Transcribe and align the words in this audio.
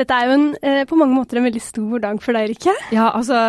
Dette 0.00 0.16
er 0.16 0.30
jo 0.30 0.36
en, 0.38 0.46
eh, 0.64 0.82
på 0.88 0.96
mange 0.96 1.12
måter 1.16 1.36
en 1.40 1.44
veldig 1.44 1.60
stor 1.62 2.00
dag 2.06 2.20
for 2.24 2.36
deg, 2.36 2.48
Rikke. 2.54 2.72
Ja, 2.96 3.10
altså 3.12 3.40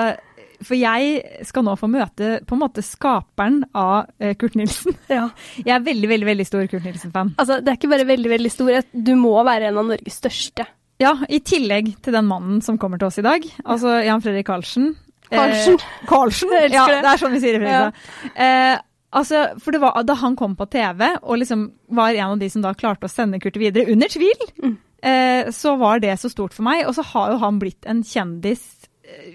For 0.62 0.76
jeg 0.78 1.24
skal 1.48 1.64
nå 1.66 1.74
få 1.80 1.88
møte 1.90 2.36
på 2.46 2.54
en 2.54 2.62
måte 2.62 2.84
skaperen 2.86 3.64
av 3.74 4.12
eh, 4.22 4.36
Kurt 4.38 4.54
Nilsen. 4.60 4.94
Ja. 5.10 5.30
Jeg 5.58 5.74
er 5.74 5.86
veldig, 5.88 6.10
veldig 6.12 6.28
veldig 6.28 6.46
stor 6.46 6.68
Kurt 6.70 6.86
Nilsen-fan. 6.86 7.32
Altså, 7.42 7.58
det 7.64 7.72
er 7.72 7.80
ikke 7.80 7.90
bare 7.96 8.06
veldig, 8.12 8.30
veldig 8.36 8.52
stor. 8.54 8.78
Du 8.94 9.16
må 9.18 9.32
være 9.48 9.72
en 9.72 9.80
av 9.82 9.88
Norges 9.90 10.20
største. 10.22 10.68
Ja, 11.02 11.16
i 11.34 11.40
tillegg 11.42 11.96
til 12.06 12.14
den 12.14 12.28
mannen 12.30 12.60
som 12.62 12.78
kommer 12.78 13.02
til 13.02 13.08
oss 13.10 13.18
i 13.18 13.26
dag. 13.26 13.48
Altså 13.66 13.96
Jan 14.06 14.22
Fredrik 14.22 14.46
Karlsen. 14.52 14.92
Karlsen. 15.32 15.80
Eh, 15.82 16.06
Karlsen. 16.12 16.54
Ja, 16.70 16.86
det. 16.92 17.00
er 17.10 17.18
sånn 17.24 17.34
vi 17.34 17.42
sier 17.42 17.58
det. 17.58 17.64
Fredrikstad. 17.66 18.38
Eh, 18.46 18.76
altså, 19.18 19.42
for 19.64 19.74
det 19.74 19.82
var 19.82 19.98
da 20.06 20.14
han 20.22 20.38
kom 20.38 20.54
på 20.60 20.68
TV 20.70 21.08
og 21.24 21.40
liksom 21.42 21.66
var 21.98 22.14
en 22.14 22.36
av 22.36 22.40
de 22.44 22.52
som 22.54 22.62
da 22.62 22.76
klarte 22.78 23.10
å 23.10 23.12
sende 23.12 23.42
Kurt 23.42 23.58
videre, 23.58 23.90
under 23.90 24.14
tvil, 24.14 24.46
Mm. 24.62 24.78
Eh, 25.02 25.50
så 25.54 25.76
var 25.82 26.02
det 26.04 26.18
så 26.22 26.32
stort 26.32 26.56
for 26.58 26.66
meg. 26.68 26.86
Og 26.88 26.96
så 26.98 27.06
har 27.14 27.34
jo 27.34 27.42
han 27.44 27.60
blitt 27.62 27.88
en 27.90 28.04
kjendis 28.06 28.81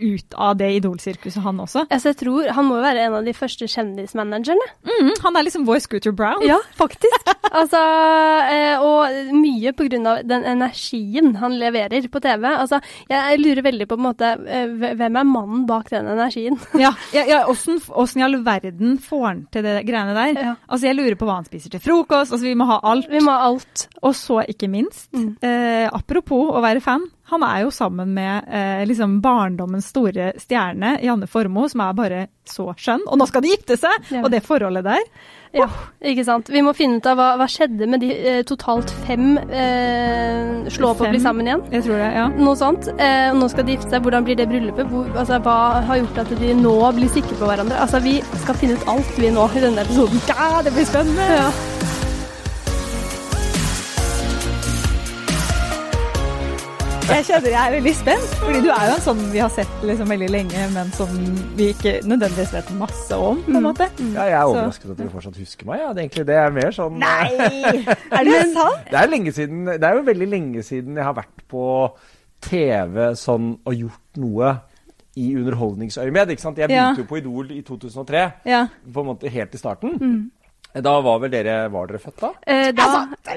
ut 0.00 0.34
av 0.36 0.56
det 0.60 0.70
idolsirkuset, 0.80 1.42
han 1.42 1.58
også. 1.62 1.86
Altså, 1.90 2.10
jeg 2.12 2.18
tror 2.22 2.50
Han 2.56 2.66
må 2.68 2.80
være 2.82 3.06
en 3.06 3.14
av 3.18 3.24
de 3.24 3.32
første 3.36 3.66
kjendismanagerne. 3.70 4.66
Mm, 4.86 5.12
han 5.22 5.36
er 5.36 5.46
liksom 5.46 5.66
vår 5.68 5.80
Scooter 5.84 6.12
Brown. 6.16 6.42
Ja, 6.46 6.58
faktisk. 6.78 7.06
altså, 7.50 7.80
eh, 8.52 8.82
og 8.82 9.32
mye 9.36 9.72
på 9.76 9.86
grunn 9.88 10.06
av 10.10 10.22
den 10.28 10.44
energien 10.44 11.34
han 11.40 11.56
leverer 11.60 12.06
på 12.12 12.20
TV. 12.24 12.46
Altså, 12.52 12.80
jeg 13.10 13.40
lurer 13.42 13.62
veldig 13.66 13.86
på, 13.88 13.96
på 13.96 14.00
en 14.00 14.06
måte, 14.08 14.32
eh, 14.50 14.66
hvem 14.98 15.16
er 15.20 15.24
mannen 15.28 15.66
bak 15.68 15.90
den 15.90 16.06
energien? 16.12 16.58
Ja, 16.86 16.92
ja, 17.14 17.42
åssen 17.48 17.80
i 18.20 18.24
all 18.26 18.36
verden 18.44 18.98
får 19.02 19.24
han 19.26 19.40
til 19.54 19.64
det 19.66 19.78
greiene 19.88 20.12
der? 20.16 20.34
Ja. 20.42 20.54
Altså, 20.68 20.86
Jeg 20.90 20.96
lurer 20.98 21.16
på 21.18 21.26
hva 21.28 21.38
han 21.40 21.46
spiser 21.48 21.72
til 21.72 21.80
frokost. 21.80 22.32
altså 22.34 22.44
Vi 22.46 22.54
må 22.58 22.66
ha 22.68 22.80
alt. 22.82 23.08
Vi 23.10 23.20
må 23.24 23.32
ha 23.32 23.48
alt. 23.48 23.86
Og 24.02 24.14
så 24.14 24.42
ikke 24.46 24.68
minst, 24.70 25.08
Mm. 25.16 25.36
eh, 25.42 25.88
apropos 25.92 26.50
å 26.52 26.60
være 26.62 26.82
fan, 26.84 27.06
han 27.30 27.42
er 27.42 27.64
jo 27.64 27.72
sammen 27.74 28.12
med 28.14 28.46
eh, 28.46 28.84
liksom 28.86 29.18
barndommens 29.24 29.88
store 29.90 30.30
stjerne, 30.38 30.96
Janne 31.02 31.26
Formoe, 31.26 31.70
som 31.72 31.82
er 31.82 31.96
bare 31.98 32.20
så 32.46 32.68
skjønn. 32.78 33.02
Og 33.10 33.18
nå 33.18 33.26
skal 33.26 33.42
de 33.42 33.50
gifte 33.50 33.78
seg! 33.80 34.12
Ja. 34.14 34.22
Og 34.22 34.30
det 34.30 34.44
forholdet 34.46 34.86
der. 34.86 35.02
Ja, 35.56 35.66
ikke 36.04 36.22
sant. 36.26 36.50
Vi 36.52 36.60
må 36.62 36.74
finne 36.76 37.00
ut 37.00 37.06
av 37.08 37.16
hva, 37.18 37.28
hva 37.40 37.46
skjedde 37.50 37.88
med 37.90 38.02
de 38.04 38.10
eh, 38.14 38.40
totalt 38.46 38.92
fem 39.06 39.38
eh, 39.48 40.68
slå 40.70 40.92
opp 40.92 41.02
og 41.02 41.14
bli 41.14 41.22
sammen 41.22 41.48
igjen. 41.48 41.64
Jeg 41.74 41.86
tror 41.86 41.98
det, 42.02 42.10
ja. 42.14 42.26
Noe 42.36 42.58
sånt. 42.60 42.90
Eh, 42.94 43.30
nå 43.34 43.48
skal 43.50 43.66
de 43.66 43.74
gifte 43.74 43.90
seg. 43.94 44.04
Hvordan 44.06 44.26
blir 44.28 44.38
det 44.38 44.46
bryllupet? 44.50 44.90
Hvor, 44.92 45.08
altså, 45.16 45.40
hva 45.42 45.56
har 45.88 46.02
gjort 46.02 46.22
at 46.22 46.34
de 46.42 46.52
nå 46.60 46.76
blir 46.98 47.10
sikre 47.10 47.38
på 47.40 47.48
hverandre? 47.48 47.80
Altså, 47.82 48.02
Vi 48.06 48.20
skal 48.44 48.60
finne 48.60 48.78
ut 48.78 48.86
alt 48.92 49.18
vi 49.18 49.32
nå 49.34 49.48
i 49.56 49.64
denne 49.66 49.82
episoden. 49.82 50.22
Ja, 50.30 50.60
det 50.62 50.76
blir 50.76 50.86
spennende! 50.86 51.26
Ja. 51.40 51.50
Jeg 57.06 57.22
kjenner 57.28 57.52
jeg 57.52 57.60
er 57.62 57.72
veldig 57.76 57.92
spent, 57.94 58.32
fordi 58.42 58.60
du 58.64 58.68
er 58.74 58.88
jo 58.88 58.94
en 58.96 59.02
sånn 59.04 59.20
vi 59.30 59.38
har 59.40 59.50
sett 59.54 59.84
liksom 59.86 60.08
veldig 60.10 60.28
lenge, 60.32 60.64
men 60.74 60.88
som 60.96 61.10
vi 61.58 61.68
ikke 61.72 61.92
nødvendigvis 62.08 62.50
vet 62.56 62.72
masse 62.80 63.18
om, 63.22 63.38
på 63.46 63.54
en 63.54 63.64
måte. 63.68 63.86
Ja, 64.16 64.24
jeg 64.26 64.34
er 64.34 64.42
overrasket 64.42 64.88
overrasket 64.88 64.90
at 64.90 65.00
dere 65.00 65.12
fortsatt 65.14 65.38
husker 65.40 65.68
meg. 65.70 65.80
Ja, 65.84 65.92
det, 65.94 66.04
egentlig, 66.06 66.24
det 66.28 66.36
er 66.42 66.54
mer 66.56 66.74
sånn 66.74 66.98
Nei! 67.00 67.84
Er 68.18 68.26
det 68.26 68.40
sant? 68.56 68.90
Det 68.90 68.98
er, 69.00 69.10
lenge 69.12 69.34
siden, 69.36 69.62
det 69.70 69.86
er 69.86 70.00
jo 70.00 70.04
veldig 70.10 70.28
lenge 70.34 70.64
siden 70.66 70.98
jeg 70.98 71.06
har 71.06 71.16
vært 71.20 71.44
på 71.52 71.64
TV 72.46 73.06
sånn 73.18 73.52
og 73.62 73.78
gjort 73.86 74.20
noe 74.22 74.50
i 75.16 75.30
underholdningsøyemed. 75.38 76.34
ikke 76.34 76.42
sant? 76.42 76.58
Jeg 76.60 76.74
Ja. 76.74 76.90
jo 76.98 77.06
på 77.08 77.16
Idol 77.22 77.54
i 77.54 77.62
2003, 77.64 78.26
Ja. 78.44 78.66
på 78.92 79.00
en 79.00 79.06
måte 79.14 79.30
helt 79.32 79.54
i 79.54 79.60
starten. 79.62 79.94
Da 80.84 80.92
var 81.04 81.20
vel 81.22 81.32
dere 81.32 81.56
Var 81.72 81.90
dere 81.90 82.00
født 82.02 82.20
da? 82.20 82.30
Eh, 82.46 82.68
da, 82.76 82.86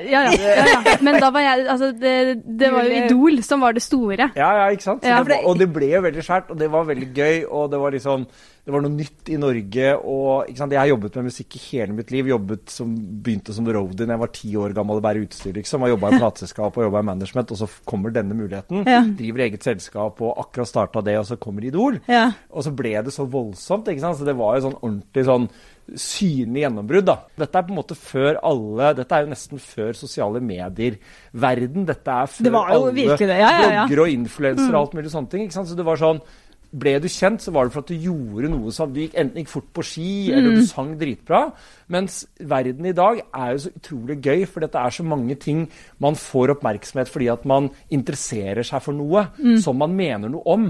ja, 0.04 0.26
ja, 0.28 0.34
ja, 0.36 0.68
ja. 0.68 0.96
Men 1.06 1.20
da 1.22 1.32
var 1.34 1.46
jeg 1.46 1.66
Altså, 1.70 1.92
det, 1.96 2.14
det 2.60 2.72
var 2.74 2.88
jo 2.88 3.02
Idol 3.06 3.42
som 3.46 3.64
var 3.64 3.76
det 3.76 3.84
store. 3.86 4.30
Ja, 4.38 4.50
ja, 4.60 4.70
ikke 4.74 4.86
sant? 4.86 5.06
Ja, 5.08 5.22
det 5.24 5.38
var, 5.38 5.48
og 5.50 5.60
det 5.60 5.70
ble 5.74 5.92
jo 5.94 6.02
veldig 6.06 6.24
svært, 6.26 6.50
og 6.52 6.60
det 6.60 6.70
var 6.72 6.88
veldig 6.90 7.10
gøy. 7.16 7.44
Og 7.46 7.70
det 7.72 7.80
var 7.82 7.96
liksom 7.96 8.26
Det 8.66 8.74
var 8.74 8.84
noe 8.86 8.94
nytt 8.94 9.32
i 9.32 9.38
Norge. 9.42 9.94
Og 10.00 10.50
ikke 10.50 10.62
sant? 10.62 10.76
jeg 10.76 10.82
har 10.82 10.92
jobbet 10.92 11.16
med 11.20 11.30
musikk 11.30 11.58
i 11.58 11.64
hele 11.70 11.96
mitt 11.98 12.14
liv. 12.14 12.30
Jobbet 12.34 12.74
som, 12.74 12.92
begynte 13.24 13.56
som 13.56 13.70
roadie 13.70 14.06
da 14.06 14.16
jeg 14.16 14.24
var 14.26 14.34
ti 14.36 14.54
år 14.60 14.76
gammel 14.78 15.00
og 15.00 15.06
bærer 15.06 15.24
utstyr, 15.26 15.56
liksom. 15.58 15.86
Og 15.86 15.94
jobba 15.96 16.12
i 16.12 16.22
plateselskap 16.22 16.78
og 16.78 16.88
jobba 16.88 17.04
i 17.04 17.10
management, 17.14 17.56
og 17.56 17.62
så 17.64 17.70
kommer 17.90 18.14
denne 18.16 18.38
muligheten. 18.38 18.86
Ja. 18.90 19.02
Driver 19.20 19.46
eget 19.48 19.66
selskap 19.66 20.22
og 20.22 20.44
akkurat 20.46 20.72
starta 20.72 21.06
det, 21.06 21.18
og 21.22 21.28
så 21.30 21.40
kommer 21.42 21.66
Idol. 21.66 22.02
Ja. 22.12 22.30
Og 22.52 22.68
så 22.68 22.76
ble 22.76 22.98
det 23.06 23.16
så 23.16 23.28
voldsomt. 23.30 23.88
ikke 23.88 24.06
sant? 24.06 24.20
Så 24.20 24.28
det 24.28 24.38
var 24.40 24.58
jo 24.58 24.68
sånn 24.68 24.80
ordentlig 24.82 25.28
sånn 25.30 25.52
synlig 25.98 26.66
gjennombrudd. 26.66 27.06
da. 27.08 27.16
Dette 27.40 27.58
er 27.58 27.66
på 27.68 27.74
en 27.74 27.80
måte 27.80 27.96
før 27.98 28.42
alle 28.44 28.94
Dette 28.98 29.16
er 29.16 29.26
jo 29.26 29.32
nesten 29.32 29.62
før 29.64 29.94
sosiale 29.98 30.42
medier-verden. 30.44 31.88
Dette 31.88 32.12
er 32.12 32.30
før 32.30 32.44
Det 32.50 32.54
var 32.54 32.74
jo 32.74 32.84
alle 32.84 32.94
virkelig 32.94 33.28
ja, 33.30 33.38
ja, 33.40 33.50
ja. 33.62 33.88
bloggere 33.88 34.06
og 34.06 34.14
influensere 34.18 34.76
og 34.76 34.82
alt 34.84 34.94
mulig 35.00 35.12
sånne 35.16 35.34
ting. 35.34 35.50
Så 35.52 35.76
det 35.76 35.86
var 35.88 36.02
sånn 36.02 36.22
ble 36.70 37.00
du 37.02 37.08
kjent, 37.10 37.42
så 37.42 37.50
var 37.50 37.66
det 37.66 37.74
for 37.74 37.82
at 37.82 37.90
du 37.90 37.96
gjorde 37.98 38.50
noe 38.52 38.70
som 38.74 38.92
Du 38.94 39.00
gikk 39.02 39.16
enten 39.18 39.42
gikk 39.42 39.50
fort 39.50 39.70
på 39.74 39.82
ski, 39.82 40.10
eller 40.30 40.60
du 40.60 40.66
sang 40.70 40.92
dritbra. 41.00 41.48
Mens 41.90 42.28
verden 42.38 42.86
i 42.86 42.94
dag 42.94 43.24
er 43.26 43.56
jo 43.56 43.64
så 43.64 43.72
utrolig 43.74 44.20
gøy, 44.22 44.46
for 44.46 44.62
dette 44.62 44.78
er 44.78 44.94
så 44.94 45.06
mange 45.06 45.34
ting 45.42 45.64
man 45.98 46.14
får 46.20 46.54
oppmerksomhet 46.58 47.10
fordi 47.10 47.32
at 47.34 47.48
man 47.50 47.72
interesserer 47.90 48.62
seg 48.68 48.84
for 48.86 48.94
noe 48.94 49.26
som 49.64 49.78
man 49.82 49.96
mener 49.98 50.30
noe 50.30 50.46
om. 50.46 50.70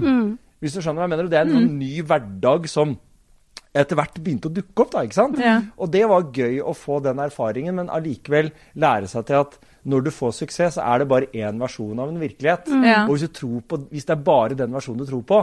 Hvis 0.60 0.76
du 0.76 0.80
skjønner 0.80 1.04
hva 1.04 1.08
jeg 1.08 1.12
mener? 1.18 1.28
Det 1.28 1.38
er 1.38 1.46
en 1.48 1.56
sånn 1.56 1.78
ny 1.80 1.92
hverdag 2.04 2.66
som 2.68 2.96
etter 3.76 3.98
hvert 3.98 4.18
begynte 4.18 4.50
å 4.50 4.54
dukke 4.54 4.84
opp. 4.84 4.92
da, 4.94 5.04
ikke 5.06 5.18
sant? 5.18 5.40
Ja. 5.42 5.58
Og 5.78 5.92
det 5.94 6.04
var 6.10 6.30
gøy 6.34 6.60
å 6.62 6.74
få 6.76 7.00
den 7.04 7.22
erfaringen, 7.22 7.76
men 7.78 7.92
allikevel 7.92 8.50
lære 8.74 9.10
seg 9.10 9.28
til 9.30 9.44
at 9.44 9.58
når 9.84 10.04
du 10.04 10.10
får 10.12 10.34
suksess, 10.42 10.74
så 10.76 10.84
er 10.84 11.02
det 11.02 11.08
bare 11.08 11.28
én 11.32 11.60
versjon 11.60 11.98
av 12.02 12.10
en 12.10 12.20
virkelighet. 12.20 12.68
Ja. 12.84 13.04
Og 13.06 13.14
hvis, 13.16 13.24
du 13.28 13.34
tror 13.40 13.60
på, 13.68 13.78
hvis 13.90 14.04
det 14.08 14.14
er 14.16 14.22
bare 14.26 14.56
den 14.58 14.74
versjonen 14.76 15.04
du 15.04 15.08
tror 15.08 15.22
på, 15.26 15.40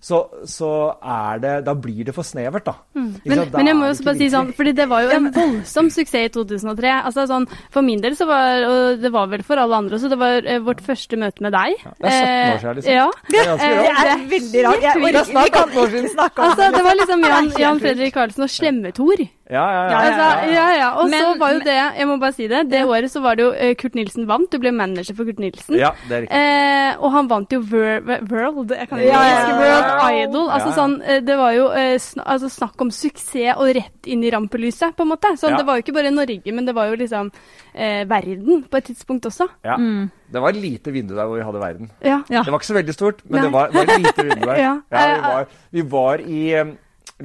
så, 0.00 0.20
så 0.48 0.70
er 0.98 1.40
det 1.42 1.54
Da 1.66 1.74
blir 1.74 2.04
det 2.08 2.14
for 2.16 2.26
snevert, 2.26 2.66
da. 2.68 2.74
Mm. 2.94 3.08
Men. 3.24 3.38
Da 3.38 3.58
men 3.58 3.70
jeg 3.70 3.74
er 3.74 3.78
må 3.78 3.88
jo 3.88 3.96
bare 4.04 4.18
si 4.20 4.28
sånn, 4.32 4.52
fordi 4.56 4.74
det 4.76 4.88
var 4.90 5.06
jo 5.06 5.14
en 5.16 5.30
voldsom 5.34 5.90
suksess 5.94 6.28
i 6.28 6.32
2003. 6.34 6.92
Altså 7.08 7.26
sånn, 7.30 7.46
For 7.74 7.86
min 7.86 8.02
del 8.04 8.16
så 8.18 8.28
var 8.28 8.66
og 8.68 9.00
det 9.02 9.12
var 9.14 9.28
vel 9.32 9.44
for 9.46 9.60
alle 9.60 9.78
andre 9.78 9.96
også, 9.98 10.10
det 10.12 10.18
var 10.20 10.44
eh, 10.44 10.60
vårt 10.64 10.82
første 10.84 11.18
møte 11.20 11.44
med 11.44 11.54
deg. 11.54 11.78
det 12.02 12.12
er 12.12 12.58
17 12.58 12.58
år 12.58 12.60
siden, 12.62 12.76
liksom. 12.78 12.92
Eh, 12.92 12.98
Ja. 12.98 13.08
Det 13.28 13.38
er 13.38 13.50
ganske 13.52 13.68
rart. 13.78 13.98
Det 13.98 14.12
er 14.12 14.22
veldig 14.32 14.62
rart. 14.66 14.82
Jeg, 14.82 14.92
Helt 14.92 15.04
vi, 15.04 15.34
vi 15.38 15.50
kan 15.54 15.74
ikke 15.78 16.12
snakke 16.12 16.42
om 16.42 16.48
Altså, 16.48 16.70
det 16.74 16.84
var 16.84 16.96
liksom 16.98 17.26
Jan, 17.28 17.50
Jan 17.58 17.80
Fredrik 17.82 18.14
Karlsen 18.14 18.46
og 18.46 18.50
Slemme-Tor. 18.52 19.24
Ja, 19.50 19.62
ja, 19.72 19.82
ja. 19.88 19.90
Ja, 19.90 19.98
Altså, 19.98 20.50
ja, 20.52 20.64
ja. 20.76 20.88
Og 21.00 21.08
så 21.08 21.28
var 21.40 21.52
jo 21.54 21.60
det, 21.64 21.76
jeg 21.98 22.06
må 22.10 22.16
bare 22.20 22.34
si 22.36 22.46
det, 22.50 22.58
det 22.68 22.82
året 22.84 23.08
så 23.10 23.22
var 23.24 23.38
det 23.38 23.44
jo 23.46 23.52
eh, 23.56 23.70
Kurt 23.80 23.94
Nilsen 23.96 24.26
vant. 24.28 24.50
Du 24.52 24.58
ble 24.60 24.72
manager 24.76 25.16
for 25.16 25.24
Kurt 25.24 25.38
Nilsen. 25.40 25.78
ja, 25.80 25.94
det 26.08 26.16
er 26.18 26.24
riktig. 26.26 26.40
Eh, 26.42 26.98
og 27.00 27.12
han 27.14 27.30
vant 27.30 27.54
jo 27.56 27.60
Ver 27.64 28.02
World, 28.28 28.74
jeg 28.76 28.88
kan 28.90 29.00
ikke 29.00 29.08
Ja, 29.08 29.22
ja, 29.24 29.36
huske 29.38 29.54
World 29.62 29.88
ja. 29.88 30.08
Idol. 30.24 30.50
Altså 30.50 30.68
Ja, 30.68 30.74
ja. 30.74 30.78
sånn, 30.80 30.96
eh, 31.02 31.20
det 31.24 31.36
var 31.40 31.52
jo 31.56 31.68
eh, 31.72 31.94
sn 31.98 32.20
altså, 32.24 32.50
snakk 32.52 32.84
om 32.84 32.90
suksess 32.92 33.56
og 33.56 33.70
rett 33.78 34.10
inn 34.12 34.24
i 34.24 34.32
rampelyset, 34.34 34.92
på 34.98 35.06
en 35.06 35.12
måte. 35.14 35.30
Sånn, 35.40 35.54
Ja. 35.56 35.62
Det 35.62 35.66
var 35.70 35.78
jo 35.80 35.84
ikke 35.86 35.94
bare 35.96 36.10
Norge, 36.12 36.52
men 36.52 36.66
det 36.68 36.74
var 36.76 36.90
jo 36.92 36.98
liksom 37.00 37.30
eh, 37.74 38.04
verden 38.10 38.64
på 38.68 38.76
et 38.82 38.84
tidspunkt 38.90 39.26
også. 39.32 39.48
Ja. 39.64 39.78
Det 39.78 40.42
var 40.44 40.50
et 40.52 40.60
lite 40.60 40.92
vindu 40.92 41.14
der 41.16 41.24
hvor 41.24 41.38
vi 41.40 41.46
hadde 41.46 41.60
verden. 41.62 41.90
Ja. 42.04 42.20
Ja. 42.28 42.42
Det 42.44 42.52
var 42.52 42.60
ikke 42.60 42.68
så 42.68 42.76
veldig 42.76 42.94
stort, 42.94 43.24
men 43.24 43.40
Nei. 43.40 43.46
det 43.48 43.52
var, 43.56 43.72
var 43.72 43.88
et 43.88 44.04
lite 44.04 44.26
vindu 44.28 44.44
der. 44.44 44.60
Ja. 44.68 44.74
vi, 44.92 45.20
var, 45.24 45.48
vi 45.72 45.82
var 45.88 46.20
i 46.20 46.42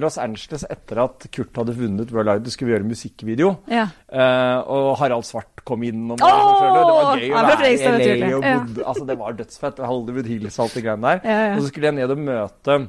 Los 0.02 0.18
Angeles 0.18 0.64
etter 0.74 0.98
at 1.04 1.28
Kurt 1.32 1.54
hadde 1.60 1.76
vunnet 1.78 2.10
World 2.12 2.32
Idol, 2.40 2.52
skulle 2.52 2.72
vi 2.72 2.74
gjøre 2.78 2.88
musikkvideo. 2.90 3.50
Ja. 3.70 3.84
Uh, 4.10 4.60
og 4.74 4.98
Harald 4.98 5.24
Svart 5.28 5.62
kom 5.64 5.84
innom. 5.86 6.18
sånn, 6.18 6.26
Det 6.26 6.88
var 6.90 7.20
gøy 7.20 7.30
å 7.30 7.44
være 7.46 7.68
i 7.70 7.78
LA. 8.24 8.32
Og 8.38 8.44
Ja. 8.44 8.58
bodde, 8.64 8.84
altså, 8.90 9.06
det 9.08 9.18
var 9.20 9.34
dødsfett. 9.34 9.78
Hollywood 9.86 10.26
Hills 10.26 10.58
og 10.60 10.64
alt 10.66 10.74
det 10.74 10.84
greiene 10.84 11.02
der. 11.02 11.22
Ja, 11.24 11.38
ja. 11.48 11.56
Og 11.56 11.62
så 11.62 11.68
skulle 11.70 11.92
jeg 11.92 11.96
ned 12.00 12.10
og 12.12 12.18
møte 12.18 12.80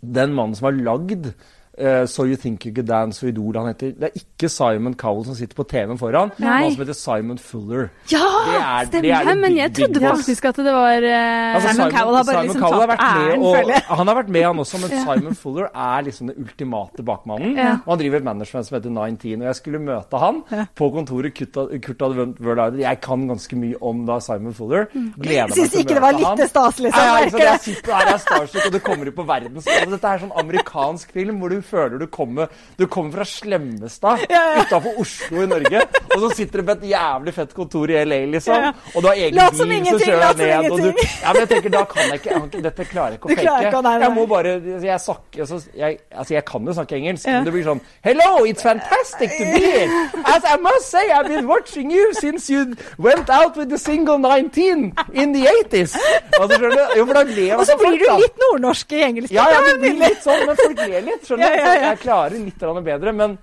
den 0.00 0.32
mannen 0.34 0.54
som 0.54 0.64
har 0.70 0.78
lagd 0.78 1.34
eh, 1.80 2.04
So 2.06 2.24
You 2.28 2.36
Think 2.36 2.66
You 2.66 2.74
Could 2.76 2.86
Dance 2.90 3.24
og 3.24 3.30
Idol. 3.32 3.56
Han 3.60 3.70
heter, 3.72 3.92
det 3.98 4.10
er 4.10 4.20
ikke 4.20 4.48
Simon 4.52 4.94
Cowell 5.00 5.24
som 5.26 5.34
sitter 5.38 5.56
på 5.58 5.64
TV-en 5.70 5.98
foran, 6.00 6.30
men 6.38 6.48
han 6.48 6.74
som 6.74 6.82
heter 6.84 6.96
Simon 6.98 7.38
Fuller. 7.38 7.88
Ja, 8.12 8.20
Det 8.20 8.54
er- 8.60 8.78
det 8.80 8.88
stemmer! 8.90 9.10
er 9.20 9.24
det 9.30 9.36
men 9.40 9.56
jeg 9.56 9.72
trodde 9.74 10.00
faktisk 10.04 10.44
at 10.50 10.56
det 10.56 10.72
var 10.74 11.06
uh, 11.06 11.54
Altså, 11.56 11.68
Simon 11.74 11.90
Cowell 11.96 12.16
har 12.16 12.24
bare 12.24 12.36
Simon 12.36 12.46
liksom 12.46 12.62
Cowell 12.62 12.88
tatt 12.90 13.00
æren, 13.00 13.40
føler 13.40 13.72
jeg. 13.74 13.82
Han 13.88 14.06
har 14.12 14.14
vært 14.20 14.28
med, 14.36 14.42
han 14.44 14.58
også, 14.64 14.80
men 14.80 14.90
Simon 15.06 15.34
Fuller 15.34 15.68
er 15.74 16.02
liksom 16.06 16.26
den 16.30 16.36
ultimate 16.44 17.02
bakmannen. 17.04 17.56
Ja. 17.56 17.72
Og 17.86 17.90
han 17.94 17.98
driver 18.04 18.16
et 18.22 18.24
management 18.30 18.66
som 18.68 18.76
heter 18.78 18.90
19, 18.90 19.40
og 19.42 19.46
jeg 19.50 19.56
skulle 19.60 19.78
møte 19.82 20.18
han 20.20 20.42
på 20.76 20.90
kontoret. 20.94 21.34
Kurt, 21.34 22.00
hadde 22.00 22.34
World 22.40 22.60
Idol. 22.66 22.80
Jeg 22.80 23.00
kan 23.00 23.26
ganske 23.28 23.56
mye 23.56 23.76
om 23.82 24.04
da 24.06 24.18
Simon 24.20 24.54
Fuller. 24.54 24.86
Gleder 25.20 25.48
meg 25.50 25.56
Syns 25.56 25.74
ikke 25.80 25.94
det 25.96 26.02
var 26.02 26.12
litt 26.18 26.42
staselig, 26.50 26.90
liksom. 26.90 27.06
Ja, 27.06 27.18
ja, 27.20 27.26
ikke 27.26 27.44
Jeg 27.44 27.60
sitter 27.64 27.94
her, 27.94 28.06
jeg 28.06 28.14
er 28.14 28.22
starstruck, 28.24 28.66
og 28.66 28.72
det 28.72 28.82
kommer 28.82 29.08
ut 29.10 29.16
på 29.16 29.24
verdensskala. 29.28 29.90
Dette 29.94 30.10
er 30.14 30.22
sånn 30.24 30.32
amerikansk 30.44 31.12
film 31.16 31.40
hvor 31.40 31.48
du 31.54 31.60
føler 31.70 31.98
du 32.02 32.06
kommer, 32.12 32.48
du 32.78 32.86
kommer 32.90 33.12
fra 33.18 33.24
Slemmestad 33.24 34.24
utafor 34.60 34.98
Oslo 35.00 35.42
i 35.44 35.46
Norge, 35.50 35.82
og 36.14 36.16
så 36.24 36.30
sitter 36.36 36.60
du 36.62 36.66
på 36.70 36.76
et 36.78 36.84
jævlig 36.90 37.34
fett 37.36 37.54
kontor 37.56 37.90
i 37.94 37.98
LA, 38.04 38.20
liksom, 38.34 38.54
Ja, 38.54 38.70
ja. 38.70 38.72
og 38.94 39.02
du 39.02 39.08
har 39.08 39.14
egen 39.14 39.38
bil 39.38 39.86
som 39.90 40.00
kjører 40.04 40.36
deg 40.40 40.62
ned, 40.62 40.70
og 40.70 40.78
du. 40.80 41.04
Ja, 41.22 41.32
men 41.32 41.40
jeg 41.44 41.48
tenker, 41.54 41.74
da 41.76 41.84
kan 41.90 42.02
jeg 42.10 42.20
ikke, 42.20 42.30
jeg 42.54 42.62
Dette 42.66 42.84
klarer 42.90 43.14
jeg 43.16 43.20
ikke 43.20 43.28
å 43.28 43.36
fake. 43.36 43.44
nei, 43.70 43.82
nei. 43.86 43.94
Jeg 44.04 44.12
må 44.16 44.26
bare 44.30 44.54
Jeg 44.84 45.00
snakker 45.00 45.40
altså, 45.46 45.60
jeg, 45.76 45.98
altså, 46.10 46.34
jeg 46.34 46.44
kan 46.50 46.66
jo 46.66 46.72
snakke 46.76 46.96
engelsk, 47.00 47.26
Ja. 47.26 47.36
men 47.38 47.44
det 47.48 47.52
blir 47.54 47.64
sånn 47.66 47.80
Hello, 48.04 48.44
it's 48.44 48.62
fantastic 48.62 49.30
to 49.38 49.44
be 49.54 49.60
here. 49.60 49.88
As 50.26 50.44
I 50.44 50.56
must 50.60 50.90
say, 50.90 51.04
I've 51.10 51.28
been 51.28 51.46
watching 51.46 51.90
you 51.90 52.12
since 52.14 52.48
you 52.50 52.74
went 52.98 53.28
out 53.30 53.56
with 53.56 53.68
the 53.70 53.78
single 53.78 54.18
19 54.18 54.92
in 55.12 55.32
the 55.32 55.46
80s. 55.46 55.96
Altså? 56.40 56.58
Jo, 56.96 57.04
Og 57.04 57.66
så 57.66 57.72
altså 57.72 57.76
blir 57.78 57.98
du 57.98 58.06
litt 58.20 58.36
nordnorsk 58.42 58.92
i 58.92 59.02
engelsk. 59.06 59.32
Ja, 59.34 59.44
ja, 59.52 59.60
Det 59.70 59.76
blir 59.82 59.96
litt 60.00 60.22
sånn, 60.24 60.42
men 60.46 60.56
folk 60.56 60.78
ler 60.88 61.00
litt. 61.06 61.26
skjønner 61.26 61.46
du? 61.46 61.58
Ja, 61.59 61.59
ja, 61.60 61.74
ja. 61.74 61.90
Jeg 61.90 62.00
klarer 62.04 62.36
litt 62.38 62.64
bedre, 62.86 63.12
men 63.16 63.36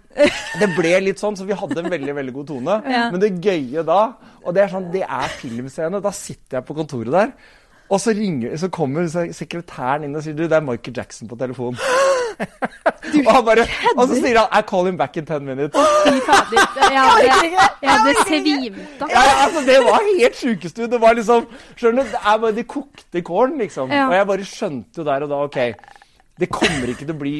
det 0.61 0.71
ble 0.75 0.95
litt 1.05 1.21
sånn, 1.21 1.37
så 1.39 1.45
vi 1.47 1.57
hadde 1.57 1.83
en 1.83 1.91
veldig 1.93 2.17
veldig 2.17 2.35
god 2.39 2.49
tone. 2.53 2.79
Men 3.13 3.21
det 3.21 3.35
gøye 3.43 3.83
da, 3.87 4.01
og 4.43 4.57
det 4.57 4.65
er 4.65 4.73
sånn, 4.73 4.89
det 4.93 5.05
er 5.05 5.37
filmscene, 5.39 6.01
da 6.03 6.13
sitter 6.15 6.59
jeg 6.59 6.67
på 6.67 6.77
kontoret 6.77 7.13
der, 7.13 7.31
og 7.87 8.01
så, 8.03 8.11
ringer, 8.11 8.57
så 8.59 8.67
kommer 8.67 9.07
sekretæren 9.07 10.03
inn 10.03 10.15
og 10.19 10.23
sier 10.25 10.35
du, 10.35 10.43
det 10.43 10.57
er 10.57 10.63
Michael 10.65 10.97
Jackson 10.97 11.29
på 11.29 11.37
telefonen. 11.39 11.79
og, 13.23 13.29
han 13.31 13.45
bare, 13.47 13.63
og 13.95 14.09
så 14.09 14.17
sier 14.19 14.41
han 14.41 14.51
I 14.51 14.65
call 14.67 14.89
him 14.89 14.97
back 14.99 15.15
in 15.17 15.25
ten 15.25 15.45
minutes. 15.47 15.77
Fy 16.03 16.19
fader. 16.27 16.59
Jeg 16.91 17.93
hadde, 17.93 18.15
svimt 18.27 19.05
av. 19.05 19.13
Ja, 19.13 19.23
altså 19.45 19.63
Det 19.65 19.77
var 19.85 20.03
helt 20.03 20.35
sjukeste 20.35 20.83
ut. 20.83 20.91
Det 20.91 20.99
var 21.01 21.15
liksom 21.17 21.47
Skjønner 21.79 22.03
du, 22.03 22.11
det 22.11 22.21
er 22.21 22.41
bare, 22.43 22.55
de 22.57 22.65
kokte 22.67 23.23
kålen, 23.23 23.57
liksom. 23.63 23.93
Ja. 23.93 24.09
Og 24.09 24.17
jeg 24.17 24.27
bare 24.33 24.47
skjønte 24.51 25.01
jo 25.01 25.07
der 25.07 25.25
og 25.25 25.31
da 25.31 25.39
OK, 25.47 25.59
det 26.37 26.49
kommer 26.51 26.91
ikke 26.91 27.05
til 27.05 27.15
å 27.15 27.21
bli 27.21 27.35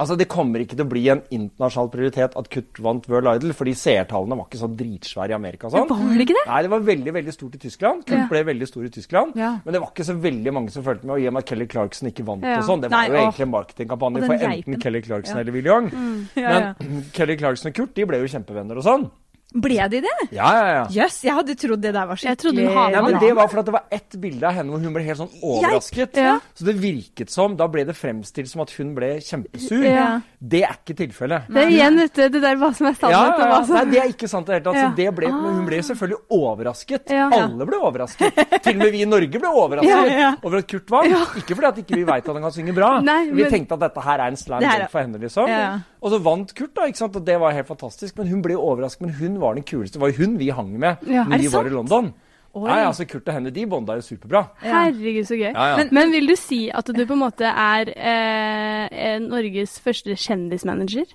Altså, 0.00 0.16
Det 0.16 0.26
kommer 0.32 0.62
ikke 0.64 0.76
til 0.78 0.86
å 0.86 0.88
bli 0.88 1.02
en 1.12 1.20
internasjonal 1.30 1.90
prioritet 1.92 2.36
at 2.40 2.48
Kurt 2.52 2.78
vant 2.80 3.04
World 3.12 3.28
Idol, 3.34 3.52
fordi 3.52 3.74
seertallene 3.76 4.38
var 4.38 4.46
ikke 4.48 4.60
så 4.62 4.68
dritsvære 4.80 5.34
i 5.34 5.36
Amerika. 5.36 5.68
sånn. 5.68 5.86
Var 5.90 6.16
det 6.16 6.24
ikke 6.26 6.36
det? 6.38 6.44
Nei, 6.48 6.62
det 6.64 6.70
var 6.72 6.80
veldig 6.88 7.12
veldig 7.18 7.34
stort 7.36 7.54
i 7.54 7.58
Tyskland. 7.58 8.06
Kurt 8.06 8.16
Ja. 8.18 8.26
ble 8.30 8.42
veldig 8.48 8.66
stor 8.70 8.84
i 8.84 8.88
Tyskland. 8.88 9.36
Ja. 9.36 9.50
Men 9.64 9.72
det 9.76 9.80
var 9.82 9.90
ikke 9.92 10.06
så 10.08 10.16
veldig 10.18 10.52
mange 10.56 10.70
som 10.70 10.82
fulgte 10.82 11.04
med. 11.04 11.12
Og 11.16 11.20
i 11.20 11.26
og 11.28 11.32
med 11.34 11.42
at 11.44 11.46
Kelly 11.52 11.66
Clarkson 11.66 12.08
ikke 12.10 12.24
vant 12.24 12.42
Ja. 12.42 12.56
og 12.58 12.64
sånn, 12.64 12.80
det 12.80 12.90
var 12.90 12.96
Nei, 12.96 13.08
jo 13.08 13.14
egentlig 13.20 13.46
en 13.46 13.50
marketingkampanje 13.52 14.26
for 14.26 14.34
enten 14.48 14.80
Kelly 14.80 15.00
Clarkson 15.02 15.36
eller 15.38 15.52
Will 15.52 15.66
Young. 15.66 15.90
Ja. 16.36 16.74
Men 16.80 17.04
Kelly 17.12 17.36
Clarkson 17.36 17.68
og 17.70 17.74
Kurt 17.74 17.94
de 17.94 18.04
ble 18.06 18.16
jo 18.24 18.26
kjempevenner 18.38 18.76
og 18.76 18.84
sånn. 18.84 19.10
Ble 19.50 19.82
de 19.90 19.98
det? 20.04 20.16
Ja, 20.30 20.48
ja, 20.54 20.66
ja. 20.70 20.82
Jøss, 20.94 21.16
jeg 21.26 21.34
hadde 21.34 21.56
trodd 21.58 21.80
det 21.82 21.90
der 21.90 22.06
var 22.06 22.14
Jeg 22.14 22.36
skikkelig 22.36 22.38
trodde 22.38 22.66
hun 22.70 22.92
Ja, 22.94 23.00
men 23.02 23.16
Det 23.18 23.30
var 23.34 23.48
fordi 23.50 23.64
det 23.66 23.74
var 23.74 23.86
ett 23.96 24.16
bilde 24.22 24.46
av 24.46 24.54
henne 24.54 24.70
hvor 24.70 24.84
hun 24.84 24.94
ble 24.94 25.02
helt 25.08 25.18
sånn 25.18 25.32
overrasket. 25.42 26.20
Ja. 26.22 26.36
Så 26.54 26.66
det 26.68 26.76
virket 26.78 27.32
som 27.34 27.56
Da 27.58 27.66
ble 27.70 27.82
det 27.88 27.96
fremstilt 27.98 28.50
som 28.52 28.62
at 28.62 28.70
hun 28.78 28.92
ble 28.94 29.16
kjempesur. 29.26 29.82
Ja. 29.86 30.06
Det 30.38 30.62
er 30.68 30.76
ikke 30.78 30.96
tilfellet. 31.02 31.50
Det 31.50 31.64
er 31.64 31.72
igjen 31.74 31.98
ute 31.98 32.28
det 32.30 32.42
der 32.44 32.60
hva 32.60 32.70
som 32.76 32.88
er 32.88 32.94
sannhet 32.96 33.16
ja, 33.16 33.34
og 33.34 33.42
ja. 33.42 33.48
hva 33.50 33.60
som 33.66 33.78
Nei, 33.80 33.84
det 33.90 34.00
er 34.04 34.14
ikke 34.14 34.30
sant 34.30 34.46
i 34.46 34.52
det 34.52 34.60
hele 34.60 34.66
tatt. 34.68 34.78
Ja. 34.80 34.88
Det 35.00 35.08
ble, 35.18 35.32
men 35.34 35.58
hun 35.58 35.66
ble 35.66 35.82
selvfølgelig 35.90 36.38
overrasket. 36.38 37.14
Ja. 37.16 37.26
Alle 37.40 37.66
ble 37.68 37.80
overrasket. 37.90 38.40
Til 38.64 38.76
og 38.76 38.80
med 38.84 38.94
vi 38.94 39.02
i 39.02 39.08
Norge 39.10 39.42
ble 39.42 39.50
overrasket 39.50 39.90
Ja, 39.90 40.20
ja. 40.24 40.32
over 40.46 40.62
at 40.62 40.70
Kurt 40.70 40.94
vant. 40.94 41.36
Ikke 41.42 41.58
fordi 41.58 41.70
at 41.72 41.82
ikke 41.82 41.98
vi 41.98 42.06
veit 42.06 42.22
at 42.22 42.32
han 42.32 42.46
kan 42.46 42.54
synge 42.54 42.76
bra. 42.76 42.92
Nei, 43.04 43.22
Vi 43.34 43.50
tenkte 43.50 43.76
at 43.76 43.88
dette 43.88 44.06
her 44.06 44.22
er 44.22 44.30
en 44.30 44.38
slam 44.40 44.62
dunk 44.64 44.94
for 44.94 45.02
henne, 45.02 45.20
liksom. 45.26 45.50
Ja. 45.50 45.70
Og 46.00 46.14
så 46.14 46.20
vant 46.24 46.54
Kurt, 46.56 46.72
da, 46.76 46.86
ikke 46.88 47.02
sant? 47.02 47.16
og 47.18 47.26
det 47.26 47.36
var 47.42 47.56
helt 47.56 47.68
fantastisk. 47.68 48.16
Men 48.20 48.30
hun 48.30 48.44
ble 48.44 48.56
overrasket. 48.56 49.04
Men 49.04 49.16
hun 49.18 49.39
var 49.40 49.56
den 49.58 49.66
kuleste. 49.66 49.98
Det 49.98 50.02
var 50.02 50.12
jo 50.12 50.24
hun 50.24 50.38
vi 50.40 50.50
hang 50.54 50.74
med 50.78 51.06
Ja. 51.08 51.24
Når 51.28 51.44
vi 51.44 51.52
var 51.52 51.66
i? 51.68 51.72
London. 51.74 52.12
Oi. 52.50 52.66
Ja, 52.66 52.76
ja, 52.80 52.86
altså 52.88 53.04
Kurt 53.06 53.28
og 53.30 53.36
henne 53.36 53.52
de 53.54 53.64
bonda 53.70 53.94
jo 53.94 54.02
superbra. 54.02 54.40
Herregud, 54.58 55.22
så 55.28 55.36
gøy. 55.38 55.52
Ja, 55.52 55.66
ja. 55.70 55.76
Men, 55.78 55.92
men 55.94 56.14
vil 56.16 56.26
du 56.26 56.34
si 56.38 56.64
at 56.74 56.88
du 56.90 57.02
på 57.06 57.14
en 57.14 57.22
måte 57.22 57.46
er 57.46 57.92
eh, 57.94 58.86
eh, 58.90 59.18
Norges 59.22 59.76
første 59.84 60.16
kjendismanager? 60.18 61.06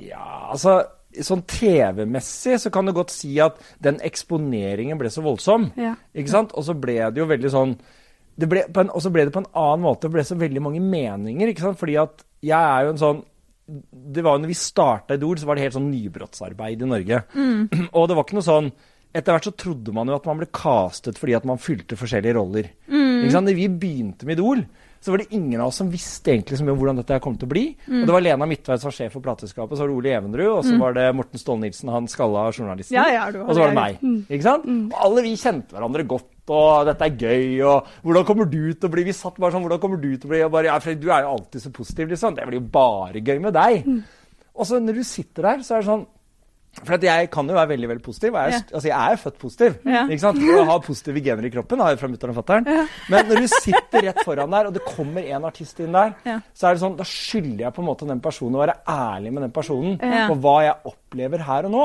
Ja, 0.00 0.50
altså 0.52 0.82
Sånn 1.22 1.44
TV-messig 1.46 2.56
så 2.58 2.72
kan 2.74 2.88
du 2.88 2.90
godt 2.90 3.12
si 3.14 3.36
at 3.38 3.60
den 3.78 4.00
eksponeringen 4.02 4.98
ble 4.98 5.12
så 5.14 5.22
voldsom. 5.22 5.68
Ja. 5.78 5.92
Ikke 6.10 6.32
sant? 6.32 6.50
Og 6.58 6.66
så 6.66 6.74
ble 6.74 6.96
det 7.14 7.22
jo 7.22 7.28
veldig 7.30 7.52
sånn 7.54 7.76
det 8.34 8.48
ble 8.50 8.64
på 8.66 8.82
en, 8.82 8.90
Og 8.90 9.02
så 9.04 9.12
ble 9.14 9.28
det 9.28 9.34
på 9.34 9.44
en 9.44 9.52
annen 9.54 9.84
måte. 9.84 10.08
Det 10.08 10.16
ble 10.16 10.24
så 10.26 10.34
veldig 10.34 10.62
mange 10.64 10.82
meninger. 10.82 11.52
ikke 11.52 11.62
sant? 11.68 11.78
Fordi 11.78 11.94
at 12.02 12.24
jeg 12.42 12.58
er 12.58 12.88
jo 12.88 12.94
en 12.96 13.02
sånn 13.04 13.22
det 13.66 14.24
var 14.24 14.36
jo 14.36 14.42
når 14.44 14.50
vi 14.52 14.56
starta 14.60 15.16
Idol, 15.16 15.38
så 15.40 15.48
var 15.48 15.56
det 15.56 15.64
helt 15.68 15.76
sånn 15.78 15.90
nybrottsarbeid 15.92 16.82
i 16.84 16.88
Norge. 16.90 17.22
Og 17.96 18.08
det 18.10 18.16
var 18.18 18.26
ikke 18.26 18.36
noe 18.40 18.46
sånn 18.46 18.72
Etter 19.14 19.30
hvert 19.30 19.46
så 19.46 19.52
trodde 19.54 19.92
man 19.94 20.08
jo 20.10 20.16
at 20.16 20.24
man 20.26 20.40
ble 20.40 20.48
castet 20.50 21.20
fordi 21.20 21.36
at 21.38 21.44
man 21.46 21.60
fylte 21.62 21.94
forskjellige 21.94 22.34
roller. 22.34 22.66
Ikke 22.90 23.30
sant? 23.30 23.46
Når 23.46 23.54
vi 23.60 23.68
begynte 23.70 24.26
med 24.26 24.40
Idol, 24.40 24.64
så 24.98 25.12
var 25.14 25.22
det 25.22 25.28
ingen 25.38 25.60
av 25.62 25.68
oss 25.70 25.78
som 25.78 25.92
visste 25.92 26.32
egentlig 26.32 26.58
så 26.58 26.64
mye 26.66 26.74
om 26.74 26.80
hvordan 26.80 26.98
dette 26.98 27.20
kom 27.22 27.36
til 27.38 27.46
å 27.46 27.52
bli. 27.52 27.62
Og 27.86 28.08
det 28.08 28.16
var 28.16 28.24
Lena 28.26 28.48
Midtveid 28.50 28.82
som 28.82 28.88
var 28.90 28.96
sjef 28.96 29.14
for 29.14 29.22
plateselskapet, 29.22 29.78
så 29.78 29.84
var 29.84 29.92
det 29.92 29.98
Ole 30.00 30.16
Evenrud, 30.18 30.48
og 30.56 30.66
så 30.66 30.74
var 30.82 30.96
det 30.98 31.04
Morten 31.14 31.38
Ståle-Nilsen, 31.38 31.92
han 31.94 32.10
skalla 32.10 32.48
journalisten. 32.50 32.96
Ja, 32.98 33.04
ja, 33.12 33.28
og 33.44 33.54
så 33.54 33.62
var 33.62 33.70
det 33.70 33.76
det. 33.76 33.84
meg. 34.02 34.26
Ikke 34.34 34.48
sant? 34.48 34.66
Og 34.90 34.98
alle 35.06 35.24
vi 35.28 35.36
kjente 35.38 35.78
hverandre 35.78 36.08
godt, 36.10 36.26
og 36.52 36.86
dette 36.90 37.06
er 37.06 37.14
gøy, 37.16 37.62
og 37.64 37.86
hvordan 38.04 38.26
kommer 38.28 38.44
du 38.50 38.58
til 38.74 38.88
å 38.88 38.92
bli? 38.92 39.06
Vi 39.06 39.14
satt 39.16 39.38
bare 39.40 39.54
sånn, 39.54 39.64
hvordan 39.64 39.80
kommer 39.80 40.02
du 40.02 40.10
til 40.12 40.28
å 40.28 40.32
bli? 40.34 40.42
Bare, 40.52 40.68
ja, 40.68 40.80
Fredrik, 40.82 41.06
du 41.06 41.12
er 41.14 41.24
jo 41.24 41.36
alltid 41.38 41.62
så 41.62 41.72
positiv, 41.72 42.10
liksom. 42.12 42.34
Det 42.36 42.44
blir 42.50 42.60
jo 42.60 42.66
bare 42.74 43.22
gøy 43.24 43.38
med 43.40 43.56
deg. 43.56 43.86
Og 44.54 44.68
så 44.68 44.78
når 44.82 45.00
du 45.00 45.04
sitter 45.08 45.48
der, 45.48 45.64
så 45.64 45.74
er 45.74 45.84
det 45.84 45.88
sånn 45.88 46.04
for 46.82 47.06
jeg 47.06 47.28
kan 47.32 47.48
jo 47.48 47.54
være 47.56 47.70
veldig 47.70 47.88
veldig 47.92 48.04
positiv. 48.04 48.34
Jeg 48.34 48.54
er, 48.56 48.64
altså 48.74 48.88
jeg 48.88 49.12
er 49.12 49.20
født 49.20 49.38
positiv. 49.38 49.76
Yeah. 49.86 50.10
ikke 50.10 50.24
sant? 50.24 50.40
Og 50.42 50.66
har 50.68 50.80
positive 50.84 51.22
gener 51.24 51.46
i 51.46 51.50
kroppen. 51.54 51.82
har 51.84 51.94
jeg 51.94 52.00
fra 52.00 52.10
mutter'n 52.10 52.32
og 52.32 52.38
fatter'n. 52.40 52.68
Men 53.12 53.30
når 53.30 53.44
du 53.44 53.48
sitter 53.52 54.06
rett 54.08 54.20
foran 54.26 54.56
der, 54.56 54.68
og 54.70 54.74
det 54.76 54.82
kommer 54.86 55.28
en 55.36 55.46
artist 55.48 55.80
inn 55.84 55.94
der, 55.94 56.14
så 56.54 56.68
er 56.68 56.76
det 56.76 56.82
sånn, 56.82 56.96
da 56.98 57.06
skylder 57.08 57.66
jeg 57.66 57.76
på 57.76 57.84
en 57.84 57.88
måte 57.88 58.08
den 58.08 58.22
personen 58.24 58.58
å 58.58 58.64
være 58.64 58.76
ærlig 58.90 59.34
med 59.36 59.46
den 59.46 59.54
personen 59.54 59.98
på 60.00 60.38
hva 60.44 60.56
jeg 60.66 60.92
opplever 60.92 61.44
her 61.46 61.68
og 61.68 61.74
nå. 61.76 61.84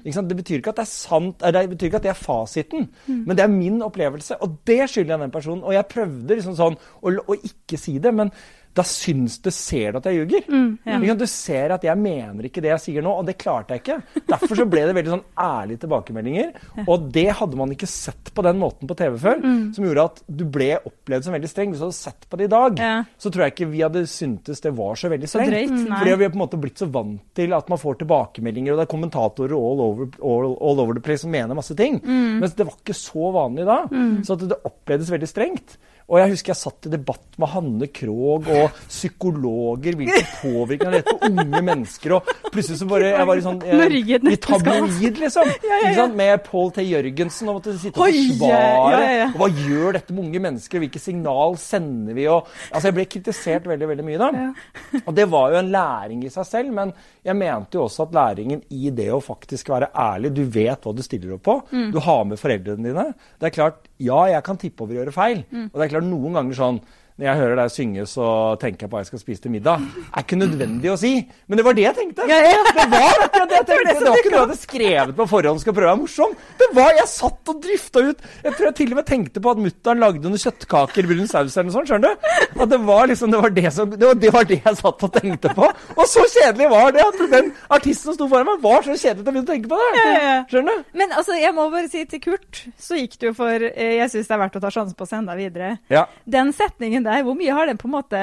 Ikke 0.00 0.16
sant? 0.16 0.30
Det 0.30 0.38
betyr 0.40 0.62
ikke 0.62 0.74
at 0.74 0.80
det 0.80 0.86
er 0.86 0.92
sant, 0.92 1.42
eh, 1.44 1.54
det 1.56 1.66
betyr 1.74 1.90
ikke 1.90 2.00
at 2.00 2.08
det 2.08 2.14
er 2.14 2.20
fasiten, 2.20 2.88
men 3.08 3.36
det 3.36 3.44
er 3.44 3.52
min 3.52 3.80
opplevelse, 3.86 4.40
og 4.40 4.60
det 4.68 4.80
skylder 4.90 5.16
jeg 5.16 5.24
den 5.26 5.34
personen. 5.34 5.64
Og 5.66 5.76
jeg 5.76 5.90
prøvde 5.90 6.38
liksom 6.38 6.56
sånn 6.58 6.78
å, 6.78 7.12
å 7.12 7.36
ikke 7.36 7.80
si 7.80 7.98
det, 8.02 8.14
men 8.16 8.32
da 8.74 8.84
syns 8.86 9.40
du 9.42 9.48
ser 9.50 9.92
du 9.92 9.98
at 9.98 10.04
jeg 10.06 10.20
ljuger. 10.20 10.44
Ja. 10.86 11.14
Du 11.18 11.24
ser 11.26 11.72
at 11.74 11.82
jeg 11.82 11.98
mener 11.98 12.46
ikke 12.46 12.62
det 12.62 12.70
jeg 12.70 12.82
sier 12.84 13.02
nå, 13.02 13.10
og 13.18 13.26
det 13.26 13.34
klarte 13.42 13.74
jeg 13.74 13.82
ikke. 13.82 13.96
Derfor 14.30 14.60
så 14.60 14.66
ble 14.70 14.84
det 14.86 14.94
veldig 14.94 15.10
sånn 15.16 15.24
ærlige 15.42 15.80
tilbakemeldinger. 15.82 16.52
Og 16.86 17.08
det 17.12 17.26
hadde 17.40 17.58
man 17.58 17.72
ikke 17.74 17.88
sett 17.90 18.30
på 18.36 18.44
den 18.46 18.60
måten 18.62 18.86
på 18.90 18.94
TV 19.00 19.18
før, 19.18 19.42
som 19.74 19.84
gjorde 19.88 20.04
at 20.12 20.22
du 20.30 20.44
ble 20.54 20.68
opplevd 20.86 21.26
som 21.26 21.34
veldig 21.34 21.50
streng. 21.50 21.72
Hvis 21.74 21.82
du 21.82 21.86
hadde 21.88 21.98
sett 21.98 22.28
på 22.30 22.38
det 22.38 22.46
i 22.46 22.52
dag, 22.54 22.78
Ja. 22.78 22.92
så 23.18 23.30
tror 23.34 23.44
jeg 23.48 23.56
ikke 23.56 23.70
vi 23.74 23.82
hadde 23.82 24.04
syntes 24.06 24.60
det 24.62 24.72
var 24.78 24.94
så 24.94 25.10
veldig 25.10 25.28
strengt. 25.28 25.50
drøyt. 25.50 25.90
Fordi 25.98 26.14
vi 26.14 26.24
har 26.24 26.30
på 26.30 26.38
en 26.40 26.44
måte 26.46 26.60
blitt 26.62 26.78
så 26.78 26.86
vant 26.90 27.20
til 27.34 27.52
at 27.52 27.68
man 27.68 27.78
får 27.78 27.98
tilbakemeldinger, 28.04 28.72
og 28.72 28.78
det 28.78 28.86
er 28.86 28.94
kommentatorer 28.96 29.52
all 29.58 29.80
over, 29.88 30.08
all, 30.22 30.54
all 30.62 30.80
over 30.86 30.94
the 30.94 31.00
place 31.00 31.22
som 31.26 31.30
mener 31.34 31.54
masse 31.58 31.74
ting. 31.74 32.00
Mens 32.06 32.54
det 32.54 32.66
var 32.70 32.78
ikke 32.78 32.94
så 32.94 33.32
vanlig 33.34 33.66
da. 33.66 33.82
Så 34.22 34.38
at 34.38 34.46
det 34.48 34.62
opplevdes 34.64 35.10
veldig 35.10 35.28
strengt. 35.28 35.76
Og 36.10 36.18
jeg 36.18 36.32
husker 36.32 36.50
jeg 36.50 36.58
satt 36.58 36.88
i 36.88 36.90
debatt 36.90 37.36
med 37.38 37.52
Hanne 37.52 37.86
Krogh 37.94 38.48
og 38.50 38.78
psykologer, 38.90 39.94
hvilken 39.98 40.26
påvirkning 40.40 40.96
dette 40.96 41.14
på 41.14 41.28
unge 41.30 41.60
mennesker, 41.68 42.14
og 42.16 42.32
plutselig 42.50 42.80
så 42.80 42.88
bare 42.90 43.12
Jeg 43.12 43.28
var 43.28 43.38
i 43.38 43.44
sånn 43.44 43.60
Norge 43.62 44.18
i 44.32 44.38
tabloid, 44.42 45.20
liksom. 45.20 45.52
Ikke 45.80 45.94
sant? 46.00 46.16
Med 46.18 46.42
Paul 46.46 46.72
T. 46.74 46.84
Jørgensen 46.84 47.52
og 47.52 47.60
måtte 47.60 47.76
sitte 47.78 47.94
og 47.94 48.10
forsvare. 48.10 48.50
ja, 48.50 48.98
ja, 48.98 49.12
ja. 49.20 49.28
Og 49.30 49.38
hva 49.44 49.50
gjør 49.54 49.98
dette 50.00 50.16
med 50.16 50.26
unge 50.26 50.42
mennesker? 50.48 50.82
Hvilke 50.82 51.02
signal 51.02 51.54
sender 51.62 52.18
vi? 52.18 52.26
Og, 52.32 52.50
altså 52.72 52.90
Jeg 52.90 52.98
ble 52.98 53.06
kritisert 53.14 53.70
veldig 53.70 53.90
veldig 53.92 54.06
mye 54.08 54.20
da. 54.20 54.30
Og 55.06 55.12
det 55.16 55.28
var 55.30 55.54
jo 55.54 55.60
en 55.62 55.70
læring 55.72 56.24
i 56.26 56.32
seg 56.32 56.48
selv, 56.48 56.74
men 56.74 56.94
jeg 57.26 57.38
mente 57.38 57.78
jo 57.78 57.84
også 57.86 58.08
at 58.08 58.16
læringen 58.16 58.64
i 58.74 58.90
det 58.96 59.10
å 59.14 59.20
faktisk 59.22 59.70
være 59.70 59.92
ærlig 59.94 60.32
Du 60.34 60.42
vet 60.50 60.82
hva 60.82 60.94
du 60.96 61.04
stiller 61.06 61.36
opp 61.36 61.46
på. 61.46 61.56
Mm. 61.70 61.88
Du 61.94 62.00
har 62.02 62.26
med 62.26 62.40
foreldrene 62.40 62.90
dine. 62.90 63.06
Det 63.38 63.50
er 63.50 63.54
klart, 63.54 63.86
ja, 64.00 64.20
jeg 64.32 64.44
kan 64.46 64.58
tippe 64.60 64.84
over 64.84 64.94
og 64.94 65.02
gjøre 65.02 65.14
feil. 65.14 65.44
Mm. 65.50 65.68
Og 65.68 65.76
det 65.76 65.86
er 65.86 65.92
klart 65.94 66.08
noen 66.08 66.38
ganger 66.38 66.58
sånn 66.58 66.80
når 67.20 67.26
jeg 67.28 67.36
hører 67.36 67.58
deg 67.60 67.72
synge, 67.74 68.04
så 68.08 68.26
tenker 68.60 68.86
jeg 68.86 68.90
på 68.90 68.96
hva 68.96 69.00
jeg 69.02 69.08
skal 69.10 69.20
spise 69.20 69.42
til 69.44 69.52
middag. 69.52 69.82
er 70.08 70.22
ikke 70.24 70.38
nødvendig 70.40 70.88
å 70.88 70.96
si, 70.96 71.10
men 71.50 71.60
det 71.60 71.64
var 71.66 71.76
det 71.76 71.82
jeg 71.84 71.96
tenkte. 71.98 72.28
Ja, 72.30 72.38
ja. 72.46 72.62
Det 72.70 72.86
var 72.88 73.18
det 73.50 73.58
jeg 73.58 73.66
tenkte. 73.68 73.94
Det 74.00 74.06
var 74.06 74.22
ikke 74.22 74.30
noe 74.32 74.38
jeg 74.38 74.46
hadde 74.46 74.56
skrevet 74.62 75.12
på 75.18 75.26
forhånd 75.28 75.60
skal 75.60 75.76
prøve 75.76 75.90
å 75.90 75.92
være 75.92 76.00
morsom. 76.00 76.32
Det 76.62 76.68
var, 76.78 76.94
Jeg 76.96 77.10
satt 77.12 77.52
og 77.52 77.58
drifta 77.60 78.04
ut. 78.06 78.24
Jeg 78.46 78.54
tror 78.56 78.68
jeg 78.70 78.76
til 78.80 78.94
og 78.94 79.00
med 79.00 79.08
tenkte 79.10 79.42
på 79.44 79.52
at 79.52 79.60
mutter'n 79.66 80.00
lagde 80.00 80.24
noen 80.24 80.40
kjøttkaker, 80.40 81.08
brun 81.10 81.28
saus 81.28 81.56
eller 81.58 81.68
noe 81.68 81.76
sånt. 81.76 81.90
skjønner 81.90 82.16
du? 82.16 82.30
At 82.64 82.72
det 82.72 82.80
var 82.88 83.10
liksom, 83.12 83.34
det 83.34 83.42
var 83.44 83.54
det, 83.60 83.66
som, 83.76 83.92
det, 83.92 84.06
var, 84.06 84.18
det 84.24 84.32
var 84.38 84.48
det 84.48 84.60
jeg 84.64 84.80
satt 84.80 85.04
og 85.10 85.12
tenkte 85.18 85.52
på. 85.60 85.68
Og 85.98 86.02
så 86.08 86.24
kjedelig 86.38 86.70
var 86.72 86.96
det 86.96 87.04
at 87.04 87.20
den 87.36 87.52
artisten 87.68 88.10
som 88.10 88.16
sto 88.16 88.30
foran 88.32 88.48
meg, 88.48 88.64
var 88.64 88.86
så 88.86 88.96
kjedelig 88.96 89.20
at 89.20 89.28
jeg 89.28 89.36
begynte 89.36 89.44
å 89.44 89.54
tenke 89.54 89.72
på 89.74 89.80
det. 89.82 89.90
Ja. 90.00 90.34
Skjønner 90.50 90.80
du? 90.80 90.90
Men 91.02 91.12
altså, 91.20 91.36
jeg 91.36 91.52
må 91.56 91.68
bare 91.72 91.92
si 91.92 92.04
til 92.08 92.24
Kurt, 92.24 92.62
så 92.80 92.96
gikk 92.96 93.18
det 93.20 93.30
jo 93.30 93.34
for 93.36 93.68
eh, 93.68 93.96
Jeg 93.98 94.12
syns 94.12 94.30
det 94.30 94.36
er 94.36 94.42
verdt 94.44 94.56
å 94.56 94.62
ta 94.64 94.70
sjansen 94.72 94.96
på 94.96 95.04
å 95.04 95.10
sende 95.10 95.34
deg 95.34 95.50
videre. 95.50 95.70
Ja. 95.92 96.06
Den 96.30 96.52
setningen 96.56 97.04
der, 97.06 97.09
hvor 97.26 97.36
mye 97.38 97.54
har 97.56 97.70
den 97.70 97.80
på 97.80 97.88
en 97.90 97.96
måte 97.98 98.22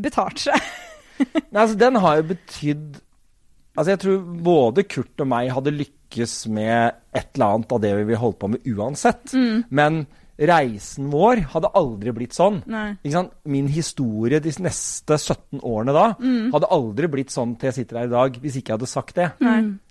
betalt 0.00 0.46
seg? 0.46 0.70
Nei, 1.20 1.60
altså, 1.60 1.76
den 1.80 1.98
har 2.00 2.20
jo 2.20 2.28
betydd 2.32 3.00
Altså, 3.78 3.92
jeg 3.92 4.00
tror 4.02 4.22
både 4.44 4.82
Kurt 4.90 5.22
og 5.22 5.28
meg 5.30 5.50
hadde 5.54 5.72
lykkes 5.72 6.32
med 6.52 6.96
et 7.16 7.28
eller 7.36 7.52
annet 7.54 7.74
av 7.76 7.78
det 7.84 7.92
vi 8.08 8.16
holdt 8.18 8.40
på 8.42 8.48
med 8.50 8.66
uansett. 8.66 9.30
Men 9.70 10.00
reisen 10.40 11.10
vår 11.12 11.42
hadde 11.52 11.70
aldri 11.78 12.12
blitt 12.16 12.34
sånn. 12.36 12.58
Nei. 12.70 12.96
Ikke 12.98 13.14
sant? 13.14 13.32
Min 13.52 13.68
historie 13.72 14.40
de 14.42 14.52
neste 14.64 15.16
17 15.20 15.60
årene 15.62 15.94
da 15.96 16.06
hadde 16.18 16.70
aldri 16.74 17.10
blitt 17.14 17.32
sånn 17.32 17.54
til 17.60 17.70
jeg 17.70 17.78
sitter 17.78 18.02
her 18.02 18.10
i 18.10 18.14
dag, 18.16 18.38
hvis 18.42 18.58
ikke 18.58 18.72
jeg 18.74 18.80
hadde 18.80 18.90
sagt 18.90 19.20
det. 19.20 19.30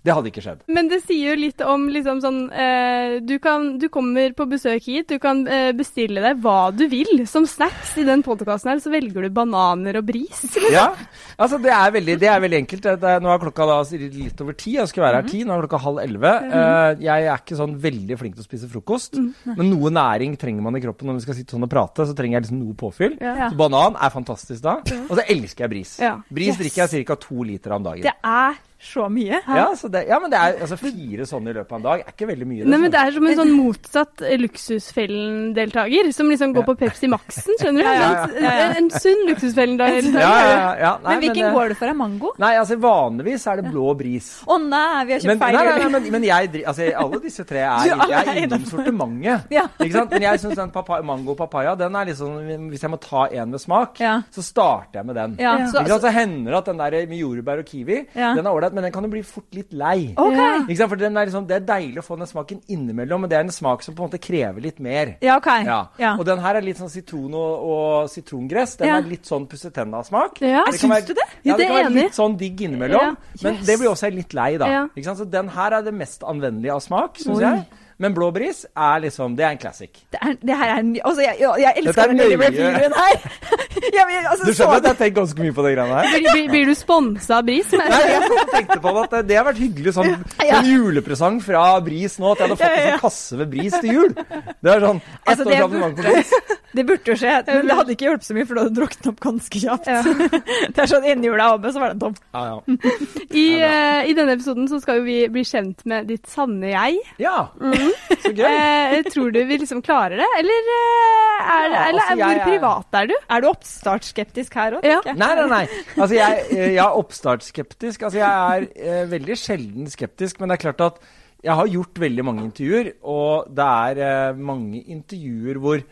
Det 0.00 0.14
hadde 0.16 0.30
ikke 0.30 0.42
skjedd. 0.44 0.62
Men 0.72 0.88
det 0.88 1.02
sier 1.04 1.34
jo 1.34 1.40
litt 1.40 1.60
om 1.64 1.86
liksom 1.92 2.22
sånn 2.24 2.38
eh, 2.56 3.18
du, 3.24 3.34
kan, 3.42 3.74
du 3.80 3.88
kommer 3.92 4.32
på 4.36 4.46
besøk 4.48 4.86
hit, 4.88 5.10
du 5.12 5.20
kan 5.20 5.42
eh, 5.50 5.70
bestille 5.76 6.22
deg 6.24 6.40
hva 6.40 6.70
du 6.72 6.86
vil 6.90 7.26
som 7.28 7.44
snacks. 7.48 7.92
I 8.00 8.06
den 8.08 8.24
podkasten 8.24 8.72
her 8.72 8.80
så 8.80 8.92
velger 8.92 9.26
du 9.26 9.34
bananer 9.34 10.00
og 10.00 10.08
bris. 10.08 10.44
Ja, 10.70 10.92
altså 11.40 11.58
det 11.58 11.72
er 11.74 11.90
veldig, 11.90 12.14
det 12.20 12.28
er 12.30 12.42
veldig 12.44 12.58
enkelt. 12.60 12.84
Det 13.00 13.08
er, 13.10 13.22
nå 13.22 13.30
er 13.32 13.40
klokka 13.42 13.64
da 13.66 13.78
litt 13.98 14.42
over 14.44 14.54
ti. 14.54 14.76
Jeg 14.76 14.90
skal 14.92 15.02
være 15.02 15.18
her 15.18 15.30
ti. 15.32 15.40
Nå 15.42 15.56
er 15.56 15.64
klokka 15.64 15.80
halv 15.82 15.98
elleve. 16.04 16.30
Eh, 16.46 17.02
jeg 17.02 17.26
er 17.26 17.42
ikke 17.42 17.58
sånn 17.58 17.74
veldig 17.82 18.18
flink 18.20 18.36
til 18.36 18.44
å 18.44 18.46
spise 18.46 18.70
frokost, 18.70 19.18
men 19.18 19.66
noe 19.66 19.90
næring 19.92 20.36
trenger 20.40 20.64
man 20.64 20.78
i 20.78 20.84
kroppen 20.84 21.10
når 21.10 21.18
vi 21.18 21.26
skal 21.26 21.38
sitte 21.40 21.56
sånn 21.56 21.66
og 21.66 21.72
prate. 21.72 22.06
Så 22.06 22.14
trenger 22.16 22.38
jeg 22.38 22.46
liksom 22.46 22.62
noe 22.62 22.78
påfyll. 22.78 23.18
Ja. 23.18 23.50
Så 23.50 23.58
banan 23.58 23.98
er 23.98 24.14
fantastisk 24.14 24.62
da. 24.64 24.78
Og 25.08 25.14
så 25.18 25.26
elsker 25.26 25.66
jeg 25.66 25.74
bris. 25.74 25.98
Ja. 26.06 26.16
Bris 26.30 26.60
drikker 26.60 26.86
jeg 26.86 27.08
ca. 27.10 27.18
to 27.20 27.42
liter 27.50 27.74
om 27.76 27.90
dagen. 27.90 28.06
Det 28.06 28.14
er 28.22 28.60
så 28.80 29.08
mye. 29.12 29.42
Ja, 29.44 29.66
så 29.76 29.88
det, 29.92 30.06
ja, 30.08 30.16
men 30.22 30.32
det 30.32 30.38
er 30.40 30.54
altså 30.64 30.76
fire 30.80 31.26
sånne 31.28 31.52
i 31.52 31.56
løpet 31.58 31.72
av 31.74 31.78
en 31.80 31.84
dag. 31.84 32.00
er 32.06 32.14
ikke 32.14 32.28
veldig 32.30 32.46
mye. 32.48 32.64
Nei, 32.64 32.78
men. 32.80 32.90
Det 32.90 33.00
er 33.00 33.12
som 33.12 33.26
en 33.28 33.36
sånn 33.36 33.50
motsatt 33.52 34.22
eh, 34.24 34.38
Luksusfellen-deltaker, 34.40 36.08
som 36.16 36.30
liksom 36.32 36.54
går 36.56 36.64
på 36.68 36.74
Pepsi 36.80 37.08
Max-en, 37.12 37.58
skjønner 37.60 37.84
du? 37.84 37.88
Ja, 37.88 37.94
ja, 38.00 38.24
ja. 38.40 38.52
En, 38.70 38.76
en 38.84 38.90
sunn 38.94 39.26
Luksusfellen-deltaker. 39.28 40.20
ja, 40.20 40.50
ja, 40.50 40.70
ja. 40.80 40.92
Men 41.04 41.20
hvilken 41.24 41.44
men, 41.44 41.54
går 41.58 41.72
det 41.74 41.76
for? 41.80 41.90
Er 41.90 41.98
mango? 41.98 42.32
Nei, 42.40 42.52
altså 42.60 42.78
vanligvis 42.80 43.46
er 43.50 43.60
det 43.60 43.70
blå 43.72 43.92
bris. 43.98 44.30
Å 44.46 44.58
nei, 44.62 45.04
vi 45.08 45.16
har 45.16 45.24
kjøpt 45.24 45.30
nei, 45.30 45.38
feil. 45.44 45.58
nei, 45.58 45.76
nei, 45.84 45.90
men, 45.96 46.08
men 46.16 46.26
jeg 46.28 46.50
altså, 46.64 46.88
alle 47.04 47.20
disse 47.24 47.46
tre 47.48 47.64
er, 47.66 47.90
Du, 48.00 48.04
jeg 48.14 48.30
er 48.34 48.42
innom 48.46 48.66
sortimentet. 48.70 49.46
Ja. 49.60 49.64
Ikke 49.82 49.92
sant? 49.98 50.12
Men 50.14 50.24
jeg 50.24 50.40
syns 50.42 50.56
den 50.58 50.70
papaya, 50.74 51.02
mango 51.06 51.34
papaya, 51.38 51.74
den 51.78 51.96
er 51.98 52.08
liksom 52.08 52.36
Hvis 52.70 52.84
jeg 52.84 52.90
må 52.92 52.98
ta 53.02 53.26
en 53.34 53.50
med 53.54 53.60
smak, 53.62 53.98
Ja. 54.00 54.16
så 54.32 54.44
starter 54.44 55.00
jeg 55.00 55.08
med 55.10 55.18
den. 55.18 55.36
Ja, 55.42 55.56
så-? 55.70 55.84
Så 56.00 56.12
hender 56.14 56.54
det 56.54 56.58
at 56.62 56.68
den 56.70 56.78
der 56.80 56.96
med 57.10 57.18
jordbær 57.20 57.60
og 57.62 57.66
kiwi, 57.68 57.98
Ja. 58.14 58.32
den 58.38 58.46
er 58.46 58.50
ålreit, 58.54 58.69
men 58.72 58.84
den 58.84 58.92
kan 58.92 59.02
jo 59.04 59.10
bli 59.10 59.22
fort 59.22 59.52
litt 59.54 59.72
lei. 59.72 60.14
Ok. 60.16 60.36
Ikke 60.68 60.76
sant? 60.78 60.88
For 60.90 60.96
den 60.96 61.16
er 61.16 61.26
liksom, 61.26 61.46
Det 61.46 61.56
er 61.56 61.66
deilig 61.68 61.98
å 61.98 62.04
få 62.06 62.16
den 62.18 62.26
smaken 62.30 62.60
innimellom, 62.68 63.20
men 63.20 63.30
det 63.30 63.36
er 63.38 63.44
en 63.46 63.50
smak 63.54 63.82
som 63.82 63.94
på 63.94 64.02
en 64.04 64.10
måte 64.10 64.20
krever 64.22 64.60
litt 64.60 64.78
mer. 64.80 65.16
Ja, 65.22 65.36
ok. 65.38 65.46
Ja. 65.66 65.80
Ja. 65.98 66.14
Og 66.18 66.24
den 66.26 66.38
her 66.38 66.54
er 66.56 66.62
litt 66.62 66.78
sånn 66.78 66.90
sitron 66.92 67.34
og, 67.34 67.64
og 67.70 68.08
sitrongress. 68.10 68.76
Den 68.80 68.88
Ja. 68.88 68.96
er 68.98 69.02
litt 69.10 69.24
sånn 69.26 69.46
pussetenna-smak. 69.46 70.40
Ja. 70.40 70.64
Det 70.70 70.80
Syns 70.80 70.92
være- 70.92 71.06
du 71.06 71.14
det? 71.14 71.28
Ja, 71.44 71.56
det, 71.56 71.58
det 71.58 71.66
kan 71.68 71.76
er 71.76 71.84
være 71.84 71.94
litt 71.94 72.12
sånn 72.14 72.36
digg 72.38 72.60
innimellom. 72.60 73.00
Ja. 73.00 73.14
Men 73.42 73.56
det 73.64 73.78
blir 73.78 73.90
også 73.90 74.12
litt 74.14 74.34
lei, 74.34 74.56
da. 74.58 74.66
Ja. 74.68 74.82
Ikke 74.94 75.04
sant? 75.04 75.18
Så 75.18 75.30
den 75.30 75.48
her 75.48 75.72
er 75.72 75.82
det 75.82 75.94
mest 75.94 76.22
anvendelige 76.22 76.72
av 76.74 76.80
smak, 76.80 77.16
syns 77.18 77.40
jeg. 77.40 77.64
Men 78.00 78.14
blå 78.16 78.30
bris 78.32 78.62
er 78.72 79.02
liksom 79.04 79.34
Det 79.36 79.44
er 79.44 79.50
en 79.54 79.58
classic. 79.60 79.90
Det, 80.12 80.18
er, 80.24 80.36
det 80.40 80.54
her 80.56 80.70
er 80.72 80.78
en 80.80 80.92
Altså, 81.04 81.20
jeg, 81.20 81.34
jeg, 81.42 81.50
jeg 81.60 81.72
elsker 81.82 82.12
denne 82.14 82.28
reviewen 82.30 82.94
her. 82.96 83.26
jeg, 83.96 84.04
men, 84.08 84.28
altså, 84.30 84.46
Du 84.46 84.52
så 84.52 84.56
skjønner 84.62 84.78
at 84.78 84.86
jeg 84.86 84.92
har 84.94 84.98
tenkt 85.02 85.18
ganske 85.18 85.44
mye 85.44 85.54
på 85.58 85.64
de 85.66 85.72
greiene 85.74 85.98
her? 85.98 86.08
Blir, 86.14 86.30
blir, 86.32 86.46
blir 86.54 86.70
du 86.70 86.74
sponsa 86.80 87.36
av 87.40 87.44
Bris? 87.50 87.68
Men, 87.76 87.92
Nei, 87.92 88.00
jeg 88.14 88.46
tenkte 88.54 88.78
på 88.86 88.94
det 88.96 89.02
at 89.04 89.10
det- 89.18 89.22
det 89.30 89.36
har 89.40 89.46
vært 89.50 89.60
hyggelig 89.60 89.92
sånn, 89.98 90.10
Ja. 90.48 90.58
en 90.62 90.70
julepresang 90.70 91.38
fra 91.44 91.64
Bris 91.84 92.16
nå, 92.22 92.32
at 92.32 92.40
jeg 92.40 92.48
hadde 92.48 92.58
fått 92.62 92.66
Ja, 92.66 92.72
ja, 92.72 92.80
en 92.80 92.96
sånn 92.96 93.04
kasse 93.04 93.40
med 93.42 93.52
Bris 93.52 93.76
til 93.84 93.92
jul. 93.98 94.14
Det 94.16 94.72
er 94.74 94.80
sånn 94.88 95.02
ett 95.04 95.28
Altså, 95.34 95.44
års 95.44 95.52
det 95.52 95.60
abonnement 95.66 96.00
på 96.00 96.08
Bris. 96.08 96.32
Det 96.70 96.84
burde 96.86 97.10
jo 97.10 97.16
skje, 97.18 97.32
men 97.48 97.66
det 97.66 97.76
hadde 97.80 97.94
ikke 97.96 98.06
hjulpet 98.06 98.26
så 98.28 98.34
mye, 98.36 98.46
for 98.46 98.54
du 98.54 98.60
hadde 98.62 98.74
druknet 98.76 99.06
opp 99.10 99.20
ganske 99.24 99.60
kjapt. 99.62 99.88
det 100.76 100.82
er 100.84 100.90
sånn 100.90 101.06
inni 101.10 101.26
jula 101.30 101.48
oppe, 101.56 101.72
så 101.74 101.82
var 101.82 101.94
den 101.94 102.02
tom. 102.04 102.14
Ja, 102.36 102.42
ja. 102.46 102.58
I, 103.42 103.46
uh, 103.58 104.00
I 104.06 104.14
denne 104.18 104.36
episoden 104.36 104.68
så 104.70 104.78
skal 104.82 105.00
jo 105.00 105.06
vi 105.08 105.16
bli 105.34 105.42
kjent 105.46 105.82
med 105.90 106.06
ditt 106.10 106.30
sanne 106.30 106.70
jeg. 106.70 107.00
ja. 107.22 107.48
Så 108.20 108.34
gøy. 108.36 108.44
Uh, 108.46 108.96
tror 109.08 109.30
du 109.34 109.38
vi 109.48 109.56
liksom 109.62 109.80
klarer 109.82 110.20
det, 110.20 110.26
eller, 110.38 110.68
uh, 110.68 110.74
er, 110.76 111.64
Ja, 111.70 111.84
eller 111.88 112.02
altså, 112.02 112.16
hvor 112.20 112.34
jeg 112.36 112.42
privat 112.44 112.98
er 113.00 113.08
du? 113.10 113.14
Er 113.30 113.42
du 113.42 113.48
oppstartsskeptisk 113.50 114.58
her 114.60 114.76
òg, 114.78 114.84
Ja. 114.86 114.98
tenker 115.06 115.10
jeg? 115.14 115.20
Nei, 115.22 115.30
nei, 115.38 115.46
nei. 115.50 115.80
Altså, 115.96 116.14
jeg, 116.18 116.44
jeg 116.58 116.76
er 116.84 117.00
oppstartsskeptisk. 117.00 118.04
Altså, 118.06 118.20
jeg 118.20 118.68
er 118.92 119.10
veldig 119.10 119.38
sjelden 119.40 119.90
skeptisk, 119.90 120.38
men 120.40 120.52
det 120.52 120.58
er 120.58 120.64
klart 120.68 120.84
at 120.86 121.02
jeg 121.40 121.56
har 121.56 121.72
gjort 121.72 121.98
veldig 122.02 122.24
mange 122.28 122.44
intervjuer, 122.44 122.92
og 123.08 123.48
det 123.56 123.66
er 124.04 124.38
mange 124.38 124.82
intervjuer 124.92 125.60
hvor? 125.64 125.82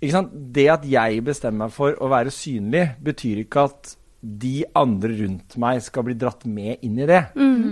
Det 0.00 0.66
at 0.70 0.84
jeg 0.86 1.22
bestemmer 1.26 1.66
meg 1.66 1.72
for 1.74 1.96
å 1.98 2.10
være 2.12 2.30
synlig, 2.34 2.84
betyr 3.02 3.44
ikke 3.44 3.64
at 3.70 3.96
de 4.18 4.64
andre 4.74 5.12
rundt 5.14 5.54
meg 5.62 5.78
skal 5.82 6.02
bli 6.08 6.16
dratt 6.18 6.42
med 6.50 6.82
inn 6.82 6.96
i 6.98 7.06
det. 7.06 7.20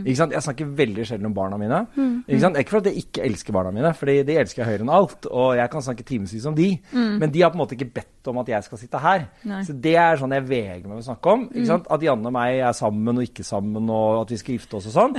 Ikke 0.07 0.19
sant? 0.21 0.35
Jeg 0.37 0.45
snakker 0.47 0.69
veldig 0.79 1.07
sjelden 1.09 1.27
om 1.27 1.35
barna 1.35 1.59
mine. 1.59 1.81
Ikke 2.27 2.43
sant? 2.45 2.59
Ikke 2.61 2.77
for 2.77 2.85
at 2.85 2.91
jeg 2.91 3.03
ikke 3.03 3.25
elsker 3.27 3.57
barna 3.57 3.73
mine, 3.75 3.91
for 3.99 4.07
de 4.07 4.37
elsker 4.39 4.63
jeg 4.63 4.69
høyere 4.71 4.87
enn 4.87 4.93
alt. 4.95 5.27
Og 5.27 5.57
jeg 5.59 5.73
kan 5.73 5.83
snakke 5.83 6.07
timevis 6.07 6.47
om 6.47 6.55
de. 6.55 6.69
Men 6.95 7.35
de 7.35 7.43
har 7.43 7.51
på 7.51 7.59
en 7.59 7.65
måte 7.65 7.75
ikke 7.79 7.91
bedt 7.99 8.13
om 8.33 8.39
at 8.43 8.49
jeg 8.51 8.65
skal 8.67 8.79
sitte 8.81 9.01
her. 9.03 9.27
Nei. 9.49 9.61
Så 9.67 9.75
det 9.87 9.95
er 10.01 10.19
sånn 10.21 10.35
jeg 10.37 10.45
vegrer 10.49 10.87
meg 10.87 10.97
for 10.97 11.05
å 11.05 11.07
snakke 11.11 11.33
om. 11.37 11.45
Ikke 11.53 11.67
sant? 11.71 11.87
At 11.97 12.03
Janne 12.07 12.31
og 12.31 12.35
meg 12.37 12.61
er 12.67 12.77
sammen 12.77 13.21
og 13.21 13.27
ikke 13.27 13.45
sammen, 13.47 13.91
og 13.93 14.23
at 14.25 14.33
vi 14.35 14.39
skal 14.41 14.57
gifte 14.57 14.79
oss 14.81 14.89
og 14.91 14.97
sånn. 14.97 15.17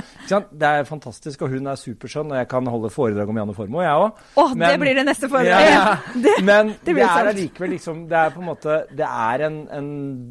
Det 0.52 0.70
er 0.70 0.88
fantastisk, 0.88 1.42
og 1.46 1.54
hun 1.56 1.66
er 1.72 1.80
superskjønn, 1.80 2.32
og 2.34 2.40
jeg 2.40 2.48
kan 2.50 2.66
holde 2.70 2.90
foredrag 2.92 3.32
om 3.32 3.40
Janne 3.42 3.56
Formoe, 3.56 3.84
jeg 3.86 4.04
òg. 4.04 4.22
Å, 4.38 4.46
det 4.64 4.72
blir 4.82 4.98
det 5.00 5.06
neste 5.08 5.30
foredraget. 5.32 5.70
Ja, 5.72 5.84
ja. 5.84 6.20
Det- 6.28 6.36
Men 6.44 6.74
det, 6.84 6.94
det 6.96 7.04
er 7.04 7.30
allikevel 7.32 7.70
liksom 7.74 8.04
Det 8.08 8.16
er 8.18 8.30
på 8.32 8.40
en 8.40 8.46
måte 8.46 8.74
Det 8.96 9.04
er 9.06 9.42
en, 9.48 9.56
en 9.74 9.88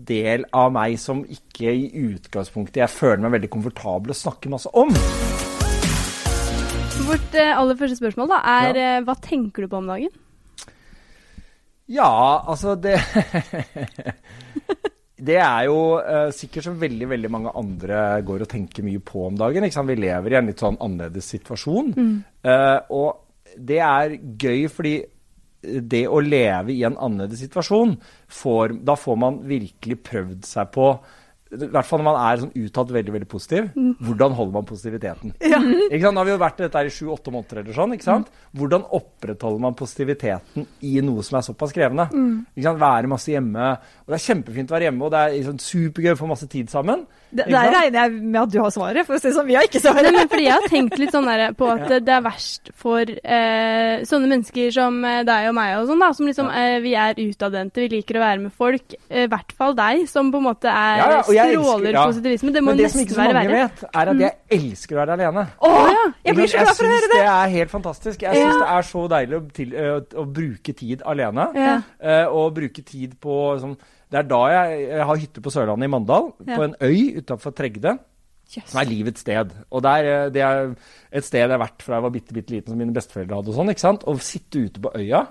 del 0.08 0.46
av 0.56 0.72
meg 0.74 0.96
som 1.02 1.24
ikke 1.26 1.72
i 1.74 1.90
utgangspunktet 2.08 2.82
jeg 2.84 2.90
føler 2.94 3.24
meg 3.26 3.36
veldig 3.38 3.50
komfortabel 3.54 4.14
å 4.14 4.18
snakke 4.18 4.50
masse 4.52 4.72
om. 4.78 4.92
Vårt 7.08 7.36
eh, 7.40 7.54
aller 7.56 7.78
første 7.80 7.98
spørsmål 8.00 8.32
da, 8.34 8.40
er 8.64 8.80
ja. 8.82 8.88
hva 9.08 9.16
tenker 9.24 9.64
du 9.64 9.72
på 9.72 9.80
om 9.80 9.88
dagen? 9.88 10.12
Ja, 11.88 12.44
altså 12.48 12.76
det 12.80 12.98
Det 15.18 15.40
er 15.42 15.64
jo 15.66 15.98
uh, 15.98 16.30
sikkert 16.36 16.68
som 16.68 16.76
veldig 16.78 17.08
veldig 17.10 17.30
mange 17.34 17.52
andre 17.58 18.22
går 18.26 18.44
og 18.46 18.50
tenker 18.52 18.86
mye 18.86 19.02
på 19.02 19.24
om 19.26 19.40
dagen. 19.40 19.66
Vi 19.66 19.96
lever 19.98 20.34
i 20.34 20.38
en 20.38 20.52
litt 20.52 20.62
sånn 20.62 20.78
annerledes 20.78 21.32
situasjon. 21.34 21.90
Eh, 22.46 22.80
og 22.94 23.58
det 23.58 23.80
er 23.82 24.14
gøy 24.14 24.68
fordi 24.70 24.94
det 25.90 26.04
å 26.06 26.22
leve 26.22 26.76
i 26.76 26.84
en 26.86 27.00
annerledes 27.02 27.42
situasjon, 27.42 27.96
får, 28.30 28.78
da 28.86 28.94
får 28.94 29.18
man 29.20 29.42
virkelig 29.50 29.98
prøvd 30.06 30.46
seg 30.46 30.70
på 30.78 30.92
i 31.52 31.70
hvert 31.72 31.86
fall 31.88 32.02
når 32.02 32.08
man 32.10 32.18
er 32.28 32.42
sånn 32.42 32.52
uttalt 32.60 32.90
veldig 32.92 33.14
veldig 33.16 33.28
positiv. 33.32 33.70
Hvordan 34.04 34.34
holder 34.38 34.54
man 34.58 34.66
positiviteten? 34.68 35.34
Ikke 35.42 36.02
sant? 36.04 36.14
Nå 36.18 36.22
har 36.24 36.28
vi 36.28 36.34
jo 36.34 36.40
vært 36.42 36.60
i 36.60 36.66
dette 36.68 36.84
i 36.90 36.94
sju-åtte 36.94 37.32
måneder. 37.34 37.62
eller 37.64 37.78
sånn, 37.78 37.94
ikke 37.96 38.08
sant? 38.08 38.32
Hvordan 38.58 38.84
opprettholder 38.98 39.62
man 39.64 39.78
positiviteten 39.80 40.66
i 40.84 40.96
noe 41.06 41.24
som 41.24 41.38
er 41.40 41.46
såpass 41.48 41.72
krevende? 41.76 42.08
Ikke 42.56 42.66
sant? 42.68 42.82
Være 42.82 43.12
masse 43.12 43.32
hjemme. 43.32 43.70
Og 44.06 44.12
Det 44.14 44.20
er 44.20 44.26
kjempefint 44.28 44.72
å 44.72 44.76
være 44.78 44.88
hjemme, 44.90 45.06
og 45.08 45.14
det 45.16 45.22
er 45.24 45.36
liksom 45.38 45.62
supergøy 45.64 46.12
å 46.16 46.20
få 46.20 46.30
masse 46.34 46.48
tid 46.52 46.70
sammen. 46.74 47.06
Det, 47.28 47.44
der 47.52 47.72
regner 47.74 48.06
jeg 48.06 48.22
med 48.24 48.38
at 48.42 48.52
du 48.54 48.60
har 48.64 48.72
svaret, 48.72 49.04
for 49.08 49.18
å 49.18 49.20
si 49.20 49.28
det 49.28 49.34
sånn. 49.36 49.48
Vi 49.50 49.56
har 49.58 49.66
ikke 49.68 49.82
Nei, 49.82 49.84
svaret. 49.92 50.14
men 50.16 50.30
fordi 50.32 50.46
jeg 50.46 50.56
har 50.56 50.68
tenkt 50.72 51.00
litt 51.02 51.12
sånn 51.12 51.26
der 51.28 51.52
på 51.60 51.68
at 51.74 51.90
det 52.08 52.14
er 52.16 52.24
verst 52.24 52.72
for 52.80 53.04
eh, 53.04 54.04
sånne 54.08 54.30
mennesker 54.32 54.72
som 54.76 55.00
eh, 55.06 55.24
deg 55.28 55.50
og 55.50 55.56
meg 55.58 55.74
og 55.82 55.90
sånn, 55.92 56.04
da, 56.06 56.10
som 56.16 56.30
liksom 56.30 56.48
eh, 56.56 56.78
Vi 56.86 56.94
er 56.96 57.20
utadvendte, 57.20 57.84
vi 57.84 57.90
liker 57.98 58.20
å 58.20 58.24
være 58.24 58.44
med 58.46 58.56
folk. 58.56 58.96
eh, 59.10 59.26
I 59.26 59.32
hvert 59.32 59.52
fall 59.60 59.76
deg, 59.78 60.06
som 60.10 60.32
på 60.32 60.40
en 60.40 60.48
måte 60.48 60.72
er 60.72 61.02
Ja, 61.04 61.10
ja, 61.18 61.22
stråler 61.46 61.94
ja. 61.94 62.06
positivisme. 62.10 62.52
Det 62.54 62.62
må 62.64 62.72
Men 62.72 62.78
det 62.82 62.92
som 62.92 63.02
ikke 63.02 63.14
så 63.14 63.22
mange 63.22 63.34
verre. 63.38 63.60
vet, 63.62 63.84
er 63.94 64.12
at 64.14 64.24
jeg 64.24 64.34
elsker 64.58 64.96
å 64.96 65.00
være 65.02 65.18
alene. 65.18 65.44
Å, 65.60 65.72
jeg 66.26 66.36
blir 66.36 66.48
så 66.52 66.58
glad 66.64 66.74
for 66.80 66.88
å 66.88 66.92
høre 66.94 67.02
det 67.02 67.08
syns 67.08 67.14
det! 67.14 67.22
det 67.22 67.34
er 67.36 67.54
helt 67.58 67.72
fantastisk. 67.72 68.22
Jeg 68.28 68.36
syns 68.36 68.54
Ja. 68.54 68.58
det 68.64 68.72
er 68.78 68.88
så 68.92 69.04
deilig 69.14 69.38
å, 69.38 69.42
til, 69.60 69.76
å, 69.78 70.00
å 70.24 70.26
bruke 70.40 70.74
tid 70.74 71.06
alene. 71.06 71.48
Ja. 71.56 71.78
Uh, 72.02 72.26
og 72.42 72.54
bruke 72.58 72.82
tid 72.82 73.18
på 73.22 73.38
sånn, 73.62 73.78
Det 74.08 74.22
er 74.22 74.24
da 74.24 74.42
jeg, 74.48 74.84
jeg 74.88 75.06
har 75.10 75.18
hytte 75.20 75.42
på 75.44 75.52
Sørlandet 75.52 75.90
i 75.90 75.92
Mandal, 75.92 76.32
Ja. 76.48 76.56
på 76.56 76.64
en 76.64 76.76
øy 76.82 77.18
utafor 77.20 77.52
Tregde. 77.52 77.98
Jøss. 78.48 78.70
Som 78.72 78.80
er 78.80 78.88
livets 78.88 79.22
sted. 79.26 79.50
Og 79.76 79.82
der, 79.84 80.06
eh, 80.08 80.30
det 80.32 80.42
er 80.42 80.70
et 81.12 81.26
sted 81.26 81.42
jeg 81.42 81.50
har 81.52 81.60
vært 81.60 81.84
fra 81.84 81.98
jeg 81.98 82.04
var 82.06 82.14
bitte, 82.14 82.34
bitte 82.36 82.54
liten, 82.56 82.72
som 82.72 82.80
mine 82.80 82.94
besteforeldre 82.96 83.36
hadde. 83.36 83.52
og 83.52 83.58
sånn, 83.58 83.72
ikke 83.74 83.84
sant? 83.84 84.06
Å 84.08 84.16
sitte 84.24 84.62
ute 84.68 84.80
på 84.84 84.92
øya. 84.96 85.26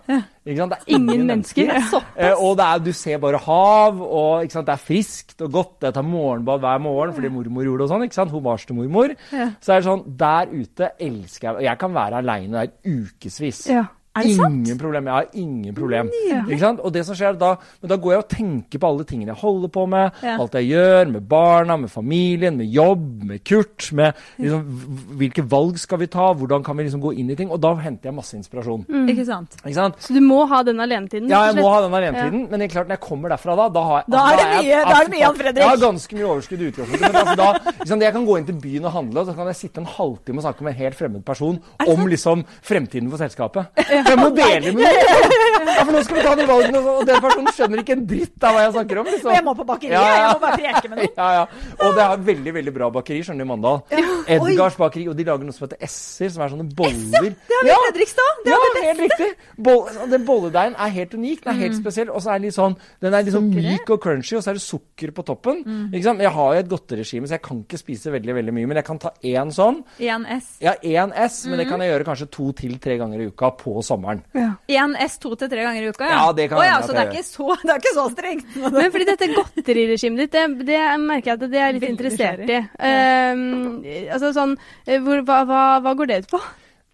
Ikke 0.44 0.58
sant? 0.60 0.74
Det 0.74 0.78
er 0.82 0.94
Ingen 0.98 1.26
mennesker. 1.30 1.72
Eh, 2.16 2.34
og 2.36 2.56
det 2.60 2.66
er, 2.66 2.78
du 2.84 2.92
ser 2.92 3.18
bare 3.22 3.40
hav, 3.46 4.00
og 4.04 4.44
ikke 4.44 4.58
sant? 4.58 4.66
det 4.68 4.76
er 4.76 4.84
friskt 4.84 5.42
og 5.42 5.52
godt. 5.52 5.74
Jeg 5.88 5.96
tar 5.96 6.06
morgenbad 6.06 6.60
hver 6.60 6.78
morgen 6.84 7.14
fordi 7.16 7.32
mormor 7.32 7.64
gjorde 7.64 7.78
det 7.78 7.88
og 7.88 7.94
sånn. 7.94 8.04
ikke 8.04 8.20
sant? 8.20 8.34
Homasj-mormor. 8.36 9.16
Ja. 9.32 9.50
Så 9.60 9.72
er 9.72 9.80
det 9.80 9.88
sånn, 9.88 10.04
der 10.16 10.52
ute 10.52 10.92
elsker 11.00 11.48
jeg 11.48 11.56
Og 11.56 11.62
jeg 11.70 11.78
kan 11.78 11.94
være 11.96 12.20
aleine 12.20 12.66
der 12.66 12.72
ukevis. 12.84 13.66
Ja. 13.72 13.86
Er 14.16 14.22
det 14.26 14.36
sant? 14.36 14.54
Ingen 14.66 14.78
problem. 14.80 15.04
Jeg 15.10 15.14
har 15.14 15.26
ingen 15.34 15.74
problem. 15.76 16.10
Ikke 16.46 16.58
sant? 16.60 16.80
Og 16.80 16.92
det 16.92 17.04
som 17.06 17.14
skjer 17.18 17.36
da, 17.38 17.50
men 17.82 17.88
da 17.92 17.96
går 17.96 18.12
jeg 18.16 18.22
og 18.22 18.28
tenker 18.32 18.78
på 18.82 18.88
alle 18.88 19.04
tingene 19.04 19.32
jeg 19.34 19.40
holder 19.42 19.68
på 19.74 19.86
med. 19.88 20.12
Ja. 20.22 20.36
Alt 20.40 20.52
jeg 20.58 20.70
gjør, 20.72 21.10
med 21.12 21.28
barna, 21.28 21.76
med 21.76 21.90
familien, 21.90 22.56
med 22.56 22.66
jobb, 22.72 23.24
med 23.24 23.44
Kurt. 23.44 23.90
Med 23.92 24.14
liksom, 24.38 24.62
hvilke 25.20 25.44
valg 25.50 25.78
skal 25.78 25.98
vi 25.98 26.06
ta, 26.12 26.32
hvordan 26.34 26.64
kan 26.64 26.76
vi 26.76 26.84
liksom 26.88 27.00
gå 27.04 27.12
inn 27.18 27.30
i 27.30 27.36
ting. 27.38 27.50
Og 27.50 27.60
da 27.60 27.74
henter 27.76 28.10
jeg 28.10 28.14
masse 28.16 28.36
inspirasjon. 28.38 28.86
Ikke 29.10 29.24
sant? 29.28 29.56
Ikke 29.64 29.74
sant? 29.76 30.00
Så 30.02 30.14
du 30.16 30.20
må 30.24 30.46
ha 30.48 30.62
den 30.66 30.80
alenetiden? 30.80 31.28
Ja, 31.30 31.44
jeg 31.50 31.56
må 31.60 31.68
ha 31.72 31.80
den 31.84 31.94
alenetiden, 31.94 32.46
men 32.50 32.60
det 32.60 32.70
er 32.70 32.74
klart 32.78 32.88
når 32.90 32.96
jeg 32.98 33.04
kommer 33.06 33.28
derfra 33.34 33.56
da, 33.56 33.68
da 33.68 33.82
har 33.90 33.98
jeg 34.02 34.10
Da 34.16 34.24
er 34.32 34.36
det 34.36 34.46
mye- 34.56 34.82
da 34.86 34.96
er 35.00 35.04
det 35.04 35.10
mye, 35.12 35.20
Jan 35.20 35.36
Fredrik. 35.36 35.62
Jeg 35.62 35.68
har 35.68 35.82
ganske 35.82 36.16
mye 36.16 36.26
overskudd 36.30 36.60
i 36.60 36.68
utgangspunktet. 36.70 37.06
Men 37.12 37.20
altså 37.20 37.36
da, 37.36 37.48
liksom, 37.52 37.86
sant, 37.92 38.02
jeg 38.06 38.12
kan 38.16 38.26
gå 38.26 38.38
inn 38.38 38.46
til 38.46 38.58
byen 38.62 38.84
og 38.88 38.92
handle, 38.92 39.20
og 39.20 39.26
så 39.26 39.34
kan 39.36 39.46
jeg 39.50 39.56
sitte 39.56 39.78
en 39.82 39.86
halvtime 39.96 40.38
og 40.40 40.46
snakke 40.46 40.62
med 40.66 40.72
en 40.74 40.78
helt 40.80 40.94
fremmed 40.98 41.24
person 41.26 41.58
om 41.86 42.06
liksom 42.06 42.44
fremtiden 42.62 43.10
for 43.10 43.18
selskapet. 43.18 43.66
Jeg 44.06 44.18
må 44.20 44.28
dele 44.36 44.72
med 44.76 44.82
noen! 44.82 45.70
Ja, 45.76 45.82
for 45.84 45.92
nå 45.92 46.00
skal 46.06 46.16
vi 46.16 46.22
ta 46.24 46.32
de 46.38 46.44
valgene, 46.48 46.80
og 46.88 47.00
den 47.08 47.20
personen 47.20 47.48
skjønner 47.52 47.80
ikke 47.82 47.94
en 47.96 48.04
dritt 48.08 48.44
av 48.46 48.54
hva 48.56 48.62
jeg 48.64 48.72
snakker 48.76 49.00
om. 49.02 49.08
liksom. 49.10 49.32
Jeg 49.34 49.44
må 49.44 49.54
på 49.58 49.66
bakeriet, 49.68 49.96
Ja, 49.96 50.02
ja. 50.06 50.16
jeg 50.16 50.36
må 50.36 50.40
bare 50.44 50.58
preke 50.60 50.90
med 50.92 51.00
noen. 51.00 51.12
Ja, 51.16 51.28
ja. 51.36 51.42
Og 51.86 51.96
det 51.98 52.04
er 52.06 52.22
veldig 52.30 52.54
veldig 52.56 52.74
bra 52.76 52.88
bakeri 52.94 53.18
skjønner 53.26 53.42
du, 53.42 53.46
i 53.46 53.50
Mandal. 53.50 53.80
Edgars 54.36 54.78
bakeri, 54.80 55.06
og 55.10 55.16
de 55.18 55.26
lager 55.28 55.44
noe 55.48 55.56
som 55.56 55.66
heter 55.66 55.82
esser, 55.86 56.30
som 56.32 56.44
er 56.46 56.52
sånne 56.54 56.68
boller. 56.78 57.26
Det 57.26 57.56
har 57.56 57.66
vi 57.66 57.72
i 57.74 57.78
Fredrikstad. 57.86 58.40
Det 58.46 58.54
Ja, 58.54 58.60
det 58.76 58.84
helt 58.86 59.02
riktig. 59.06 59.28
Bolle, 59.68 60.06
den 60.14 60.24
bolledeigen 60.28 60.76
er 60.86 60.94
helt 60.96 61.14
unik. 61.18 61.42
Den 61.44 61.52
er 61.54 61.60
helt 61.66 61.76
spesiell. 61.78 62.10
Og 62.14 62.22
så 62.24 62.32
er 62.32 62.38
den 62.40 62.46
litt 62.48 62.56
sånn 62.56 62.76
Den 63.02 63.14
er 63.14 63.26
litt 63.26 63.34
sånn 63.34 63.50
myk 63.52 63.90
og 63.96 64.00
crunchy, 64.02 64.36
og 64.38 64.44
så 64.44 64.52
er 64.54 64.58
det 64.60 64.64
sukker 64.64 65.12
på 65.16 65.24
toppen. 65.26 65.62
Ikke 65.92 66.04
sant? 66.08 66.22
Jeg 66.24 66.32
har 66.36 66.54
jo 66.56 66.62
et 66.64 66.70
godteregime, 66.70 67.28
så 67.28 67.36
jeg 67.36 67.44
kan 67.44 67.60
ikke 67.64 67.80
spise 67.82 68.12
veldig 68.14 68.34
veldig 68.40 68.54
mye. 68.56 68.66
Men 68.70 68.80
jeg 68.80 68.86
kan 68.88 68.98
ta 69.02 69.12
én 69.22 69.52
sånn. 69.54 69.82
En 70.06 70.26
S. 70.38 70.56
Ja, 70.64 70.74
én 70.82 71.12
S, 71.26 71.42
men 71.50 71.58
det 71.60 71.68
kan 71.68 71.80
jeg 71.84 71.92
gjøre 71.92 72.06
kanskje 72.08 72.30
to 72.32 72.50
til 72.56 72.78
tre 72.82 72.96
ganger 73.00 73.20
i 73.22 73.28
uka 73.30 73.50
på 73.58 73.76
sommeren. 73.96 74.22
En 74.36 74.96
S 75.06 75.18
to 75.22 75.32
til 75.40 75.50
tre 75.52 75.64
ganger 75.64 75.86
i 75.86 75.90
uka, 75.90 76.06
ja. 76.06 76.20
Ja, 76.20 76.34
det 76.36 76.48
kan 76.52 76.60
oh, 76.60 76.66
ja, 76.66 76.76
hende 76.76 76.88
så 76.88 76.96
det 76.96 77.02
er 77.02 77.12
ikke 77.14 77.26
så, 77.26 77.48
det 77.62 77.72
er 77.72 77.82
ikke 77.82 77.94
så 77.96 78.06
strengt. 78.12 78.60
Men 78.76 78.92
fordi 78.94 79.08
dette 79.08 79.30
godteriregimet 79.32 80.22
ditt, 80.24 80.36
det, 80.36 80.68
det 80.68 80.84
merker 81.02 81.32
jeg 81.32 81.40
at 81.40 81.48
det 81.56 81.64
er 81.64 81.74
litt 81.74 81.86
Veldig 81.86 81.94
interessert 81.94 82.50
i. 82.50 82.60
Uh, 82.80 84.06
altså 84.14 84.32
sånn, 84.36 84.54
eh, 84.86 85.00
hvor, 85.02 85.20
hva, 85.26 85.42
hva, 85.48 85.64
hva 85.84 85.96
går 85.98 86.10
det 86.10 86.22
ut 86.24 86.30
på? 86.36 86.40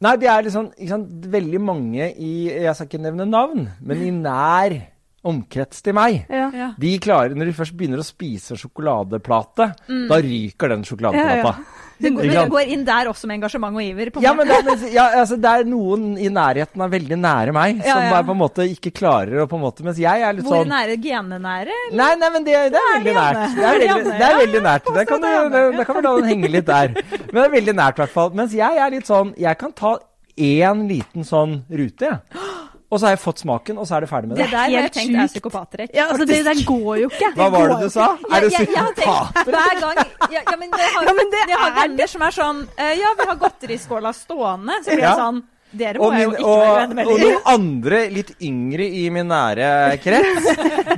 Nei, 0.02 0.16
det 0.18 0.28
er 0.30 0.46
liksom 0.48 0.72
ikke 0.72 0.90
sant, 0.90 1.26
veldig 1.30 1.60
mange 1.62 2.08
i 2.18 2.32
Jeg 2.50 2.74
skal 2.74 2.88
ikke 2.88 3.04
nevne 3.04 3.26
navn, 3.28 3.68
men 3.86 4.02
i 4.02 4.10
nær 4.16 4.74
omkrets 5.22 5.82
til 5.84 5.94
meg. 5.94 6.24
Ja. 6.30 6.48
Ja. 6.56 6.68
De 6.78 6.90
klarer, 7.02 7.36
Når 7.38 7.50
de 7.50 7.54
først 7.54 7.76
begynner 7.78 8.02
å 8.02 8.06
spise 8.06 8.56
sjokoladeplate, 8.58 9.68
da 10.10 10.18
ryker 10.18 10.74
den 10.74 10.84
sjokoladeplata. 10.86 11.54
Ja, 11.62 11.88
Du 12.02 12.08
går, 12.16 12.24
Ikke 12.26 12.48
går 12.50 12.70
inn 12.74 12.80
der 12.82 13.06
også 13.06 13.28
med 13.30 13.36
engasjement 13.38 13.76
og 13.78 13.82
iver. 13.84 14.08
På 14.10 14.22
Ja, 14.24 14.32
men 14.34 14.48
det, 14.48 14.56
ja, 14.90 15.04
altså, 15.20 15.36
det 15.38 15.46
er 15.46 15.68
noen 15.70 16.16
i 16.18 16.26
nærheten 16.34 16.82
av 16.82 16.90
veldig 16.90 17.18
nære 17.20 17.54
meg 17.54 17.78
som 17.84 18.00
ja. 18.02 18.16
er 18.18 18.24
på 18.26 18.34
en 18.34 18.40
måte 18.40 18.66
ikke 18.66 18.90
klarer 18.90 19.44
å 19.44 19.46
på 19.46 19.60
en 19.60 19.62
måte 19.62 19.86
Mens 19.86 20.00
jeg 20.02 20.24
er 20.26 20.34
litt 20.34 20.48
Hvor 20.48 20.64
sånn 20.64 20.72
nære 20.72 20.96
genenære? 21.04 21.76
Nei, 21.94 22.08
nei, 22.18 22.30
men 22.34 22.48
det, 22.48 22.56
det 22.74 22.80
er 22.80 22.90
veldig 22.96 23.14
nært. 23.20 23.42
Det 23.54 23.68
er 23.68 23.78
veldig, 23.78 24.16
det 24.18 24.26
er 24.26 24.38
veldig 24.40 24.62
nært. 24.66 24.88
ja, 24.90 24.96
Det 24.98 25.06
kan, 25.12 25.22
det 25.22 25.34
det, 25.54 25.62
det 25.78 25.86
kan 25.86 26.00
vi 26.00 26.02
la 26.08 26.14
den 26.18 26.32
henge 26.32 26.50
litt 26.56 26.66
der. 26.66 26.96
Men 26.96 27.38
det 27.38 27.44
er 27.44 27.54
veldig 27.54 27.76
nært, 27.78 28.00
i 28.00 28.02
hvert 28.02 28.16
fall. 28.16 28.34
Mens 28.42 28.56
jeg 28.58 28.82
er 28.82 28.90
litt 28.96 29.06
sånn 29.06 29.30
Jeg 29.38 29.60
kan 29.62 29.70
ta 29.78 29.94
én 30.34 30.86
liten 30.90 31.28
sånn 31.28 31.60
rute, 31.70 32.10
jeg. 32.10 32.42
Og 32.92 33.00
så 33.00 33.06
har 33.08 33.14
jeg 33.14 33.22
fått 33.22 33.38
smaken, 33.40 33.78
og 33.80 33.86
så 33.88 33.96
er 33.96 34.04
det 34.04 34.08
ferdig 34.10 34.28
med 34.28 34.36
Det 34.36 34.44
det. 34.44 34.50
der 34.52 34.58
har 34.58 34.72
jeg 34.84 34.92
tenkt 34.92 35.16
er 35.16 35.28
psykopatrekk. 35.32 35.94
Ja, 35.96 36.08
altså 36.12 36.26
det 36.28 36.42
der 36.44 36.58
går 36.68 36.98
jo 37.00 37.08
ikke. 37.08 37.30
Hva 37.38 37.46
var 37.54 37.70
det 37.72 37.78
du 37.86 37.88
sa? 37.94 38.10
Er 38.28 38.44
du 38.44 38.50
psykopat? 38.52 39.46
Hver 39.48 39.80
gang 39.80 39.96
ja, 40.34 40.42
ja, 40.44 40.56
men 40.60 40.68
det 40.76 40.90
har, 40.92 41.06
Ja, 41.08 41.14
men 41.16 41.30
det 41.32 41.40
jeg 41.48 41.56
har 41.62 41.78
er 41.86 41.96
det. 41.96 42.08
som 42.12 42.22
er 42.28 42.36
sånn 42.36 42.60
eh, 42.76 42.92
Ja, 43.00 43.14
vi 43.16 43.24
har 43.30 43.40
godteriskåla 43.40 44.12
stående. 44.12 44.76
Så 44.84 44.92
blir 44.92 45.06
Ja. 45.06 45.14
jeg 45.16 45.24
sånn 45.24 45.42
Dere 45.72 45.96
må 45.96 46.04
Og, 46.04 46.12
min, 46.12 46.20
jo 46.20 46.30
ikke 46.36 46.44
og, 46.44 46.58
være 46.60 46.80
venner 46.82 46.94
med. 46.98 47.06
og 47.08 47.20
noen 47.22 47.46
andre 47.48 48.00
litt 48.12 48.32
yngre 48.44 48.84
i 48.92 49.06
min 49.08 49.24
nære 49.32 49.68
krets, 50.04 50.50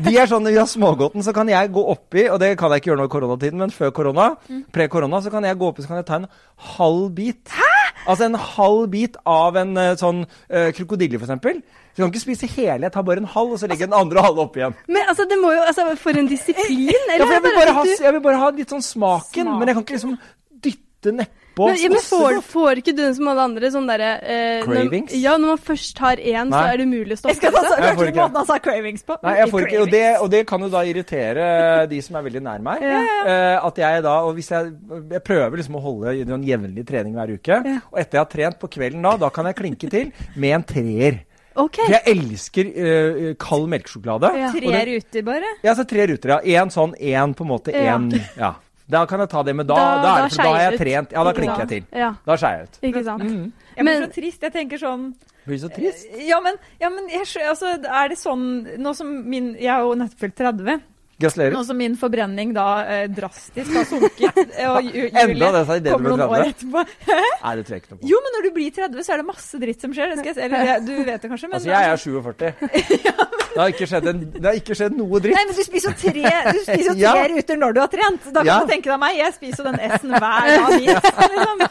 de 0.03 0.17
er 0.19 0.27
sånn 0.27 0.49
ja, 0.49 0.51
vi 0.51 0.59
har 0.59 0.67
smågodten, 0.67 1.23
så 1.23 1.31
kan 1.33 1.47
jeg 1.47 1.71
gå 1.71 1.85
oppi, 1.93 2.25
og 2.29 2.41
det 2.43 2.49
kan 2.59 2.73
jeg 2.75 2.83
ikke 2.83 2.91
gjøre 2.91 2.99
nå 2.99 3.07
i 3.07 3.13
koronatiden, 3.13 3.61
men 3.63 3.71
før 3.71 3.93
korona, 3.95 4.33
Mm. 4.51 4.65
pre-korona, 4.75 5.21
så 5.23 5.31
kan 5.31 5.45
jeg 5.47 5.57
gå 5.63 5.69
oppi 5.71 5.83
så 5.83 5.87
kan 5.93 5.97
jeg 6.03 6.07
ta 6.07 6.17
en 6.17 6.27
halv 6.75 7.15
bit. 7.15 7.49
Hæ? 7.55 7.71
Altså 8.09 8.25
en 8.27 8.35
halv 8.35 8.91
bit 8.91 9.17
av 9.25 9.57
en 9.63 9.77
eh, 9.79 9.95
sånn 9.95 10.25
uh, 10.27 10.73
krokodille, 10.75 11.21
for 11.23 11.27
eksempel. 11.31 11.63
Så 11.95 12.03
jeg 12.03 12.09
kan 12.09 12.13
ikke 12.13 12.25
spise 12.25 12.47
hele, 12.57 12.81
jeg 12.89 12.93
tar 12.93 13.05
bare 13.07 13.23
en 13.23 13.29
halv, 13.31 13.53
og 13.55 13.59
så 13.63 13.69
legger 13.71 13.87
jeg 13.87 13.93
den 13.93 13.99
andre 14.01 14.23
halve 14.27 14.43
oppi 14.49 14.59
igjen. 14.65 14.75
Men 14.91 15.07
altså, 15.13 15.29
det 15.31 15.39
må 15.39 15.53
jo 15.55 15.63
Altså, 15.63 15.87
for 16.03 16.19
en 16.19 16.27
disiplin! 16.27 16.91
Ja, 16.91 17.15
Eller 17.15 17.27
for 17.29 17.37
jeg 17.39 17.43
vil 17.47 17.55
bare 17.61 17.75
ha, 17.79 17.85
jeg 18.03 18.13
vil 18.19 18.25
bare 18.27 18.43
ha 18.43 18.51
litt 18.59 18.75
sånn 18.75 18.83
smaken, 18.83 19.31
smaken, 19.31 19.59
men 19.61 19.71
jeg 19.71 19.79
kan 19.79 19.85
ikke 19.87 19.95
liksom 20.01 20.17
dytte 20.65 21.13
nedpå. 21.15 21.69
men, 21.69 21.77
ja, 21.79 21.89
men 21.93 22.03
får, 22.03 22.37
får 22.51 22.79
ikke 22.81 22.93
du 22.99 23.03
som 23.15 23.29
alle 23.31 23.43
andre 23.47 23.69
sånn 23.71 23.87
derre 23.87 24.09
eh, 24.27 24.65
Cravings? 24.65 25.13
Når, 25.13 25.21
ja, 25.23 25.35
når 25.39 25.53
man 25.53 25.61
først 25.69 26.01
har 26.03 26.19
én, 26.19 26.51
så 26.51 26.63
er 26.67 26.81
det 26.81 26.87
umulig 26.89 27.15
å 27.15 27.19
stoppe 27.21 27.35
skal 27.39 27.55
seg. 27.55 27.69
Jeg 27.85 27.95
får 27.95 28.01
hørte 28.01 28.15
du 28.17 28.19
måten 28.19 28.39
han 28.41 28.49
sa 28.49 28.57
cravings 28.65 29.07
på? 29.07 29.17
Nei, 29.23 29.35
jeg 29.39 29.53
får 29.53 29.67
ikke, 29.69 29.83
og 29.85 29.93
det, 29.95 30.03
og 30.25 30.33
det 30.33 30.41
kan 30.51 30.65
jo 30.67 30.71
da 30.73 30.83
irritere 30.91 31.45
de 31.93 32.01
som 32.03 32.19
er 32.19 32.25
veldig 32.27 32.43
nær 32.49 32.65
meg. 32.73 32.83
Eh, 32.89 33.69
at 33.69 33.79
jeg 33.85 34.03
da, 34.09 34.17
og 34.27 34.35
hvis 34.41 34.51
jeg, 34.51 34.73
jeg 35.15 35.23
prøver 35.31 35.61
liksom 35.63 35.79
å 35.79 35.85
holde 35.85 36.17
en 36.27 36.49
jevnlig 36.49 36.87
trening 36.91 37.15
hver 37.21 37.37
uke, 37.37 37.61
Ja. 37.71 37.77
og 37.93 38.03
etter 38.03 38.19
jeg 38.19 38.25
har 38.25 38.33
trent 38.35 38.59
på 38.65 38.73
kvelden 38.75 39.07
da, 39.07 39.15
da 39.29 39.31
kan 39.31 39.47
jeg 39.53 39.61
klinke 39.63 39.93
til 39.95 40.11
med 40.35 40.57
en 40.59 40.67
treer. 40.75 41.23
OK. 41.57 41.77
For 41.85 41.93
jeg 41.95 42.03
elsker 42.17 42.69
uh, 42.75 43.35
kald 43.39 43.69
melkesjokolade. 43.71 44.31
Ja. 44.41 44.51
Tre 44.55 44.61
det- 44.75 44.85
ruter, 44.91 45.23
bare? 45.23 45.51
Ja, 45.63 45.75
så 45.79 45.85
tre 45.87 46.07
ruter, 46.11 46.29
ja. 46.35 46.41
Én 46.65 46.71
sånn, 46.75 46.95
én 46.99 47.35
på 47.35 47.45
en 47.47 47.51
måte, 47.53 47.73
én 47.73 48.09
ja. 48.37 48.55
Da 48.91 49.07
kan 49.09 49.19
jeg 49.23 49.31
ta 49.33 49.43
det, 49.43 49.55
men 49.57 49.67
da, 49.67 49.75
Da- 49.75 50.03
da, 50.03 50.17
er 50.19 50.23
det, 50.29 50.35
for 50.35 50.43
da 50.43 50.49
har 50.51 50.61
jeg 50.61 50.73
ut. 50.75 50.79
trent. 50.81 51.13
Ja, 51.13 51.23
da 51.25 51.31
Ikke 51.31 51.41
klinker 51.41 51.57
sant? 51.57 51.71
jeg 51.71 51.85
til. 51.85 51.99
Ja, 52.01 52.11
Da 52.27 52.37
skeier 52.37 52.59
jeg 52.59 52.69
ut. 52.69 52.79
ikke 52.91 53.05
sant. 53.05 53.23
Mm. 53.23 53.53
Jeg 53.77 53.85
blir 53.87 54.03
så 54.03 54.11
trist. 54.13 54.43
Jeg 54.43 54.53
tenker 54.53 54.79
sånn 54.79 55.15
Blir 55.47 55.59
så 55.61 55.69
trist. 55.73 56.07
Ja, 56.27 56.41
men, 56.41 56.55
ja, 56.81 56.89
men 56.89 57.09
jeg, 57.09 57.25
altså, 57.49 57.67
er 57.85 58.09
det 58.09 58.17
sånn 58.19 58.79
Nå 58.81 58.95
som 58.97 59.11
min 59.29 59.55
Jeg 59.61 59.69
er 59.69 59.81
jo 59.85 59.95
nettopp 59.95 60.19
fylt 60.19 60.37
30. 60.37 60.81
Gratulerer. 61.15 61.55
Nå 61.55 61.63
som 61.65 61.79
min 61.79 61.95
forbrenning 61.99 62.51
da 62.57 62.67
eh, 62.91 63.05
drastisk 63.15 63.71
har 63.71 63.85
sunket, 63.87 64.41
og 64.73 64.89
ju, 64.89 65.05
Enda 65.15 65.51
det 65.55 65.63
sa 65.69 65.77
i 65.79 65.83
det 65.85 65.93
du 65.95 66.03
ble 66.03 66.15
noen 66.19 66.35
30. 66.43 66.75
Nei, 66.75 67.53
det 67.55 67.67
tror 67.69 67.77
jeg 67.77 67.85
ikke 67.85 67.93
noe 67.95 68.01
på. 68.01 68.09
Jo, 68.11 68.19
men 68.25 68.35
når 68.37 68.47
du 68.49 68.51
blir 68.57 68.75
30, 68.81 69.07
så 69.07 69.15
er 69.15 69.23
det 69.23 69.29
masse 69.29 69.61
dritt 69.63 69.85
som 69.87 69.95
skjer. 69.95 70.17
Jeg, 70.19 70.35
eller, 70.49 70.83
du 70.83 70.93
vet 71.07 71.23
det 71.23 71.31
kanskje, 71.31 71.51
men 71.53 71.61
Altså, 71.61 71.71
jeg 71.71 71.93
er 71.93 72.03
47. 72.03 73.35
Det 73.55 73.61
har 73.63 74.09
en, 74.11 74.23
det 74.35 74.43
har 74.49 74.57
ikke 74.59 74.75
skjedd 74.75 74.97
noe 74.99 75.21
dritt. 75.23 75.37
Nei, 75.37 75.45
men 75.47 75.55
du 75.55 75.63
spiser 75.63 75.93
jo 75.93 75.95
tre, 75.95 76.31
du 76.51 76.57
spiser 76.65 76.89
jo 76.89 76.95
tre 76.97 77.05
Ja. 77.05 77.13
ruter 77.31 77.61
når 77.61 77.77
du 77.77 77.79
har 77.85 77.91
trent. 77.93 78.25
Da 78.35 78.41
kan 78.41 78.49
Ja. 78.49 78.57
du 78.65 78.73
tenke 78.73 78.91
deg 78.91 78.99
meg. 78.99 79.15
Jeg 79.21 79.35
spiser 79.37 79.63
jo 79.63 79.71
den 79.71 79.79
S-en 79.95 80.11
hver 80.11 80.49
dag. 80.51 80.75
Liksom. 81.35 81.63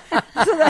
Så 0.47 0.55
det, 0.61 0.69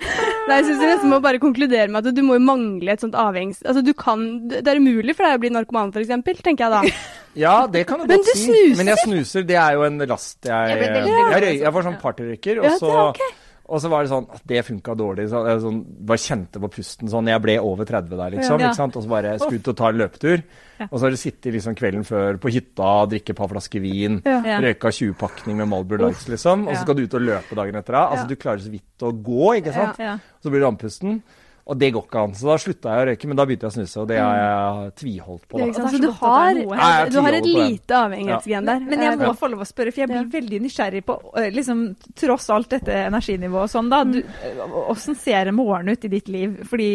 Nei, 0.00 0.56
jeg 0.56 0.64
synes 0.66 0.80
du 0.80 0.86
nesten 0.88 1.10
må 1.12 1.18
bare 1.22 1.38
konkludere 1.42 1.90
med 1.92 2.06
at 2.08 2.16
du 2.16 2.22
må 2.26 2.38
jo 2.38 2.42
mangle 2.42 2.94
et 2.94 3.02
sånt 3.04 3.14
avhengs... 3.18 3.60
Altså, 3.62 3.82
du 3.84 3.92
kan 3.94 4.22
Det 4.50 4.64
er 4.66 4.80
umulig 4.80 5.14
for 5.18 5.28
deg 5.28 5.36
å 5.36 5.42
bli 5.42 5.50
narkoman, 5.54 5.92
for 5.94 6.02
eksempel, 6.02 6.40
tenker 6.42 6.66
jeg 6.66 6.72
da. 6.72 7.02
Ja, 7.44 7.54
det 7.70 7.84
kan 7.86 8.00
du 8.00 8.08
Men 8.08 8.18
godt 8.18 8.26
du 8.26 8.32
si. 8.34 8.48
snuser? 8.48 8.78
Men 8.80 8.90
jeg 8.90 9.02
snuser, 9.04 9.44
det 9.46 9.58
er 9.60 9.76
jo 9.76 9.84
en 9.86 10.00
last 10.10 10.48
jeg 10.48 10.72
Jeg 10.72 10.80
jeg, 10.82 11.04
Jeg, 11.06 11.28
veldig 11.36 11.52
jeg 11.60 11.74
får 11.76 11.86
sånn 11.86 12.00
partyrøyker, 12.02 12.58
og 12.62 12.66
Ja, 12.66 12.72
det 12.72 12.80
så 12.82 12.90
er 12.90 13.02
ok. 13.04 13.22
Og 13.70 13.78
så 13.80 13.88
var 13.88 14.02
det 14.02 14.10
sånn 14.10 14.26
at 14.34 14.40
Det 14.50 14.64
funka 14.66 14.94
dårlig. 14.98 15.28
Så 15.30 15.40
jeg 15.46 15.60
sånn, 15.62 15.84
bare 16.10 16.18
kjente 16.18 16.58
på 16.60 16.68
pusten 16.74 17.08
sånn 17.08 17.28
Jeg 17.30 17.40
ble 17.44 17.54
over 17.62 17.84
30 17.86 18.08
der, 18.18 18.30
liksom. 18.34 18.58
Ja. 18.58 18.66
ikke 18.72 18.76
sant? 18.80 18.96
Og 18.98 19.04
så 19.04 19.08
bare 19.12 19.38
skulle 19.38 19.60
ut 19.62 19.68
og 19.68 19.76
ta 19.78 19.88
en 19.92 20.00
løpetur. 20.00 20.42
Og 20.90 20.96
så 20.98 21.02
har 21.06 21.10
du 21.10 21.16
sittet 21.20 21.52
liksom 21.54 21.76
kvelden 21.78 22.04
før 22.08 22.38
på 22.42 22.50
hytta, 22.50 22.90
drikke 23.12 23.30
et 23.30 23.36
par 23.36 23.48
flasker 23.52 23.80
vin, 23.80 24.22
Ja. 24.26 24.40
Ja. 24.44 24.58
røyka 24.64 24.90
20-pakning 24.90 25.56
med 25.56 25.68
Malbur 25.68 25.98
Lights, 25.98 26.26
liksom. 26.28 26.66
Og 26.68 26.74
så 26.74 26.82
skal 26.82 26.94
du 26.96 27.02
ut 27.04 27.14
og 27.14 27.20
løpe 27.22 27.54
dagen 27.54 27.74
etter. 27.76 27.92
da. 27.92 28.08
Altså, 28.10 28.24
Ja. 28.24 28.28
du 28.28 28.36
klarer 28.36 28.58
så 28.60 28.70
vidt 28.70 28.98
å 29.06 29.12
gå, 29.22 29.62
ikke 29.62 29.72
sant. 29.74 29.98
ja. 29.98 30.18
Så 30.42 30.50
blir 30.50 30.60
du 30.60 30.66
andpusten. 30.66 31.22
Og 31.70 31.78
det 31.78 31.90
går 31.94 32.06
ikke 32.06 32.22
an. 32.24 32.32
Så 32.34 32.48
da 32.48 32.56
slutta 32.58 32.94
jeg 32.94 33.02
å 33.02 33.08
røyke, 33.10 33.28
men 33.30 33.38
da 33.38 33.44
begynte 33.46 33.68
jeg 33.68 33.72
å 33.72 33.76
snuse, 33.76 34.00
og 34.02 34.08
det 34.10 34.18
har 34.18 34.38
jeg 34.40 34.94
tviholdt 35.00 35.44
på. 35.46 35.60
Så 35.60 35.84
du 35.92 36.06
så 36.06 36.10
at 36.10 36.20
har. 36.20 36.60
Ja, 36.80 37.08
du 37.12 37.18
har 37.20 37.36
et 37.36 37.46
lite 37.46 37.98
avhengighetsgen 38.00 38.70
der. 38.70 38.80
Men 38.90 39.04
jeg 39.06 39.18
må 39.20 39.30
Eh, 39.30 39.38
få 39.38 39.50
lov 39.52 39.62
å 39.62 39.68
spørre, 39.68 39.92
for 39.94 40.02
jeg 40.02 40.10
blir 40.10 40.26
veldig 40.32 40.60
nysgjerrig 40.64 41.02
på 41.06 41.16
eh, 41.38 41.50
liksom, 41.54 41.82
Tross 42.18 42.48
alt 42.50 42.70
dette 42.72 42.96
energinivået 43.06 43.68
og 43.68 43.72
sånn, 43.72 43.90
da. 43.92 44.02
Eh, 44.02 44.76
Åssen 44.90 45.18
ser 45.18 45.50
en 45.50 45.58
morgen 45.58 45.92
ut 45.92 46.04
i 46.04 46.12
ditt 46.12 46.28
liv? 46.32 46.56
Fordi 46.68 46.90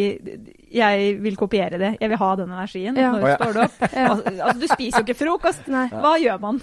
jeg 0.76 1.20
vil 1.24 1.38
kopiere 1.40 1.80
det. 1.80 1.94
Jeg 2.02 2.12
vil 2.12 2.20
ha 2.22 2.32
den 2.42 2.52
energien. 2.52 2.98
Ja. 3.00 3.14
Når 3.16 3.22
du 3.22 3.36
står 3.36 3.54
du 3.54 3.62
opp? 3.66 3.78
Altså, 3.96 4.34
altså, 4.34 4.60
du 4.60 4.68
spiser 4.68 5.00
jo 5.00 5.06
ikke 5.08 5.20
frokost. 5.22 5.70
Hva 5.70 6.18
gjør 6.22 6.42
man? 6.44 6.60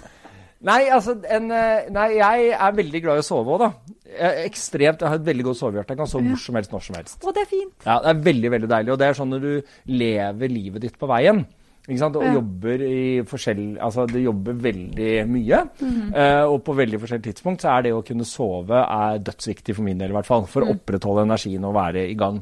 Nei, 0.63 0.85
altså, 0.95 1.17
en, 1.27 1.51
eh, 1.51 1.89
nei, 1.91 2.09
jeg 2.21 2.51
er 2.55 2.73
veldig 2.77 3.01
glad 3.03 3.17
i 3.19 3.23
å 3.25 3.27
sove 3.27 3.57
òg, 3.57 3.59
da. 3.65 3.73
Jeg 4.13 4.45
ekstremt, 4.51 5.01
jeg 5.01 5.09
har 5.09 5.17
et 5.19 5.25
veldig 5.27 5.45
godt 5.49 5.59
sovehjerte. 5.59 5.89
Jeg 5.95 5.99
kan 5.99 6.07
sove 6.07 6.29
hvor 6.29 6.39
som 6.39 6.55
helst, 6.55 6.71
når 6.71 6.83
som 6.87 6.95
helst. 7.01 7.19
Å, 7.25 7.33
det 7.35 7.43
er 7.43 7.51
fint. 7.51 7.73
Ja, 7.87 7.97
Det 8.05 8.13
er 8.13 8.21
veldig 8.33 8.51
veldig 8.55 8.69
deilig. 8.71 8.93
Og 8.93 8.99
det 9.01 9.09
er 9.09 9.19
sånn 9.19 9.33
når 9.35 9.41
du 9.41 9.63
lever 9.91 10.49
livet 10.53 10.81
ditt 10.85 10.99
på 11.01 11.09
veien. 11.11 11.45
Ikke 11.89 11.99
sant? 11.99 12.15
Og 12.15 12.23
Ja. 12.23 12.35
jobber 12.37 12.79
i 12.87 13.23
forskjell, 13.27 13.77
altså 13.83 14.07
du 14.07 14.21
jobber 14.21 14.53
veldig 14.55 15.27
mye. 15.27 15.65
Mm 15.81 15.91
-hmm. 15.91 16.15
uh, 16.15 16.53
og 16.53 16.63
på 16.65 16.77
veldig 16.77 17.01
forskjellige 17.01 17.33
tidspunkt 17.33 17.61
så 17.63 17.77
er 17.79 17.83
det 17.83 17.93
å 17.93 18.05
kunne 18.07 18.25
sove 18.25 18.71
er 18.87 19.19
dødsviktig 19.19 19.75
for 19.75 19.83
min 19.83 19.99
del, 19.99 20.11
i 20.11 20.13
hvert 20.13 20.27
fall. 20.27 20.47
For 20.47 20.61
Mm. 20.63 20.69
å 20.69 20.75
opprettholde 20.77 21.23
energien 21.27 21.65
og 21.65 21.75
være 21.75 22.09
i 22.09 22.15
gang. 22.15 22.41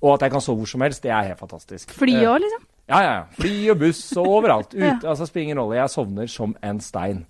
Og 0.00 0.14
at 0.14 0.20
jeg 0.22 0.30
kan 0.30 0.40
sove 0.40 0.56
hvor 0.60 0.66
som 0.68 0.80
helst, 0.80 1.02
det 1.02 1.10
er 1.10 1.22
helt 1.28 1.38
fantastisk. 1.38 1.90
Fly 1.90 2.14
Eh, 2.14 2.24
òg, 2.28 2.40
liksom? 2.40 2.64
Ja, 2.88 3.00
ja. 3.02 3.12
ja. 3.18 3.24
Fly 3.38 3.70
og 3.70 3.78
buss 3.78 4.16
og 4.16 4.26
overalt. 4.26 4.72
Ut, 4.74 4.80
Ja. 5.04 5.10
altså 5.10 5.26
Spiller 5.26 5.44
ingen 5.44 5.58
rolle. 5.58 5.76
Jeg 5.76 5.90
sovner 5.90 6.26
som 6.26 6.56
en 6.62 6.80
stein. 6.80 7.26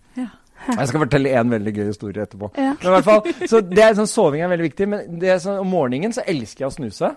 Jeg 0.67 0.91
skal 0.91 1.03
fortelle 1.05 1.33
en 1.41 1.53
veldig 1.53 1.73
gøy 1.77 1.87
historie 1.89 2.25
etterpå. 2.25 2.51
Ja. 2.59 2.75
Men 2.81 2.91
i 2.91 2.95
hvert 2.97 3.07
fall, 3.07 3.49
så 3.51 3.61
det 3.65 3.85
er 3.85 3.97
sånn, 3.99 4.11
Soving 4.11 4.43
er 4.45 4.51
veldig 4.53 4.69
viktig, 4.69 4.89
men 4.91 5.19
det 5.23 5.33
er 5.33 5.41
sånn, 5.43 5.61
om 5.63 5.71
morgenen 5.73 6.15
så 6.17 6.25
elsker 6.29 6.67
jeg 6.67 6.73
å 6.73 6.77
snuse. 6.77 7.13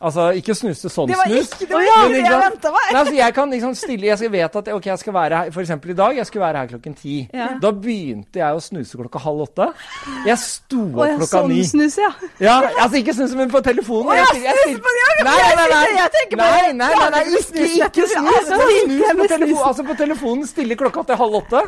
Altså, 0.00 0.30
ikke 0.32 0.54
snuse 0.56 0.88
sånn 0.88 1.10
Det 1.10 1.16
var 1.18 1.28
snus. 1.28 1.50
ikke 1.52 1.66
det, 1.68 1.76
var 1.76 1.82
ikke 1.84 2.12
det 2.14 2.20
jeg 2.24 2.40
venta 2.40 2.70
meg! 2.72 2.84
Nei, 2.88 3.00
altså, 3.02 3.14
jeg 3.18 3.34
kan 3.36 3.50
liksom 3.52 3.74
stille 3.76 4.06
Jeg 4.08 4.16
skal 4.16 4.30
vet 4.32 4.54
at 4.60 4.68
ok, 4.72 4.86
jeg 4.88 5.00
skal 5.02 5.12
være 5.12 5.40
her 5.42 5.50
For 5.52 5.60
i 5.60 5.96
dag, 5.98 6.16
jeg 6.16 6.28
skulle 6.30 6.44
være 6.46 6.62
her 6.62 6.70
klokken 6.70 6.94
ti. 6.96 7.16
Ja. 7.36 7.48
Da 7.60 7.72
begynte 7.76 8.40
jeg 8.40 8.56
å 8.56 8.62
snuse 8.64 8.96
klokka 8.96 9.20
halv 9.20 9.42
åtte. 9.44 9.66
Jeg 10.24 10.38
sto 10.40 10.80
opp 10.86 11.02
oh, 11.02 11.04
ja, 11.04 11.18
klokka 11.20 11.42
sånn 11.42 11.52
ni. 11.52 11.60
snus, 11.68 11.98
ja. 12.00 12.08
Ja, 12.40 12.54
altså 12.80 13.00
ikke 13.02 13.12
snuse, 13.18 13.36
men 13.36 13.52
på 13.52 13.60
telefonen. 13.66 14.08
Å, 14.08 14.16
ja, 14.16 14.24
Jeg 14.32 14.46
jeg 14.46 14.64
snus 14.64 14.80
på- 14.86 14.94
det! 14.96 15.26
Nei, 15.26 15.36
nei, 15.36 15.52
nei, 15.60 15.66
nei. 15.74 15.92
Jeg 15.98 16.12
tenker 16.16 16.40
på 16.40 16.48
Nei, 16.48 16.72
nei, 16.80 16.88
nei, 16.96 17.10
nei, 17.12 17.22
ikke, 17.28 17.42
snus. 17.50 17.76
ikke 17.90 18.08
snus. 18.08 18.30
Ja, 18.30 18.40
snus 18.48 19.20
på, 19.20 19.28
telefonen. 19.34 19.66
altså 19.68 19.86
på 19.90 19.98
telefonen 20.00 20.48
stille 20.48 20.78
klokka 20.80 21.04
til 21.10 21.20
halv 21.20 21.38
åtte. 21.42 21.62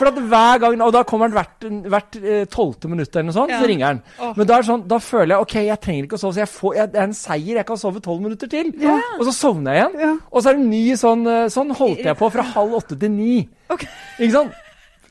For 0.00 0.10
at 0.10 0.18
hver 0.34 0.60
gang, 0.64 0.82
Og 0.86 0.92
da 0.96 1.04
kommer 1.06 1.30
den 1.30 1.38
hvert, 1.38 1.68
hvert 1.94 2.18
eh, 2.22 2.44
tolvte 2.50 2.90
minutt 2.90 3.14
eller 3.14 3.30
noe 3.30 3.36
sånt, 3.38 3.54
så 3.54 3.70
ringer 3.70 3.94
den. 3.94 4.02
Men 4.36 4.42
da, 4.46 4.58
er 4.58 4.66
det 4.66 4.70
sånn, 4.72 4.84
da 4.90 4.98
føler 5.02 5.36
jeg 5.36 5.46
ok, 5.46 5.56
jeg 5.70 5.80
trenger 5.86 6.10
ikke 6.10 6.18
å 6.18 6.24
sove, 6.26 6.34
så 6.36 6.42
jeg 6.42 6.52
får, 6.52 6.74
jeg, 6.80 6.92
det 6.96 7.00
er 7.00 7.08
en 7.10 7.16
seier. 7.22 7.54
Jeg 7.60 7.66
kan 7.68 7.75
kan 7.76 7.84
sove 7.84 8.02
tolv 8.04 8.24
minutter 8.24 8.50
til. 8.50 8.72
Ja. 8.82 8.98
Og 9.20 9.24
så 9.28 9.36
sovner 9.36 9.76
jeg 9.76 9.84
igjen. 9.84 9.98
Ja. 10.08 10.12
Og 10.32 10.42
så 10.42 10.52
er 10.52 10.60
det 10.60 10.68
ny 10.68 10.84
sånn 10.98 11.26
eh, 11.30 11.48
Sånn 11.52 11.74
holdt 11.76 12.04
jeg 12.06 12.18
på 12.18 12.30
fra 12.34 12.44
halv 12.56 12.80
åtte 12.80 12.98
til 12.98 13.12
ni. 13.12 13.42
Okay. 13.72 13.90
Ikke 14.18 14.34
sant? 14.40 14.62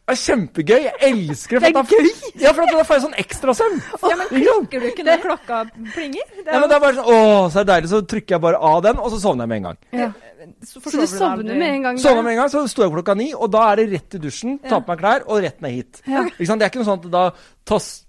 Det 0.06 0.13
er 0.13 0.19
kjempegøy. 0.21 0.84
Jeg 0.86 1.08
elsker 1.08 1.63
det. 1.63 1.69
Det 1.73 1.82
er 1.82 2.04
gøy! 2.06 2.28
Ja, 2.43 2.51
for 2.54 2.69
da 2.69 2.84
får 2.86 2.99
jeg 2.99 3.04
sånn 3.08 3.15
ekstrasøvn. 3.23 3.80
Ja, 4.06 4.17
men 4.19 4.30
klikker 4.30 4.84
du 4.84 4.86
ikke 4.91 5.06
når 5.08 5.23
klokka 5.23 5.62
plinger? 5.95 6.28
Det 6.36 6.45
Ja, 6.45 6.60
men 6.62 6.69
det 6.69 6.78
er 6.78 6.84
bare 6.84 6.97
sånn, 6.99 7.10
Å, 7.10 7.47
så 7.49 7.63
er 7.63 7.65
det 7.65 7.71
deilig. 7.71 7.89
Så 7.89 8.01
trykker 8.13 8.36
jeg 8.38 8.43
bare 8.43 8.60
av 8.69 8.84
den, 8.86 9.01
og 9.01 9.10
så 9.15 9.21
sovner 9.23 9.47
jeg 9.47 9.54
med 9.56 9.63
en 9.63 9.67
gang. 9.71 9.82
Ja. 9.97 10.12
Så, 10.62 10.84
Så 10.84 10.93
du 10.93 11.08
sovner 11.10 11.58
med 11.58 11.71
en 11.71 11.88
gang? 11.88 11.97
Sovner 12.06 12.21
med 12.21 12.36
en 12.36 12.43
gang, 12.43 12.54
så 12.54 12.62
sto 12.69 12.86
jeg 12.86 12.93
klokka 12.93 13.17
ni, 13.17 13.32
og 13.34 13.49
da 13.56 13.65
er 13.71 13.82
det 13.82 13.88
rett 13.95 14.19
i 14.19 14.21
dusjen, 14.28 14.60
ta 14.62 14.78
på 14.78 14.93
meg 14.93 15.01
klær 15.01 15.25
og 15.25 15.41
rett 15.41 15.65
ned 15.65 15.73
hit. 15.73 16.04
Ikke 16.06 16.51
sant? 16.51 16.62
Det 16.62 16.67
er 16.67 16.73
ikke 16.75 16.84
noe 16.84 16.89
sånn 16.91 17.01
at 17.01 17.13
da 17.17 17.23
tass... 17.65 18.04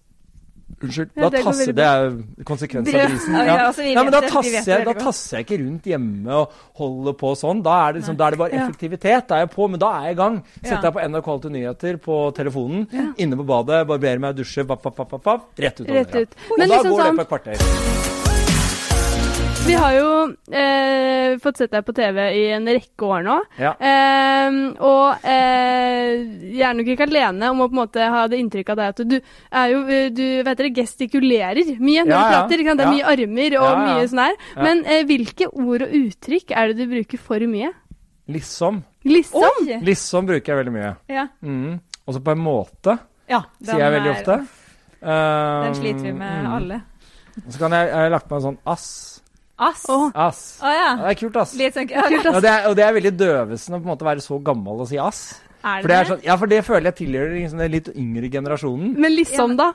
Unnskyld. 0.82 1.10
Ja, 1.16 1.30
Da 1.30 1.40
tasser 1.40 1.72
Det 1.72 1.84
er 1.84 2.02
jo 2.04 2.44
konsekvens 2.44 2.88
av 2.88 2.92
Bra. 2.92 3.04
grisen. 3.08 3.32
Ja, 3.36 3.44
ja, 3.46 3.54
altså, 3.68 3.82
men 3.82 4.12
da 4.12 4.20
tasser, 4.20 4.72
jeg, 4.74 4.84
da 4.84 4.92
tasser 4.92 5.38
jeg 5.38 5.46
ikke 5.46 5.58
rundt 5.62 5.88
hjemme 5.88 6.34
og 6.42 6.58
holder 6.76 7.16
på 7.16 7.32
sånn. 7.40 7.62
Da 7.64 7.78
er 7.86 7.92
det, 7.94 8.02
liksom, 8.02 8.18
da 8.20 8.26
er 8.26 8.36
det 8.36 8.40
bare 8.42 8.60
effektivitet. 8.60 9.28
Da 9.30 9.38
er 9.38 9.46
jeg 9.46 9.52
på, 9.54 9.70
men 9.72 9.80
da 9.80 9.92
er 9.96 10.10
jeg 10.10 10.18
i 10.18 10.20
gang. 10.20 10.36
Setter 10.60 10.88
jeg 10.90 10.96
på 10.98 11.06
NRK 11.08 11.32
Alltid 11.36 11.56
Nyheter 11.56 11.96
på 12.08 12.18
telefonen, 12.36 12.84
inne 13.16 13.40
på 13.40 13.48
badet, 13.48 13.86
barberer 13.88 14.20
meg, 14.20 14.36
dusjer, 14.36 14.68
vapp, 14.68 14.84
vapp, 14.84 15.00
vapp, 15.04 15.16
vapp, 15.24 15.48
rett 15.58 15.80
ut. 15.80 15.88
Rett 15.88 16.14
ut. 16.14 16.20
ut. 16.28 16.38
Og 16.50 16.58
Men 16.58 16.68
da 16.68 16.74
liksom 16.74 16.92
går 16.92 17.02
sånn 17.06 17.16
det 17.16 17.16
på 17.16 17.26
et 17.26 17.34
kvarter. 17.34 18.15
Vi 19.66 19.74
har 19.74 19.92
jo 19.96 20.10
eh, 20.54 21.38
fått 21.42 21.58
sett 21.58 21.72
deg 21.74 21.82
på 21.86 21.92
TV 21.96 22.20
i 22.38 22.42
en 22.54 22.68
rekke 22.70 23.06
år 23.06 23.24
nå. 23.26 23.36
Ja. 23.58 23.72
Eh, 23.74 24.58
og 24.86 25.24
eh, 25.26 26.12
jeg 26.54 26.62
er 26.68 26.76
nok 26.78 26.90
ikke 26.92 27.08
alene 27.08 27.48
om 27.50 27.64
å 27.64 27.66
på 27.66 27.74
en 27.74 27.80
måte 27.80 28.06
ha 28.14 28.20
det 28.30 28.38
inntrykk 28.42 28.70
av 28.74 28.78
deg 28.78 28.92
at 28.92 29.02
du 29.10 29.16
er 29.18 29.72
jo 29.72 29.80
eh, 29.90 30.06
Du 30.14 30.22
vet 30.46 30.60
dere, 30.60 30.70
gestikulerer 30.76 31.72
mye 31.82 32.04
når 32.06 32.14
Ja, 32.14 32.20
du 32.20 32.36
prater. 32.36 32.62
Sant? 32.68 32.78
Det 32.78 32.86
er 32.86 32.94
mye 32.94 33.10
armer 33.16 33.58
og 33.62 33.82
mye 33.82 34.06
sånn 34.12 34.22
her. 34.22 34.38
Men 34.68 34.84
eh, 34.86 35.02
hvilke 35.08 35.50
ord 35.50 35.86
og 35.88 35.98
uttrykk 36.00 36.54
er 36.54 36.70
det 36.70 36.78
du 36.78 36.94
bruker 36.94 37.24
for 37.26 37.50
mye? 37.50 37.72
Liksom. 38.30 38.80
Liksom? 39.06 39.50
Oi! 39.66 39.80
Liksom 39.86 40.30
bruker 40.30 40.52
jeg 40.52 40.62
veldig 40.62 40.76
mye. 40.78 40.94
Ja. 41.10 41.26
Mm. 41.42 41.78
Og 42.06 42.14
så 42.14 42.22
på 42.22 42.34
en 42.36 42.42
måte, 42.42 43.00
ja 43.26 43.42
sier 43.58 43.82
jeg 43.82 43.98
veldig 43.98 44.14
ofte. 44.14 44.40
Den 44.42 44.54
Um, 45.06 45.74
sliter 45.76 46.02
vi 46.06 46.12
med 46.16 46.46
mm. 46.46 46.46
alle. 46.50 46.80
Så 47.44 47.58
kan 47.60 47.74
jeg, 47.76 47.90
jeg 47.90 47.98
har 48.00 48.10
lagt 48.10 48.30
meg 48.30 48.38
en 48.40 48.44
sånn 48.46 48.56
ass. 48.72 48.86
Ass. 49.58 49.86
Å 49.88 49.98
Ass. 50.14 50.42
Oh, 50.62 50.68
Ja, 50.72 50.90
det 51.00 51.14
er 51.14 51.18
kult, 51.22 51.36
ass. 51.40 51.54
Litt 51.56 51.74
sånn 51.78 51.88
ja, 51.88 52.04
Og 52.34 52.42
det, 52.44 52.50
er, 52.52 52.66
og 52.68 52.76
det 52.76 52.84
er 52.84 52.92
veldig 52.98 53.14
døvesen 53.16 53.76
å 53.76 53.80
på 53.80 53.86
en 53.88 53.92
måte 53.94 54.04
være 54.08 54.20
så 54.24 54.36
gammel 54.44 54.82
og 54.84 54.88
si 54.90 54.98
ass. 55.00 55.26
Er 55.66 55.80
For 55.82 55.90
det, 55.90 55.96
er 55.96 56.04
sånn, 56.12 56.20
ja, 56.22 56.34
for 56.38 56.46
det 56.52 56.58
føler 56.62 56.90
jeg 56.92 56.96
tilhører 57.00 57.32
liksom 57.40 57.58
den 57.64 57.72
litt 57.72 57.88
yngre 57.96 58.28
generasjonen. 58.30 58.92
Men 59.02 59.14
liksom, 59.16 59.56
da? 59.58 59.72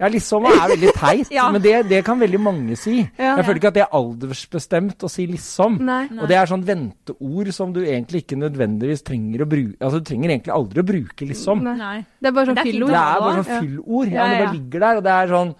Ja, 0.00 0.08
liksom 0.12 0.44
er 0.50 0.66
veldig 0.74 0.90
teit, 0.98 1.30
Ja. 1.38 1.46
men 1.54 1.62
det, 1.64 1.72
det 1.88 2.02
kan 2.04 2.18
veldig 2.20 2.40
mange 2.42 2.76
si. 2.76 2.98
Ja. 3.16 3.36
Jeg 3.38 3.46
føler 3.46 3.60
ikke 3.62 3.70
at 3.70 3.78
det 3.78 3.84
er 3.86 3.96
aldersbestemt 3.96 5.06
å 5.06 5.08
si 5.12 5.24
liksom. 5.30 5.78
Nei. 5.80 6.02
Nei. 6.10 6.20
Og 6.24 6.28
det 6.28 6.36
er 6.42 6.50
sånn 6.50 6.66
venteord 6.68 7.52
som 7.56 7.72
du 7.72 7.80
egentlig 7.86 8.24
ikke 8.26 8.36
nødvendigvis 8.40 9.04
trenger 9.06 9.46
å 9.46 9.48
bruke 9.48 9.78
Altså, 9.80 10.02
du 10.02 10.10
trenger 10.10 10.34
egentlig 10.34 10.52
aldri 10.58 10.82
å 10.82 10.88
bruke 10.90 11.28
liksom. 11.32 11.64
Nei. 11.70 11.76
Nei. 11.80 11.96
Det 12.20 12.32
er 12.32 12.36
bare 12.36 12.50
sånn 12.50 12.60
Det 12.60 12.66
fyllord. 12.68 12.92
Det 12.92 13.02
er 13.06 13.24
bare 13.24 13.42
sånn 13.44 13.52
fyllord. 13.64 14.10
Ja, 14.12 14.18
Ja, 14.20 14.28
det 14.34 14.40
bare 14.44 14.56
ligger 14.58 14.84
der, 14.88 15.00
og 15.00 15.06
det 15.08 15.16
er 15.16 15.32
sånn 15.38 15.54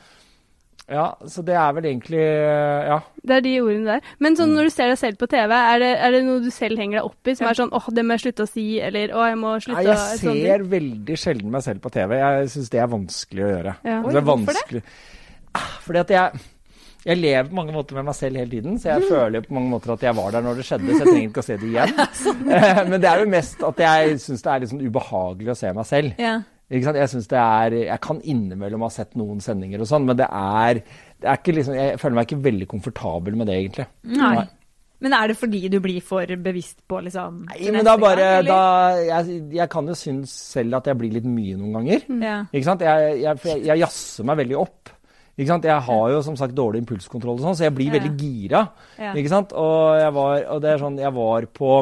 Ja, 0.91 1.05
så 1.31 1.45
det 1.47 1.55
er 1.55 1.73
vel 1.77 1.85
egentlig 1.87 2.19
Ja. 2.21 2.97
Det 3.23 3.37
er 3.37 3.41
de 3.45 3.53
ordene 3.63 3.85
der. 3.87 4.01
Men 4.19 4.33
Mm. 4.35 4.39
sånn 4.41 4.55
når 4.57 4.65
du 4.65 4.71
ser 4.75 4.89
deg 4.89 4.99
selv 4.99 5.19
på 5.19 5.29
TV, 5.31 5.53
er 5.55 5.79
det, 5.79 5.91
er 6.03 6.11
det 6.11 6.25
noe 6.27 6.41
du 6.43 6.51
selv 6.51 6.79
henger 6.79 6.99
deg 6.99 7.05
opp 7.07 7.29
i, 7.31 7.35
som 7.35 7.45
Ja. 7.47 7.51
er 7.51 7.55
sånn 7.55 7.71
åh, 7.73 7.87
det 7.95 8.05
må 8.05 8.17
jeg 8.19 8.25
slutte 8.35 8.43
å 8.43 8.49
si, 8.51 8.81
eller 8.81 9.09
åh, 9.15 9.29
jeg 9.31 9.39
må 9.39 9.51
Nei, 9.53 9.61
slutte 9.61 9.85
jeg 9.85 9.95
å 9.95 10.19
sånne 10.19 10.33
ting? 10.35 10.47
ser 10.47 10.65
veldig 10.65 11.17
sjelden 11.19 11.51
meg 11.51 11.63
selv 11.63 11.81
på 11.81 11.91
TV. 11.95 12.17
Jeg 12.19 12.49
syns 12.49 12.71
det 12.71 12.81
er 12.81 12.87
vanskelig 12.89 13.45
å 13.45 13.53
gjøre. 13.55 13.77
Ja. 13.85 14.03
Altså, 14.03 14.07
Oi, 14.07 14.13
det 14.13 14.21
er 14.23 14.29
hvorfor 14.33 14.73
det? 14.73 14.83
Ah, 15.55 15.71
Fordi 15.87 15.99
at 16.01 16.09
jeg 16.09 16.41
jeg 17.07 17.17
lever 17.17 17.49
på 17.49 17.55
mange 17.55 17.73
måter 17.73 17.95
med 17.95 18.05
meg 18.05 18.15
selv 18.15 18.37
hele 18.37 18.51
tiden, 18.51 18.75
så 18.79 18.83
jeg 18.93 19.03
føler 19.09 19.41
på 19.41 19.53
mange 19.57 19.71
måter 19.71 19.93
at 19.95 20.01
jeg 20.03 20.15
var 20.15 20.31
der 20.33 20.43
når 20.43 20.57
det 20.57 20.65
skjedde, 20.67 20.91
så 20.93 20.99
jeg 21.01 21.07
trenger 21.07 21.31
ikke 21.31 21.41
å 21.41 21.45
se 21.47 21.57
det 21.57 21.71
igjen. 21.71 21.95
Eh, 22.51 22.85
Men 22.91 23.01
det 23.01 23.09
er 23.09 23.19
jo 23.25 23.31
mest 23.31 23.63
at 23.63 23.77
jeg 23.79 24.19
syns 24.21 24.43
det 24.43 24.51
er 24.53 24.61
litt 24.61 24.69
sånn 24.69 24.85
ubehagelig 24.85 25.49
å 25.49 25.57
se 25.57 25.73
meg 25.73 25.87
selv. 25.87 26.13
Jeg 26.71 27.09
synes 27.11 27.27
det 27.27 27.39
er 27.41 27.75
Jeg 27.81 28.01
kan 28.01 28.21
innimellom 28.23 28.85
ha 28.87 28.89
sett 28.95 29.17
noen 29.19 29.41
sendinger 29.43 29.83
og 29.83 29.89
sånn, 29.91 30.05
men 30.07 30.17
det 30.21 30.29
er, 30.31 30.79
det 31.19 31.27
er 31.29 31.41
ikke 31.41 31.55
liksom 31.57 31.75
Jeg 31.75 31.99
føler 31.99 32.15
meg 32.21 32.29
ikke 32.29 32.45
veldig 32.45 32.69
komfortabel 32.71 33.35
med 33.41 33.51
det, 33.51 33.57
egentlig. 33.65 33.87
Nei. 34.07 34.45
Men 35.01 35.15
er 35.17 35.33
det 35.33 35.37
fordi 35.41 35.63
du 35.73 35.79
blir 35.81 36.03
for 36.05 36.29
bevisst 36.45 36.83
på 36.87 37.01
liksom 37.07 37.41
Nei, 37.49 37.71
men 37.73 37.87
da 37.89 37.95
bare 37.97 38.27
gang, 38.45 38.47
da, 38.51 38.61
jeg, 39.09 39.39
jeg 39.57 39.69
kan 39.73 39.89
jo 39.89 39.95
synes 39.97 40.31
selv 40.53 40.77
at 40.79 40.91
jeg 40.93 40.99
blir 41.01 41.15
litt 41.17 41.25
mye 41.27 41.57
noen 41.57 41.73
ganger. 41.79 42.05
Ja. 42.21 42.35
Ikke 42.53 42.69
sant? 42.69 42.85
Jeg, 42.85 43.15
jeg, 43.23 43.41
jeg, 43.49 43.63
jeg 43.71 43.81
jazzer 43.81 44.29
meg 44.29 44.43
veldig 44.45 44.59
opp. 44.61 44.93
Ikke 45.41 45.49
sant? 45.55 45.65
Jeg 45.65 45.87
har 45.89 46.11
jo 46.13 46.21
som 46.27 46.37
sagt 46.37 46.53
dårlig 46.55 46.83
impulskontroll, 46.85 47.39
og 47.41 47.47
sånn, 47.49 47.57
så 47.57 47.65
jeg 47.65 47.75
blir 47.79 47.89
Ja. 47.89 47.97
veldig 47.97 48.13
gira. 48.21 48.61
Ja. 49.01 49.15
Ikke 49.17 49.33
sant? 49.33 49.55
Og, 49.57 49.97
jeg 50.03 50.13
var, 50.21 50.45
og 50.53 50.61
det 50.67 50.71
er 50.75 50.85
sånn, 50.85 51.01
jeg 51.01 51.15
var 51.17 51.49
på 51.57 51.73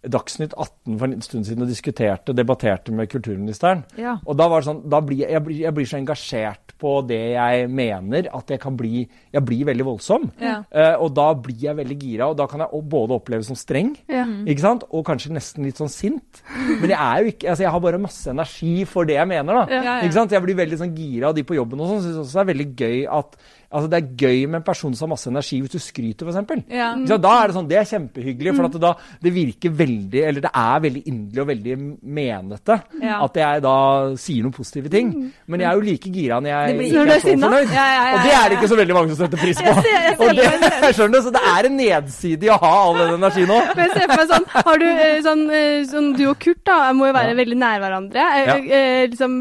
Dagsnytt 0.00 0.54
18 0.56 0.96
for 0.98 1.06
en 1.10 1.20
stund 1.24 1.44
siden 1.44 1.64
og 1.66 1.68
diskuterte 1.68 2.32
og 2.32 2.38
debatterte 2.38 2.92
med 2.96 3.10
kulturministeren. 3.12 3.82
Ja. 4.00 4.14
Og 4.24 4.38
da 4.40 4.46
var 4.48 4.62
det 4.62 4.70
sånn, 4.70 4.82
da 4.88 5.00
blir 5.04 5.24
jeg, 5.24 5.34
jeg, 5.34 5.44
blir, 5.44 5.58
jeg 5.66 5.76
blir 5.76 5.90
så 5.90 5.98
engasjert 5.98 6.74
på 6.80 6.94
det 7.04 7.20
jeg 7.34 7.66
mener, 7.68 8.30
at 8.32 8.48
jeg 8.54 8.60
kan 8.62 8.76
bli 8.78 9.02
Jeg 9.30 9.44
blir 9.46 9.66
veldig 9.68 9.84
voldsom. 9.86 10.24
Ja. 10.40 10.62
Uh, 10.72 11.04
og 11.04 11.12
da 11.14 11.28
blir 11.36 11.60
jeg 11.68 11.76
veldig 11.76 11.98
gira, 12.00 12.30
og 12.32 12.38
da 12.40 12.46
kan 12.50 12.64
jeg 12.64 12.82
både 12.90 13.18
oppleves 13.20 13.50
som 13.50 13.58
streng, 13.58 13.92
Ja. 14.10 14.24
ikke 14.48 14.64
sant? 14.64 14.84
og 14.90 15.04
kanskje 15.06 15.34
nesten 15.36 15.64
litt 15.68 15.78
sånn 15.78 15.92
sint. 15.92 16.42
Men 16.80 16.90
jeg 16.90 16.98
er 16.98 17.20
jo 17.20 17.34
ikke 17.34 17.48
Altså, 17.50 17.64
jeg 17.64 17.72
har 17.72 17.80
bare 17.80 17.98
masse 17.98 18.30
energi 18.30 18.84
for 18.86 19.04
det 19.04 19.16
jeg 19.18 19.28
mener, 19.28 19.52
da. 19.62 19.64
Ja. 19.68 19.80
Ja, 19.80 19.94
ja. 20.00 20.02
Ikke 20.06 20.16
sant? 20.16 20.32
Jeg 20.32 20.42
blir 20.44 20.58
veldig 20.58 20.78
sånn 20.80 20.96
gira, 20.96 21.30
og 21.30 21.36
de 21.36 21.44
på 21.46 21.56
jobben 21.56 21.80
og 21.80 21.88
sånn 21.90 22.04
syns 22.04 22.20
også 22.24 22.38
det 22.38 22.42
er 22.44 22.52
veldig 22.54 22.68
gøy 22.80 23.00
at 23.20 23.40
Altså, 23.70 23.86
det 23.86 23.98
er 24.00 24.14
gøy 24.18 24.40
med 24.48 24.56
en 24.58 24.64
person 24.66 24.94
som 24.98 25.06
har 25.06 25.12
masse 25.12 25.28
energi 25.30 25.60
hvis 25.62 25.70
du 25.70 25.78
skryter, 25.78 26.26
f.eks. 26.26 26.64
Ja. 26.74 26.88
Da 27.06 27.34
er 27.36 27.50
det 27.52 27.54
sånn, 27.54 27.68
det 27.70 27.76
er 27.78 27.84
kjempehyggelig, 27.86 28.54
for 28.56 28.66
at 28.66 28.74
det, 28.74 28.80
da, 28.82 28.90
det 29.22 29.30
virker 29.30 29.70
veldig 29.70 29.89
Eller 30.30 30.40
det 30.44 30.50
er 30.54 30.80
veldig 30.84 31.02
inderlig 31.10 31.40
og 31.44 31.48
veldig 31.50 31.76
menete 32.02 32.76
Ja. 33.02 33.16
at 33.24 33.34
jeg 33.40 33.62
da 33.62 33.74
sier 34.20 34.42
noen 34.44 34.54
positive 34.54 34.90
ting. 34.92 35.12
Men 35.46 35.60
jeg 35.60 35.68
er 35.70 35.74
jo 35.78 35.84
like 35.86 36.10
gira 36.14 36.40
når 36.40 36.50
jeg 36.50 36.76
blir- 36.78 36.90
ikke 36.90 37.06
er 37.16 37.20
så 37.20 37.28
sinna? 37.30 37.46
fornøyd. 37.50 37.72
Ja, 37.74 37.86
ja, 37.94 38.14
Og 38.14 38.20
det 38.26 38.32
er 38.40 38.48
det 38.48 38.58
ikke 38.58 38.70
så 38.72 38.78
veldig 38.80 38.94
mange 38.98 39.14
som 39.14 39.18
setter 39.26 39.38
pris 39.44 39.56
på. 39.60 39.64
Jeg 39.64 39.74
ser- 39.74 40.04
jeg 40.06 40.16
ser 40.16 40.34
det, 40.34 40.60
det. 40.60 40.72
jeg 40.86 40.94
skjønner, 40.98 41.20
så 41.26 41.32
det 41.32 41.42
er 41.54 41.66
en 41.70 41.76
nedside 41.76 42.42
i 42.44 42.50
å 42.50 42.58
ha 42.60 42.72
all 42.84 42.94
den 43.00 43.14
energien 43.20 43.48
nå. 43.50 43.58
Men 43.76 43.84
jeg 43.86 43.90
ser 43.96 44.06
for 44.10 44.16
meg 44.16 44.28
sånn, 44.34 44.46
har 44.66 44.78
du, 44.78 44.86
eh, 44.86 45.20
sånn, 45.26 45.44
eh, 45.50 45.84
sånn 45.90 46.08
Du 46.16 46.24
og 46.30 46.38
Kurt 46.40 46.64
da, 46.64 46.92
må 46.92 47.06
jo 47.06 47.12
være 47.16 47.34
veldig 47.36 47.56
nær 47.56 47.78
hverandre. 47.80 48.24
Eh, 48.40 48.70
eh, 48.70 49.06
liksom, 49.08 49.36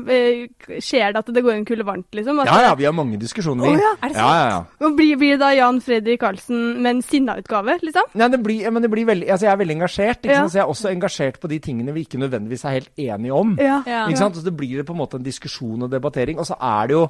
skjer 0.80 1.14
det 1.14 1.20
at 1.24 1.26
det 1.34 1.44
går 1.44 1.54
en 1.58 1.66
kule 1.66 1.84
varmt, 1.88 2.08
liksom? 2.14 2.40
At 2.42 2.48
Ja, 2.48 2.60
ja, 2.70 2.76
vi 2.76 2.86
har 2.86 2.94
mange 2.94 3.18
diskusjoner, 3.20 3.64
vi. 3.66 3.76
Oh, 3.76 3.80
ja. 3.80 3.94
Er 4.04 4.10
det 4.10 4.16
ja. 4.16 4.64
Og 4.82 4.96
blir, 4.98 5.16
blir 5.20 5.32
det 5.38 5.40
da 5.42 5.52
Jan 5.56 5.80
Fredrik 5.82 6.20
Karlsen 6.22 6.82
med 6.82 6.96
en 6.96 7.02
sinna-utgave, 7.02 7.80
liksom? 7.82 8.04
Nei, 8.16 8.28
det 8.30 8.42
blir, 8.44 8.70
men 8.72 8.82
det 8.86 8.92
blir 8.92 9.06
veldig, 9.06 9.28
altså 9.30 9.48
jeg 9.48 9.54
er 9.54 9.60
veldig 9.64 9.76
engasjert, 9.80 10.22
ikke 10.24 10.39
Ja. 10.42 10.48
så 10.50 10.58
jeg 10.60 10.64
er 10.64 10.72
også 10.74 10.90
engasjert 10.94 11.40
på 11.40 11.48
de 11.52 11.60
tingene 11.60 11.94
vi 11.94 12.06
ikke 12.06 12.20
nødvendigvis 12.22 12.64
er 12.66 12.78
helt 12.80 12.90
enige 12.98 13.34
om. 13.34 13.58
Ja. 13.60 13.82
Ja. 13.88 14.06
Ikke 14.08 14.18
sant? 14.22 14.38
Og 14.38 14.44
så 14.44 14.52
blir 14.56 14.78
det 14.82 14.86
på 14.88 14.94
en 14.96 15.00
måte 15.04 15.20
en 15.20 15.24
diskusjon 15.24 15.84
og 15.84 15.92
debattering. 15.92 16.40
Og 16.40 16.46
så 16.50 16.56
er 16.60 16.88
det 16.88 16.94
jo 16.98 17.08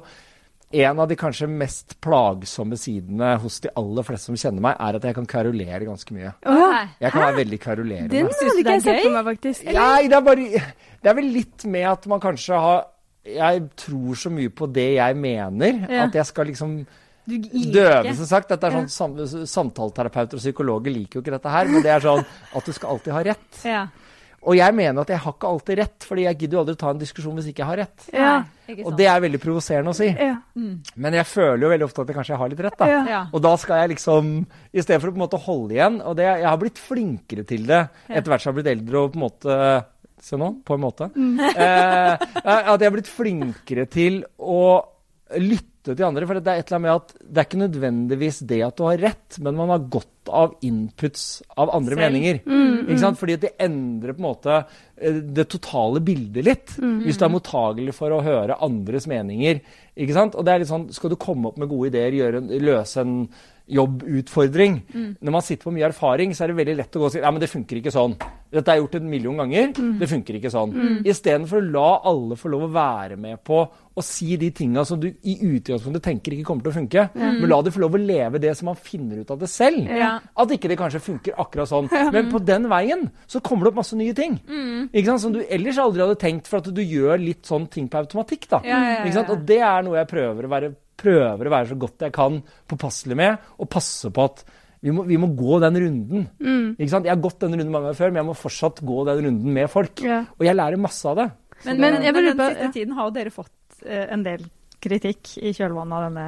en 0.72 1.00
av 1.02 1.08
de 1.10 1.16
kanskje 1.18 1.48
mest 1.50 1.96
plagsomme 2.00 2.76
sidene 2.78 3.32
hos 3.42 3.56
de 3.60 3.68
aller 3.76 4.02
fleste 4.06 4.26
som 4.30 4.36
kjenner 4.38 4.62
meg, 4.62 4.76
er 4.78 4.94
at 5.00 5.02
jeg 5.08 5.16
kan 5.16 5.26
kverulere 5.26 5.80
ganske 5.88 6.14
mye. 6.14 6.30
Jeg 6.46 7.10
kan 7.10 7.20
være 7.24 7.36
veldig 7.40 7.58
kverulerende. 7.64 8.08
Den 8.12 8.28
Syns 8.30 8.38
du 8.38 8.46
hadde 8.46 8.60
ikke 8.60 8.70
er 8.70 8.78
jeg 8.78 8.82
sett 8.84 8.96
gøy? 9.00 9.02
for 9.08 9.16
meg, 9.16 9.24
faktisk. 9.32 9.64
Nei, 9.74 10.02
det 10.06 10.16
er 10.16 10.20
bare 10.20 10.62
Det 11.02 11.10
er 11.10 11.14
vel 11.18 11.30
litt 11.34 11.64
med 11.66 11.88
at 11.90 12.06
man 12.06 12.20
kanskje 12.20 12.54
har 12.60 12.84
Jeg 13.26 13.62
tror 13.76 14.14
så 14.14 14.30
mye 14.30 14.48
på 14.48 14.66
det 14.72 14.94
jeg 14.94 15.16
mener, 15.16 15.86
Ja. 15.90 16.04
at 16.06 16.14
jeg 16.14 16.26
skal 16.26 16.46
liksom 16.46 16.86
Døve, 17.30 18.14
som 18.18 18.28
sagt. 18.28 18.50
Dette 18.52 18.68
er 18.68 18.76
sånn 18.76 18.90
sam 18.92 19.16
Samtaleterapeuter 19.50 20.38
og 20.38 20.44
psykologer 20.44 20.94
liker 20.94 21.18
jo 21.18 21.24
ikke 21.24 21.34
dette 21.36 21.56
her, 21.56 21.70
men 21.70 21.84
det 21.84 21.94
er 21.94 22.04
sånn 22.04 22.22
at 22.24 22.66
du 22.66 22.72
skal 22.76 22.96
alltid 22.96 23.16
ha 23.16 23.24
rett. 23.30 23.64
Ja. 23.68 23.82
Og 24.40 24.56
jeg 24.56 24.72
mener 24.72 25.02
at 25.02 25.10
jeg 25.12 25.20
har 25.20 25.34
ikke 25.34 25.48
alltid 25.50 25.78
rett, 25.82 26.04
fordi 26.08 26.22
jeg 26.24 26.36
gidder 26.40 26.56
jo 26.56 26.60
aldri 26.62 26.74
ta 26.80 26.92
en 26.94 27.00
diskusjon 27.00 27.36
hvis 27.36 27.50
ikke 27.50 27.60
jeg 27.60 27.68
har 27.68 27.78
rett. 27.82 28.06
Ja. 28.14 28.30
Ikke 28.72 28.86
Og 28.88 28.94
det 28.96 29.08
er 29.12 29.20
veldig 29.20 29.40
provoserende 29.42 29.92
å 29.92 29.98
si. 29.98 30.08
Ja. 30.08 30.38
Men 30.56 31.16
jeg 31.18 31.28
føler 31.28 31.66
jo 31.66 31.72
veldig 31.74 31.88
ofte 31.90 32.04
at 32.04 32.12
jeg 32.12 32.16
kanskje 32.16 32.38
har 32.40 32.52
litt 32.52 32.62
rett, 32.64 32.78
da. 32.80 32.88
Ja. 33.10 33.20
Og 33.36 33.44
da 33.44 33.52
skal 33.60 33.82
jeg 33.82 33.92
liksom, 33.96 34.30
i 34.72 34.84
stedet 34.84 35.02
for 35.02 35.10
å 35.10 35.12
på 35.12 35.20
en 35.20 35.24
måte 35.26 35.42
holde 35.44 35.76
igjen 35.76 35.98
Og 36.00 36.16
det, 36.16 36.24
jeg 36.30 36.48
har 36.48 36.60
blitt 36.60 36.80
flinkere 36.80 37.44
til 37.48 37.66
det 37.68 37.82
etter 38.08 38.32
hvert 38.32 38.44
som 38.44 38.48
jeg 38.48 38.54
har 38.54 38.58
blitt 38.60 38.72
eldre 38.72 39.02
og 39.02 39.12
på 39.12 39.20
en 39.20 39.26
måte 39.26 39.56
Se 40.20 40.36
nå, 40.36 40.50
på 40.68 40.76
en 40.76 40.82
måte. 40.82 41.06
Eh, 41.16 42.24
at 42.44 42.74
jeg 42.76 42.84
har 42.84 42.92
blitt 42.92 43.08
flinkere 43.08 43.86
til 43.88 44.18
å 44.36 44.58
lytte 45.40 45.69
til 45.84 46.04
andre. 46.04 46.26
For 46.28 46.38
det 46.38 46.52
er 46.52 46.60
et 46.60 46.70
eller 46.70 46.78
annet 46.78 46.86
med 46.86 46.96
at 46.96 47.12
det 47.20 47.40
er 47.40 47.48
ikke 47.48 47.60
nødvendigvis 47.64 48.40
det 48.50 48.60
at 48.66 48.76
du 48.78 48.84
har 48.86 49.00
rett, 49.00 49.38
men 49.40 49.58
man 49.58 49.72
har 49.72 49.86
godt 49.92 50.30
av 50.30 50.52
inputs 50.66 51.42
av 51.56 51.72
andre 51.74 51.96
Selv. 51.96 52.02
meninger. 52.04 52.40
Ikke 52.90 53.00
sant? 53.02 53.18
Fordi 53.20 53.36
det 53.40 53.54
endrer 53.62 54.14
på 54.14 54.22
en 54.22 54.28
måte 54.28 54.56
eh, 54.60 55.20
det 55.36 55.46
totale 55.50 56.02
bildet 56.04 56.46
litt. 56.46 56.74
Hvis 56.76 57.18
du 57.18 57.24
er 57.26 57.32
mottagelig 57.32 57.94
for 57.96 58.12
å 58.14 58.20
høre 58.24 58.58
andres 58.62 59.08
meninger. 59.10 59.62
Ikke 59.96 60.16
sant? 60.16 60.36
Og 60.36 60.44
det 60.46 60.52
er 60.52 60.62
litt 60.62 60.70
sånn, 60.70 60.90
Skal 60.92 61.10
du 61.12 61.16
komme 61.20 61.50
opp 61.50 61.58
med 61.60 61.70
gode 61.72 61.90
ideer, 61.90 62.12
gjøre 62.20 62.44
en, 62.44 62.52
løse 62.62 63.00
en 63.00 63.16
jobbutfordring 63.70 64.80
Når 65.22 65.30
man 65.32 65.44
sitter 65.46 65.68
på 65.68 65.72
mye 65.74 65.88
erfaring, 65.90 66.32
så 66.34 66.44
er 66.44 66.52
det 66.52 66.60
veldig 66.60 66.76
lett 66.80 66.96
å 66.96 67.02
gå 67.02 67.06
og 67.06 67.12
si 67.14 67.20
ja, 67.22 67.30
men 67.30 67.42
det 67.42 67.50
funker 67.52 67.78
ikke 67.78 67.92
sånn. 67.94 68.16
Dette 68.50 68.72
er 68.72 68.80
gjort 68.80 68.96
en 68.98 69.06
million 69.10 69.36
ganger. 69.38 69.70
Det 70.00 70.08
funker 70.10 70.36
ikke 70.40 70.50
sånn. 70.50 70.72
Mm. 70.74 70.96
Istedenfor 71.06 71.60
å 71.60 71.68
la 71.70 71.90
alle 72.10 72.38
få 72.38 72.50
lov 72.50 72.64
å 72.66 72.70
være 72.74 73.18
med 73.20 73.38
på 73.46 73.60
å 73.60 74.04
si 74.04 74.34
de 74.40 74.48
tinga 74.54 74.82
som 74.86 74.98
du 75.02 75.06
i 75.08 75.36
utgangspunktet 75.46 76.02
tenker 76.02 76.34
ikke 76.34 76.48
kommer 76.48 76.66
til 76.66 76.72
å 76.72 76.76
funke. 76.78 77.04
Mm. 77.14 77.38
Men 77.40 77.50
la 77.52 77.60
dem 77.62 77.74
få 77.74 77.82
lov 77.84 77.94
å 77.94 78.02
leve 78.02 78.40
det 78.42 78.56
som 78.58 78.70
man 78.72 78.78
finner 78.78 79.22
ut 79.22 79.30
av 79.30 79.38
det 79.42 79.50
selv. 79.52 79.86
Ja. 79.86 80.12
At 80.34 80.54
ikke 80.54 80.70
det 80.72 80.78
kanskje 80.80 81.02
funker 81.04 81.38
akkurat 81.42 81.70
sånn. 81.70 81.90
Men 82.14 82.30
på 82.32 82.42
den 82.42 82.66
veien 82.70 83.06
så 83.30 83.42
kommer 83.44 83.66
det 83.66 83.74
opp 83.74 83.80
masse 83.82 83.98
nye 83.98 84.14
ting. 84.16 84.38
Mm. 84.50 84.90
Som 85.20 85.34
du 85.34 85.42
ellers 85.46 85.78
aldri 85.82 86.02
hadde 86.02 86.18
tenkt, 86.20 86.50
for 86.50 86.58
at 86.62 86.70
du 86.74 86.82
gjør 86.82 87.20
litt 87.22 87.46
sånn 87.46 87.68
ting 87.70 87.90
på 87.90 88.02
automatikk. 88.02 88.48
da. 88.50 88.62
Ja, 88.66 88.80
ja. 89.04 89.26
Og 89.30 89.44
det 89.46 89.60
er 89.62 89.84
noe 89.86 90.00
jeg 90.00 90.10
prøver 90.10 90.46
å 90.46 90.50
være, 90.50 90.72
prøver 91.00 91.46
å 91.46 91.54
være 91.54 91.70
så 91.70 91.78
godt 91.80 92.06
jeg 92.08 92.14
kan 92.16 92.40
påpasselig 92.70 93.18
med, 93.18 93.52
og 93.60 93.70
passe 93.70 94.10
på 94.10 94.26
at 94.26 94.42
vi 94.82 94.90
må, 94.96 95.02
vi 95.04 95.16
må 95.20 95.28
gå 95.36 95.58
den 95.60 95.76
runden. 95.82 96.22
Mm. 96.40 96.70
Ikke 96.78 96.90
sant? 96.92 97.04
Jeg 97.04 97.12
har 97.14 97.20
gått 97.20 97.40
den 97.42 97.52
runden 97.58 97.70
mange 97.74 97.90
ganger 97.90 97.98
før, 98.00 98.12
men 98.14 98.22
jeg 98.22 98.28
må 98.30 98.36
fortsatt 98.38 98.80
gå 98.86 99.02
den 99.10 99.24
runden 99.26 99.52
med 99.58 99.68
folk. 99.72 100.00
Ja. 100.06 100.22
Og 100.38 100.46
jeg 100.46 100.56
lærer 100.56 100.80
masse 100.80 101.04
av 101.10 101.16
det. 101.20 101.28
Men, 101.66 101.76
Men 101.76 101.94
men, 101.98 102.02
jeg 102.08 102.14
vil 102.16 102.30
den 102.30 102.40
siste 102.40 102.64
ja. 102.64 102.72
tiden 102.72 102.96
har 102.96 103.10
jo 103.10 103.14
dere 103.18 103.30
fått 103.34 103.84
eh, 103.84 104.06
en 104.16 104.22
del 104.24 104.46
kritikk 104.80 105.34
i 105.44 105.52
kjølvannet 105.52 105.92
av 105.98 106.06
denne 106.08 106.26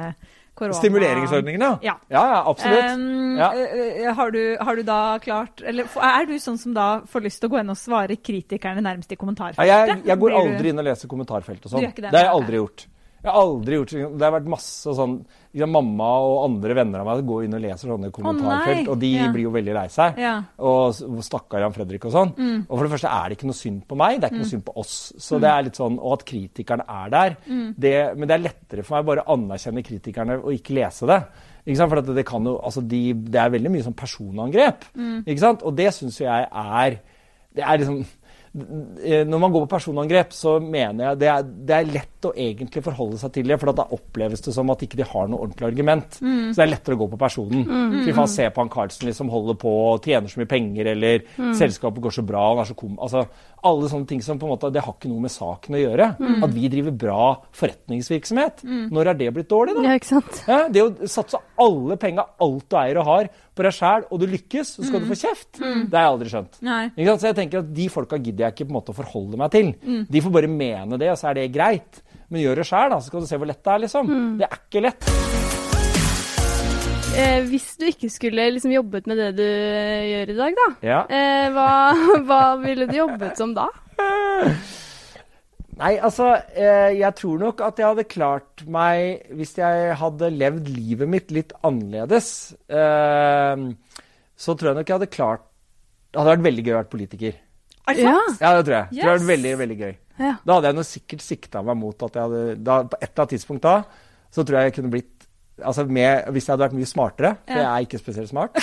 korona... 0.53 0.77
Stimuleringsordningen, 0.77 1.63
ja. 1.65 1.71
Ja. 1.81 1.95
Ja, 2.13 2.23
ja, 2.35 2.43
absolutt. 2.51 2.91
Um, 2.93 3.37
Ja. 3.39 3.47
eh, 3.57 4.03
eh, 4.05 4.13
har, 4.13 4.29
du, 4.29 4.41
har 4.61 4.75
du 4.77 4.83
da 4.85 4.99
klart 5.17 5.63
Eller 5.65 5.89
er 5.97 6.27
du 6.29 6.35
sånn 6.37 6.59
som 6.61 6.75
da 6.77 7.01
får 7.09 7.23
lyst 7.25 7.41
til 7.41 7.49
å 7.49 7.55
gå 7.55 7.63
inn 7.63 7.73
og 7.73 7.79
svare 7.81 8.13
kritikerne 8.21 8.83
nærmest 8.85 9.09
i 9.09 9.17
Ja, 9.17 9.21
kommentarfeltet? 9.23 9.65
jeg, 9.65 10.03
jeg 10.05 10.19
går 10.21 10.29
du- 10.29 10.37
aldri 10.43 10.69
inn 10.69 10.77
og 10.83 10.85
leser 10.85 11.09
kommentarfelt 11.09 11.65
og 11.65 11.71
sånn. 11.73 11.81
Det? 11.89 12.05
Det 12.05 12.13
har 12.13 12.27
jeg 12.29 12.35
aldri 12.37 12.61
gjort. 12.61 12.85
Jeg 13.23 13.31
har 13.31 13.39
aldri 13.39 13.77
gjort 13.77 13.93
Det 14.19 14.25
har 14.25 14.33
vært 14.35 14.49
masse 14.51 14.93
sånn 14.97 15.13
liksom, 15.53 15.71
Mamma 15.71 16.07
og 16.25 16.41
andre 16.49 16.75
venner 16.75 16.99
av 16.99 17.07
meg 17.07 17.21
går 17.29 17.45
inn 17.45 17.53
og 17.55 17.61
leser 17.63 17.87
sånne 17.93 18.09
kommentarfelt, 18.11 18.89
og 18.91 18.99
de 18.99 19.11
Ja. 19.13 19.27
blir 19.31 19.43
jo 19.45 19.51
veldig 19.53 19.73
lei 19.77 19.85
seg. 19.87 20.17
Ja. 20.19 20.33
Og 20.59 20.93
stakkar 21.23 21.61
Jan 21.63 21.71
Fredrik 21.75 22.03
og 22.05 22.11
sånn. 22.11 22.33
Mm. 22.35 22.65
Og 22.67 22.73
for 22.77 22.83
det 22.83 22.91
første 22.91 23.11
er 23.13 23.29
det 23.29 23.37
ikke 23.37 23.47
noe 23.47 23.59
synd 23.61 23.87
på 23.87 23.95
meg, 23.95 24.19
det 24.19 24.27
er 24.27 24.33
ikke 24.33 24.43
noe 24.43 24.51
synd 24.51 24.65
på 24.65 24.75
oss. 24.75 25.13
Så 25.17 25.39
det 25.39 25.49
er 25.49 25.63
litt 25.63 25.79
sånn, 25.79 25.99
Og 26.03 26.13
at 26.19 26.25
kritikerne 26.25 26.83
er 26.89 27.09
der. 27.09 27.37
Mm. 27.47 27.75
Det, 27.79 27.93
men 28.17 28.27
det 28.27 28.35
er 28.35 28.43
lettere 28.49 28.83
for 28.83 28.97
meg 28.97 29.05
bare 29.05 29.23
å 29.23 29.37
anerkjenne 29.37 29.83
kritikerne 29.85 30.39
og 30.43 30.51
ikke 30.51 30.75
lese 30.75 31.07
det. 31.07 31.23
Ikke 31.65 31.77
sant? 31.77 31.89
For 31.93 31.99
at 31.99 32.05
det, 32.15 32.25
kan 32.25 32.43
jo, 32.43 32.57
altså 32.59 32.81
de, 32.85 33.13
det 33.13 33.39
er 33.39 33.49
veldig 33.53 33.71
mye 33.71 33.83
sånn 33.85 33.95
personangrep. 33.95 34.83
Mm. 34.97 35.23
Ikke 35.23 35.39
sant? 35.39 35.63
Og 35.63 35.75
det 35.77 35.93
syns 35.93 36.19
jeg 36.19 36.47
er 36.51 36.99
Det 37.55 37.61
er 37.63 37.77
liksom 37.77 38.03
når 38.53 39.39
man 39.41 39.53
går 39.53 39.63
på 39.63 39.71
personangrep, 39.71 40.33
så 40.37 40.59
mener 40.61 41.07
jeg 41.07 41.19
det 41.23 41.29
er, 41.31 41.45
det 41.69 41.73
er 41.73 41.87
lett 41.89 42.27
å 42.29 42.33
egentlig 42.37 42.83
forholde 42.85 43.17
seg 43.17 43.31
til 43.33 43.49
det, 43.49 43.57
for 43.61 43.73
da 43.73 43.87
oppleves 43.95 44.43
det 44.45 44.53
som 44.53 44.69
at 44.69 44.83
ikke 44.85 44.99
de 44.99 45.07
har 45.09 45.31
noe 45.31 45.47
ordentlig 45.47 45.71
argument. 45.71 46.19
Så 46.19 46.53
det 46.59 46.65
er 46.67 46.69
lettere 46.69 46.97
å 46.97 47.01
gå 47.01 47.07
på 47.15 47.19
personen. 47.23 47.63
Fy 48.05 48.13
faen, 48.13 48.29
se 48.29 48.45
på 48.53 48.61
han 48.61 48.71
Carlsen 48.73 49.09
liksom 49.09 49.31
holder 49.33 49.57
på 49.63 49.73
og 49.87 50.05
tjener 50.05 50.29
så 50.29 50.43
mye 50.43 50.51
penger, 50.53 50.91
eller 50.93 51.25
selskapet 51.57 52.05
går 52.05 52.17
så 52.19 52.25
bra, 52.29 52.45
han 52.51 52.61
er 52.61 52.69
så 52.69 52.77
kom... 52.77 52.93
Altså, 53.01 53.25
alle 53.63 53.87
sånne 53.91 54.07
ting 54.09 54.21
som 54.23 54.39
på 54.39 54.45
en 54.47 54.51
måte, 54.53 54.69
det 54.73 54.81
har 54.83 54.93
ikke 54.95 55.09
noe 55.11 55.23
med 55.23 55.31
saken 55.33 55.75
å 55.77 55.81
gjøre. 55.81 56.07
At 56.43 56.51
vi 56.55 56.67
driver 56.71 56.91
bra 57.05 57.25
forretningsvirksomhet. 57.55 58.63
Når 58.93 59.09
er 59.11 59.19
det 59.19 59.29
blitt 59.35 59.49
dårlig, 59.51 59.75
da? 59.77 59.83
Ja, 59.87 59.97
ikke 59.99 60.09
sant? 60.11 60.41
Ja, 60.49 60.59
det 60.71 60.83
å 60.83 61.09
satse 61.09 61.39
alle 61.63 61.97
penga, 62.01 62.25
alt 62.43 62.67
du 62.69 62.77
eier 62.79 62.99
og 63.01 63.07
har, 63.09 63.29
på 63.53 63.65
deg 63.67 63.75
sjæl, 63.77 64.05
og 64.09 64.19
du 64.23 64.25
lykkes, 64.31 64.75
så 64.77 64.87
skal 64.87 65.03
du 65.03 65.09
få 65.11 65.17
kjeft. 65.19 65.59
Det 65.59 65.93
har 65.93 66.07
jeg 66.07 66.13
aldri 66.15 66.31
skjønt. 66.33 66.57
Nei. 66.65 66.81
Så 66.97 67.27
jeg 67.29 67.37
tenker 67.37 67.61
at 67.61 67.73
De 67.73 67.89
folka 67.93 68.17
gidder 68.17 68.47
jeg 68.47 68.55
ikke 68.57 68.65
på 68.69 68.73
en 68.73 68.79
måte 68.79 68.95
å 68.95 68.97
forholde 68.97 69.37
meg 69.39 69.53
til. 69.53 69.73
De 70.09 70.21
får 70.25 70.35
bare 70.39 70.49
mene 70.51 70.97
det, 71.01 71.11
og 71.13 71.19
så 71.21 71.29
er 71.31 71.39
det 71.41 71.51
greit. 71.53 72.01
Men 72.33 72.41
gjør 72.41 72.63
det 72.63 72.67
sjøl, 72.69 72.97
så 72.97 73.07
skal 73.11 73.21
du 73.21 73.29
se 73.29 73.37
hvor 73.37 73.49
lett 73.49 73.61
det 73.63 73.73
er. 73.75 73.83
liksom. 73.85 74.13
Det 74.41 74.49
er 74.49 74.59
ikke 74.63 74.81
lett. 74.87 75.32
Eh, 77.13 77.43
hvis 77.45 77.75
du 77.77 77.85
ikke 77.91 78.09
skulle 78.09 78.45
liksom 78.55 78.71
jobbet 78.73 79.05
med 79.09 79.19
det 79.21 79.27
du 79.37 79.43
eh, 79.45 80.05
gjør 80.09 80.31
i 80.33 80.37
dag, 80.37 80.55
da, 80.59 80.67
Ja. 80.85 80.99
eh, 81.13 81.49
hva, 81.53 81.67
hva 82.27 82.39
ville 82.63 82.87
du 82.89 82.95
jobbet 82.97 83.37
som 83.37 83.53
da? 83.53 83.67
Nei, 85.73 85.91
altså 86.05 86.27
eh, 86.53 86.91
Jeg 86.99 87.15
tror 87.17 87.39
nok 87.41 87.61
at 87.65 87.79
jeg 87.81 87.87
hadde 87.87 88.03
klart 88.09 88.63
meg 88.69 89.23
hvis 89.37 89.55
jeg 89.57 89.95
hadde 89.97 90.29
levd 90.33 90.67
livet 90.73 91.09
mitt 91.09 91.31
litt 91.33 91.53
annerledes. 91.65 92.27
Eh, 92.69 93.63
så 94.37 94.55
tror 94.57 94.71
jeg 94.71 94.79
nok 94.81 94.89
jeg 94.91 94.97
hadde 94.99 95.11
klart 95.13 95.45
Det 96.13 96.19
hadde 96.21 96.33
vært 96.35 96.47
veldig 96.49 96.65
gøy 96.67 96.73
å 96.75 96.79
være 96.81 96.91
politiker. 96.93 97.37
Er 97.89 97.97
det 97.99 98.05
sant? 98.09 98.41
Ja, 98.41 98.53
det 98.57 98.65
tror 98.67 98.77
jeg. 98.79 98.87
Det 98.93 99.01
hadde 99.05 99.15
vært 99.19 99.29
veldig, 99.33 99.53
veldig 99.61 99.77
gøy. 99.83 99.93
Ja. 100.23 100.33
Da 100.45 100.57
hadde 100.57 100.69
jeg 100.71 100.77
nok 100.81 100.89
sikkert 100.89 101.25
sikta 101.25 101.61
meg 101.65 101.77
mot 101.81 102.05
at 102.09 102.17
jeg 102.17 102.25
hadde 102.27 102.43
da, 102.63 102.79
På 102.89 102.97
et 103.01 103.09
eller 103.09 103.23
annet 103.25 103.33
tidspunkt 103.37 103.65
da, 103.69 103.77
så 104.33 104.41
tror 104.45 104.57
jeg 104.59 104.69
jeg 104.71 104.75
kunne 104.79 104.93
blitt 104.93 105.12
Altså 105.61 105.83
med, 105.85 106.23
Hvis 106.33 106.47
jeg 106.47 106.53
hadde 106.55 106.63
vært 106.65 106.73
mye 106.73 106.87
smartere, 106.89 107.29
for 107.45 107.53
Ja. 107.53 107.61
jeg 107.61 107.69
er 107.83 107.85
ikke 107.85 107.99
spesielt 108.01 108.29
smart 108.31 108.55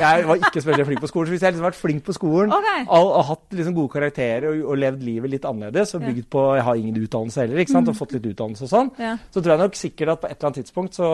Jeg 0.00 0.22
var 0.26 0.38
ikke 0.40 0.62
spesielt 0.64 0.86
flink 0.88 1.00
på 1.02 1.08
skolen, 1.10 1.26
så 1.28 1.32
hvis 1.34 1.42
jeg 1.42 1.46
hadde 1.48 1.56
liksom 1.58 1.66
vært 1.68 1.76
flink 1.76 2.04
på 2.06 2.14
skolen 2.16 2.52
okay. 2.56 2.86
og, 2.88 3.10
og 3.18 3.24
hatt 3.28 3.52
liksom 3.58 3.74
gode 3.76 3.92
karakterer 3.92 4.46
og, 4.48 4.62
og 4.72 4.78
levd 4.80 5.02
livet 5.04 5.30
litt 5.34 5.44
annerledes, 5.44 5.92
og 5.94 6.06
bygd 6.06 6.24
på 6.32 6.44
Jeg 6.56 6.64
har 6.64 6.74
ingen 6.80 6.96
utdannelse 7.04 7.40
heller, 7.44 7.60
ikke 7.60 7.74
sant, 7.74 7.88
og 7.92 7.98
fått 8.00 8.14
litt 8.16 8.26
utdannelse 8.32 8.64
og 8.64 8.70
sånn, 8.72 8.90
Ja. 8.98 9.12
så 9.28 9.42
tror 9.44 9.52
jeg 9.54 9.62
nok 9.66 9.76
sikkert 9.76 10.08
at 10.14 10.20
på 10.24 10.30
et 10.30 10.36
eller 10.38 10.48
annet 10.48 10.60
tidspunkt 10.62 10.96
så 10.98 11.10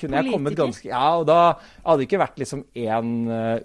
kunne 0.00 0.22
jeg 0.22 0.32
kommet 0.32 0.56
ganske 0.56 0.88
Ja, 0.88 1.04
og 1.20 1.26
da 1.28 1.38
hadde 1.84 1.98
det 2.00 2.08
ikke 2.08 2.22
vært 2.24 2.40
liksom 2.40 2.64
én 2.74 3.12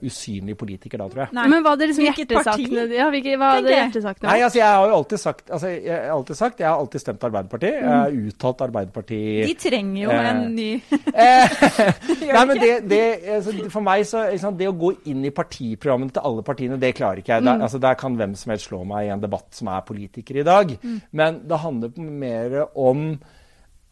usynlig 0.04 0.58
politiker 0.60 1.00
da, 1.00 1.08
tror 1.10 1.24
jeg. 1.26 1.34
Nei. 1.40 1.48
Men 1.48 1.64
hva 1.64 1.74
hadde 1.78 1.88
liksom 1.94 2.06
hjertesakene 2.12 2.86
Ja, 2.92 3.08
hvilke, 3.14 3.38
hva 3.40 3.54
hadde 3.56 3.72
hjertesakene 3.72 4.30
Nei, 4.30 4.38
altså 4.46 4.60
jeg 4.60 4.68
har 4.68 4.88
jo 4.92 5.00
alltid 5.00 5.24
sagt 5.24 5.50
altså, 5.50 5.72
jeg 5.72 5.96
har 5.96 6.12
alltid 6.20 6.40
sagt, 6.44 6.60
jeg 6.60 6.68
har 6.70 6.78
alltid 6.84 7.02
stemt 7.06 7.24
Arbeiderpartiet. 7.26 7.80
Jeg 7.80 7.88
har 7.88 8.20
uttalt 8.28 8.62
Arbeiderpartiet 8.68 9.48
De 9.48 9.56
trenger 9.64 10.02
jo 10.04 10.12
Eh. 10.16 10.30
en 10.36 10.56
ny 10.56 10.70
Eh, 10.76 11.05
Nei, 12.36 12.44
men 12.50 12.60
det, 12.62 12.72
det, 12.90 13.02
altså, 13.38 13.54
for 13.74 13.86
meg 13.86 14.04
så 14.10 14.26
liksom, 14.32 14.58
Det 14.58 14.68
å 14.70 14.76
gå 14.78 14.92
inn 15.12 15.24
i 15.28 15.34
partiprogrammene 15.36 16.16
til 16.16 16.26
alle 16.26 16.46
partiene, 16.46 16.80
det 16.82 16.96
klarer 16.98 17.22
ikke 17.22 17.38
jeg. 17.38 17.46
Der, 17.46 17.62
altså, 17.68 17.82
der 17.84 17.98
kan 18.00 18.18
hvem 18.20 18.36
som 18.40 18.54
helst 18.54 18.70
slå 18.72 18.82
meg 18.88 19.08
i 19.08 19.14
en 19.14 19.24
debatt 19.24 19.50
som 19.56 19.72
er 19.74 19.86
politiker 19.88 20.42
i 20.42 20.48
dag. 20.48 20.76
Men 21.16 21.44
det 21.48 21.62
handler 21.64 21.96
mer 22.02 22.62
om 22.74 23.08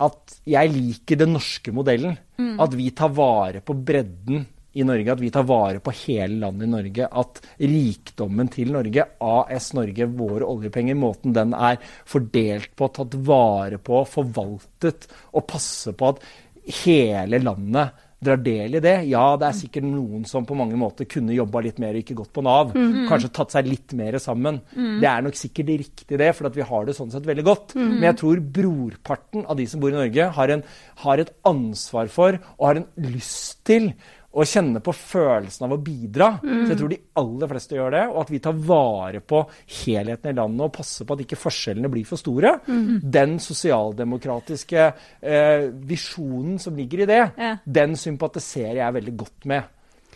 at 0.03 0.39
jeg 0.49 0.71
liker 0.73 1.19
den 1.21 1.35
norske 1.37 1.73
modellen. 1.75 2.17
At 2.61 2.73
vi 2.75 2.89
tar 2.95 3.13
vare 3.15 3.61
på 3.63 3.75
bredden 3.77 4.43
i 4.73 4.85
Norge, 4.85 5.13
at 5.13 5.21
vi 5.21 5.29
tar 5.33 5.45
vare 5.45 5.81
på 5.83 5.93
hele 6.03 6.39
landet 6.41 6.65
i 6.65 6.71
Norge. 6.71 7.09
At 7.21 7.41
rikdommen 7.61 8.49
til 8.53 8.73
Norge, 8.73 9.05
AS 9.21 9.71
Norge, 9.77 10.07
våre 10.17 10.47
oljepenger, 10.49 10.97
måten 10.97 11.35
den 11.35 11.53
er 11.53 11.77
fordelt 12.09 12.73
på, 12.77 12.89
tatt 12.95 13.17
vare 13.27 13.77
på, 13.77 14.01
forvaltet, 14.09 15.07
og 15.33 15.45
passe 15.49 15.93
på 15.97 16.13
at 16.13 16.25
hele 16.83 17.39
landet 17.43 17.99
drar 18.23 18.39
del 18.39 18.77
i 18.77 18.81
det. 18.83 18.95
Ja, 19.11 19.23
det 19.39 19.49
er 19.49 19.57
sikkert 19.57 19.85
noen 19.87 20.23
som 20.29 20.45
på 20.47 20.55
mange 20.57 20.77
måter 20.79 21.07
kunne 21.09 21.35
jobba 21.35 21.63
litt 21.65 21.81
mer 21.83 21.95
og 21.95 22.03
ikke 22.03 22.17
gått 22.21 22.31
på 22.35 22.43
Nav. 22.45 22.71
Kanskje 23.09 23.31
tatt 23.35 23.55
seg 23.55 23.67
litt 23.67 23.95
mer 23.99 24.17
sammen. 24.23 24.61
Det 25.03 25.09
er 25.09 25.25
nok 25.25 25.37
sikkert 25.39 25.73
riktig 25.83 26.19
det, 26.21 26.31
for 26.37 26.47
at 26.49 26.57
vi 26.57 26.65
har 26.69 26.87
det 26.87 26.95
sånn 26.97 27.11
sett 27.13 27.27
veldig 27.27 27.45
godt. 27.47 27.75
Men 27.79 28.07
jeg 28.07 28.19
tror 28.21 28.43
brorparten 28.59 29.43
av 29.43 29.59
de 29.59 29.67
som 29.69 29.83
bor 29.83 29.93
i 29.93 29.97
Norge, 29.99 30.29
har, 30.37 30.55
en, 30.55 30.65
har 31.03 31.23
et 31.23 31.33
ansvar 31.49 32.11
for 32.13 32.39
og 32.55 32.67
har 32.69 32.81
en 32.81 32.89
lyst 33.11 33.63
til 33.67 33.91
å 34.33 34.41
kjenne 34.49 34.79
på 34.81 34.93
følelsen 34.97 35.67
av 35.67 35.75
å 35.75 35.77
bidra. 35.85 36.27
Så 36.41 36.71
jeg 36.71 36.77
tror 36.79 36.89
de 36.89 36.97
aller 37.21 37.51
fleste 37.51 37.75
gjør 37.77 37.91
det, 37.93 38.03
og 38.09 38.17
at 38.23 38.31
vi 38.33 38.39
tar 38.41 38.55
vare 38.65 39.19
på 39.21 39.43
helheten 39.83 40.31
i 40.31 40.37
landet 40.39 40.65
og 40.65 40.71
passer 40.73 41.05
på 41.05 41.13
at 41.13 41.21
ikke 41.21 41.37
forskjellene 41.37 41.91
blir 41.93 42.07
for 42.09 42.17
store. 42.17 42.55
Den 42.65 43.35
sosialdemokratiske 43.39 44.87
eh, 45.21 45.67
visjonen 45.85 46.57
som 46.59 46.75
ligger 46.77 47.03
i 47.05 47.09
det, 47.11 47.21
Ja. 47.37 47.51
den 47.65 47.93
sympatiserer 47.95 48.81
jeg 48.81 48.93
veldig 48.97 49.15
godt 49.17 49.45
med. 49.45 49.63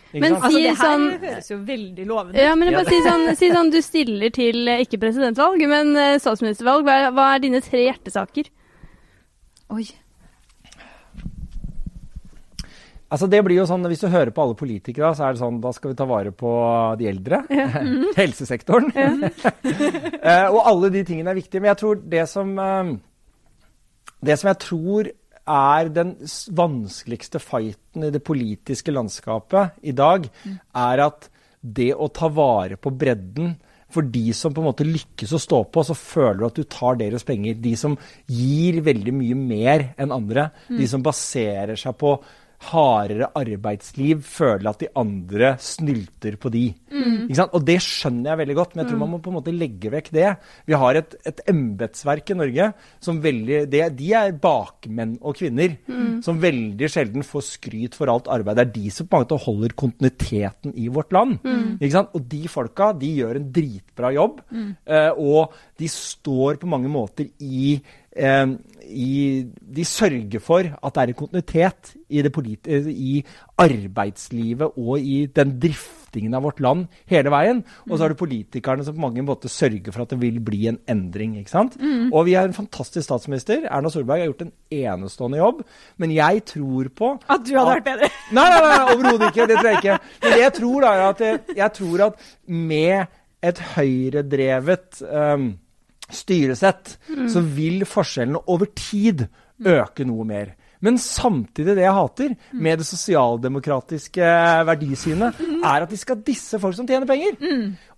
Ikke 0.08 0.20
Men 0.24 0.34
sant? 0.34 0.44
Altså, 0.44 0.58
det 0.58 0.68
her 0.68 0.82
sånn- 0.82 1.20
høres 1.20 1.50
jo 1.50 1.56
veldig 1.68 2.06
lovende 2.08 2.34
ut. 2.34 2.42
Ja, 2.42 2.54
men 2.56 2.68
jeg 2.68 2.72
Ja, 2.72 2.78
bare 2.82 2.90
si 2.90 3.00
sånn, 3.08 3.36
si 3.36 3.50
sånn, 3.52 3.70
du 3.70 3.80
stiller 3.82 4.30
til 4.32 4.68
eh, 4.68 4.80
ikke 4.82 4.98
presidentvalg, 4.98 5.60
men 5.68 5.94
eh, 5.96 6.18
statsministervalg. 6.18 6.82
Hva 6.84 6.94
er, 7.06 7.10
hva 7.12 7.34
er 7.36 7.38
dine 7.44 7.60
tre 7.60 7.84
hjertesaker? 7.92 8.48
Oi. 9.70 9.84
Altså 13.08 13.28
det 13.30 13.40
blir 13.44 13.56
jo 13.56 13.66
sånn, 13.68 13.86
Hvis 13.88 14.04
du 14.04 14.10
hører 14.12 14.32
på 14.34 14.44
alle 14.44 14.56
politikere, 14.58 15.14
så 15.16 15.28
er 15.28 15.34
det 15.34 15.40
sånn 15.40 15.60
da 15.64 15.72
skal 15.72 15.92
vi 15.92 15.98
ta 15.98 16.06
vare 16.08 16.32
på 16.36 16.50
de 17.00 17.08
eldre. 17.08 17.44
Helsesektoren. 18.20 18.92
Eh, 20.28 20.48
og 20.50 20.58
alle 20.66 20.90
de 20.92 21.00
tingene 21.06 21.30
er 21.30 21.38
viktige. 21.38 21.62
Men 21.62 21.70
jeg 21.70 21.78
tror 21.80 22.00
det 22.12 22.24
som, 22.28 22.50
eh, 22.60 22.88
det 24.28 24.34
som 24.36 24.48
jeg 24.50 24.58
tror 24.60 25.08
er 25.48 25.88
den 25.94 26.10
vanskeligste 26.58 27.40
fighten 27.40 28.04
i 28.04 28.10
det 28.12 28.20
politiske 28.26 28.92
landskapet 28.92 29.78
i 29.88 29.94
dag, 29.96 30.26
er 30.76 31.04
at 31.06 31.30
det 31.62 31.94
å 31.94 32.10
ta 32.12 32.28
vare 32.28 32.76
på 32.76 32.92
bredden 32.92 33.54
for 33.88 34.04
de 34.04 34.34
som 34.36 34.52
på 34.52 34.60
en 34.60 34.68
måte 34.68 34.84
lykkes 34.84 35.32
å 35.32 35.40
stå 35.40 35.62
på, 35.72 35.84
så 35.86 35.96
føler 35.96 36.42
du 36.42 36.46
at 36.50 36.58
du 36.60 36.68
tar 36.68 36.98
deres 37.00 37.24
penger. 37.24 37.56
De 37.62 37.72
som 37.78 37.96
gir 38.28 38.82
veldig 38.84 39.14
mye 39.16 39.38
mer 39.38 39.86
enn 39.96 40.12
andre. 40.12 40.50
De 40.68 40.90
som 40.90 41.04
baserer 41.04 41.78
seg 41.80 41.96
på 41.96 42.18
hardere 42.68 43.28
arbeidsliv 43.38 44.22
føler 44.26 44.66
at 44.70 44.80
de 44.82 44.88
andre 44.98 45.52
snylter 45.62 46.36
på 46.40 46.50
de. 46.52 46.64
Ikke 46.90 47.38
sant? 47.38 47.54
Og 47.54 47.64
det 47.66 47.78
skjønner 47.84 48.32
jeg 48.32 48.40
veldig 48.42 48.56
godt, 48.58 48.74
men 48.74 48.82
jeg 48.82 48.90
tror 48.90 49.00
man 49.02 49.12
må 49.12 49.20
på 49.22 49.30
en 49.30 49.36
måte 49.38 49.54
legge 49.54 49.92
vekk 49.92 50.10
det. 50.16 50.32
Vi 50.66 50.78
har 50.82 50.98
et, 50.98 51.14
et 51.28 51.42
embetsverk 51.52 52.32
i 52.32 52.38
Norge 52.38 52.70
som 53.04 53.20
veldig 53.22 53.60
det, 53.70 53.84
De 53.98 54.10
er 54.16 54.34
bakmenn 54.42 55.16
og 55.22 55.36
-kvinner 55.38 55.76
som 56.24 56.40
veldig 56.42 56.90
sjelden 56.90 57.26
får 57.26 57.44
skryt 57.46 57.94
for 57.98 58.10
alt 58.10 58.28
arbeid. 58.32 58.56
Det 58.58 58.66
er 58.66 58.74
de 58.74 58.90
som 58.90 59.06
på 59.06 59.16
en 59.16 59.24
måte 59.26 59.44
holder 59.44 59.76
kontinuiteten 59.78 60.74
i 60.74 60.88
vårt 60.88 61.12
land. 61.12 61.38
Ikke 61.78 61.94
sant? 61.94 62.14
Og 62.14 62.26
de 62.28 62.42
folka 62.48 62.92
de 62.92 63.12
gjør 63.20 63.38
en 63.38 63.48
dritbra 63.52 64.12
jobb, 64.12 64.40
eh, 64.86 65.10
og 65.14 65.54
de 65.78 65.88
står 65.88 66.58
på 66.58 66.70
mange 66.70 66.90
måter 66.90 67.28
i 67.40 67.78
i, 68.18 69.46
de 69.76 69.84
sørger 69.84 70.40
for 70.42 70.64
at 70.64 70.94
det 70.94 71.02
er 71.02 71.12
en 71.12 71.18
kontinuitet 71.18 71.92
i, 72.08 72.22
det 72.24 72.32
polit 72.32 72.68
i 72.68 73.20
arbeidslivet 73.60 74.78
og 74.80 74.98
i 75.00 75.26
den 75.34 75.52
driftingen 75.60 76.34
av 76.34 76.46
vårt 76.46 76.62
land 76.64 76.86
hele 77.10 77.32
veien. 77.32 77.60
Og 77.88 77.96
så 77.96 78.04
har 78.04 78.14
du 78.14 78.20
politikerne 78.20 78.84
som 78.86 78.96
på 78.96 79.04
mange 79.04 79.24
måter 79.26 79.52
sørger 79.52 79.92
for 79.92 80.04
at 80.04 80.14
det 80.14 80.20
vil 80.22 80.40
bli 80.44 80.64
en 80.70 80.80
endring. 80.88 81.36
ikke 81.38 81.52
sant? 81.52 81.76
Og 82.12 82.26
vi 82.26 82.36
har 82.38 82.48
en 82.48 82.56
fantastisk 82.56 83.04
statsminister. 83.04 83.68
Erna 83.68 83.92
Solberg 83.92 84.24
har 84.24 84.32
gjort 84.32 84.46
en 84.46 84.54
enestående 84.80 85.42
jobb. 85.42 85.62
Men 85.98 86.16
jeg 86.16 86.44
tror 86.54 86.88
på 86.96 87.12
At 87.28 87.44
du 87.44 87.54
hadde 87.58 87.76
vært 87.76 87.88
bedre? 87.92 88.10
Nei, 88.38 88.48
nei, 88.50 88.58
nei, 88.64 88.82
overhodet 88.94 89.30
ikke. 89.30 89.46
Det 89.48 89.60
tror 89.60 89.70
jeg 89.70 89.82
ikke. 89.82 90.00
Men 90.24 90.40
jeg 90.42 90.52
tror, 90.58 90.80
da, 90.84 90.88
er 90.88 91.06
at 91.12 91.24
jeg, 91.24 91.40
jeg 91.56 91.72
tror 91.78 92.04
at 92.08 92.28
med 92.48 93.16
et 93.48 93.58
høyredrevet 93.76 95.02
um, 95.06 95.50
styresett, 96.10 96.96
så 97.32 97.42
vil 97.44 97.84
forskjellene 97.88 98.40
over 98.48 98.70
tid 98.76 99.26
øke 99.66 100.06
noe 100.08 100.26
mer. 100.28 100.54
Men 100.84 100.98
samtidig 101.02 101.74
det 101.74 101.82
jeg 101.82 101.94
hater 101.96 102.34
med 102.54 102.78
det 102.78 102.86
sosialdemokratiske 102.86 104.28
verdisynet, 104.68 105.40
er 105.64 105.82
at 105.84 105.90
de 105.90 105.98
skal 105.98 106.20
disse 106.26 106.58
folk 106.62 106.76
som 106.78 106.86
tjener 106.86 107.08
penger. 107.08 107.38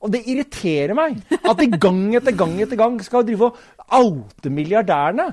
Og 0.00 0.12
det 0.14 0.22
irriterer 0.32 0.94
meg 0.96 1.18
at 1.42 1.58
de 1.60 1.66
gang 1.76 2.06
etter 2.16 2.32
gang 2.32 2.54
etter 2.64 2.78
gang 2.80 2.96
skal 3.04 3.26
drive 3.28 3.50
og 3.50 3.58
oute 3.90 4.52
milliardærene. 4.54 5.26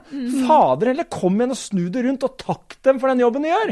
Fader 0.48 0.92
heller, 0.92 1.08
kom 1.14 1.38
igjen 1.38 1.54
og 1.54 1.60
snu 1.60 1.84
det 1.94 2.04
rundt, 2.08 2.26
og 2.26 2.36
takk 2.42 2.76
dem 2.84 3.00
for 3.00 3.12
den 3.14 3.22
jobben 3.24 3.46
de 3.46 3.54
gjør. 3.54 3.72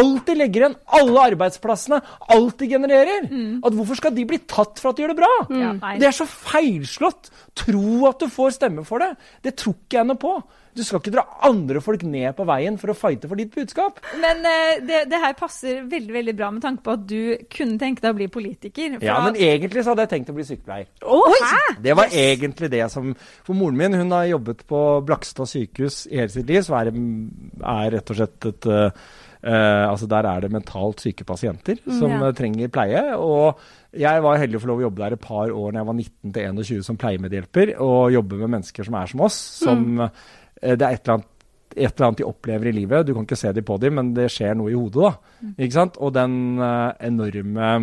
Alt 0.00 0.26
de 0.30 0.36
legger 0.40 0.64
igjen, 0.64 0.76
alle 0.98 1.26
arbeidsplassene, 1.30 2.00
alt 2.34 2.58
de 2.58 2.70
genererer. 2.72 3.28
At 3.62 3.76
hvorfor 3.78 4.00
skal 4.00 4.16
de 4.16 4.26
bli 4.26 4.40
tatt 4.48 4.80
for 4.82 4.90
at 4.90 4.98
de 4.98 5.04
gjør 5.04 5.14
det 5.14 5.20
bra? 5.22 5.32
Ja. 5.54 5.72
Det 6.00 6.08
er 6.10 6.16
så 6.18 6.26
feilslått. 6.26 7.30
Tro 7.54 8.08
at 8.10 8.18
du 8.24 8.26
får 8.32 8.56
stemme 8.58 8.82
for 8.88 9.04
det. 9.04 9.12
Det 9.44 9.54
tror 9.60 9.76
ikke 9.76 10.00
jeg 10.00 10.10
noe 10.10 10.18
på. 10.24 10.34
Du 10.74 10.82
skal 10.84 11.00
ikke 11.00 11.14
dra 11.14 11.24
andre 11.46 11.82
folk 11.84 12.04
ned 12.08 12.34
på 12.36 12.46
veien 12.48 12.78
for 12.80 12.92
å 12.92 12.96
fighte 12.98 13.30
for 13.30 13.40
ditt 13.40 13.52
budskap. 13.54 14.00
Men 14.22 14.42
uh, 14.44 14.84
det, 14.84 15.04
det 15.10 15.20
her 15.22 15.36
passer 15.38 15.82
veldig 15.90 16.16
veldig 16.16 16.36
bra 16.38 16.50
med 16.54 16.64
tanke 16.64 16.84
på 16.86 16.96
at 16.96 17.04
du 17.10 17.46
kunne 17.52 17.78
tenke 17.80 18.04
deg 18.04 18.14
å 18.14 18.18
bli 18.18 18.30
politiker. 18.32 18.98
Ja, 19.04 19.20
men 19.26 19.38
egentlig 19.38 19.84
så 19.84 19.94
hadde 19.94 20.06
jeg 20.08 20.14
tenkt 20.16 20.32
å 20.32 20.38
bli 20.38 20.46
sykepleier. 20.48 20.90
Hæ? 21.04 21.62
Det 21.84 21.94
var 21.98 22.14
egentlig 22.14 22.70
det 22.72 22.86
som 22.92 23.12
For 23.44 23.56
moren 23.56 23.78
min 23.78 23.94
hun 23.98 24.14
har 24.14 24.26
jobbet 24.30 24.64
på 24.68 24.80
Blakstad 25.06 25.50
sykehus 25.50 26.04
i 26.10 26.18
hele 26.20 26.32
sitt 26.32 26.48
liv, 26.50 26.64
så 26.66 26.80
er, 26.80 26.90
er 26.94 27.94
rett 27.98 28.10
og 28.10 28.20
slett 28.20 28.50
et 28.50 28.70
uh, 28.72 29.06
Uh, 29.44 29.90
altså 29.90 30.06
Der 30.08 30.24
er 30.24 30.40
det 30.40 30.48
mentalt 30.54 31.02
syke 31.04 31.24
pasienter 31.28 31.76
som 31.84 32.08
ja. 32.08 32.30
trenger 32.32 32.70
pleie. 32.72 33.02
og 33.12 33.60
jeg 33.94 34.22
var 34.24 34.38
heldig 34.40 34.58
å 34.58 34.62
få 34.62 34.70
lov 34.70 34.80
å 34.80 34.84
jobbe 34.86 35.02
der 35.02 35.16
et 35.16 35.22
par 35.22 35.50
år 35.52 35.74
når 35.74 35.78
jeg 35.78 35.88
var 35.88 35.98
19 35.98 36.32
til 36.32 36.62
21 36.64 36.86
som 36.86 36.96
pleiemedhjelper, 36.98 37.74
og 37.84 38.14
jobbe 38.14 38.40
med 38.40 38.54
mennesker 38.56 38.88
som 38.88 38.96
er 38.98 39.12
som 39.12 39.22
oss. 39.26 39.36
som 39.60 40.00
eh, 40.02 40.24
Det 40.64 40.80
er 40.80 40.96
et 40.96 41.04
eller 41.04 41.18
annet 41.18 41.30
et 41.74 41.90
eller 41.90 42.08
annet 42.08 42.22
de 42.22 42.28
opplever 42.28 42.70
i 42.70 42.76
livet. 42.76 43.06
Du 43.06 43.12
kan 43.14 43.26
ikke 43.26 43.38
se 43.38 43.52
dem 43.54 43.66
på 43.66 43.76
dem, 43.82 43.98
men 43.98 44.14
det 44.16 44.30
skjer 44.32 44.56
noe 44.58 44.72
i 44.72 44.78
hodet. 44.78 45.10
da, 45.10 45.52
ikke 45.58 45.76
sant? 45.76 45.98
Og 45.98 46.14
den 46.14 46.36
uh, 46.60 46.94
enorme 47.02 47.74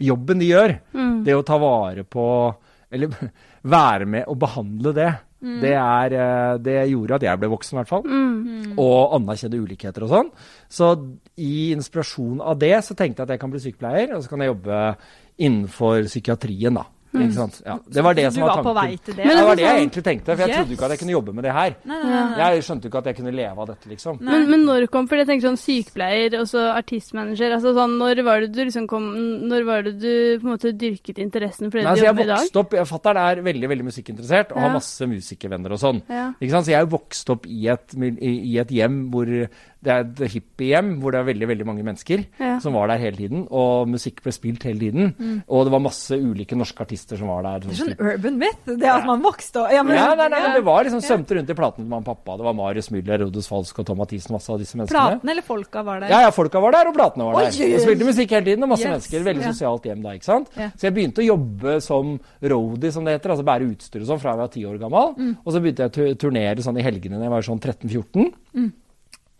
jobben 0.00 0.42
de 0.42 0.50
gjør, 0.50 0.76
det 1.26 1.36
å 1.36 1.44
ta 1.46 1.58
vare 1.60 2.06
på 2.08 2.24
Eller 2.90 3.12
være 3.76 4.06
med 4.08 4.24
og 4.26 4.38
behandle 4.40 4.94
det, 4.96 5.10
det, 5.62 5.74
er, 5.76 6.14
uh, 6.16 6.54
det 6.58 6.78
gjorde 6.90 7.20
at 7.20 7.26
jeg 7.28 7.40
ble 7.40 7.50
voksen, 7.52 7.76
i 7.76 7.80
hvert 7.80 7.92
fall. 7.92 8.06
Og 8.74 9.16
anerkjenne 9.20 9.60
ulikheter 9.62 10.06
og 10.06 10.14
sånn. 10.14 10.32
Så 10.66 10.92
i 11.38 11.70
inspirasjon 11.76 12.42
av 12.42 12.58
det 12.58 12.74
så 12.82 12.96
tenkte 12.98 13.22
jeg 13.22 13.28
at 13.28 13.36
jeg 13.36 13.44
kan 13.44 13.52
bli 13.52 13.62
sykepleier, 13.62 14.16
og 14.16 14.24
så 14.24 14.32
kan 14.32 14.42
jeg 14.42 14.50
jobbe 14.50 14.80
innenfor 15.40 16.10
psykiatrien, 16.10 16.80
da. 16.80 16.88
Ikke 17.10 17.34
sant? 17.34 17.56
Ja, 17.66 17.74
det 17.90 18.02
var 18.06 18.14
det 18.14 18.32
som 18.32 18.42
var 18.42 18.50
var 18.54 18.62
på 18.62 18.72
tanken. 18.72 18.90
vei 18.90 18.96
til 19.04 19.14
det? 19.18 19.24
Det 19.26 19.44
var 19.44 19.56
det 19.56 19.62
jeg 19.64 19.70
sånn- 19.70 19.80
egentlig 19.80 20.04
tenkte, 20.06 20.36
for 20.36 20.42
jeg 20.46 20.54
trodde 20.56 20.72
ikke 20.76 20.84
at 20.84 20.90
jeg 20.94 20.98
kunne 21.00 21.14
jobbe 21.16 21.32
med 21.34 21.44
det 21.44 21.52
her. 21.52 21.74
Nei, 21.84 21.96
nei, 22.04 22.10
nei. 22.30 22.50
Jeg 22.54 22.62
skjønte 22.62 22.84
ikke 22.86 22.98
at 23.00 23.04
jeg 23.10 23.16
kunne 23.16 23.32
leve 23.34 23.58
av 23.58 23.66
dette, 23.66 23.88
liksom. 23.90 24.20
Men, 24.20 24.48
men 24.50 24.64
når 24.64 24.86
kom 24.90 25.08
For 25.10 25.16
jeg 25.16 25.26
tenker 25.26 25.48
sånn 25.48 25.58
sykepleier 25.58 26.38
og 26.38 26.46
så 26.46 26.62
artistmanager. 26.76 27.50
altså 27.56 27.74
sånn, 27.74 27.98
Når 27.98 28.22
var 28.24 28.40
det 28.40 28.52
du 28.54 28.60
liksom 28.64 28.86
kom 28.86 29.08
Når 29.50 29.64
var 29.66 29.82
det 29.82 29.94
du 30.00 30.38
på 30.38 30.46
en 30.46 30.52
måte 30.54 30.72
dyrket 30.76 31.18
interessen 31.18 31.70
for 31.70 31.78
det 31.78 31.84
Nei, 31.84 31.94
du 31.94 32.00
så 32.00 32.06
jobber 32.06 32.22
i 32.22 32.26
dag? 32.30 32.38
vokste 32.38 32.60
opp, 32.62 32.70
Fatter'n 32.92 33.16
er 33.18 33.42
veldig 33.42 33.68
veldig 33.68 33.84
musikkinteressert 33.90 34.52
og 34.52 34.56
Ja. 34.56 34.62
har 34.68 34.72
masse 34.78 35.00
musikervenner 35.06 35.72
og 35.72 35.78
sånn. 35.82 36.02
Ja. 36.08 36.32
Ikke 36.40 36.50
sant? 36.50 36.66
Så 36.66 36.70
jeg 36.70 36.78
er 36.78 36.86
jo 36.86 36.96
vokst 36.96 37.30
opp 37.30 37.46
i 37.46 37.66
et, 37.68 37.94
i, 37.98 38.54
i 38.54 38.58
et 38.58 38.68
hjem 38.70 39.10
hvor 39.10 39.26
det 39.82 39.90
er 39.92 40.00
et 40.04 40.18
hippiehjem 40.34 40.88
hvor 41.00 41.14
det 41.14 41.20
er 41.22 41.24
veldig 41.30 41.46
veldig 41.48 41.64
mange 41.66 41.84
mennesker 41.86 42.24
Ja. 42.38 42.58
som 42.60 42.74
var 42.76 42.88
der 42.92 42.98
hele 43.00 43.16
tiden. 43.16 43.46
Og 43.50 43.88
musikk 43.88 44.20
ble 44.22 44.32
spilt 44.32 44.62
hele 44.68 44.78
tiden. 44.78 45.14
Og 45.48 45.64
det 45.64 45.72
var 45.72 45.80
masse 45.80 46.12
ulike 46.20 46.52
norske 46.58 46.84
artister 46.84 47.16
som 47.16 47.28
var 47.32 47.42
der. 47.46 47.60
Det 47.64 47.70
er 47.72 47.78
sånn 47.80 47.96
urban 47.98 48.36
myth, 48.38 48.66
det 48.66 48.84
at 48.90 49.06
man 49.08 49.22
vokste 49.24 49.64
ja, 49.72 49.82
men- 49.82 49.96
ja, 49.96 50.14
nei, 50.14 50.28
nei, 50.28 50.40
men 50.42 50.54
Det 50.58 50.64
var 50.64 50.84
liksom 50.84 51.00
svømte 51.00 51.34
rundt 51.38 51.48
i 51.48 51.54
platene 51.56 51.84
til 51.84 51.88
mamma 51.88 52.04
og 52.04 52.10
pappa. 52.10 52.36
Det 52.36 52.44
var 52.44 52.52
Marius 52.54 52.90
Müller, 52.92 53.24
Rodus 53.24 53.48
Falsk 53.48 53.78
og 53.80 53.86
Tom 53.86 53.98
Mathisen. 53.98 54.32
Masse 54.36 54.50
av 54.52 54.58
disse 54.60 54.76
menneskene. 54.76 55.16
Platene 55.16 55.30
eller 55.32 55.42
folka 55.42 55.82
var 55.82 56.00
der? 56.00 56.08
Ja, 56.10 56.20
ja, 56.26 56.30
folka 56.30 56.60
var 56.60 56.72
der, 56.72 56.88
og 56.88 56.94
platene 56.94 57.24
var 57.24 57.34
Oi, 57.40 57.48
der. 57.48 57.74
Og 57.74 57.80
spilte 57.80 58.04
musikk 58.04 58.30
hele 58.36 58.44
tiden, 58.44 58.62
og 58.62 58.68
masse 58.68 58.84
Yes, 58.84 58.92
mennesker. 59.08 59.24
Veldig 59.24 59.42
ja. 59.42 59.52
sosialt 59.52 59.82
hjem 59.88 60.02
da, 60.02 60.10
ikke 60.10 60.24
sant. 60.28 60.48
Ja. 60.56 60.68
Så 60.76 60.80
jeg 60.90 60.94
begynte 60.94 61.24
å 61.24 61.26
jobbe 61.26 61.80
som 61.82 62.20
roadie, 62.42 62.92
som 62.92 63.04
det 63.04 63.16
heter, 63.20 63.30
altså 63.32 63.44
bære 63.48 63.70
utstyr 63.72 64.00
og 64.04 64.06
sånn, 64.12 64.20
fra 64.20 64.30
jeg 64.36 64.38
var 64.44 64.48
ti 64.48 64.62
år 64.68 64.78
gammel. 64.78 65.14
Mm. 65.16 65.36
Og 65.44 65.52
så 65.52 65.60
begynte 65.64 65.88
jeg 65.88 66.14
å 66.14 66.18
turnere 66.20 66.56
sånn 66.60 66.78
i 66.78 66.82
helgene 66.84 67.16
da 67.16 67.24
jeg 67.24 67.30
var 67.30 67.42
sånn 67.48 67.60
13-14. 67.60 68.72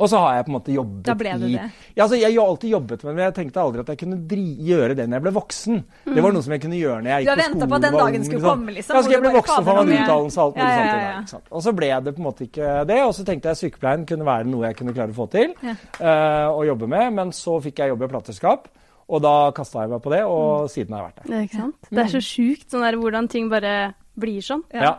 Og 0.00 0.08
så 0.08 0.16
har 0.22 0.36
jeg 0.38 0.44
på 0.46 0.50
en 0.50 0.54
måte 0.56 0.72
jobbet 0.72 1.00
Mm. 1.00 1.08
Da 1.10 1.14
ble 1.20 1.32
det 1.40 1.48
i 1.50 1.56
det. 1.58 1.64
Ja, 1.96 2.02
altså 2.06 2.16
jeg 2.16 2.32
har 2.34 2.46
alltid 2.48 2.70
jobbet 2.72 3.02
med 3.04 3.10
det, 3.10 3.16
men 3.18 3.24
jeg 3.26 3.34
tenkte 3.36 3.60
aldri 3.60 3.80
at 3.84 3.90
jeg 3.92 3.98
kunne 4.00 4.18
dri 4.30 4.44
gjøre 4.64 4.94
det 4.96 5.04
når 5.10 5.18
jeg 5.18 5.24
ble 5.26 5.32
voksen. 5.36 5.76
Det 6.14 6.22
var 6.24 6.32
noe 6.32 6.42
som 6.46 6.52
jeg 6.56 6.62
kunne 6.64 6.78
gjøre 6.80 7.02
når 7.04 7.10
jeg 7.10 7.20
gikk 7.20 7.28
på 7.28 7.36
skolen. 7.36 7.36
Du 7.36 7.42
har 7.44 7.50
venta 7.50 7.66
på 7.70 7.74
at 7.76 7.84
den 7.84 7.98
dagen 8.00 8.24
skulle 8.24 8.40
liksom. 8.40 8.50
komme, 8.50 8.74
liksom, 8.78 8.96
Ja, 8.96 9.02
så 9.02 9.10
jeg 9.12 9.20
ble 9.20 9.32
voksen, 9.36 9.64
for 9.64 9.72
å 9.72 9.76
man 9.76 9.88
mer. 9.92 10.00
utdannelse 10.00 10.38
og 10.40 10.44
alt 10.46 10.56
mulig 10.56 10.70
Ja, 10.70 10.80
ja, 10.80 10.90
sånt. 10.90 11.04
ja, 11.04 11.20
sånt. 11.20 11.28
sant? 11.34 11.46
Og 11.52 11.62
så 11.68 11.72
ble 11.76 11.90
det 12.00 12.14
på 12.16 12.20
en 12.24 12.28
måte 12.30 12.44
ikke 12.48 12.86
det, 12.88 13.00
og 13.04 13.12
så 13.14 13.24
tenkte 13.28 13.52
jeg 13.52 13.60
sykepleien 13.60 14.06
kunne 14.08 14.24
være 14.24 14.44
noe 14.48 14.66
jeg 14.70 14.76
kunne 14.80 14.94
klare 14.96 15.12
å 15.12 15.18
få 15.20 15.28
til 15.30 15.54
Ja. 15.62 15.74
Uh, 16.00 16.48
å 16.56 16.64
jobbe 16.66 16.88
med, 16.88 17.12
men 17.12 17.30
så 17.36 17.60
fikk 17.60 17.76
jeg 17.84 17.88
jobb 17.92 18.02
i 18.02 18.08
plateselskap, 18.08 18.68
og 19.10 19.22
da 19.22 19.50
kasta 19.52 19.82
jeg 19.84 19.90
meg 19.90 20.00
på 20.02 20.10
det, 20.16 20.22
og 20.24 20.70
siden 20.70 20.94
har 20.96 21.04
jeg 21.04 21.12
vært 21.12 21.20
der. 21.26 21.34
Ja, 21.34 21.42
ikke 21.44 21.56
sant? 21.60 21.76
Det 21.90 21.98
er 21.98 22.12
så 22.16 22.20
sjukt 22.24 22.70
sånn 22.70 22.82
der, 22.86 22.96
hvordan 22.96 23.28
ting 23.28 23.48
bare 23.50 23.94
blir 24.16 24.40
sånn. 24.40 24.62
Ja. 24.72 24.96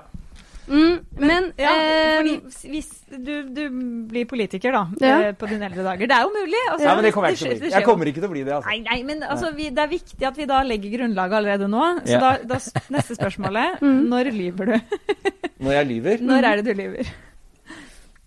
Mm, 0.67 0.99
men 1.17 1.47
Ja, 1.59 1.71
eh, 1.73 2.27
hvis 2.69 2.89
du, 3.09 3.31
du 3.49 3.61
blir 4.07 4.25
politiker 4.29 4.71
da, 4.71 4.83
Ja. 5.01 5.15
eh, 5.27 5.31
på 5.33 5.47
dine 5.49 5.65
eldre 5.65 5.83
dager 5.83 6.07
Det 6.07 6.15
er 6.15 6.21
jo 6.21 6.29
mulig. 6.35 6.61
altså, 6.71 6.85
ja, 6.85 6.93
men 6.95 7.03
det 7.03 7.13
kommer 7.13 7.29
jeg 7.29 7.37
ikke 7.37 7.47
til 7.49 7.55
å 7.55 7.59
bli. 7.59 7.71
Jeg 7.71 7.83
kommer 7.87 8.05
ikke 8.11 8.21
til 8.21 8.29
å 8.29 8.31
bli 8.31 8.43
det, 8.43 8.53
altså. 8.53 8.69
Nei, 8.69 8.79
nei, 8.85 8.99
men 9.03 9.23
altså, 9.23 9.51
vi, 9.57 9.69
det 9.69 9.79
er 9.83 9.87
viktig 9.91 10.27
at 10.29 10.37
vi 10.37 10.45
da 10.45 10.61
legger 10.63 10.93
grunnlaget 10.97 11.33
allerede 11.39 11.67
nå. 11.67 11.87
Så 12.05 12.11
Ja. 12.13 12.19
da, 12.19 12.37
da 12.45 12.59
neste 12.93 13.17
spørsmålet 13.17 13.79
Mm. 13.81 14.05
Når 14.13 14.31
lyver 14.31 14.65
du? 14.65 14.79
Når 15.65 15.71
jeg 15.71 15.87
lyver. 15.87 16.17
Når 16.21 16.43
er 16.51 16.61
det 16.61 16.65
du 16.65 16.73
lyver? 16.81 17.11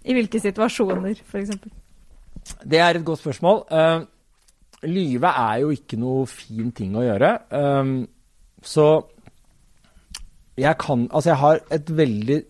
I 0.05 0.13
hvilke 0.13 0.41
situasjoner, 0.41 1.17
f.eks.? 1.25 1.51
Det 2.67 2.79
er 2.79 2.99
et 2.99 3.05
godt 3.05 3.19
spørsmål. 3.23 3.63
Uh, 3.71 4.05
lyve 4.85 5.31
er 5.33 5.61
jo 5.63 5.71
ikke 5.73 5.97
noe 5.97 6.27
fin 6.29 6.71
ting 6.77 6.93
å 6.99 7.03
gjøre. 7.07 7.31
Um, 7.51 7.95
så 8.63 9.05
jeg 10.61 10.79
kan 10.79 11.09
Altså, 11.11 11.31
jeg 11.31 11.41
har 11.41 11.61
et 11.75 11.97
veldig 11.97 12.43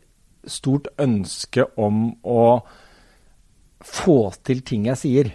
stort 0.46 0.88
ønske 1.00 1.64
om 1.80 2.10
å 2.20 2.60
få 3.84 4.18
til 4.44 4.60
ting 4.64 4.88
jeg 4.90 5.00
sier. 5.00 5.30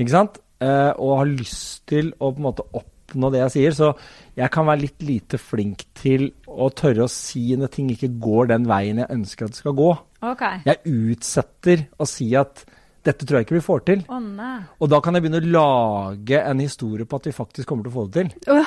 Ikke 0.00 0.12
sant? 0.12 0.38
Eh, 0.64 0.92
og 1.00 1.18
har 1.20 1.30
lyst 1.30 1.86
til 1.90 2.12
å 2.18 2.30
på 2.32 2.40
en 2.40 2.46
måte 2.46 2.66
oppnå 2.76 3.30
det 3.32 3.42
jeg 3.44 3.54
sier. 3.56 3.76
Så 3.76 3.90
jeg 4.36 4.52
kan 4.52 4.68
være 4.68 4.84
litt 4.84 5.04
lite 5.04 5.40
flink 5.40 5.86
til 5.96 6.30
å 6.48 6.70
tørre 6.76 7.06
å 7.06 7.12
si 7.12 7.46
når 7.56 7.72
ting 7.74 7.90
ikke 7.94 8.12
går 8.22 8.52
den 8.54 8.68
veien 8.68 9.02
jeg 9.02 9.12
ønsker 9.16 9.48
at 9.48 9.56
det 9.56 9.62
skal 9.62 9.76
gå. 9.78 9.90
Okay. 10.24 10.62
Jeg 10.68 10.96
utsetter 11.12 11.86
å 12.00 12.08
si 12.08 12.30
at 12.38 12.64
dette 13.04 13.26
tror 13.28 13.38
jeg 13.40 13.46
ikke 13.46 13.56
vi 13.58 13.62
får 13.64 13.80
til. 13.88 14.02
Å 14.08 14.18
nei. 14.22 14.54
Og 14.80 14.88
da 14.88 14.98
kan 15.04 15.14
jeg 15.18 15.24
begynne 15.26 15.40
å 15.42 15.52
lage 15.54 16.38
en 16.40 16.60
historie 16.62 17.04
på 17.08 17.18
at 17.20 17.26
vi 17.28 17.34
faktisk 17.36 17.68
kommer 17.68 17.84
til 17.86 17.92
å 17.92 17.96
få 17.98 18.06
det 18.08 18.24
til. 18.24 18.34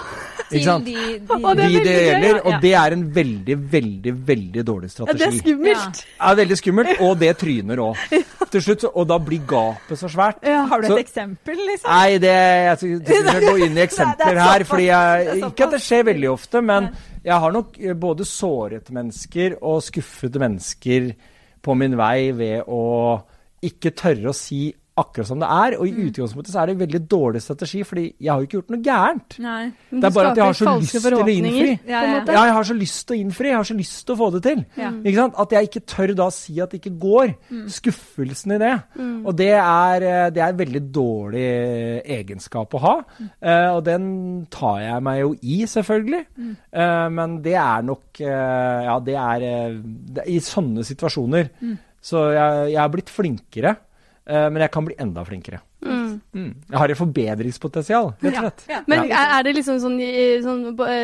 Oh. 0.48 0.54
Ikke 0.56 0.64
sant? 0.64 0.86
De, 0.88 0.94
de, 0.96 1.20
de, 1.28 1.38
er 1.50 1.58
De 1.60 1.80
det 1.84 1.94
gjelder, 1.98 2.28
ja. 2.38 2.42
og 2.48 2.62
det 2.64 2.70
er 2.80 2.94
en 2.96 3.02
veldig, 3.18 3.56
veldig, 3.74 4.12
veldig 4.30 4.64
dårlig 4.70 4.88
ja, 4.88 4.94
strategi. 4.94 5.18
det 5.20 5.28
er 5.28 5.34
skummelt. 5.42 6.02
Ja, 6.22 6.30
veldig 6.40 6.58
skummelt, 6.62 7.02
og 7.04 7.18
det 7.20 7.32
tryner 7.42 7.82
òg. 7.84 8.04
Til 8.54 8.64
slutt, 8.64 8.86
og 8.94 9.10
da 9.10 9.18
blir 9.20 9.42
gapet 9.50 10.00
så 10.00 10.08
svært. 10.14 10.40
Ja. 10.48 10.62
Har 10.72 10.80
du 10.80 10.88
et 10.88 10.94
Så- 10.94 11.00
eksempel, 11.02 11.60
liksom? 11.68 11.90
Nei, 11.92 12.18
det, 12.24 12.32
jeg 12.38 12.78
skal 12.80 13.28
ikke 13.34 13.42
gå 13.50 13.56
inn 13.68 13.76
i 13.76 13.84
eksempler 13.84 14.32
Nei, 14.40 14.46
er 14.46 14.54
her. 14.54 14.66
fordi 14.72 14.88
jeg, 14.88 15.26
er 15.34 15.44
Ikke 15.50 15.68
at 15.68 15.76
det 15.76 15.82
skjer 15.84 16.08
veldig 16.14 16.30
ofte, 16.32 16.62
men 16.70 16.88
Nei. 16.88 17.08
jeg 17.28 17.44
har 17.44 17.58
nok 17.58 17.80
eh, 17.84 17.98
både 18.08 18.30
såret 18.32 18.94
mennesker 19.02 19.58
og 19.60 19.82
skuffede 19.84 20.44
mennesker 20.46 21.10
på 21.68 21.76
min 21.76 21.98
vei 22.00 22.30
ved 22.38 22.64
å 22.72 22.84
ikke 23.64 23.92
tørre 23.96 24.30
å 24.30 24.36
si 24.36 24.74
akkurat 24.98 25.28
som 25.30 25.38
det 25.38 25.46
er. 25.46 25.76
Og 25.78 25.86
i 25.86 25.92
Mm. 25.92 26.08
utgangspunktet 26.10 26.50
så 26.50 26.60
er 26.64 26.66
det 26.66 26.74
en 26.74 26.80
veldig 26.88 27.08
dårlig 27.08 27.42
strategi, 27.44 27.84
fordi 27.86 28.14
jeg 28.20 28.32
har 28.34 28.40
jo 28.42 28.46
ikke 28.48 28.58
gjort 28.58 28.70
noe 28.74 28.82
gærent. 28.82 29.36
Nei. 29.40 29.72
Men 29.92 30.02
Det 30.02 30.08
er 30.10 30.14
bare 30.16 30.32
at 30.32 30.38
jeg 30.38 30.46
har 30.46 30.54
så 30.58 30.80
lyst 30.80 30.92
til 31.04 31.14
å 31.14 31.28
innfri. 31.28 31.80
Ja, 31.88 32.02
ja. 32.02 32.24
Ja, 32.26 32.44
jeg 32.48 32.54
har 32.54 32.64
så 32.64 32.74
lyst 32.74 33.08
til 33.08 33.14
å 33.14 33.20
innfri, 33.22 33.46
jeg 33.52 33.56
har 33.56 33.64
så 33.64 33.78
lyst 33.78 34.06
til 34.08 34.16
å 34.16 34.18
få 34.18 34.32
det 34.34 34.42
til. 34.44 34.66
Ikke 35.06 35.16
sant? 35.16 35.36
At 35.38 35.50
jeg 35.52 35.70
ikke 35.70 35.86
tør 35.86 36.16
da 36.16 36.30
si 36.32 36.60
at 36.60 36.72
det 36.72 36.82
ikke 36.82 36.98
går. 37.00 37.36
Skuffelsen 37.70 38.52
i 38.54 38.58
det. 38.58 38.74
Mm. 38.98 39.26
Og 39.28 39.38
det 39.38 39.52
er, 39.54 39.96
eh, 40.02 40.30
det 40.32 40.42
er 40.42 40.50
en 40.50 40.58
veldig 40.58 40.92
dårlig 40.92 41.46
egenskap 42.04 42.74
å 42.74 42.80
ha. 42.80 42.96
Uh, 43.42 43.76
og 43.78 43.84
den 43.86 44.48
tar 44.50 44.80
jeg 44.82 45.04
meg 45.04 45.20
jo 45.22 45.36
i, 45.44 45.62
selvfølgelig. 45.70 46.26
Uh, 46.74 47.10
men 47.10 47.42
det 47.44 47.54
er 47.54 47.82
nok 47.86 48.02
uh, 48.22 48.84
Ja, 48.88 49.00
det 49.00 49.14
er, 49.16 49.42
eh, 49.46 49.78
det 50.16 50.24
I 50.28 50.40
sånne 50.40 50.84
situasjoner. 50.84 51.50
Så 52.08 52.30
jeg, 52.36 52.72
jeg 52.74 52.80
har 52.82 52.94
blitt 52.94 53.12
flinkere. 53.12 53.76
eh, 54.28 54.50
men 54.52 54.62
jeg 54.64 54.72
kan 54.74 54.86
bli 54.88 54.96
enda 55.00 55.24
flinkere. 55.28 55.62
Mm. 55.88 56.18
Mm. 56.34 56.48
Jeg 56.72 56.80
har 56.82 56.90
et 56.90 56.98
forbedringspotensial, 56.98 58.08
rett 58.20 58.34
og 58.34 58.40
slett. 58.42 58.64
Ja. 58.72 58.80
Men 58.90 59.04
Ja. 59.08 59.20
er, 59.22 59.34
er 59.38 59.44
det 59.46 59.52
liksom 59.60 59.78
sånn 59.80 60.00
i, 60.02 60.40
sånn 60.44 60.64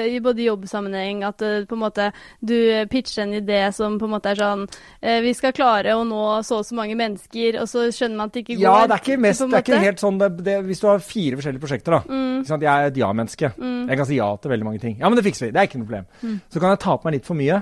i 0.10 0.18
både 0.24 0.44
jobbsammenheng 0.48 1.22
at 1.28 1.44
uh, 1.46 1.64
på 1.70 1.78
en 1.78 1.82
måte 1.84 2.08
du 2.42 2.56
pitcher 2.92 3.24
en 3.24 3.36
idé 3.38 3.60
som 3.72 4.00
på 4.02 4.10
en 4.10 4.14
måte 4.16 4.32
er 4.34 4.40
sånn 4.42 4.66
uh, 4.66 5.20
Vi 5.24 5.34
skal 5.38 5.54
klare 5.56 5.94
å 5.96 6.02
nå 6.08 6.24
så 6.44 6.58
og 6.64 6.66
så 6.68 6.76
mange 6.76 6.98
mennesker, 7.00 7.60
og 7.62 7.70
så 7.70 7.86
skjønner 7.94 8.18
man 8.18 8.32
at 8.32 8.34
det 8.34 8.44
ikke 8.48 8.58
går? 8.58 8.64
Ja, 8.66 8.88
det 8.90 8.98
er 8.98 9.04
ikke, 9.06 9.20
mest, 9.28 9.46
det 9.46 9.60
er 9.62 9.68
ikke 9.68 9.84
helt 9.86 10.04
sånn 10.04 10.18
det, 10.20 10.32
det, 10.44 10.58
Hvis 10.68 10.82
du 10.82 10.88
har 10.90 11.06
fire 11.06 11.40
forskjellige 11.40 11.64
prosjekter, 11.68 12.00
da. 12.00 12.02
Mm. 12.10 12.42
Jeg 12.50 12.72
er 12.74 12.90
et 12.90 12.98
ja-menneske. 12.98 13.54
Jeg 13.88 13.98
kan 14.02 14.10
si 14.10 14.18
ja 14.18 14.32
til 14.42 14.52
veldig 14.52 14.66
mange 14.68 14.82
ting. 14.84 14.98
Ja, 15.00 15.08
men 15.08 15.22
det 15.22 15.24
fikser 15.30 15.48
vi. 15.48 15.54
Det 15.54 15.62
er 15.62 15.70
ikke 15.70 15.80
noe 15.80 15.88
problem. 15.88 16.10
Mm. 16.24 16.42
Så 16.50 16.60
kan 16.60 16.74
jeg 16.74 16.82
ta 16.84 16.98
på 16.98 17.08
meg 17.08 17.20
litt 17.20 17.30
for 17.30 17.40
mye. 17.40 17.62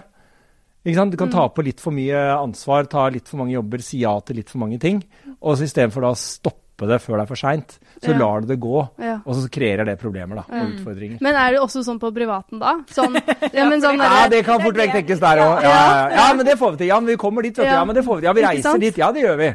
Du 0.84 1.18
kan 1.18 1.30
ta 1.30 1.48
på 1.54 1.64
litt 1.64 1.80
for 1.80 1.94
mye 1.94 2.18
ansvar, 2.40 2.88
ta 2.90 3.08
litt 3.14 3.28
for 3.30 3.38
mange 3.38 3.54
jobber, 3.54 3.82
si 3.86 4.00
ja 4.02 4.16
til 4.26 4.38
litt 4.42 4.50
for 4.50 4.58
mange 4.64 4.80
ting. 4.82 5.04
Og 5.42 5.58
så 5.58 5.68
istedenfor 5.68 6.08
å 6.10 6.16
stoppe 6.18 6.88
det 6.90 6.98
før 7.04 7.20
det 7.20 7.22
er 7.22 7.30
for 7.30 7.38
seint, 7.38 7.76
så 8.02 8.10
Ja. 8.10 8.18
lar 8.18 8.42
du 8.42 8.48
det 8.48 8.58
gå. 8.60 8.90
Ja. 8.98 9.20
Og 9.24 9.36
så 9.38 9.46
kreerer 9.54 9.86
det 9.86 10.00
problemer 10.02 10.36
da, 10.42 10.46
og 10.50 10.72
utfordringer. 10.74 11.22
Men 11.22 11.36
er 11.36 11.52
det 11.54 11.60
også 11.62 11.84
sånn 11.86 12.00
på 12.02 12.10
privaten, 12.16 12.58
da? 12.58 12.80
Sånn, 12.90 13.14
ja, 13.54 13.68
men 13.70 13.80
sånn 13.82 14.02
Ja, 14.02 14.28
det 14.28 14.44
kan 14.44 14.60
fort 14.60 14.74
vekk 14.76 14.92
tenkes 14.98 15.20
der 15.22 15.38
òg. 15.38 15.62
Ja, 15.62 15.70
ja, 15.70 16.10
ja. 16.10 16.16
ja, 16.18 16.34
men 16.34 16.46
det 16.46 16.58
får 16.58 16.72
vi 16.72 16.78
til. 16.78 16.88
Ja, 16.88 17.00
men 17.00 17.14
vi 17.14 17.18
kommer 17.22 17.44
dit, 17.46 17.54
vet 17.54 17.66
du. 17.68 17.70
Ja. 17.70 17.78
Ja, 17.82 17.86
men 17.86 17.94
det 17.96 18.04
får 18.04 18.16
vi 18.16 18.22
til. 18.22 18.30
Ja, 18.32 18.34
vi 18.34 18.42
reiser 18.42 18.80
dit. 18.82 18.98
Ja, 18.98 19.12
det 19.12 19.22
gjør 19.22 19.38
vi. 19.38 19.52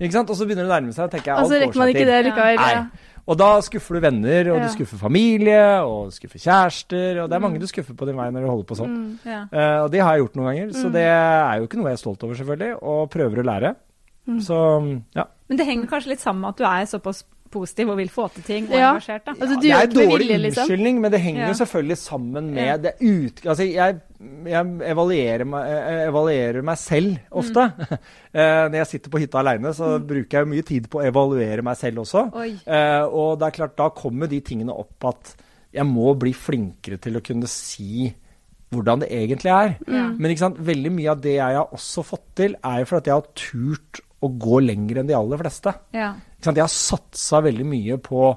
Ikke 0.00 0.12
sant? 0.16 0.30
Og 0.32 0.36
så 0.40 0.46
begynner 0.48 0.64
det 0.64 0.72
å 0.72 0.80
nærme 0.80 0.94
seg, 0.96 1.10
tenker 1.12 1.34
jeg, 1.34 1.44
Og 1.44 1.50
så 1.52 1.60
rekker 1.60 1.76
man 1.76 1.88
ikke 1.92 2.06
det 2.08 2.24
likevel. 2.30 2.56
Nei. 2.56 2.88
Og 3.30 3.38
da 3.38 3.50
skuffer 3.62 3.94
du 3.94 4.00
venner, 4.02 4.48
og 4.50 4.58
Ja. 4.58 4.66
du 4.66 4.72
skuffer 4.74 4.98
familie, 4.98 5.62
og 5.86 6.10
du 6.10 6.16
skuffer 6.16 6.40
kjærester, 6.42 7.22
og 7.22 7.28
det 7.30 7.36
er 7.36 7.42
mange 7.44 7.60
du 7.62 7.66
skuffer 7.70 7.94
på 7.94 8.08
din 8.08 8.16
vei 8.18 8.26
når 8.34 8.42
du 8.42 8.48
holder 8.50 8.66
på 8.66 8.78
sånn. 8.80 8.96
Mm. 8.96 9.18
Ja. 9.24 9.42
uh, 9.52 9.84
og 9.84 9.90
det 9.92 10.00
har 10.02 10.16
jeg 10.16 10.24
gjort 10.24 10.36
noen 10.40 10.48
ganger, 10.50 10.72
så 10.74 10.90
det 10.90 11.04
er 11.06 11.60
jo 11.60 11.68
ikke 11.68 11.78
noe 11.78 11.92
jeg 11.92 11.98
er 12.00 12.02
stolt 12.02 12.24
over, 12.26 12.34
selvfølgelig, 12.34 12.82
og 12.82 13.10
prøver 13.14 13.42
å 13.42 13.46
lære. 13.46 13.74
Mm. 14.26 14.40
Så 14.42 14.58
ja. 15.14 15.24
Men 15.48 15.56
det 15.58 15.66
henger 15.66 15.86
kanskje 15.86 16.08
litt 16.12 16.20
sammen 16.20 16.42
med 16.42 16.50
at 16.50 16.58
du 16.58 16.64
er 16.64 16.90
såpass 16.90 17.24
positiv 17.50 17.88
og 17.92 17.96
vil 18.00 18.08
få 18.12 18.28
til 18.34 18.42
ting 18.46 18.68
og 18.70 18.76
Ja. 18.78 18.90
engasjert. 18.94 19.24
da. 19.26 19.32
Altså, 19.32 19.54
du 19.56 19.60
det 19.66 19.72
er 19.72 19.82
en 19.82 19.90
dårlig 19.96 20.18
vilje, 20.28 20.38
liksom? 20.44 20.62
unnskyldning, 20.64 21.00
men 21.00 21.10
det 21.12 21.20
henger 21.20 21.40
Ja. 21.42 21.48
jo 21.48 21.54
selvfølgelig 21.60 21.98
sammen 21.98 22.50
med 22.54 22.66
Ja. 22.66 22.76
det 22.76 22.92
ut... 23.00 23.42
Altså, 23.46 23.64
jeg, 23.72 24.00
jeg 24.46 24.66
evaluerer, 24.90 25.44
meg, 25.44 25.66
jeg 25.70 26.08
evaluerer 26.08 26.62
meg 26.62 26.78
selv 26.78 27.18
ofte. 27.32 27.66
Mm. 27.78 27.98
Eh, 28.32 28.68
Når 28.70 28.76
jeg 28.78 28.86
sitter 28.86 29.10
på 29.10 29.18
hytta 29.18 29.38
aleine, 29.40 29.72
så 29.74 29.98
bruker 29.98 30.38
jeg 30.38 30.46
mye 30.46 30.62
tid 30.62 30.84
på 30.88 31.00
å 31.00 31.06
evaluere 31.08 31.62
meg 31.66 31.76
selv 31.76 31.98
også. 32.04 32.28
Oi. 32.38 32.52
Eh, 32.64 33.02
og 33.10 33.40
det 33.40 33.46
er 33.48 33.56
klart, 33.56 33.76
da 33.76 33.88
kommer 33.90 34.28
de 34.30 34.38
tingene 34.40 34.70
opp 34.70 35.04
at 35.04 35.32
jeg 35.74 35.84
må 35.84 36.12
bli 36.16 36.30
flinkere 36.32 37.00
til 37.02 37.18
å 37.18 37.22
kunne 37.26 37.48
si 37.50 38.14
hvordan 38.70 39.00
det 39.02 39.08
egentlig 39.10 39.50
er. 39.50 39.72
Mm. 39.88 40.12
Men 40.20 40.30
ikke 40.30 40.44
sant, 40.44 40.60
veldig 40.62 40.92
mye 40.94 41.10
av 41.10 41.20
det 41.24 41.32
jeg 41.40 41.56
har 41.58 41.74
også 41.74 42.04
fått 42.06 42.28
til, 42.38 42.54
er 42.62 42.78
jo 42.84 42.84
fordi 42.92 43.10
jeg 43.10 43.18
har 43.18 43.26
turt 43.34 44.00
å 44.20 44.30
gå 44.40 44.60
lenger 44.64 45.00
enn 45.00 45.08
de 45.08 45.16
aller 45.16 45.40
fleste. 45.40 45.72
Ja. 45.96 46.14
Jeg 46.40 46.56
har 46.60 46.72
satsa 46.72 47.40
veldig 47.44 47.66
mye 47.68 48.00
på 48.02 48.32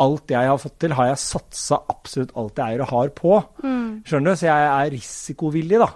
alt 0.00 0.32
jeg 0.32 0.48
har 0.48 0.58
fått 0.60 0.78
til, 0.80 0.94
har 0.96 1.10
jeg 1.10 1.20
satsa 1.20 1.82
absolutt 1.92 2.32
alt 2.40 2.56
jeg 2.58 2.72
eier 2.72 2.84
og 2.86 2.92
har 2.94 3.10
på. 3.16 3.34
Mm. 3.60 4.00
Skjønner 4.08 4.32
du? 4.32 4.40
Så 4.40 4.48
jeg 4.48 4.68
er 4.70 4.92
risikovillig, 4.94 5.80
da. 5.82 5.90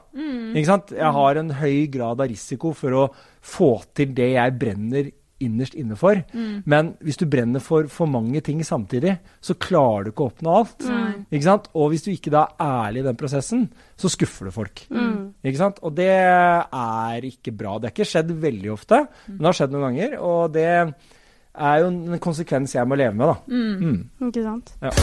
Ikke 0.52 0.68
sant? 0.68 0.92
Jeg 0.94 1.12
har 1.16 1.40
en 1.40 1.52
høy 1.62 1.78
grad 1.92 2.20
av 2.20 2.28
risiko 2.30 2.74
for 2.76 2.98
å 3.00 3.04
få 3.44 3.70
til 3.96 4.12
det 4.16 4.34
jeg 4.34 4.58
brenner 4.60 5.08
innerst 5.44 5.76
inne 5.78 5.96
for. 5.98 6.20
Men 6.64 6.94
hvis 7.04 7.20
du 7.20 7.26
brenner 7.30 7.62
for 7.62 7.88
for 7.92 8.10
mange 8.10 8.40
ting 8.44 8.62
samtidig, 8.64 9.16
så 9.44 9.56
klarer 9.60 10.06
du 10.06 10.12
ikke 10.12 10.26
å 10.26 10.30
oppnå 10.32 10.56
alt. 10.60 10.86
Ikke 11.30 11.46
sant? 11.46 11.68
Og 11.78 11.92
hvis 11.92 12.06
du 12.06 12.10
ikke 12.12 12.32
da 12.34 12.46
er 12.58 12.72
ærlig 12.88 13.04
i 13.04 13.08
den 13.08 13.18
prosessen, 13.20 13.66
så 13.96 14.10
skuffer 14.12 14.48
du 14.48 14.54
folk. 14.54 14.84
Mm. 14.90 15.34
Ikke 15.44 15.60
sant? 15.60 15.80
Og 15.84 15.94
det 15.96 16.10
er 16.10 17.28
ikke 17.28 17.54
bra. 17.56 17.76
Det 17.78 17.90
har 17.90 17.96
ikke 17.96 18.08
skjedd 18.08 18.32
veldig 18.44 18.72
ofte, 18.74 19.04
men 19.28 19.40
det 19.40 19.50
har 19.50 19.58
skjedd 19.60 19.74
noen 19.74 19.86
ganger. 19.88 20.16
Og 20.24 20.54
det 20.54 20.68
er 20.74 21.82
jo 21.82 21.90
en 21.90 22.22
konsekvens 22.22 22.74
jeg 22.76 22.88
må 22.90 22.98
leve 22.98 23.14
med, 23.18 23.30
da. 23.30 23.36
Mm. 23.50 24.30
Ikke 24.30 24.46
sant? 24.46 24.74
Ja. 24.82 24.94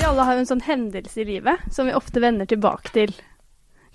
Vi 0.00 0.06
alle 0.08 0.24
har 0.24 0.38
jo 0.38 0.44
en 0.44 0.48
sånn 0.48 0.64
hendelse 0.64 1.20
i 1.20 1.28
livet 1.28 1.66
som 1.74 1.90
vi 1.90 1.96
ofte 1.96 2.22
vender 2.24 2.48
tilbake 2.48 2.94
til. 2.94 3.12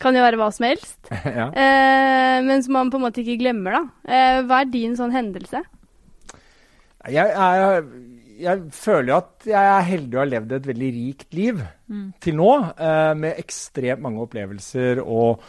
Kan 0.02 0.18
jo 0.18 0.26
være 0.26 0.40
hva 0.40 0.50
som 0.54 0.68
helst. 0.68 1.00
ja. 1.40 1.48
Eh, 1.50 2.40
men 2.46 2.64
som 2.66 2.76
man 2.76 2.92
på 2.92 3.00
en 3.00 3.06
måte 3.08 3.24
ikke 3.24 3.40
glemmer, 3.44 3.78
da. 3.78 3.84
Eh, 4.08 4.42
hva 4.48 4.62
er 4.64 4.74
din 4.74 4.98
sånn 5.00 5.14
hendelse? 5.16 5.64
Jeg, 7.06 7.30
jeg, 7.30 7.84
jeg 8.42 8.66
føler 8.74 9.12
jo 9.12 9.20
at 9.20 9.48
jeg 9.48 9.72
er 9.76 9.88
heldig 9.92 10.18
og 10.18 10.24
har 10.24 10.32
levd 10.34 10.58
et 10.58 10.68
veldig 10.72 10.90
rikt 10.96 11.38
liv 11.38 11.62
til 12.24 12.38
nå, 12.40 12.52
eh, 12.74 13.14
med 13.22 13.40
ekstremt 13.44 14.04
mange 14.04 14.24
opplevelser 14.26 15.04
og 15.04 15.46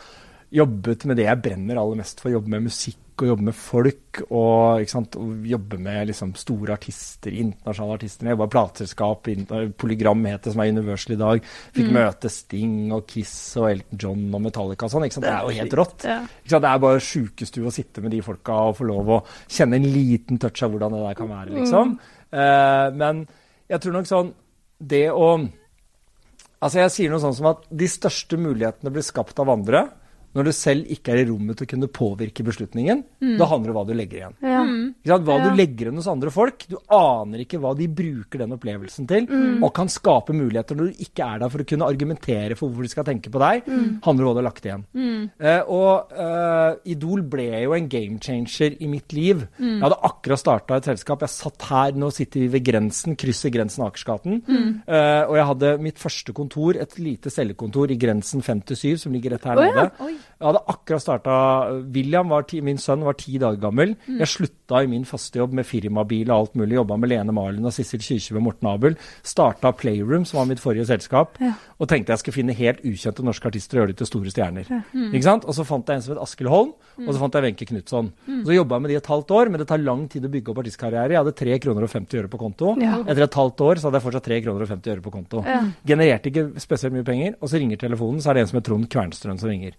jobbet 0.55 1.09
med 1.09 1.19
det 1.19 1.27
jeg 1.27 1.43
brenner 1.43 1.81
aller 1.81 1.99
mest 2.03 2.21
for. 2.23 2.31
Jobbe 2.35 2.53
med 2.53 2.69
musikk 2.69 3.01
og 3.23 3.31
jobbe 3.31 3.47
med 3.49 3.57
folk 3.57 4.21
og, 4.27 4.83
og 4.83 5.47
jobbe 5.49 5.79
med 5.83 6.11
liksom, 6.11 6.35
store 6.39 6.75
artister, 6.77 7.33
internasjonale 7.33 7.99
artister. 7.99 8.29
Jeg 8.29 8.37
jobba 8.37 8.49
i 8.49 8.53
plateselskap, 8.55 9.31
Polygram 9.81 10.25
het 10.29 10.47
det, 10.47 10.55
som 10.55 10.63
er 10.65 10.73
Universal 10.75 11.17
i 11.17 11.19
dag. 11.21 11.51
Fikk 11.77 11.93
møte 11.97 12.33
Sting 12.33 12.95
og 12.97 13.07
Kiss 13.11 13.35
og 13.61 13.71
Elton 13.71 14.03
John 14.07 14.25
og 14.37 14.45
Metallica 14.47 14.89
og 14.89 14.95
sånn. 14.95 15.09
Det 15.09 15.33
er 15.33 15.43
jo 15.49 15.57
helt 15.61 15.77
rått. 15.81 16.07
Ja. 16.09 16.21
Det 16.47 16.61
er 16.61 16.83
bare 16.87 17.03
sjukestue 17.03 17.69
å 17.69 17.75
sitte 17.75 18.05
med 18.05 18.15
de 18.15 18.23
folka 18.27 18.61
og 18.71 18.79
få 18.81 18.89
lov 18.89 19.13
å 19.17 19.21
kjenne 19.45 19.81
en 19.81 19.91
liten 19.91 20.41
touch 20.43 20.65
av 20.67 20.75
hvordan 20.75 20.97
det 20.97 21.05
der 21.07 21.21
kan 21.21 21.33
være, 21.33 21.55
liksom. 21.57 21.95
Eh, 22.33 22.89
men 22.97 23.27
jeg 23.71 23.83
tror 23.83 23.95
nok 23.95 24.09
sånn 24.09 24.33
Det 24.83 25.07
å 25.15 25.29
Altså, 26.57 26.81
jeg 26.81 26.93
sier 26.95 27.13
noe 27.13 27.23
sånn 27.23 27.35
som 27.37 27.51
at 27.53 27.67
de 27.69 27.87
største 27.91 28.39
mulighetene 28.41 28.91
blir 28.91 29.05
skapt 29.05 29.39
av 29.43 29.51
andre 29.53 29.85
når 30.37 30.49
du 30.49 30.53
selv 30.53 30.91
ikke 30.93 31.15
er 31.15 31.23
i 31.23 31.27
rommet 31.31 31.57
til 31.59 31.67
å 31.67 31.71
kunne 31.71 31.89
påvirke 31.89 32.45
beslutningen. 32.47 33.03
Da 33.41 33.49
handler 33.49 33.71
det 33.71 33.75
om 33.75 33.79
hva 33.81 33.85
du 33.89 33.95
legger 33.97 34.19
igjen. 34.21 34.37
Ja. 34.45 34.63
Ikke? 34.67 35.19
Hva 35.27 35.37
Ja. 35.39 35.45
du 35.49 35.57
legger 35.57 35.89
igjen 35.89 36.01
hos 36.01 36.09
andre 36.13 36.31
folk. 36.35 36.67
Du 36.69 36.77
aner 36.93 37.43
ikke 37.45 37.61
hva 37.63 37.73
de 37.77 37.87
bruker 37.89 38.43
den 38.43 38.53
opplevelsen 38.57 39.09
til, 39.09 39.27
og 39.63 39.73
kan 39.75 39.89
skape 39.89 40.35
muligheter 40.37 40.77
når 40.77 40.93
du 40.93 41.05
ikke 41.07 41.25
er 41.25 41.39
der 41.41 41.53
for 41.53 41.65
å 41.65 41.67
kunne 41.67 41.89
argumentere 41.89 42.57
for 42.59 42.69
hvorfor 42.69 42.83
de 42.87 42.93
skal 42.93 43.05
tenke 43.09 43.33
på 43.33 43.41
deg. 43.43 43.65
Handler 44.05 44.27
om 44.27 44.29
hva 44.29 44.35
du 44.37 44.41
har 44.43 44.49
lagt 44.51 44.69
igjen. 44.69 44.85
Eh, 45.41 45.63
og 45.73 46.13
eh, 46.13 46.93
Idol 46.93 47.23
ble 47.23 47.49
jo 47.65 47.73
en 47.77 47.89
game 47.89 48.19
changer 48.23 48.77
i 48.81 48.87
mitt 48.91 49.13
liv. 49.17 49.47
Jeg 49.59 49.81
hadde 49.83 50.01
akkurat 50.05 50.43
starta 50.43 50.77
et 50.77 50.85
selskap. 50.91 51.25
Jeg 51.25 51.33
satt 51.33 51.69
her, 51.71 51.97
nå 51.97 52.11
sitter 52.15 52.45
vi 52.45 52.53
ved 52.59 52.67
grensen, 52.67 53.17
krysser 53.17 53.53
grensen 53.55 53.87
Akersgaten. 53.87 54.43
Eh, 54.87 55.23
og 55.27 55.37
jeg 55.39 55.49
hadde 55.53 55.73
mitt 55.83 55.99
første 56.03 56.35
kontor, 56.37 56.77
et 56.81 56.99
lite 57.01 57.31
cellekontor 57.33 57.91
i 57.95 57.99
Grensen 58.01 58.43
57, 58.45 58.97
som 59.07 59.15
ligger 59.15 59.37
rett 59.37 59.47
her 59.49 59.59
oh, 59.61 59.65
ja. 59.67 59.75
nede. 59.75 59.91
Oi. 60.05 60.15
Jeg 60.37 60.45
hadde 60.51 60.61
akkurat 60.69 61.01
starta 61.01 61.35
William, 61.95 62.29
var 62.29 62.45
ti, 62.45 62.61
min 62.61 62.77
sønn, 62.81 63.05
var 63.07 63.17
ti 63.17 63.39
dager 63.41 63.61
gammel. 63.63 63.95
Jeg 64.05 64.29
slutta 64.29 64.83
i 64.85 64.91
min 64.91 65.07
faste 65.09 65.41
jobb 65.41 65.55
med 65.57 65.65
firmabil 65.65 66.29
og 66.29 66.37
alt 66.37 66.59
mulig. 66.61 66.77
Jobba 66.77 66.99
med 67.01 67.09
Lene 67.09 67.33
Marlin 67.33 67.65
og 67.65 67.73
Sissel 67.73 68.03
Kyrkjebø 68.05 68.43
og 68.43 68.45
Morten 68.51 68.69
Abel. 68.69 68.99
Starta 69.25 69.73
Playroom, 69.73 70.27
som 70.29 70.43
var 70.43 70.51
mitt 70.51 70.61
forrige 70.61 70.85
selskap. 70.91 71.39
Ja. 71.41 71.55
Og 71.81 71.89
tenkte 71.89 72.13
jeg 72.13 72.21
skulle 72.21 72.37
finne 72.37 72.57
helt 72.59 72.83
ukjente 72.85 73.25
norske 73.25 73.49
artister 73.49 73.79
og 73.79 73.83
gjøre 73.83 73.95
dem 73.95 74.01
til 74.03 74.11
store 74.11 74.35
stjerner. 74.35 74.69
Ikke 75.07 75.25
sant? 75.25 75.49
Og 75.49 75.57
så 75.57 75.65
fant 75.69 75.89
jeg 75.89 76.03
en 76.03 76.05
som 76.05 76.15
het 76.15 76.23
Askild 76.27 76.53
Holm, 76.53 76.75
og 77.01 77.09
så 77.09 77.17
fant 77.23 77.39
jeg 77.39 77.47
Wenche 77.47 77.71
Knutson. 77.73 78.13
Så 78.29 78.59
jobba 78.59 78.77
jeg 78.77 78.85
med 78.85 78.93
de 78.93 79.01
et 79.01 79.11
halvt 79.13 79.35
år, 79.41 79.53
men 79.53 79.63
det 79.63 79.69
tar 79.73 79.81
lang 79.81 80.05
tid 80.13 80.29
å 80.29 80.33
bygge 80.37 80.53
opp 80.53 80.63
artistkarriere. 80.67 81.17
Jeg 81.17 81.23
hadde 81.23 81.37
3 81.41 81.59
kroner 81.65 81.89
og 81.89 81.93
50 81.93 82.21
øre 82.21 82.33
på 82.33 82.43
konto. 82.45 82.75
Ja. 82.85 83.01
Etter 83.07 83.25
et 83.25 83.41
halvt 83.41 83.65
år 83.71 83.81
så 83.81 83.89
hadde 83.89 84.03
jeg 84.03 84.09
fortsatt 84.11 84.29
3 84.29 84.41
kroner 84.45 84.67
og 84.67 84.73
50 84.75 84.97
øre 84.97 85.05
på 85.09 85.17
konto. 85.17 85.45
Ja. 85.49 85.63
Genererte 85.89 86.33
ikke 86.33 86.47
spesielt 86.61 86.97
mye 86.97 87.09
penger, 87.09 87.37
og 87.41 87.53
så 87.53 87.61
ringer 87.63 87.81
telefonen, 87.81 88.21
så 88.21 88.33
er 88.33 88.37
det 88.37 88.45
en 88.45 88.53
som 88.53 88.61
heter 88.61 88.73
Trond 88.73 88.89
Kvernstrøm 88.93 89.41
som 89.41 89.53
ringer. 89.53 89.77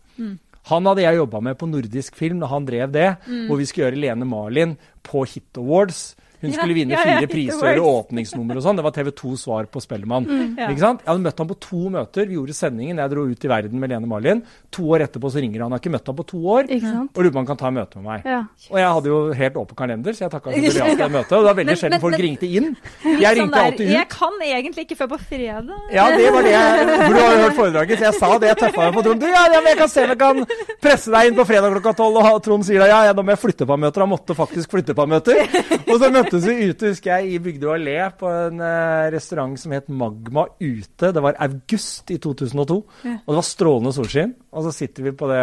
Han 0.68 0.86
hadde 0.90 1.04
jeg 1.06 1.20
jobba 1.22 1.40
med 1.44 1.58
på 1.60 1.68
nordisk 1.70 2.16
film 2.20 2.42
da 2.44 2.50
han 2.52 2.66
drev 2.68 2.92
det, 2.92 3.10
hvor 3.48 3.60
vi 3.60 3.66
skulle 3.68 3.88
gjøre 3.88 4.02
Lene 4.04 4.28
Marlin 4.28 4.78
på 5.08 5.24
Hit 5.28 5.58
Awards. 5.60 6.16
Hun 6.42 6.52
skulle 6.54 6.76
vinne 6.78 6.98
fire 7.02 7.28
priser 7.32 7.80
og 7.82 7.88
åpningsnummer 8.12 8.60
og 8.60 8.64
sånn. 8.66 8.78
Det 8.78 8.84
var 8.86 8.94
TV 8.94 9.12
2 9.12 9.32
svar 9.42 9.66
på 9.72 9.82
Spellemann. 9.82 10.28
Mm. 10.28 10.56
Ja. 10.60 10.68
Jeg 10.70 10.82
hadde 11.08 11.24
møtt 11.24 11.40
ham 11.42 11.48
på 11.50 11.58
to 11.60 11.90
møter. 11.94 12.28
Vi 12.30 12.38
gjorde 12.38 12.54
sendingen. 12.54 12.98
Jeg 13.02 13.10
dro 13.14 13.24
ut 13.26 13.46
i 13.48 13.50
verden 13.50 13.80
med 13.82 13.90
Lene 13.90 14.08
Marlin. 14.10 14.44
To 14.78 14.84
år 14.94 15.06
etterpå 15.08 15.32
så 15.34 15.42
ringer 15.42 15.64
han. 15.66 15.72
Jeg 15.74 15.80
har 15.80 15.84
ikke 15.84 15.94
møtt 15.98 16.12
ham 16.12 16.18
på 16.20 16.26
to 16.30 16.42
år. 16.46 16.70
Og 16.70 17.22
lurer 17.24 17.32
på 17.32 17.38
om 17.38 17.42
han 17.42 17.50
kan 17.50 17.58
ta 17.58 17.72
møte 17.74 17.98
med 18.02 18.06
meg. 18.12 18.28
Ja. 18.30 18.42
Og 18.70 18.78
jeg 18.82 18.92
hadde 18.98 19.12
jo 19.12 19.20
helt 19.42 19.58
åpen 19.64 19.80
kalender, 19.82 20.14
så 20.14 20.26
jeg 20.28 20.32
takka 20.36 20.52
for 20.54 20.78
ja 20.78 20.96
det 21.02 21.10
møtet. 21.12 21.34
Og 21.34 21.42
det 21.42 21.50
var 21.50 21.58
veldig 21.62 21.78
sjelden 21.82 22.02
folk 22.06 22.18
men- 22.18 22.22
ringte 22.28 22.48
inn. 22.60 22.70
Jeg 23.08 23.18
Sånn 23.18 23.40
ringte 23.42 23.58
der, 23.58 23.66
alltid 23.72 23.90
Jeg 23.98 24.10
kan 24.10 24.34
egentlig 24.46 24.86
ikke 24.88 24.98
før 25.02 25.10
på 25.16 25.20
fredag. 25.26 25.74
Ja, 25.94 26.06
det 26.16 26.32
var 26.34 26.42
det 26.44 26.52
jeg 26.54 26.88
For 27.08 27.14
du 27.14 27.20
har 27.20 27.34
jo 27.34 27.42
hørt 27.42 27.58
foredraget, 27.58 27.98
så 27.98 28.06
jeg 28.12 28.14
sa 28.20 28.30
det. 28.38 28.48
Jeg 28.54 28.58
tøffa 28.62 28.86
meg 28.86 28.94
på 28.98 29.04
Trond. 29.08 29.20
Du, 29.22 29.28
ja, 29.28 29.44
ja, 29.54 29.62
jeg 29.68 29.78
kan 29.78 29.90
se 29.90 30.04
om 30.04 30.10
jeg 30.14 30.20
kan 30.22 30.46
presse 30.82 31.12
deg 31.12 31.32
inn 31.32 31.38
på 31.38 31.46
fredag 31.50 31.74
klokka 31.78 31.94
tolv. 31.98 32.22
Og 32.22 32.44
Trond 32.46 32.66
sier 32.68 32.80
da 32.84 32.88
ja, 32.92 33.00
ja, 33.10 33.14
da 33.18 33.22
må 33.26 33.34
jeg 33.34 33.42
flytte 33.42 33.66
på 33.70 33.78
møter. 33.80 34.06
Han 34.06 34.12
måtte 34.14 34.36
faktisk 34.38 34.72
flytte 34.76 34.94
på 34.98 35.08
møter. 35.10 35.42
Og 35.88 35.96
så 36.00 36.12
møttes 36.28 36.48
vi 36.48 36.68
ute, 36.68 36.92
husker 36.92 37.14
jeg, 37.14 37.32
i 37.32 37.40
Bygdøy 37.44 37.70
allé 37.72 37.96
på 38.20 38.28
en 38.28 38.60
eh, 38.64 39.08
restaurant 39.14 39.56
som 39.60 39.74
het 39.76 39.88
Magma 39.88 40.44
ute. 40.60 41.12
Det 41.16 41.24
var 41.24 41.40
august 41.46 42.12
i 42.12 42.20
2002. 42.20 42.78
Og 42.78 43.32
det 43.32 43.38
var 43.38 43.48
strålende 43.48 43.94
solskinn. 43.96 44.34
Og 44.52 44.68
så 44.68 44.74
sitter 44.76 45.08
vi 45.08 45.16
på 45.16 45.30
det 45.32 45.42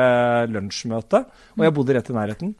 lunsjmøtet, 0.53 1.30
og 1.57 1.64
jeg 1.64 1.76
bodde 1.76 1.97
rett 1.97 2.11
i 2.11 2.16
nærheten. 2.16 2.55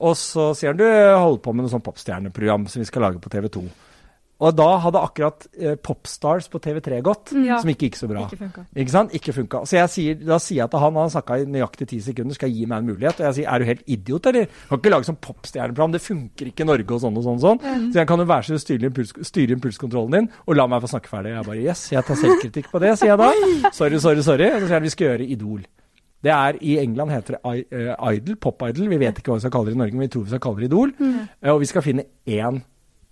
Og 0.00 0.16
så 0.16 0.50
sier 0.56 0.72
han 0.72 0.80
du 0.80 0.86
holder 0.86 1.42
på 1.44 1.54
med 1.54 1.66
noe 1.66 1.72
sånn 1.72 1.84
popstjerneprogram 1.84 2.68
som 2.70 2.84
vi 2.84 2.88
skal 2.88 3.08
lage 3.08 3.22
på 3.22 3.32
TV 3.32 3.50
2. 3.58 3.64
Og 4.40 4.54
da 4.56 4.66
hadde 4.80 5.00
akkurat 5.04 5.46
eh, 5.60 5.74
Popstars 5.76 6.46
på 6.48 6.58
TV3 6.64 7.02
gått, 7.04 7.32
Ja. 7.44 7.58
som 7.60 7.68
ikke 7.68 7.90
gikk 7.90 7.98
så 7.98 8.08
bra. 8.08 8.22
Ikke 8.24 8.38
funka. 8.40 8.62
Ikke 8.74 8.90
sant? 8.94 9.12
Ikke 9.12 9.34
funka. 9.36 9.60
Så 9.68 9.76
jeg 9.76 9.90
sier, 9.92 10.14
da 10.24 10.38
sier 10.40 10.62
jeg 10.62 10.70
til 10.72 10.80
han, 10.80 10.94
han 10.96 11.10
snakka 11.12 11.36
i 11.42 11.44
nøyaktig 11.44 11.88
ti 11.90 11.98
sekunder, 12.00 12.34
skal 12.38 12.48
gi 12.54 12.64
meg 12.70 12.78
en 12.80 12.88
mulighet. 12.88 13.20
Og 13.20 13.26
jeg 13.28 13.34
sier 13.40 13.50
er 13.52 13.58
du 13.60 13.68
helt 13.68 13.82
idiot, 13.86 14.26
eller? 14.32 14.46
Du 14.48 14.68
kan 14.70 14.78
ikke 14.80 14.92
lage 14.94 15.08
sånn 15.10 15.18
popstjerneprogram, 15.28 15.92
det 15.92 16.00
funker 16.04 16.50
ikke 16.54 16.64
i 16.64 16.70
Norge 16.70 16.96
og 16.96 17.02
sånn 17.04 17.18
og 17.20 17.26
sånn. 17.28 17.36
og 17.36 17.44
sånn. 17.44 17.90
Så 17.92 18.00
jeg 18.00 18.08
kan 18.08 18.18
jo 18.24 18.28
være 18.32 18.48
så 18.48 18.58
styre, 18.64 18.88
impuls, 18.88 19.12
styre 19.28 19.56
impulskontrollen 19.58 20.16
din, 20.16 20.30
og 20.46 20.56
la 20.56 20.66
meg 20.72 20.80
få 20.86 20.88
snakke 20.94 21.12
ferdig. 21.12 21.34
Jeg 21.36 21.44
bare 21.50 21.60
yes, 21.66 21.84
jeg 21.92 22.04
tar 22.08 22.16
selvkritikk 22.24 22.72
på 22.72 22.80
det, 22.80 22.94
sier 22.98 23.12
jeg 23.12 23.20
da. 23.20 23.70
Sorry, 23.76 23.98
sorry, 24.00 24.24
sorry. 24.24 24.48
Og 24.54 24.64
så 24.64 24.66
sier 24.70 24.78
han 24.80 24.88
vi 24.88 24.94
skal 24.96 25.06
gjøre 25.12 25.28
Idol. 25.36 25.60
Det 26.20 26.32
er 26.32 26.56
I 26.60 26.74
England 26.82 27.12
heter 27.14 27.36
det 27.38 27.52
eh, 27.72 27.94
Idol, 28.16 28.36
Pop-Idol. 28.36 28.88
Vi 28.92 28.98
vet 29.00 29.20
ikke 29.20 29.32
hva 29.32 29.38
vi 29.38 29.44
skal 29.44 29.52
kalle 29.54 29.70
det 29.70 29.76
i 29.76 29.80
Norge, 29.80 29.92
men 29.96 30.04
vi 30.08 30.10
tror 30.12 30.24
vi 30.26 30.32
skal 30.34 30.42
kalle 30.44 30.60
det 30.64 30.68
Idol. 30.72 30.90
Eh, 31.00 31.52
og 31.52 31.60
vi 31.62 31.68
skal 31.70 31.84
finne 31.84 32.04
én 32.28 32.58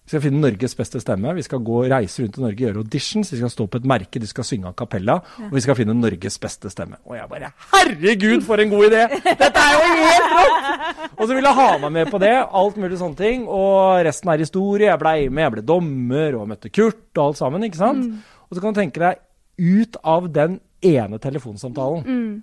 vi 0.09 0.15
skal 0.15 0.23
finne 0.25 0.41
Norges 0.41 0.73
beste 0.79 1.03
stemme. 1.03 1.35
Vi 1.37 1.45
skal 1.45 1.61
gå 1.61 1.83
reise 1.93 2.23
rundt 2.25 2.39
i 2.39 2.45
Norge, 2.47 2.63
gjøre 2.65 2.81
auditions. 2.81 3.29
Vi 3.35 3.41
skal 3.43 3.53
stå 3.53 3.67
på 3.69 3.77
et 3.83 3.89
merke, 3.93 4.23
de 4.23 4.31
skal 4.31 4.47
synge 4.49 4.71
a 4.71 4.73
cappella. 4.73 5.19
Og 5.51 5.53
vi 5.59 5.61
skal 5.61 5.77
finne 5.77 5.93
Norges 5.99 6.41
beste 6.41 6.73
stemme. 6.73 6.97
Og 7.05 7.19
jeg 7.19 7.29
bare 7.29 7.53
Herregud, 7.75 8.41
for 8.49 8.65
en 8.65 8.73
god 8.73 8.89
idé! 8.89 9.03
Dette 9.29 9.65
er 9.67 9.77
jo 9.77 10.01
helt 10.01 10.33
rått! 10.39 11.05
Og 11.19 11.23
så 11.27 11.31
ville 11.37 11.53
jeg 11.53 11.61
ha 11.61 11.69
meg 11.85 11.95
med 11.99 12.13
på 12.15 12.23
det. 12.25 12.33
Alt 12.63 12.81
mulig 12.81 13.03
sånne 13.03 13.21
ting. 13.21 13.45
Og 13.45 14.01
resten 14.09 14.33
er 14.33 14.41
historie. 14.47 14.89
Jeg 14.89 15.03
blei 15.05 15.17
med, 15.29 15.45
jeg 15.45 15.57
ble 15.59 15.67
dommer 15.75 16.41
og 16.41 16.49
møtte 16.55 16.73
Kurt 16.73 17.05
og 17.21 17.25
alt 17.29 17.43
sammen. 17.45 17.69
ikke 17.69 17.83
sant? 17.85 18.11
Og 18.49 18.57
så 18.57 18.65
kan 18.65 18.73
du 18.73 18.81
tenke 18.81 19.05
deg, 19.05 19.21
ut 19.61 20.01
av 20.09 20.33
den 20.33 20.61
ene 20.81 21.21
telefonsamtalen 21.21 22.43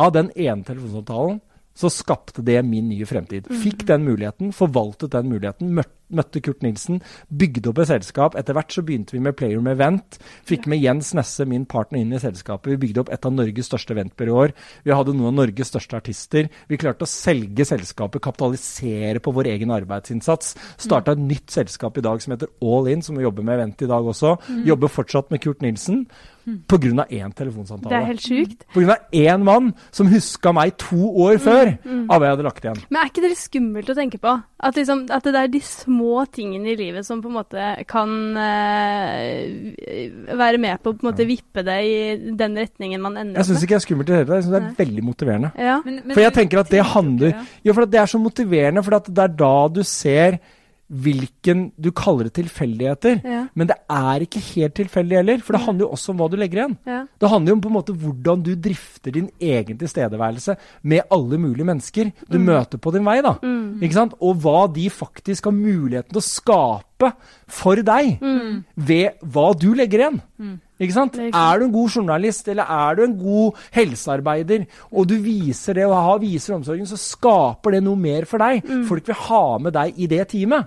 av 0.00 0.14
den 0.14 0.30
ene 0.34 0.64
telefonsamtalen 0.66 1.40
så 1.74 1.90
skapte 1.90 2.42
det 2.46 2.60
min 2.66 2.86
nye 2.86 3.06
fremtid. 3.06 3.48
Fikk 3.62 3.82
den 3.88 4.04
muligheten, 4.06 4.52
forvaltet 4.54 5.10
den 5.14 5.30
muligheten, 5.32 5.72
møtte, 5.74 5.90
møtte 6.14 6.42
Kurt 6.44 6.64
Nilsen, 6.64 7.00
bygde 7.32 7.70
opp 7.70 7.80
et 7.82 7.90
selskap. 7.90 8.36
Etter 8.38 8.56
hvert 8.56 8.74
så 8.74 8.84
begynte 8.86 9.16
vi 9.16 9.22
med 9.24 9.36
Player 9.38 9.62
med 9.64 9.78
Event. 9.78 10.18
Fikk 10.48 10.68
med 10.70 10.82
Jens 10.82 11.12
Nesse, 11.16 11.46
min 11.48 11.64
partner, 11.70 12.02
inn 12.02 12.12
i 12.14 12.20
selskapet. 12.22 12.74
Vi 12.74 12.80
bygde 12.86 13.04
opp 13.04 13.12
et 13.14 13.24
av 13.26 13.34
Norges 13.34 13.70
største 13.70 13.96
eventbyråer. 13.96 14.54
Vi 14.84 14.94
hadde 14.94 15.16
noen 15.16 15.32
av 15.32 15.38
Norges 15.40 15.72
største 15.72 15.98
artister. 16.00 16.50
Vi 16.70 16.80
klarte 16.80 17.08
å 17.08 17.10
selge 17.10 17.66
selskapet, 17.68 18.22
kapitalisere 18.24 19.22
på 19.24 19.34
vår 19.34 19.52
egen 19.54 19.72
arbeidsinnsats. 19.74 20.54
Starta 20.84 21.14
et 21.14 21.24
nytt 21.24 21.54
selskap 21.54 21.98
i 21.98 22.04
dag 22.04 22.22
som 22.22 22.36
heter 22.36 22.52
All 22.64 22.90
In, 22.92 23.02
som 23.04 23.18
vi 23.18 23.26
jobber 23.26 23.46
med 23.46 23.58
event 23.58 23.84
i 23.86 23.90
dag 23.90 24.12
også. 24.14 24.36
Jobber 24.68 24.92
fortsatt 24.92 25.32
med 25.34 25.42
Kurt 25.44 25.64
Nilsen. 25.64 26.04
På 26.68 26.76
grunn 26.76 27.00
av 27.00 27.08
én 27.08 27.30
telefonsamtale. 27.32 27.88
Det 27.88 27.96
er 27.96 28.10
helt 28.10 28.20
sjukt. 28.20 28.66
Av 28.76 29.14
én 29.16 29.44
mann 29.46 29.70
som 29.96 30.10
huska 30.12 30.52
meg 30.52 30.74
to 30.76 31.08
år 31.24 31.38
før 31.40 31.70
av 31.72 32.18
hva 32.18 32.26
jeg 32.26 32.34
hadde 32.34 32.44
lagt 32.44 32.66
igjen. 32.66 32.82
Men 32.90 33.00
er 33.00 33.08
ikke 33.08 33.24
det 33.24 33.30
litt 33.32 33.40
skummelt 33.40 33.88
å 33.88 33.96
tenke 33.96 34.20
på? 34.20 34.34
At, 34.60 34.76
liksom, 34.76 35.06
at 35.08 35.24
det 35.24 35.40
er 35.40 35.48
de 35.54 35.62
små 35.64 35.93
tingene 36.32 36.72
i 36.72 36.76
livet 36.78 37.06
som 37.06 37.20
på 37.22 37.28
en 37.30 37.36
måte 37.38 37.66
kan 37.90 38.10
uh, 38.36 38.38
være 40.38 40.58
med 40.62 40.80
på 40.82 40.92
å 40.92 40.96
på 40.98 41.04
en 41.06 41.10
måte 41.12 41.26
vippe 41.28 41.64
det 41.66 41.76
i 41.86 41.94
den 42.38 42.56
retningen 42.58 43.02
man 43.04 43.18
ender 43.20 43.40
Jeg 43.40 43.46
syns 43.50 43.62
ikke 43.64 43.74
det 43.76 43.80
er 43.80 43.86
skummelt 43.86 44.08
i 44.08 44.12
det 44.12 44.18
hele 44.20 44.28
tatt. 44.28 44.36
Jeg 44.40 44.46
syns 44.46 44.56
det 44.56 44.62
er 44.62 44.78
veldig 44.84 45.04
motiverende. 45.06 45.50
Ja. 45.58 45.76
Men- 45.84 46.00
men 46.04 46.14
For 46.14 46.20
jeg 46.24 46.34
tenker 46.40 46.58
at 46.64 46.70
det 46.70 46.84
handler 46.94 47.30
Jo, 47.64 47.72
for 47.72 47.82
at 47.82 47.90
det 47.90 48.00
er 48.00 48.06
så 48.06 48.18
motiverende, 48.20 48.84
for 48.84 48.94
at 48.96 49.06
det 49.14 49.22
er 49.24 49.28
da 49.44 49.68
du 49.68 49.82
ser 49.82 50.38
hvilken 50.92 51.72
Du 51.80 51.90
kaller 51.92 52.24
det 52.28 52.34
tilfeldigheter, 52.34 53.20
Ja. 53.24 53.46
men 53.54 53.66
det 53.66 53.76
er 53.88 54.20
ikke 54.20 54.40
helt 54.54 54.74
tilfeldig 54.74 55.16
heller. 55.16 55.38
For 55.38 55.52
det 55.56 55.62
handler 55.64 55.86
jo 55.86 55.92
også 55.92 56.10
om 56.10 56.18
hva 56.18 56.28
du 56.30 56.36
legger 56.36 56.60
igjen. 56.62 56.76
Ja. 56.86 57.06
Det 57.18 57.30
handler 57.30 57.48
jo 57.50 57.54
om 57.56 57.60
på 57.60 57.70
en 57.72 57.76
måte 57.78 57.96
hvordan 57.96 58.42
du 58.44 58.54
drifter 58.54 59.10
din 59.12 59.30
egen 59.40 59.78
tilstedeværelse 59.78 60.56
med 60.82 61.02
alle 61.10 61.38
mulige 61.38 61.64
mennesker 61.64 62.12
du 62.30 62.38
møter 62.38 62.78
på 62.78 62.92
din 62.92 63.04
vei. 63.04 63.20
da. 63.22 63.34
Ikke 63.80 63.92
sant? 63.94 64.14
Og 64.20 64.36
hva 64.42 64.66
de 64.72 64.88
faktisk 64.90 65.44
har 65.44 65.52
muligheten 65.56 66.12
til 66.12 66.20
å 66.20 66.28
skape 66.28 67.12
for 67.48 67.76
deg 67.76 68.18
ved 68.76 69.10
hva 69.24 69.52
du 69.58 69.72
legger 69.74 69.98
igjen. 70.04 70.60
Ikke 70.80 70.92
sant? 70.92 71.14
Er 71.14 71.28
ikke 71.28 71.36
sant. 71.36 71.54
Er 71.54 71.58
du 71.60 71.64
en 71.64 71.72
god 71.72 71.88
journalist, 71.94 72.48
eller 72.48 72.64
er 72.74 72.94
du 72.98 73.02
en 73.04 73.18
god 73.18 73.52
helsearbeider, 73.76 74.64
og 74.90 75.06
du 75.08 75.14
viser 75.22 75.74
det 75.78 75.84
og 75.86 75.94
har, 75.94 76.18
viser 76.18 76.54
omsorgen, 76.56 76.86
så 76.90 76.96
skaper 76.98 77.76
det 77.76 77.82
noe 77.86 77.96
mer 77.96 78.24
for 78.26 78.42
deg. 78.42 78.64
Folk 78.88 79.06
vil 79.06 79.14
ha 79.28 79.42
med 79.58 79.72
deg 79.76 80.00
i 80.02 80.08
det 80.10 80.24
teamet. 80.32 80.66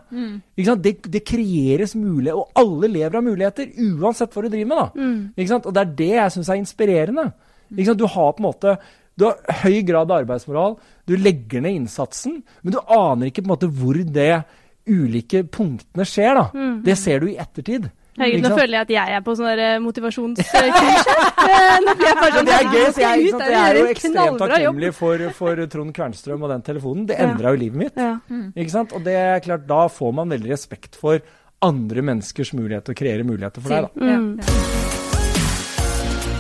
Ikke 0.58 0.66
sant? 0.70 0.84
Det, 0.86 0.94
det 1.12 1.24
kreeres 1.28 1.96
muligheter, 2.00 2.38
og 2.40 2.52
alle 2.64 2.88
lever 2.94 3.18
av 3.20 3.24
muligheter, 3.28 3.68
uansett 4.00 4.32
hva 4.34 4.46
du 4.46 4.50
driver 4.54 4.72
med. 4.72 4.78
da. 4.78 5.10
Ikke 5.44 5.50
sant? 5.52 5.66
Og 5.68 5.74
det 5.76 5.82
er 5.84 5.92
det 6.04 6.12
jeg 6.16 6.32
syns 6.38 6.50
er 6.50 6.62
inspirerende. 6.62 7.28
Ikke 7.76 7.90
sant? 7.92 8.00
Du 8.00 8.08
har 8.08 8.32
på 8.34 8.44
en 8.44 8.48
måte 8.52 8.78
du 9.18 9.26
har 9.26 9.40
høy 9.64 9.82
grad 9.82 10.12
av 10.14 10.20
arbeidsmoral, 10.22 10.76
du 11.10 11.16
legger 11.18 11.64
ned 11.66 11.74
innsatsen, 11.74 12.44
men 12.62 12.72
du 12.76 12.78
aner 12.86 13.32
ikke 13.32 13.42
på 13.42 13.48
en 13.50 13.54
måte 13.56 13.70
hvor 13.74 13.98
det 14.14 14.44
ulike 14.88 15.42
punktene 15.50 16.06
skjer. 16.06 16.36
da. 16.38 16.44
Det 16.86 16.96
ser 16.98 17.20
du 17.24 17.28
i 17.32 17.38
ettertid. 17.42 17.90
Herregud, 18.18 18.44
nå 18.48 18.50
føler 18.58 18.74
jeg 18.78 18.82
at 18.88 18.92
jeg 18.96 19.16
er 19.18 19.22
på 19.26 19.36
sånn 19.38 19.60
eh, 19.62 19.78
motivasjonskurs. 19.84 21.10
Eh, 21.48 21.78
Nå 21.86 21.94
blir 22.00 22.08
jeg 22.10 22.18
bare 22.18 22.32
sånn 22.34 22.48
det 22.50 22.56
er 22.58 22.70
gøy, 22.74 22.86
så 22.92 23.02
jeg, 23.04 23.24
ut, 23.24 23.30
sant? 23.32 23.44
det 23.44 23.52
jeg 23.54 23.64
er 23.70 23.78
jo 23.80 23.86
ekstremt 23.94 24.40
takknemlig 24.42 24.92
for, 24.98 25.26
for 25.38 25.62
Trond 25.76 25.94
Kvernstrøm 25.96 26.44
og 26.48 26.50
den 26.56 26.66
telefonen. 26.66 27.06
Det 27.08 27.18
Ja. 27.20 27.28
endra 27.30 27.54
jo 27.54 27.62
livet 27.62 27.78
mitt. 27.86 27.96
Ja. 28.02 28.16
Ikke 28.58 28.74
sant? 28.74 28.94
Og 28.98 29.04
det 29.06 29.14
er 29.22 29.40
klart, 29.46 29.68
da 29.70 29.84
får 29.88 30.14
man 30.18 30.30
veldig 30.34 30.50
respekt 30.56 30.96
for 31.00 31.22
andre 31.62 32.02
menneskers 32.06 32.54
mulighet 32.58 32.86
til 32.90 32.94
å 32.94 33.00
kreere 33.06 33.24
muligheter 33.26 33.62
for 33.62 33.70
deg. 33.70 33.90
da. 33.94 34.06
Ja, 34.12 34.97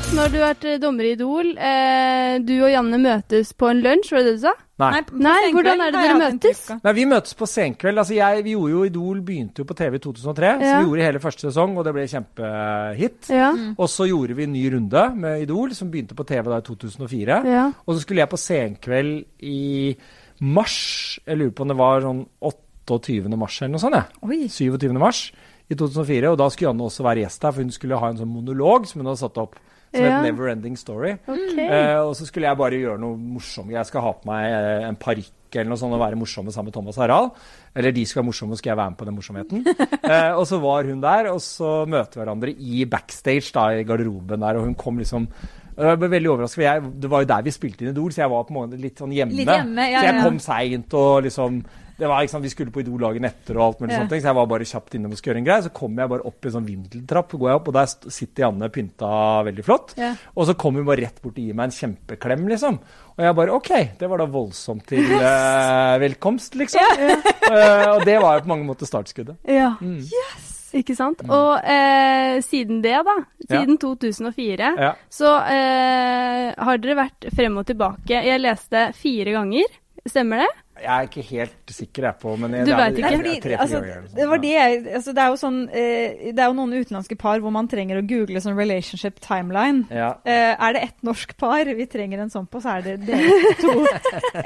Mm. 0.08 0.32
du 0.32 0.38
har 0.39 0.53
vært 0.53 0.66
eh, 0.68 0.78
dommer 0.80 1.05
i 1.05 1.12
Idol. 1.18 1.49
Eh, 1.60 2.38
du 2.45 2.53
og 2.64 2.70
Janne 2.72 2.97
møtes 3.01 3.49
på 3.58 3.68
en 3.70 3.82
lunsj, 3.84 4.12
var 4.14 4.24
det 4.24 4.30
det 4.32 4.36
du 4.38 4.43
sa? 4.45 4.53
Nei. 4.80 5.01
på 5.08 5.18
Nei, 5.20 5.49
hvordan 5.51 5.82
er 5.84 5.91
det 5.91 6.01
dere 6.03 6.18
møtes? 6.22 6.62
Nei, 6.84 6.93
Vi 6.95 7.05
møtes 7.10 7.36
på 7.38 7.47
senkveld. 7.49 7.99
Altså 7.99 8.16
jeg, 8.16 8.43
vi 8.45 8.53
gjorde 8.53 8.72
jo 8.76 8.84
Idol 8.88 9.20
begynte 9.26 9.64
jo 9.64 9.68
på 9.68 9.76
TV 9.78 9.97
i 9.97 10.01
2003, 10.03 10.51
så 10.62 10.72
vi 10.78 10.88
gjorde 10.88 11.08
hele 11.08 11.22
første 11.24 11.47
sesong, 11.49 11.76
og 11.78 11.86
det 11.88 11.93
ble 11.97 12.05
kjempehit. 12.12 13.32
Ja. 13.34 13.49
Og 13.76 13.89
så 13.91 14.08
gjorde 14.08 14.38
vi 14.38 14.47
en 14.47 14.53
ny 14.55 14.64
runde 14.78 15.03
med 15.18 15.43
Idol, 15.43 15.76
som 15.76 15.91
begynte 15.91 16.18
på 16.18 16.28
TV 16.30 16.51
da 16.53 16.62
i 16.62 16.68
2004. 16.70 17.41
ja. 17.51 17.66
Og 17.86 17.97
så 17.97 18.05
skulle 18.05 18.24
jeg 18.24 18.32
på 18.32 18.39
senkveld 18.41 19.14
i 19.43 19.95
mars. 20.39 20.80
Jeg 21.26 21.41
lurer 21.41 21.53
på 21.58 21.66
om 21.68 21.74
det 21.74 21.80
var 21.84 22.05
sånn 22.05 22.26
28. 22.47 23.34
mars 23.36 23.60
eller 23.62 23.76
noe 23.76 23.84
sånt. 23.84 23.97
Ja. 23.97 24.05
Oi. 24.24 24.45
27. 24.47 24.93
mars 25.01 25.26
i 25.68 25.76
2004. 25.76 26.32
Og 26.32 26.38
da 26.39 26.47
skulle 26.53 26.70
Janne 26.72 26.86
også 26.88 27.03
være 27.03 27.26
gjest 27.26 27.43
her, 27.43 27.51
for 27.58 27.66
hun 27.66 27.74
skulle 27.76 27.99
ha 27.99 28.14
en 28.14 28.22
sånn 28.22 28.32
monolog 28.32 28.88
som 28.88 29.01
hun 29.01 29.10
hadde 29.12 29.26
satt 29.26 29.41
opp. 29.41 29.58
Som 29.94 30.04
Ja. 30.04 30.18
het 30.18 30.24
Never 30.28 30.50
Ending 30.52 30.76
Story. 30.78 31.18
Okay. 31.28 31.64
Eh, 31.68 32.00
og 32.04 32.16
så 32.16 32.26
skulle 32.28 32.48
jeg 32.50 32.58
bare 32.60 32.72
gjøre 32.80 33.00
noe 33.00 33.16
morsomt. 33.18 33.72
Jeg 33.72 33.86
skal 33.88 34.02
ha 34.02 34.12
på 34.14 34.28
meg 34.30 34.46
eh, 34.52 34.88
en 34.90 34.96
parykk 35.00 35.32
eller 35.56 35.70
noe 35.72 35.80
sånt 35.80 35.96
og 35.96 36.02
være 36.02 36.18
morsomme 36.20 36.52
sammen 36.52 36.68
med 36.68 36.74
Thomas 36.76 36.98
Harald. 37.00 37.32
Eller 37.74 37.92
de 37.96 38.04
skal 38.06 38.20
være 38.22 38.28
morsomme, 38.28 38.52
og 38.52 38.60
skal 38.60 38.70
jeg 38.74 38.78
være 38.78 38.90
med 38.92 38.98
på 39.00 39.06
den 39.08 39.16
morsomheten. 39.16 39.64
eh, 40.12 40.32
og 40.36 40.44
så 40.50 40.60
var 40.60 40.84
hun 40.90 41.00
der, 41.02 41.30
og 41.32 41.40
så 41.42 41.72
møter 41.88 42.20
hverandre 42.20 42.52
i 42.52 42.84
backstage 42.86 43.54
da, 43.56 43.70
i 43.80 43.84
garderoben 43.88 44.44
der, 44.44 44.60
og 44.60 44.66
hun 44.68 44.76
kom 44.76 45.00
liksom 45.00 45.30
Jeg 45.78 45.99
ble 46.01 46.09
veldig 46.09 46.30
overrasket, 46.34 46.55
for 46.57 46.65
jeg, 46.65 46.93
Det 47.03 47.09
var 47.09 47.21
jo 47.21 47.28
der 47.34 47.43
vi 47.45 47.51
spilte 47.53 47.84
inn 47.86 47.91
Idol, 47.93 48.11
så 48.11 48.23
jeg 48.23 48.32
var 48.34 48.47
på 48.47 48.53
en 48.55 48.61
måte 48.61 48.80
litt 48.82 48.97
sånn 48.97 49.11
hjemme. 49.13 49.36
Litt 49.38 49.51
hjemme, 49.51 49.91
ja, 49.91 49.99
så 50.01 50.07
jeg 50.09 50.23
kom 50.23 50.39
seint 50.39 50.93
og 50.97 51.23
liksom 51.28 51.59
det 51.97 52.05
var, 52.05 52.28
sant, 52.30 52.43
Vi 52.45 52.49
skulle 52.53 52.69
på 52.69 52.84
Idol 52.84 53.01
dagen 53.01 53.25
etter, 53.25 53.57
og 53.57 53.63
alt 53.63 53.80
mulig 53.82 53.95
Ja. 53.95 54.03
sånt, 54.03 54.11
så 54.13 54.30
jeg 54.30 54.36
var 54.38 54.45
bare 54.45 54.65
kjapt 54.69 54.93
innom 54.93 55.11
og 55.11 55.17
skulle 55.17 55.34
gjøre 55.34 55.41
en 55.41 55.45
greie. 55.47 55.63
Så 55.65 55.71
kommer 55.73 56.03
jeg 56.03 56.09
bare 56.11 56.25
opp 56.30 56.45
i 56.45 56.47
en 56.47 56.53
sånn 56.53 56.67
vindeltrapp, 56.67 57.32
går 57.32 57.49
jeg 57.49 57.57
opp, 57.57 57.67
og 57.67 57.73
der 57.73 57.86
sitter 58.13 58.43
Janne 58.43 58.69
pynta 58.69 59.09
veldig 59.47 59.65
flott. 59.65 59.95
Ja. 59.97 60.11
Og 60.38 60.45
så 60.45 60.53
kom 60.55 60.75
hun 60.78 60.86
bare 60.86 61.01
rett 61.01 61.17
bort 61.23 61.34
og 61.34 61.41
gir 61.41 61.55
meg 61.57 61.71
en 61.71 61.73
kjempeklem, 61.73 62.45
liksom. 62.53 62.78
Og 63.17 63.25
jeg 63.25 63.36
bare 63.39 63.55
OK, 63.57 63.71
det 63.97 64.09
var 64.09 64.21
da 64.21 64.28
voldsomt 64.30 64.86
til 64.86 65.09
uh, 65.17 65.97
velkomst, 65.97 66.53
liksom. 66.53 66.86
Eh, 67.01 67.89
og 67.89 68.05
det 68.05 68.21
var 68.21 68.38
jo 68.38 68.45
på 68.45 68.53
mange 68.53 68.67
måter 68.69 68.86
startskuddet. 68.86 69.38
Ja. 69.49 69.73
Mm. 69.82 70.03
Ikke 70.76 70.95
sant? 70.97 71.22
Og 71.30 71.63
eh, 71.63 72.41
siden 72.43 72.82
det, 72.84 72.97
da, 73.07 73.15
siden 73.47 73.78
2004, 73.80 74.72
Ja. 74.82 74.93
så 75.09 75.36
eh, 75.47 76.53
har 76.57 76.78
dere 76.84 76.95
vært 76.99 77.30
frem 77.36 77.57
og 77.57 77.65
tilbake. 77.70 78.24
Jeg 78.28 78.41
leste 78.41 78.89
fire 78.97 79.32
ganger, 79.38 79.78
stemmer 80.07 80.43
det? 80.43 80.49
Jeg 80.82 80.91
er 80.93 81.07
ikke 81.07 81.23
helt 81.30 81.73
sikker 81.73 82.07
jeg 82.07 82.19
på, 82.21 82.34
men 82.39 82.53
jeg, 82.55 82.67
det 82.67 82.73
er 82.73 82.80
er 82.80 83.61
altså, 83.61 83.80
noe 83.82 83.95
sånt. 83.97 84.15
det 84.17 84.28
var 84.30 84.41
det 84.43 84.51
jeg 84.53 84.78
altså, 84.99 85.13
Det 85.15 85.23
er 85.23 85.32
jo 85.34 85.39
sånn 85.41 85.57
eh, 85.69 86.28
Det 86.32 86.43
er 86.43 86.51
jo 86.51 86.55
noen 86.57 86.75
utenlandske 86.78 87.17
par 87.19 87.41
hvor 87.43 87.53
man 87.55 87.69
trenger 87.71 88.01
å 88.01 88.05
google 88.07 88.41
sånn 88.43 88.57
relationship 88.57 89.19
timeline. 89.23 89.86
Ja. 89.93 90.13
Eh, 90.28 90.53
er 90.53 90.78
det 90.78 90.84
ett 90.89 90.97
norsk 91.07 91.36
par 91.39 91.67
vi 91.78 91.88
trenger 91.89 92.23
en 92.23 92.32
sånn 92.34 92.47
på, 92.49 92.61
så 92.63 92.78
er 92.78 92.86
det 92.86 92.97
dere 93.07 93.53
to. 93.61 93.75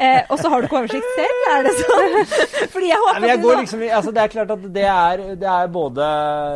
Eh, 0.01 0.23
og 0.32 0.39
så 0.39 0.49
har 0.49 0.61
du 0.61 0.67
ikke 0.67 0.79
oversikt 0.79 1.07
selv, 1.17 1.41
er 1.51 1.65
det 1.65 1.71
sånn? 1.77 2.15
Fordi 2.73 2.88
jeg 2.89 2.99
håper 3.01 3.21
Nei, 3.21 3.29
jeg 3.29 3.41
går 3.43 3.59
liksom, 3.59 3.84
altså 3.97 4.13
det 4.15 4.21
er 4.23 4.32
klart 4.34 4.53
at 4.55 4.63
det 4.75 4.86
er, 4.88 5.23
det 5.41 5.49
er 5.51 5.71
både 5.73 6.07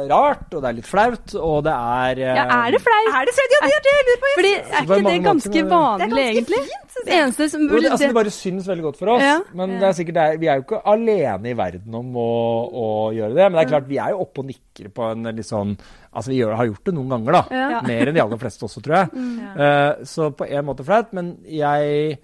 rart, 0.09 0.47
og 0.51 0.63
det 0.63 0.69
er 0.69 0.77
litt 0.79 0.89
flaut, 0.89 1.35
og 1.35 1.59
det 1.67 1.75
er 1.75 2.21
Ja, 2.23 2.45
er 2.45 2.75
det 2.75 2.81
flaut? 2.85 3.11
Er 3.11 3.29
det 3.29 3.35
flaut? 3.37 3.55
Ja, 3.55 3.61
det 3.65 3.75
er 3.75 3.85
det 3.85 3.93
jeg 3.95 4.07
lurer 4.09 4.21
på. 4.23 4.31
Fordi 4.39 4.53
er 4.55 4.87
ikke 4.87 5.01
det 5.09 5.17
ganske 5.25 5.59
er 5.59 5.69
vanlig, 5.69 6.09
ganske 6.09 6.25
egentlig? 6.25 6.61
fint, 6.69 7.05
Det 7.05 7.17
eneste 7.19 7.49
som 7.49 7.61
Jo, 7.61 7.67
det, 7.67 7.73
burde 7.75 7.91
altså, 7.91 8.07
det 8.07 8.17
bare 8.17 8.33
syns 8.33 8.67
veldig 8.69 8.85
godt 8.87 8.99
for 9.01 9.13
oss. 9.15 9.23
Ja. 9.23 9.37
Men 9.53 9.64
Ja. 9.73 9.79
det 9.81 9.87
er 9.87 9.95
sikkert, 9.97 10.17
det 10.17 10.25
er, 10.25 10.37
vi 10.41 10.49
er 10.51 10.59
jo 10.59 10.65
ikke 10.67 10.81
alene 10.91 11.49
i 11.49 11.57
verden 11.57 11.97
om 11.97 12.19
å, 12.21 12.29
å 12.69 12.85
gjøre 13.15 13.33
det. 13.33 13.47
Men 13.47 13.57
det 13.57 13.63
er 13.63 13.71
klart, 13.73 13.89
vi 13.89 13.97
er 14.03 14.13
jo 14.13 14.21
oppe 14.25 14.43
og 14.43 14.49
nikker 14.51 14.91
på 14.93 15.09
en 15.11 15.31
litt 15.31 15.49
sånn 15.49 15.73
Altså, 16.15 16.31
vi 16.31 16.37
gjør, 16.37 16.53
har 16.55 16.69
gjort 16.69 16.85
det 16.87 16.93
noen 16.95 17.09
ganger, 17.11 17.35
da. 17.35 17.41
Ja. 17.51 17.79
Mer 17.83 18.07
enn 18.07 18.15
de 18.15 18.21
aller 18.23 18.39
fleste 18.39 18.63
også, 18.63 18.79
tror 18.85 18.93
jeg. 19.01 19.23
Ja. 19.41 19.49
Eh, 19.65 20.05
så 20.07 20.29
på 20.31 20.45
en 20.47 20.63
måte 20.63 20.85
flaut, 20.87 21.09
men 21.17 21.33
jeg 21.43 22.15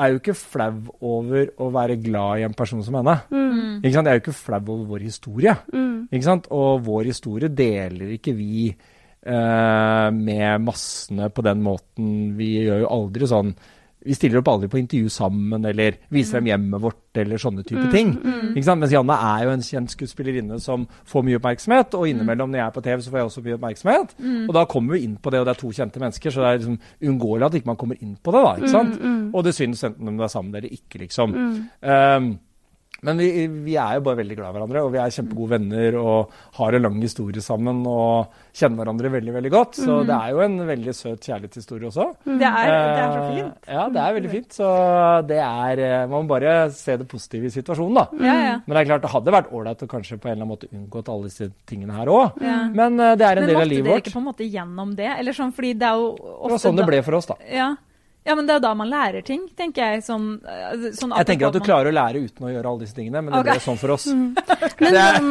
er 0.00 0.12
jo 0.12 0.20
ikke 0.20 0.36
flau 0.38 0.76
over 1.02 1.50
å 1.60 1.68
være 1.74 1.98
glad 2.00 2.40
i 2.40 2.46
en 2.46 2.54
person 2.56 2.82
som 2.86 2.96
henne. 3.00 3.16
Mm. 3.32 3.80
Ikke 3.82 3.94
sant? 3.96 4.06
Jeg 4.06 4.12
er 4.12 4.20
jo 4.20 4.24
ikke 4.24 4.36
flau 4.38 4.60
over 4.62 4.86
vår 4.94 5.04
historie. 5.08 5.56
Mm. 5.74 6.06
Ikke 6.08 6.26
sant? 6.26 6.48
Og 6.54 6.86
vår 6.86 7.10
historie 7.10 7.50
deler 7.52 8.14
ikke 8.16 8.34
vi 8.38 8.70
eh, 8.70 10.08
med 10.14 10.64
massene 10.64 11.28
på 11.34 11.44
den 11.46 11.62
måten. 11.64 12.14
Vi 12.38 12.52
gjør 12.68 12.84
jo 12.84 12.94
aldri 12.96 13.28
sånn 13.30 13.52
Vi 14.06 14.16
stiller 14.16 14.40
opp 14.40 14.48
aldri 14.48 14.68
på 14.72 14.78
intervju 14.80 15.10
sammen 15.12 15.64
eller 15.68 15.98
viser 16.14 16.40
dem 16.40 16.48
hjemmet 16.48 16.80
vårt 16.80 17.20
eller 17.20 17.40
sånne 17.42 17.64
type 17.66 17.84
ting. 17.92 18.14
Ikke 18.54 18.64
sant? 18.64 18.80
Mens 18.80 18.94
Janne 18.94 19.16
er 19.30 19.44
jo 19.44 19.52
en 19.52 19.64
kjent 19.66 19.92
skuespillerinne 19.92 20.60
som 20.62 20.86
får 21.10 21.24
mye 21.26 21.40
oppmerksomhet, 21.40 21.96
og 21.98 22.08
innimellom 22.08 22.52
når 22.52 22.62
jeg 22.62 22.66
er 22.66 22.76
på 22.76 22.84
TV, 22.86 23.02
så 23.04 23.12
får 23.12 23.20
jeg 23.20 23.30
også 23.30 23.44
mye 23.46 23.56
oppmerksomhet. 23.58 24.14
Og 24.48 24.52
da 24.56 24.66
kommer 24.70 24.96
vi 24.96 25.04
inn 25.04 25.16
på 25.20 25.32
det, 25.34 25.40
og 25.42 25.48
det 25.48 25.54
er 25.56 25.60
to 25.60 25.72
kjente 25.76 26.00
mennesker, 26.00 26.32
så 26.32 26.44
det 26.44 26.50
er 26.50 26.60
liksom 26.62 26.78
uunngåelig 27.04 27.48
at 27.50 27.58
ikke 27.60 27.72
man 27.72 27.80
kommer 27.82 28.00
inn 28.00 28.14
på 28.16 28.34
det, 28.36 28.44
da. 28.46 28.54
ikke 28.56 28.72
sant? 28.72 29.00
Og 29.34 29.44
det 29.44 29.56
syns 29.58 29.84
enten 29.84 30.08
om 30.08 30.16
det 30.16 30.28
er 30.28 30.32
sammen 30.32 30.54
eller 30.54 30.72
ikke, 30.80 31.02
liksom. 31.04 31.36
Um, 31.84 32.30
men 33.02 33.18
vi, 33.22 33.46
vi 33.64 33.74
er 33.80 33.96
jo 33.98 34.04
bare 34.06 34.18
veldig 34.20 34.36
glad 34.38 34.50
i 34.50 34.56
hverandre, 34.58 34.82
og 34.86 34.92
vi 34.94 34.98
er 35.02 35.14
kjempegode 35.14 35.50
venner 35.54 35.96
og 36.00 36.34
har 36.58 36.76
en 36.76 36.82
lang 36.86 36.98
historie 37.02 37.40
sammen 37.44 37.80
og 37.88 38.32
kjenner 38.56 38.82
hverandre 38.82 39.10
veldig 39.14 39.34
veldig 39.38 39.52
godt. 39.54 39.78
Så 39.80 40.00
det 40.08 40.16
er 40.16 40.34
jo 40.34 40.42
en 40.44 40.56
veldig 40.68 40.94
søt 40.96 41.24
kjærlighetshistorie 41.28 41.88
også. 41.90 42.06
Det 42.26 42.50
er, 42.50 42.70
det 42.70 43.00
er 43.00 43.14
så 43.14 43.20
Eh, 43.20 43.34
fint. 43.36 43.68
Ja, 43.70 43.84
det 43.94 44.00
er 44.04 44.14
veldig 44.18 44.30
fint. 44.32 44.52
Så 44.60 44.68
det 45.30 45.38
er 45.40 45.82
eh, 45.86 46.06
Man 46.10 46.24
må 46.26 46.32
bare 46.34 46.54
se 46.74 46.96
det 47.00 47.06
positive 47.08 47.46
i 47.48 47.54
situasjonen, 47.54 47.94
da. 48.00 48.06
Ja, 48.26 48.36
ja. 48.46 48.54
Men 48.66 48.74
det 48.76 48.80
er 48.84 48.88
klart 48.92 49.04
det 49.06 49.12
hadde 49.14 49.34
vært 49.36 49.52
ålreit 49.54 49.84
å 49.86 49.90
kanskje 49.90 50.18
på 50.20 50.28
en 50.28 50.32
eller 50.34 50.44
annen 50.44 50.54
måte 50.54 50.70
unngått 50.74 51.08
alle 51.12 51.30
disse 51.30 51.50
tingene 51.70 51.94
her 51.96 52.10
òg. 52.12 52.40
Ja. 52.44 52.58
Men 52.74 52.98
eh, 53.00 53.14
det 53.20 53.26
er 53.28 53.40
en 53.40 53.46
Men 53.46 53.54
del 53.54 53.60
av 53.60 53.68
livet 53.68 53.70
måtte 53.70 53.74
livet 53.74 53.86
dere 53.86 53.94
vårt. 53.94 54.06
ikke 54.10 54.16
på 54.18 54.22
en 54.24 54.28
måte 54.30 54.50
gjennom 54.50 54.96
det? 54.98 55.10
Eller 55.18 55.36
sånn, 55.36 55.52
fordi 55.56 55.72
det 55.80 55.88
er 55.88 56.00
jo 56.02 56.10
ofte 56.16 56.48
Det 56.50 56.56
var 56.56 56.62
sånn 56.66 56.80
det 56.82 56.88
ble 56.90 57.00
for 57.06 57.18
oss, 57.20 57.30
da. 57.30 57.38
Ja. 57.50 57.70
Ja, 58.26 58.34
men 58.36 58.46
det 58.46 58.54
er 58.56 58.60
da 58.60 58.74
man 58.74 58.90
lærer 58.90 59.24
ting, 59.24 59.46
tenker 59.56 59.94
jeg. 59.94 60.02
Sånn, 60.04 60.40
eh, 60.44 60.90
sånn 60.96 61.14
Jeg 61.16 61.26
tenker 61.30 61.48
at 61.48 61.56
du 61.56 61.60
klarer 61.64 61.88
å 61.90 61.94
lære 61.96 62.20
uten 62.26 62.46
å 62.46 62.52
gjøre 62.52 62.66
alle 62.72 62.84
disse 62.84 62.94
tingene, 62.98 63.22
men 63.24 63.32
det 63.32 63.40
okay. 63.40 63.56
ble 63.56 63.64
sånn 63.64 63.80
for 63.80 63.94
oss. 63.96 64.06
Men, 64.80 64.92
Det 64.92 65.06
er- 65.06 65.22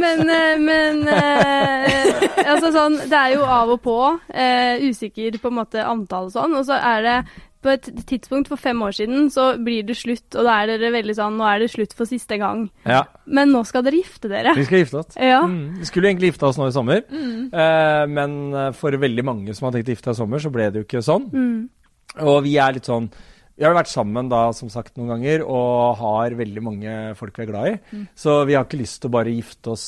men, 0.00 0.24
eh, 0.28 0.56
men 0.60 1.04
eh, 1.08 2.48
altså 2.50 2.72
sånn, 2.74 2.98
det 3.10 3.16
er 3.20 3.34
jo 3.36 3.44
av 3.44 3.70
og 3.76 3.80
på 3.84 3.98
eh, 4.32 4.80
usikker 4.90 5.38
på 5.40 5.48
en 5.52 5.58
måte 5.60 5.84
antall 5.84 6.28
og 6.30 6.34
sånn, 6.34 6.56
og 6.60 6.66
så 6.68 6.76
er 6.80 7.06
det 7.06 7.16
på 7.60 7.68
et 7.74 7.88
tidspunkt 8.08 8.48
for 8.48 8.56
fem 8.56 8.78
år 8.80 8.94
siden 8.96 9.26
så 9.32 9.50
blir 9.60 9.82
det 9.84 9.92
slutt, 10.00 10.32
og 10.32 10.46
da 10.48 10.54
er 10.62 10.70
dere 10.72 10.88
veldig 10.94 11.12
sånn 11.18 11.34
Nå 11.36 11.44
er 11.44 11.58
det 11.60 11.66
slutt 11.68 11.92
for 11.92 12.08
siste 12.08 12.38
gang. 12.40 12.62
Ja, 12.88 13.02
Men 13.28 13.52
nå 13.52 13.60
skal 13.68 13.84
dere 13.84 13.98
gifte 14.00 14.30
dere. 14.32 14.54
vi 14.56 14.64
skal 14.64 14.80
gifte 14.80 15.02
oss. 15.02 15.18
Ja. 15.20 15.42
Mm. 15.44 15.76
Vi 15.82 15.88
skulle 15.90 16.08
egentlig 16.08 16.30
gifte 16.32 16.48
oss 16.48 16.56
nå 16.60 16.70
i 16.70 16.72
sommer, 16.72 17.02
Mm. 17.12 17.50
eh, 17.52 18.06
men 18.08 18.38
eh, 18.54 18.70
for 18.72 18.96
veldig 18.96 19.24
mange 19.28 19.52
som 19.54 19.68
har 19.68 19.76
tenkt 19.76 19.92
å 19.92 19.94
gifte 19.96 20.08
seg 20.08 20.16
i 20.16 20.22
sommer, 20.24 20.38
så 20.40 20.52
ble 20.54 20.70
det 20.72 20.80
jo 20.80 20.86
ikke 20.88 21.04
sånn. 21.04 21.28
Mm. 22.16 22.22
Og 22.26 22.42
vi 22.46 22.56
er 22.58 22.72
litt 22.74 22.88
sånn 22.90 23.10
Vi 23.60 23.64
har 23.66 23.74
vært 23.76 23.90
sammen 23.92 24.28
da, 24.32 24.46
som 24.56 24.70
sagt, 24.72 24.96
noen 24.96 25.10
ganger, 25.14 25.42
og 25.44 25.96
har 26.00 26.32
veldig 26.38 26.62
mange 26.64 26.94
folk 27.18 27.36
vi 27.36 27.44
er 27.44 27.50
glad 27.50 27.68
i. 27.68 27.74
Mm. 27.92 28.06
Så 28.16 28.38
vi 28.48 28.54
har 28.56 28.64
ikke 28.64 28.78
lyst 28.80 29.02
til 29.02 29.10
å 29.10 29.12
bare 29.18 29.34
gifte 29.36 29.74
oss 29.74 29.84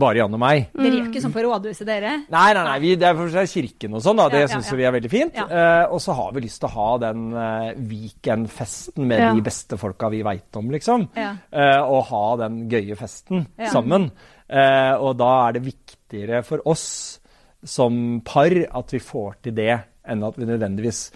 bare 0.00 0.20
Jan 0.20 0.32
og 0.32 0.40
meg. 0.40 0.68
Dere 0.78 0.92
gjør 0.94 1.08
ikke 1.10 1.20
sånn 1.24 1.32
på 1.34 1.42
rådhuset, 1.44 1.82
dere? 1.88 2.12
Nei, 2.30 2.44
nei, 2.54 2.62
nei, 2.64 2.76
vi, 2.80 2.92
det 2.96 3.08
er 3.10 3.16
for 3.18 3.32
seg 3.34 3.50
kirken 3.50 3.96
og 3.98 4.04
sånn, 4.04 4.16
da. 4.22 4.28
Det 4.30 4.38
Ja, 4.38 4.44
ja, 4.46 4.52
syns 4.54 4.70
ja. 4.70 4.76
vi 4.78 4.86
er 4.86 4.94
veldig 4.94 5.10
fint. 5.12 5.34
Ja. 5.36 5.46
Eh, 5.50 5.82
og 5.92 5.98
så 6.00 6.14
har 6.16 6.30
vi 6.36 6.44
lyst 6.46 6.60
til 6.62 6.70
å 6.70 6.72
ha 6.76 6.86
den 7.02 7.24
uh, 7.34 7.72
weekendfesten 7.90 9.06
med 9.10 9.18
Ja. 9.20 9.32
de 9.34 9.42
beste 9.44 9.76
folka 9.80 10.08
vi 10.14 10.22
veit 10.22 10.56
om, 10.56 10.70
liksom. 10.70 11.08
Ja. 11.18 11.32
Eh, 11.52 11.80
og 11.82 12.04
ha 12.12 12.36
den 12.46 12.68
gøye 12.70 12.96
festen 12.96 13.46
Ja. 13.58 13.72
sammen. 13.74 14.10
Eh, 14.48 14.94
og 14.94 15.16
da 15.18 15.48
er 15.48 15.52
det 15.58 15.64
viktigere 15.66 16.44
for 16.44 16.62
oss 16.64 17.18
som 17.64 18.20
par 18.24 18.50
at 18.54 18.90
vi 18.94 18.98
får 19.02 19.34
til 19.42 19.52
det, 19.54 19.80
enn 20.06 20.22
at 20.24 20.36
vi 20.38 20.46
nødvendigvis 20.46 21.10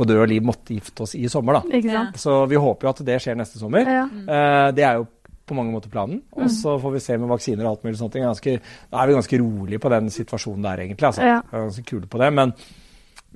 på 0.00 0.08
død 0.08 0.22
og 0.24 0.28
liv 0.32 0.42
måtte 0.48 0.74
gifte 0.74 1.04
oss 1.06 1.14
i 1.18 1.28
sommer, 1.32 1.60
da. 1.60 1.76
Ikke 1.78 1.92
sant? 1.94 2.18
Så 2.24 2.40
vi 2.50 2.58
håper 2.60 2.88
jo 2.88 2.92
at 2.96 3.04
det 3.06 3.20
skjer 3.22 3.38
neste 3.40 3.60
sommer. 3.60 3.84
Ja. 3.86 4.04
Uh, 4.08 4.68
det 4.76 4.84
er 4.88 5.00
jo 5.02 5.06
på 5.50 5.56
mange 5.58 5.72
måter 5.74 5.90
planen. 5.90 6.20
Og 6.38 6.46
så 6.54 6.76
får 6.80 6.92
vi 6.94 7.00
se 7.02 7.16
med 7.18 7.28
vaksiner 7.32 7.66
og 7.66 7.72
alt 7.76 7.86
mulig 7.88 7.98
sånt. 7.98 8.14
Ganske, 8.14 8.58
da 8.92 9.00
er 9.02 9.08
vi 9.10 9.16
ganske 9.18 9.38
rolige 9.42 9.80
på 9.82 9.90
den 9.90 10.10
situasjonen 10.14 10.62
der, 10.68 10.84
egentlig. 10.84 11.08
Altså. 11.10 11.24
Ja. 11.26 11.40
Vi 11.50 11.56
er 11.58 11.64
ganske 11.66 11.84
kule 11.90 12.06
på 12.06 12.20
det. 12.22 12.28
Men 12.38 12.52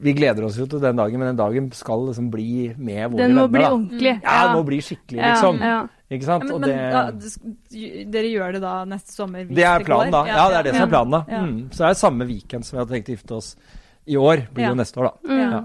vi 0.04 0.12
gleder 0.14 0.46
oss 0.46 0.56
jo 0.58 0.66
til 0.70 0.80
den 0.82 0.96
dagen, 0.98 1.18
men 1.18 1.28
den 1.32 1.38
dagen 1.38 1.66
skal 1.74 2.06
liksom 2.08 2.28
bli 2.30 2.72
med 2.78 3.12
våre 3.12 3.26
Den 3.28 3.34
må 3.34 3.44
venner. 3.44 3.52
bli 3.56 3.62
da. 3.64 3.72
ordentlig. 3.74 4.14
Ja, 4.22 4.38
den 4.46 4.56
må 4.58 4.62
bli 4.70 4.78
skikkelig, 4.82 5.20
liksom. 5.22 5.58
Ja, 5.62 5.74
ja. 5.74 5.82
Ikke 6.14 6.26
Ja, 6.30 6.38
men 6.38 6.50
og 6.54 6.60
men 6.60 6.68
det, 6.70 6.78
da, 6.94 8.08
dere 8.14 8.28
gjør 8.30 8.52
det 8.54 8.60
da 8.62 8.72
neste 8.86 9.14
sommer? 9.14 9.44
hvis 9.48 9.56
det 9.56 9.64
er 9.66 9.78
går? 9.80 9.86
planen, 9.88 10.12
da. 10.14 10.24
Ja, 10.28 10.42
det 10.50 10.56
er 10.58 10.66
det 10.68 10.74
som 10.76 10.82
er 10.86 10.92
planen, 10.92 11.14
da. 11.14 11.20
Ja. 11.30 11.40
Mm. 11.42 11.56
Så 11.72 11.78
det 11.82 11.88
er 11.90 11.94
samme 11.98 12.26
weekend 12.28 12.66
som 12.66 12.76
vi 12.76 12.82
hadde 12.84 12.94
tenkt 12.94 13.08
å 13.10 13.14
gifte 13.16 13.34
oss 13.38 13.48
i 14.06 14.16
år, 14.20 14.44
blir 14.54 14.66
Ja. 14.66 14.70
jo 14.70 14.78
neste 14.78 15.00
år, 15.00 15.08
da. 15.10 15.32
Mm. 15.32 15.40
Ja. 15.40 15.62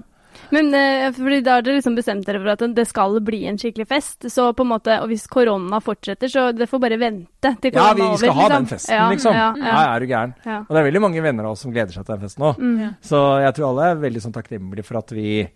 Men 0.50 0.72
eh, 0.74 1.10
fordi 1.14 1.40
da 1.46 1.56
har 1.58 1.62
dere 1.62 1.76
liksom 1.78 1.94
bestemt 1.94 2.26
dere 2.26 2.40
for 2.42 2.50
at 2.54 2.64
det 2.74 2.84
skal 2.90 3.20
bli 3.22 3.44
en 3.46 3.58
skikkelig 3.60 3.86
fest. 3.90 4.26
Så 4.32 4.48
på 4.56 4.64
en 4.66 4.70
måte, 4.72 4.96
og 5.02 5.08
hvis 5.12 5.26
korona 5.30 5.78
fortsetter, 5.84 6.28
så 6.32 6.48
det 6.56 6.66
får 6.70 6.80
bare 6.82 6.98
vente 6.98 7.52
til 7.62 7.72
Ja, 7.74 7.92
korona 7.92 7.94
vi 7.94 8.02
er 8.02 8.08
over. 8.08 8.16
skal 8.18 8.34
ha 8.34 8.42
liksom. 8.42 8.56
den 8.56 8.66
festen, 8.72 8.94
ja, 8.96 9.08
liksom. 9.10 9.34
Ja, 9.34 9.48
Ja, 9.56 9.66
ja, 9.70 9.94
er 9.94 10.00
du 10.00 10.06
gæren. 10.10 10.34
ja. 10.46 10.58
Og 10.60 10.68
det 10.74 10.80
er 10.82 10.88
veldig 10.90 11.00
mange 11.06 11.22
venner 11.22 11.44
av 11.44 11.52
oss 11.52 11.60
som 11.66 11.72
gleder 11.72 11.92
seg 11.94 12.04
til 12.06 12.14
den 12.16 12.24
festen 12.26 12.42
òg. 12.50 12.58
Mm. 12.58 12.94
Så 13.02 13.20
jeg 13.44 13.54
tror 13.54 13.68
alle 13.70 13.90
er 13.92 14.02
veldig 14.06 14.22
sånn 14.26 14.34
takknemlige 14.34 14.84
for 14.84 14.98
at 14.98 15.10
vi, 15.14 15.48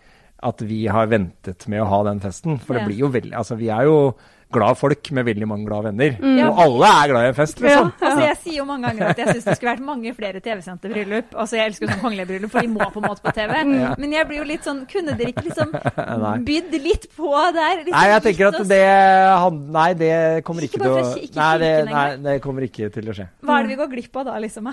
at 0.42 0.60
vi 0.62 0.86
har 0.86 1.06
ventet 1.10 1.66
med 1.68 1.82
å 1.82 1.88
ha 1.90 2.02
den 2.04 2.20
festen. 2.20 2.58
For 2.60 2.74
Ja. 2.74 2.80
det 2.84 2.88
blir 2.92 2.98
jo 3.04 3.08
veldig 3.08 3.32
Altså, 3.34 3.56
vi 3.58 3.68
er 3.70 3.82
jo 3.84 4.14
glad 4.54 4.78
folk 4.78 5.10
med 5.16 5.26
veldig 5.28 5.48
mange 5.50 5.68
glade 5.68 5.90
venner. 5.90 6.16
Mm. 6.20 6.40
Og 6.48 6.60
alle 6.64 6.90
er 6.90 7.12
glad 7.12 7.26
i 7.26 7.30
en 7.32 7.38
fest, 7.38 7.62
liksom. 7.64 7.90
Altså, 7.98 8.24
jeg 8.24 8.38
sier 8.42 8.58
jo 8.60 8.66
mange 8.68 8.88
ganger 8.88 9.12
at 9.12 9.22
jeg 9.22 9.32
syns 9.32 9.48
det 9.48 9.56
skulle 9.58 9.72
vært 9.72 9.86
mange 9.86 10.14
flere 10.16 10.42
TV-sendte 10.44 10.92
bryllup. 10.92 11.34
Altså, 11.34 11.58
jeg 11.58 11.72
elsker 11.72 11.86
jo 11.86 11.92
sånn 11.92 12.02
kongelige 12.04 12.30
bryllup, 12.32 12.54
for 12.54 12.66
de 12.66 12.72
må 12.74 12.90
på 12.94 13.02
en 13.02 13.08
måte 13.08 13.24
på 13.24 13.34
TV. 13.36 13.54
Ja. 13.74 13.90
Men 13.98 14.12
jeg 14.12 14.26
blir 14.28 14.38
jo 14.38 14.44
litt 14.46 14.66
sånn 14.66 14.82
Kunne 14.88 15.14
dere 15.18 15.32
ikke 15.32 15.44
liksom 15.48 15.72
bydd 16.48 16.74
litt 16.84 17.06
på 17.16 17.30
der? 17.56 17.80
Liksom, 17.80 17.96
Nei, 17.96 18.04
jeg 18.12 18.22
tenker 18.28 18.50
at 18.50 18.58
det 18.70 18.82
han, 18.84 19.58
Nei, 19.74 19.88
det 19.98 20.12
kommer 20.46 20.66
Ikke 20.66 20.74
ikke, 20.78 20.84
til 20.84 20.92
å 20.92 21.40
nei 21.40 21.50
det, 21.62 21.72
nei, 21.88 22.04
det 22.24 22.36
kommer 22.44 22.66
ikke 22.66 22.90
til 22.94 23.10
å 23.10 23.16
skje. 23.16 23.28
Hva 23.44 23.58
er 23.58 23.66
det 23.66 23.74
vi 23.74 23.80
går 23.80 23.90
glipp 23.94 24.22
av 24.22 24.30
da, 24.30 24.38
liksom? 24.42 24.70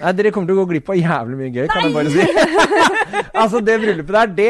Nei, 0.00 0.12
Dere 0.18 0.32
kommer 0.34 0.50
til 0.50 0.56
å 0.56 0.62
gå 0.62 0.68
glipp 0.72 0.88
av 0.90 0.98
jævlig 0.98 1.38
mye 1.38 1.50
gøy, 1.54 1.66
kan 1.70 1.86
jeg 1.86 1.94
bare 1.94 2.12
si. 2.14 2.24
altså, 3.42 3.60
Det 3.64 3.76
bryllupet 3.82 4.14
der, 4.16 4.32
det, 4.38 4.48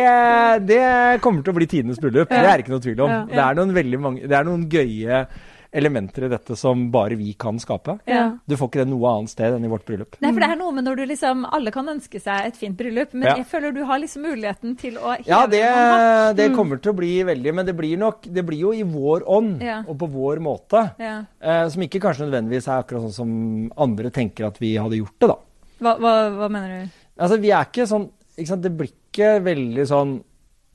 det 0.70 0.84
kommer 1.24 1.44
til 1.44 1.54
å 1.54 1.58
bli 1.58 1.68
tidenes 1.70 2.00
bryllup. 2.00 2.30
Det 2.32 2.52
er 2.52 2.62
ikke 2.62 2.74
noe 2.74 2.84
tvil 2.84 3.02
om. 3.04 3.12
Ja. 3.12 3.24
Det, 3.32 3.42
er 3.44 3.58
noen 3.60 3.74
veldig 3.76 4.00
mange, 4.00 4.30
det 4.30 4.38
er 4.38 4.48
noen 4.48 4.64
gøye 4.72 5.24
elementer 5.74 6.24
i 6.26 6.28
dette 6.32 6.54
som 6.56 6.86
bare 6.94 7.16
vi 7.18 7.32
kan 7.34 7.58
skape. 7.58 7.96
Ja. 8.06 8.36
Du 8.46 8.54
får 8.56 8.68
ikke 8.70 8.84
det 8.84 8.90
noe 8.92 9.10
annet 9.10 9.32
sted 9.32 9.56
enn 9.56 9.64
i 9.66 9.70
vårt 9.72 9.84
bryllup. 9.88 10.16
Nei, 10.22 10.30
for 10.32 10.44
det 10.44 10.48
er 10.52 10.60
noe 10.60 10.72
med 10.76 10.86
når 10.86 11.00
du 11.00 11.04
liksom 11.10 11.42
Alle 11.50 11.72
kan 11.74 11.88
ønske 11.90 12.20
seg 12.22 12.46
et 12.48 12.56
fint 12.60 12.76
bryllup, 12.78 13.12
men 13.14 13.26
Ja. 13.28 13.34
jeg 13.42 13.46
føler 13.50 13.74
du 13.74 13.82
har 13.84 13.98
liksom 13.98 14.22
muligheten 14.22 14.76
til 14.78 14.96
å 15.02 15.16
Ja, 15.26 15.46
det, 15.50 15.62
det 16.38 16.48
kommer 16.54 16.78
til 16.80 16.92
å 16.92 16.96
bli 16.96 17.12
veldig 17.26 17.54
Men 17.54 17.66
det 17.66 17.74
blir 17.76 17.96
nok 17.98 18.22
Det 18.22 18.44
blir 18.46 18.58
jo 18.60 18.72
i 18.72 18.82
vår 18.82 19.26
ånd 19.26 19.62
Ja. 19.62 19.82
og 19.86 19.98
på 19.98 20.08
vår 20.10 20.38
måte. 20.44 20.84
Ja. 20.98 21.24
Eh, 21.42 21.68
som 21.68 21.82
ikke 21.82 22.00
kanskje 22.00 22.28
nødvendigvis 22.28 22.68
er 22.68 22.82
akkurat 22.82 23.02
sånn 23.08 23.18
som 23.18 23.72
andre 23.76 24.10
tenker 24.14 24.46
at 24.46 24.58
vi 24.62 24.76
hadde 24.76 24.96
gjort 25.02 25.18
det, 25.20 25.28
da. 25.28 25.36
Hva, 25.80 25.96
hva, 25.98 26.12
hva 26.38 26.48
mener 26.50 26.84
du? 26.84 26.90
Altså, 27.18 27.40
vi 27.40 27.50
er 27.50 27.64
ikke 27.66 27.86
sånn 27.90 28.08
ikke 28.38 28.48
sant? 28.50 28.62
Det 28.62 28.72
blir 28.76 28.90
ikke 28.90 29.42
veldig 29.44 29.84
sånn 29.86 30.14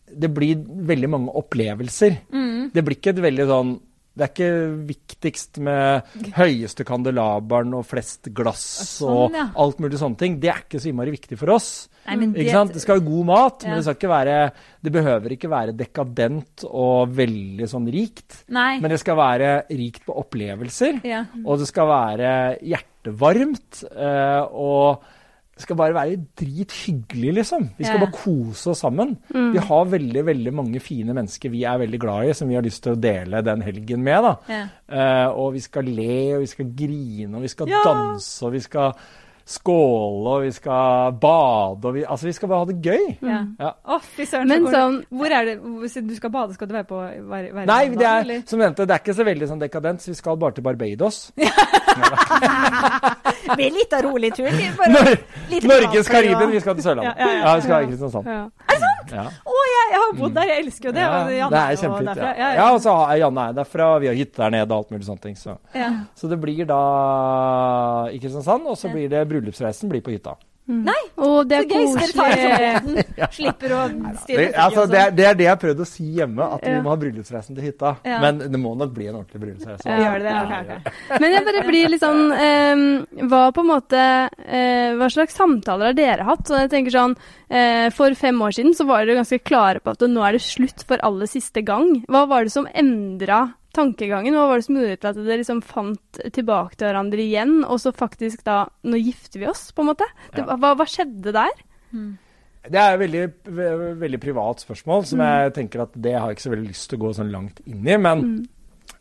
Det 0.10 0.30
blir 0.34 0.56
veldig 0.90 1.10
mange 1.12 1.34
opplevelser. 1.38 2.16
Mm. 2.34 2.72
Det 2.74 2.84
blir 2.86 2.96
ikke 2.98 3.12
et 3.14 3.20
veldig 3.22 3.46
sånn 3.48 3.74
det 4.20 4.26
er 4.26 4.34
ikke 4.34 4.88
viktigst 4.90 5.60
med 5.64 6.10
høyeste 6.36 6.84
kandelaberen 6.88 7.78
og 7.78 7.86
flest 7.88 8.28
glass 8.36 8.66
Sånn, 9.00 9.36
og 9.38 9.60
alt 9.64 9.80
mulig 9.80 10.00
sånne 10.02 10.20
ting. 10.20 10.36
Det 10.44 10.52
er 10.52 10.64
ikke 10.66 10.82
så 10.82 10.92
innmari 10.92 11.14
viktig 11.16 11.38
for 11.40 11.54
oss. 11.56 11.70
Nei, 12.10 12.48
sant? 12.50 12.74
Det 12.76 12.82
skal 12.84 12.98
være 12.98 13.08
god 13.08 13.30
mat, 13.30 13.66
men 13.68 13.78
det 13.78 13.86
skal 13.86 13.98
ikke 14.00 14.12
være 14.12 14.38
Det 14.82 14.94
behøver 14.96 15.36
ikke 15.36 15.52
være 15.52 15.76
dekadent 15.78 16.66
og 16.68 17.14
veldig 17.16 17.70
sånn 17.70 17.88
rikt. 17.94 18.42
Nei. 18.56 18.74
Men 18.84 18.92
det 18.92 19.00
skal 19.02 19.20
være 19.20 19.54
rikt 19.70 20.04
på 20.08 20.18
opplevelser, 20.24 21.00
ja. 21.08 21.24
og 21.46 21.62
det 21.62 21.70
skal 21.70 21.90
være 21.92 22.34
hjertevarmt. 22.74 23.84
eh, 23.94 24.44
og 24.52 25.16
det 25.60 25.66
skal 25.66 25.76
bare 25.76 25.92
være 25.94 26.16
drithyggelig, 26.40 27.34
liksom. 27.42 27.66
Vi 27.78 27.84
skal 27.84 28.00
Ja. 28.00 28.06
bare 28.06 28.16
kose 28.16 28.70
oss 28.72 28.80
sammen. 28.80 29.18
Mm. 29.34 29.52
Vi 29.52 29.60
har 29.60 29.86
veldig 29.92 30.26
veldig 30.26 30.54
mange 30.56 30.80
fine 30.80 31.12
mennesker 31.14 31.50
vi 31.52 31.64
er 31.68 31.78
veldig 31.82 32.00
glad 32.00 32.30
i, 32.30 32.34
som 32.34 32.48
vi 32.48 32.56
har 32.56 32.64
lyst 32.64 32.82
til 32.84 32.94
å 32.96 33.00
dele 33.02 33.42
den 33.44 33.62
helgen 33.62 34.02
med. 34.02 34.24
da. 34.24 34.36
Ja. 34.48 34.66
Uh, 34.90 35.36
og 35.38 35.54
vi 35.54 35.60
skal 35.60 35.84
le, 35.84 36.36
og 36.38 36.40
vi 36.46 36.46
skal 36.48 36.66
grine, 36.76 37.36
og 37.36 37.42
vi 37.44 37.48
skal 37.52 37.68
Ja. 37.68 37.82
danse, 37.84 38.46
og 38.46 38.54
vi 38.54 38.60
skal 38.64 38.94
skåle, 39.50 40.28
og 40.30 40.42
vi 40.44 40.52
skal 40.52 41.12
bade, 41.20 41.84
og 41.86 41.94
vi, 41.94 42.04
altså 42.06 42.28
vi 42.28 42.32
skal 42.38 42.48
bare 42.48 42.60
ha 42.60 42.66
det 42.72 42.82
gøy. 42.82 43.18
Ja. 43.22 43.44
Ja. 43.60 43.98
Fy 44.00 44.24
søren. 44.24 44.48
Men 44.48 44.66
sånn 44.68 45.04
Hvor 45.12 45.26
er 45.26 45.44
det 45.46 45.60
Hvis 45.60 45.94
du 46.08 46.16
skal 46.16 46.30
bade, 46.30 46.54
skal 46.54 46.68
du 46.70 46.74
være 46.74 46.86
på 46.86 46.96
være, 47.02 47.54
være 47.54 47.66
Nei, 47.66 47.88
det 47.90 48.06
er, 48.08 48.42
som 48.46 48.60
nevnte, 48.60 48.86
det 48.88 48.92
er 48.96 49.00
ikke 49.04 49.16
så 49.18 49.26
veldig 49.26 49.48
sånn 49.50 49.60
dekadent, 49.60 50.02
så 50.02 50.08
vi 50.12 50.16
skal 50.22 50.38
bare 50.38 50.52
til 50.54 50.62
Barbados. 50.64 51.32
Det 53.50 53.58
blir 53.60 53.76
litt 53.76 53.94
av 53.98 54.06
rolig 54.06 54.32
tur. 54.38 54.50
Nor 54.94 55.12
Norges 55.74 56.10
Karibien, 56.12 56.52
vi 56.54 56.62
skal 56.64 56.78
til 56.78 56.86
Sørlandet. 56.86 57.18
Ja, 57.18 57.28
ja, 57.28 57.40
ja. 57.42 57.56
vi 57.56 57.66
skal 57.66 57.86
til 57.86 57.94
Kristiansand. 57.94 58.28
Er 58.30 58.40
Ja. 58.40 58.48
Ja. 59.10 59.24
Å, 59.26 59.62
jeg, 59.66 59.86
jeg 59.90 60.00
har 60.04 60.12
bodd 60.20 60.36
der, 60.36 60.50
jeg 60.52 60.64
elsker 60.64 60.90
jo 60.90 60.94
det. 60.94 61.02
Ja, 61.02 61.48
det 61.50 61.62
er 61.62 61.80
kjempefint. 61.82 62.22
Ja. 62.22 62.50
Ja, 62.60 62.68
og 62.76 62.82
så 62.84 62.94
er 63.08 63.22
Janne 63.24 63.48
er 63.50 63.56
derfra, 63.58 63.88
vi 64.04 64.10
har 64.12 64.20
hytte 64.20 64.44
der 64.44 64.54
nede 64.54 64.70
og 64.70 64.84
alt 64.84 64.94
mulig 64.94 65.08
sånne 65.08 65.24
ting. 65.24 65.40
Så. 65.40 65.56
Ja. 65.74 65.90
så 66.18 66.30
det 66.30 66.38
blir 66.42 66.68
da 66.70 66.84
i 68.14 68.22
Kristiansand, 68.22 68.70
og 68.70 68.78
så 68.80 68.92
blir 68.94 69.10
det 69.12 69.26
bryllupsreisen 69.32 69.92
blir 69.92 70.06
på 70.06 70.14
hytta. 70.14 70.38
Nei, 70.70 70.94
Og 71.18 71.48
det 71.50 71.64
så 71.64 71.66
er 71.66 71.72
gøy! 71.74 71.86
Så 71.90 72.00
dere 72.00 72.14
tar 72.14 72.34
det 72.38 72.68
som. 72.86 73.30
Slipper 73.34 73.72
å 73.74 73.80
styre 74.22 74.38
Det, 74.44 74.50
altså, 74.54 74.84
det, 74.86 75.00
er, 75.00 75.08
sånn. 75.10 75.16
det 75.18 75.26
er 75.26 75.38
det 75.40 75.46
jeg 75.48 75.50
har 75.50 75.60
prøvd 75.64 75.80
å 75.82 75.88
si 75.90 76.06
hjemme, 76.20 76.48
at 76.56 76.62
Ja. 76.68 76.74
vi 76.76 76.84
må 76.86 76.92
ha 76.94 76.98
bryllupsreisen 77.02 77.58
til 77.58 77.66
hytta. 77.66 77.94
Ja. 78.06 78.20
Men 78.22 78.38
det 78.44 78.60
må 78.62 78.76
nok 78.78 78.94
bli 78.94 79.08
en 79.10 79.18
ordentlig 79.20 79.42
bryllupsreise. 79.42 79.90
Ja. 79.90 79.98
Gjør 80.04 80.20
det 80.20 80.30
det? 80.30 80.36
Ja, 80.36 80.60
Ok, 80.60 80.70
ja. 81.10 81.18
Men 81.24 81.36
jeg 81.36 81.46
bare 81.50 81.64
blir 81.68 81.90
litt 81.96 82.04
sånn 82.06 82.24
eh, 82.38 83.26
Hva 83.34 83.42
på 83.56 83.64
en 83.66 83.70
måte 83.72 84.04
eh, 84.46 84.94
Hva 85.00 85.10
slags 85.12 85.36
samtaler 85.40 85.90
har 85.92 85.98
dere 85.98 86.28
hatt? 86.30 86.46
Så 86.48 86.60
jeg 86.62 86.70
tenker 86.74 86.94
sånn 86.94 87.16
eh, 87.50 87.90
For 87.96 88.14
fem 88.20 88.40
år 88.46 88.54
siden 88.56 88.76
så 88.78 88.86
var 88.90 89.06
dere 89.06 89.20
ganske 89.24 89.42
klare 89.42 89.82
på 89.82 89.96
at 89.98 90.06
nå 90.06 90.22
er 90.26 90.38
det 90.38 90.44
slutt 90.46 90.86
for 90.88 91.02
aller 91.06 91.30
siste 91.30 91.66
gang. 91.66 92.04
Hva 92.10 92.28
var 92.30 92.46
det 92.46 92.54
som 92.54 92.70
endra 92.70 93.48
tankegangen? 93.74 94.34
Hva 94.34 94.48
var 94.50 94.58
det 94.58 94.66
som 94.66 94.76
gjorde 94.80 95.00
til 95.00 95.10
at 95.10 95.16
dere 95.20 95.38
liksom 95.42 95.62
fant 95.64 96.22
tilbake 96.34 96.76
til 96.76 96.88
hverandre 96.90 97.22
igjen, 97.24 97.64
og 97.66 97.80
så 97.80 97.92
faktisk 97.96 98.44
da 98.44 98.68
Nå 98.84 98.98
gifter 99.02 99.40
vi 99.40 99.48
oss, 99.48 99.72
på 99.72 99.82
en 99.86 99.92
måte? 99.94 100.08
Det, 100.34 100.46
Ja. 100.46 100.56
hva, 100.56 100.76
hva 100.76 100.86
skjedde 100.88 101.32
der? 101.34 101.52
Det 102.70 102.76
er 102.76 102.94
et 102.94 103.00
veldig, 103.00 103.26
veldig 104.00 104.20
privat 104.22 104.60
spørsmål, 104.60 105.06
som 105.06 105.20
Mm. 105.20 105.26
jeg 105.26 105.54
tenker 105.54 105.82
at 105.82 105.92
det 106.02 106.14
har 106.14 106.28
jeg 106.30 106.38
ikke 106.38 106.50
så 106.50 106.56
veldig 106.56 106.68
lyst 106.68 106.90
til 106.90 107.00
å 107.00 107.02
gå 107.02 107.14
sånn 107.16 107.32
langt 107.32 107.62
inn 107.66 107.88
i. 107.88 107.98
Men 107.98 108.22
Mm. 108.22 108.48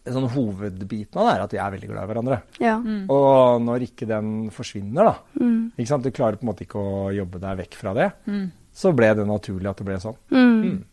sånn 0.07 0.29
hovedbiten 0.31 1.17
av 1.17 1.27
det 1.27 1.35
er 1.37 1.43
at 1.43 1.51
vi 1.53 1.59
er 1.59 1.71
veldig 1.71 1.89
glad 1.89 2.05
i 2.05 2.13
hverandre. 2.15 2.43
Ja. 2.61 2.79
Mm. 2.79 3.11
Og 3.11 3.61
når 3.63 3.81
ikke 3.89 4.07
den 4.07 4.51
forsvinner, 4.51 5.05
da 5.05 5.17
Mm. 5.41 5.73
ikke 5.79 5.87
sant? 5.89 6.03
Du 6.05 6.11
klarer 6.11 6.37
på 6.39 6.43
en 6.45 6.49
måte 6.55 6.67
ikke 6.67 6.79
å 6.81 7.13
jobbe 7.15 7.41
deg 7.41 7.59
vekk 7.59 7.75
fra 7.75 7.95
det. 7.95 8.13
Mm. 8.27 8.53
Så 8.73 8.95
ble 8.95 9.13
det 9.15 9.27
naturlig 9.27 9.67
at 9.69 9.77
det 9.77 9.87
ble 9.87 9.97
sånn. 9.97 10.17
Mm. 10.31 10.85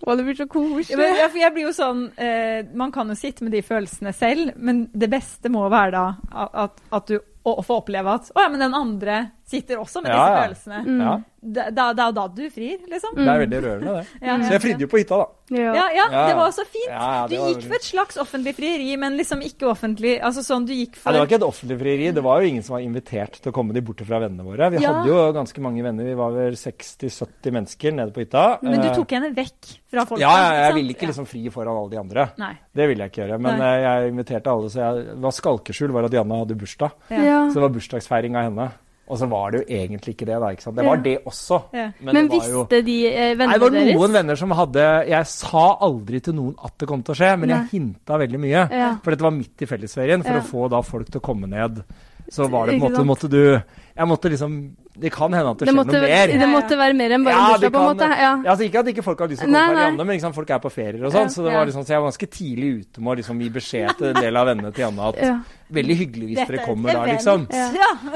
Å, 0.00 0.14
det 0.16 0.24
blir 0.24 0.38
så 0.38 0.46
koselig. 0.48 1.08
ja, 1.20 1.28
jeg 1.28 1.52
blir 1.52 1.66
jo 1.66 1.72
sånn 1.76 2.06
eh, 2.16 2.62
Man 2.72 2.92
kan 2.94 3.10
jo 3.12 3.16
sitte 3.18 3.44
med 3.44 3.52
de 3.52 3.60
følelsene 3.64 4.14
selv, 4.16 4.54
men 4.56 4.86
det 4.96 5.10
beste 5.12 5.52
må 5.52 5.66
være 5.68 5.92
da 5.92 6.46
at, 6.64 6.80
at 6.88 7.10
du 7.10 7.18
å, 7.18 7.58
å 7.58 7.64
få 7.64 7.80
oppleve 7.82 8.16
at 8.16 8.30
Å 8.34 8.46
ja, 8.46 8.48
men 8.52 8.64
den 8.64 8.76
andre 8.76 9.20
sitter 9.50 9.80
også 9.82 10.02
med 10.04 10.12
Ja, 10.14 10.20
disse 10.22 10.30
ja. 10.30 10.46
følelsene. 10.46 10.80
Mm. 10.86 11.02
Ja, 11.06 11.18
Da, 11.40 11.62
da, 11.72 11.84
da, 11.96 12.10
da 12.12 12.26
du 12.28 12.42
frir, 12.52 12.82
liksom. 12.84 13.14
det 13.16 13.24
er 13.24 13.38
veldig 13.40 13.60
rørende, 13.64 13.92
det. 13.96 14.08
Ja, 14.20 14.34
Så 14.44 14.50
jeg 14.52 14.60
fridde 14.60 14.84
jo 14.84 14.88
på 14.92 14.98
hytta, 15.00 15.16
da. 15.22 15.56
Ja. 15.56 15.70
Ja, 15.74 15.84
ja, 15.96 16.04
Ja. 16.12 16.24
det 16.28 16.34
var 16.36 16.50
så 16.52 16.64
fint. 16.68 16.90
Ja, 16.92 17.06
ja, 17.16 17.22
Du 17.30 17.34
gikk 17.36 17.62
for 17.64 17.74
et 17.78 17.86
slags 17.86 18.18
offentlig 18.20 18.52
frieri, 18.58 18.90
men 19.00 19.16
liksom 19.16 19.40
ikke 19.40 19.64
offentlig 19.70 20.20
Altså 20.22 20.44
sånn 20.44 20.66
du 20.68 20.74
gikk 20.76 20.96
for 21.00 21.10
det 21.16 21.22
var 21.22 21.26
ikke 21.30 21.38
et 21.40 21.46
offentlig 21.48 21.78
frieri. 21.80 22.10
Det 22.12 22.22
var 22.22 22.42
jo 22.42 22.46
ingen 22.52 22.62
som 22.62 22.74
var 22.76 22.84
invitert 22.84 23.40
til 23.40 23.50
å 23.50 23.54
komme 23.56 23.72
de 23.72 23.80
borte 23.80 24.04
fra 24.04 24.20
vennene 24.20 24.44
våre. 24.44 24.68
Vi 24.70 24.82
Ja. 24.84 24.92
hadde 24.92 25.08
jo 25.08 25.32
ganske 25.32 25.58
mange 25.64 25.82
venner. 25.82 26.04
Vi 26.04 26.14
var 26.14 26.30
vel 26.36 26.52
60-70 26.60 27.50
mennesker 27.56 27.92
nede 27.96 28.12
på 28.12 28.20
hytta. 28.20 28.58
Men 28.62 28.80
du 28.82 28.88
tok 28.94 29.10
henne 29.16 29.32
vekk 29.34 29.72
fra 29.90 30.04
folk? 30.04 30.20
Ja, 30.20 30.28
ja, 30.36 30.52
jeg 30.68 30.74
ville 30.74 30.92
ikke 30.94 31.08
liksom 31.08 31.26
fri 31.26 31.48
foran 31.48 31.72
alle 31.74 31.90
de 31.90 31.96
andre. 32.04 32.28
Nei. 32.36 32.52
Det 32.76 32.86
ville 32.86 33.00
jeg 33.08 33.12
ikke 33.14 33.24
gjøre. 33.26 33.40
Men 33.40 33.58
Nei. 33.58 33.72
eh, 33.80 33.80
jeg 33.88 34.12
inviterte 34.12 34.46
alle, 34.52 34.68
så 34.68 34.76
jeg 34.84 35.16
var 35.24 35.30
skalkeskjul 35.32 35.90
var 35.90 36.04
at 36.04 36.12
Janne 36.12 36.36
hadde 36.44 36.54
bursdag. 36.54 36.92
Så 37.08 37.54
det 37.54 37.62
var 37.64 37.70
bursdagsfeiring 37.70 38.36
av 38.36 38.44
henne. 38.52 38.70
Og 39.10 39.18
så 39.18 39.26
var 39.26 39.50
det 39.50 39.60
jo 39.64 39.74
egentlig 39.74 40.12
ikke 40.14 40.26
det, 40.28 40.36
da. 40.38 40.48
ikke 40.54 40.62
sant? 40.62 40.76
Det 40.78 40.84
var 40.86 40.96
Ja. 40.96 41.02
det 41.02 41.14
også. 41.26 41.56
Ja. 41.74 41.86
Men, 42.00 42.14
Men 42.14 42.28
det 42.28 42.38
var 42.38 42.48
jo 42.52 42.60
visste 42.62 42.78
de 42.86 42.96
eh, 43.08 43.14
Nei, 43.14 43.34
vennene 43.34 43.52
det 43.56 43.60
var 43.64 43.70
deres? 43.74 43.94
noen 43.98 44.12
venner 44.14 44.36
som 44.38 44.50
hadde 44.54 44.84
Jeg 45.10 45.26
sa 45.26 45.64
aldri 45.82 46.20
til 46.22 46.34
noen 46.38 46.54
at 46.64 46.78
det 46.78 46.88
kom 46.88 47.02
til 47.02 47.14
å 47.14 47.18
skje, 47.18 47.32
men 47.40 47.48
Nei. 47.50 47.56
jeg 47.58 47.68
hinta 47.80 48.18
veldig 48.22 48.40
mye. 48.40 48.62
Ja. 48.70 48.90
For 49.02 49.10
dette 49.10 49.26
var 49.26 49.34
midt 49.34 49.62
i 49.62 49.66
fellesferien, 49.66 50.22
for 50.22 50.38
Ja. 50.38 50.40
å 50.40 50.46
få 50.46 50.70
da 50.70 50.80
folk 50.86 51.10
til 51.10 51.20
å 51.20 51.24
komme 51.26 51.48
ned. 51.50 51.82
Så 52.30 52.46
var 52.50 52.66
det 52.70 52.78
på 52.78 52.86
en 52.86 52.92
måte 52.92 53.02
måtte 53.06 53.28
du 53.30 53.40
Jeg 53.42 54.06
måtte 54.06 54.30
liksom 54.30 54.52
Det 55.00 55.10
kan 55.12 55.32
hende 55.34 55.50
at 55.50 55.58
det, 55.58 55.66
Det 55.66 55.72
skjer 55.72 55.78
måtte, 55.80 55.96
noe 55.98 56.08
mer. 56.10 56.32
det 56.38 56.48
måtte 56.50 56.76
være 56.78 56.94
mer 56.98 57.14
enn 57.16 57.24
bare 57.26 57.34
Ja, 57.34 57.46
bursdag, 57.50 57.72
på 57.74 57.80
en 57.80 57.88
måte. 57.90 58.08
Ja. 58.10 58.30
Ja, 58.44 58.50
altså 58.52 58.64
Ikke 58.66 58.82
at 58.82 58.90
ikke 58.92 59.04
folk 59.06 59.18
har 59.24 59.30
lyst 59.32 59.42
til 59.42 59.48
å 59.48 59.52
komme 59.54 59.70
til. 59.74 59.80
Janne, 59.82 60.04
men 60.04 60.14
liksom, 60.14 60.34
folk 60.36 60.50
er 60.50 60.60
på 60.62 60.70
ferier 60.70 61.04
og 61.06 61.14
sånn. 61.14 61.26
Ja, 61.26 61.34
så 61.34 61.42
det 61.46 61.50
ja. 61.52 61.58
var 61.58 61.70
liksom, 61.70 61.84
så 61.86 61.94
jeg 61.94 62.02
var 62.02 62.10
ganske 62.10 62.28
tidlig 62.36 62.68
ute 62.80 63.00
med 63.02 63.12
å 63.12 63.16
liksom 63.20 63.40
gi 63.42 63.50
beskjed 63.56 63.94
til 63.98 64.08
en 64.12 64.20
del 64.20 64.40
av 64.42 64.46
vennene 64.50 64.72
til 64.76 64.84
Janne 64.86 65.08
at 65.10 65.20
Ja. 65.24 65.34
veldig 65.80 65.96
hyggelig 66.02 66.26
hvis 66.30 66.38
Dette 66.40 66.52
dere 66.52 66.60
er 66.62 66.66
kommer 66.66 66.92
da, 66.92 67.04
liksom. 67.10 67.46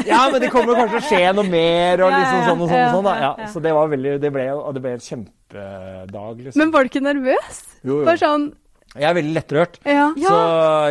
Ja. 0.07 0.21
Men 0.31 0.41
det 0.43 0.51
kommer 0.55 0.75
kanskje 0.79 0.95
til 0.95 1.03
å 1.03 1.09
skje 1.11 1.35
noe 1.39 1.49
mer, 1.49 2.03
og 2.05 2.11
liksom 2.15 2.41
sånn 2.49 2.61
og 2.61 2.69
sånn. 2.71 2.85
og 2.85 2.95
sånn 2.99 3.09
da. 3.11 3.15
ja. 3.27 3.47
så 3.55 3.63
det 3.63 3.73
var 3.75 3.89
veldig 3.95 4.21
Det 4.21 4.33
ble, 4.35 4.47
og 4.55 4.75
det 4.75 4.83
ble 4.85 4.93
en 4.99 5.07
kjempedag, 5.11 6.45
liksom. 6.45 6.59
Men 6.63 6.71
var 6.75 6.85
du 6.85 6.89
ikke 6.93 7.05
nervøs? 7.05 7.63
jo, 7.83 8.01
jo. 8.01 8.05
Bare 8.05 8.19
sånn 8.21 8.53
Jeg 8.95 9.09
er 9.11 9.15
veldig 9.17 9.33
lettrørt. 9.35 9.79
Ja, 9.91 10.05
så 10.15 10.35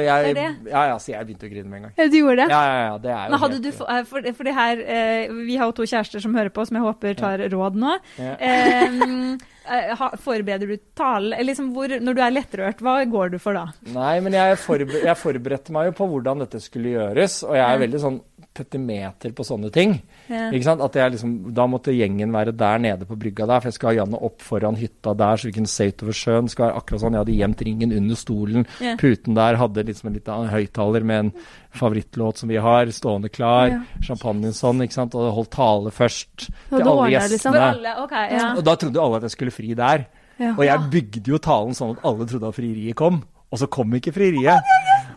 jeg, 0.04 0.24
det 0.26 0.34
det. 0.36 0.72
Ja, 0.74 0.82
ja, 0.92 0.96
så 1.00 1.14
jeg 1.14 1.28
begynte 1.30 1.48
å 1.48 1.52
grine 1.54 1.70
med 1.72 1.78
en 1.78 1.86
gang. 1.88 2.10
du 2.12 2.18
gjorde 2.18 2.36
det? 2.42 2.48
Ja, 2.52 2.62
ja, 2.68 2.82
ja, 2.90 2.98
det 3.00 3.12
er 3.14 3.30
jo 3.30 3.38
helt- 3.46 3.82
eh, 3.94 4.04
for, 4.10 4.28
for 4.40 4.44
det 4.50 4.54
her, 4.58 4.82
eh, 4.84 5.28
Vi 5.48 5.56
har 5.62 5.70
jo 5.72 5.76
to 5.78 5.84
kjærester 5.88 6.22
som 6.22 6.36
hører 6.36 6.50
på, 6.52 6.66
som 6.68 6.76
jeg 6.76 6.84
håper 6.84 7.16
tar 7.16 7.38
råd 7.54 7.80
nå. 7.80 7.94
Eh, 8.20 9.38
eh, 9.78 10.04
forbereder 10.20 10.68
du 10.68 10.78
tale? 11.00 11.40
Liksom 11.48 11.72
hvor, 11.74 11.88
når 12.04 12.16
du 12.18 12.22
er 12.26 12.36
lettrørt, 12.36 12.84
hva 12.84 12.98
går 13.08 13.32
du 13.32 13.40
for 13.40 13.54
da? 13.56 13.68
Nei, 13.96 14.20
men 14.20 14.34
jeg, 14.36 14.58
forber 14.60 15.00
jeg 15.08 15.16
forberedte 15.22 15.72
meg 15.72 15.92
jo 15.92 15.96
på 16.02 16.10
hvordan 16.12 16.44
dette 16.44 16.60
skulle 16.64 16.92
gjøres, 16.98 17.40
og 17.48 17.56
jeg 17.56 17.64
er 17.70 17.84
veldig 17.88 18.04
sånn 18.04 18.20
petimeter 18.54 19.34
på 19.34 19.44
sånne 19.48 19.72
ting. 19.74 19.96
Ja. 20.30 20.50
Ikke 20.54 20.68
sant? 20.68 20.82
At 20.86 20.96
jeg 20.98 21.16
liksom, 21.16 21.32
da 21.58 21.66
måtte 21.70 21.94
gjengen 21.96 22.32
være 22.36 22.54
der 22.56 22.82
nede 22.84 23.08
på 23.10 23.18
brygga 23.20 23.48
der, 23.50 23.60
for 23.64 23.70
jeg 23.72 23.78
skulle 23.78 23.94
ha 23.94 23.98
Janne 24.04 24.20
opp 24.28 24.42
foran 24.46 24.78
hytta 24.80 25.16
der, 25.18 25.38
så 25.42 25.50
vi 25.50 25.54
kunne 25.58 25.72
se 25.72 25.88
utover 25.90 26.18
sjøen. 26.18 26.50
skal 26.52 26.68
være 26.70 26.78
akkurat 26.82 27.02
sånn. 27.04 27.18
Jeg 27.18 27.24
hadde 27.26 27.38
gjemt 27.40 27.64
ringen 27.68 27.96
under 27.98 28.20
stolen. 28.20 28.68
Ja. 28.84 28.96
Puten 29.02 29.36
der 29.40 29.60
hadde 29.62 29.86
liksom 29.90 30.12
en 30.12 30.18
liten 30.20 30.50
høyttaler 30.54 31.04
med 31.10 31.20
en 31.26 31.34
favorittlåt 31.74 32.38
som 32.44 32.50
vi 32.54 32.62
har, 32.62 32.92
stående 32.94 33.30
klar. 33.34 33.68
Ja. 33.74 33.82
Champagne 34.06 34.54
sånn, 34.56 34.84
ikke 34.86 34.98
sant. 35.00 35.16
Og 35.18 35.32
holdt 35.40 35.54
tale 35.58 35.92
først 35.94 36.50
Og 36.72 36.78
til 36.78 36.88
alle 36.94 37.10
gjestene. 37.16 37.34
liksom. 37.38 37.60
Alle? 37.64 37.96
okay, 38.06 38.32
ja. 38.38 38.52
Og 38.58 38.64
da 38.68 38.76
trodde 38.80 39.02
alle 39.02 39.20
at 39.22 39.28
jeg 39.30 39.36
skulle 39.38 39.56
fri 39.56 39.74
der. 39.78 40.06
Ja. 40.40 40.54
Og 40.58 40.64
jeg 40.66 40.90
bygde 40.94 41.30
jo 41.36 41.38
talen 41.42 41.74
sånn 41.78 41.96
at 41.98 42.06
alle 42.10 42.26
trodde 42.30 42.50
at 42.50 42.58
frieriet 42.58 42.98
kom, 42.98 43.22
og 43.54 43.60
så 43.62 43.68
kom 43.70 43.94
ikke 43.94 44.14
frieriet. 44.16 44.62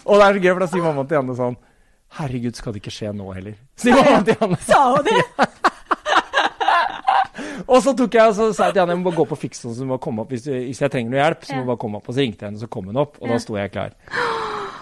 Og 0.06 0.20
det 0.20 0.26
er 0.26 0.36
så 0.36 0.42
gøy, 0.44 0.52
for 0.52 0.60
da 0.62 0.68
sier 0.70 0.84
mamma 0.84 1.04
til 1.08 1.16
Janne 1.18 1.36
sånn 1.38 1.56
Herregud, 2.14 2.54
skal 2.56 2.72
det 2.72 2.80
ikke 2.84 2.90
skje 2.94 3.12
nå 3.12 3.26
heller? 3.34 3.54
Sier 3.82 3.96
mamma 3.98 4.22
til 4.24 4.36
Janne. 4.40 4.58
Sa 4.64 4.82
hun 4.94 5.04
det? 5.04 5.22
Og 7.66 7.80
så 7.82 7.92
tok 7.98 8.14
jeg 8.14 8.30
og 8.30 8.34
så 8.36 8.44
sa 8.54 8.68
jeg 8.68 8.74
til 8.76 8.80
Janne 8.80 8.94
jeg 8.94 9.00
må 9.00 9.08
bare 9.10 9.18
gå 9.18 9.24
på 9.32 9.36
fiksen, 9.40 9.72
så 9.74 9.82
hun 9.82 9.88
må 9.90 9.96
komme 10.02 10.22
opp 10.22 10.30
hvis, 10.32 10.44
du, 10.46 10.52
hvis 10.54 10.80
jeg 10.80 10.92
trenger 10.92 11.10
noe 11.12 11.18
hjelp. 11.22 11.44
Så 11.48 11.56
må 11.56 11.64
du 11.64 11.70
bare 11.72 11.80
komme 11.82 11.98
opp. 11.98 12.08
Og 12.08 12.14
så 12.14 12.22
ringte 12.22 12.44
jeg 12.44 12.50
henne, 12.52 12.60
så 12.62 12.68
kom 12.70 12.86
hun 12.90 13.00
opp, 13.02 13.18
og 13.20 13.26
Ja. 13.26 13.32
da 13.34 13.38
sto 13.42 13.56
jeg 13.58 13.72
klar. 13.74 13.90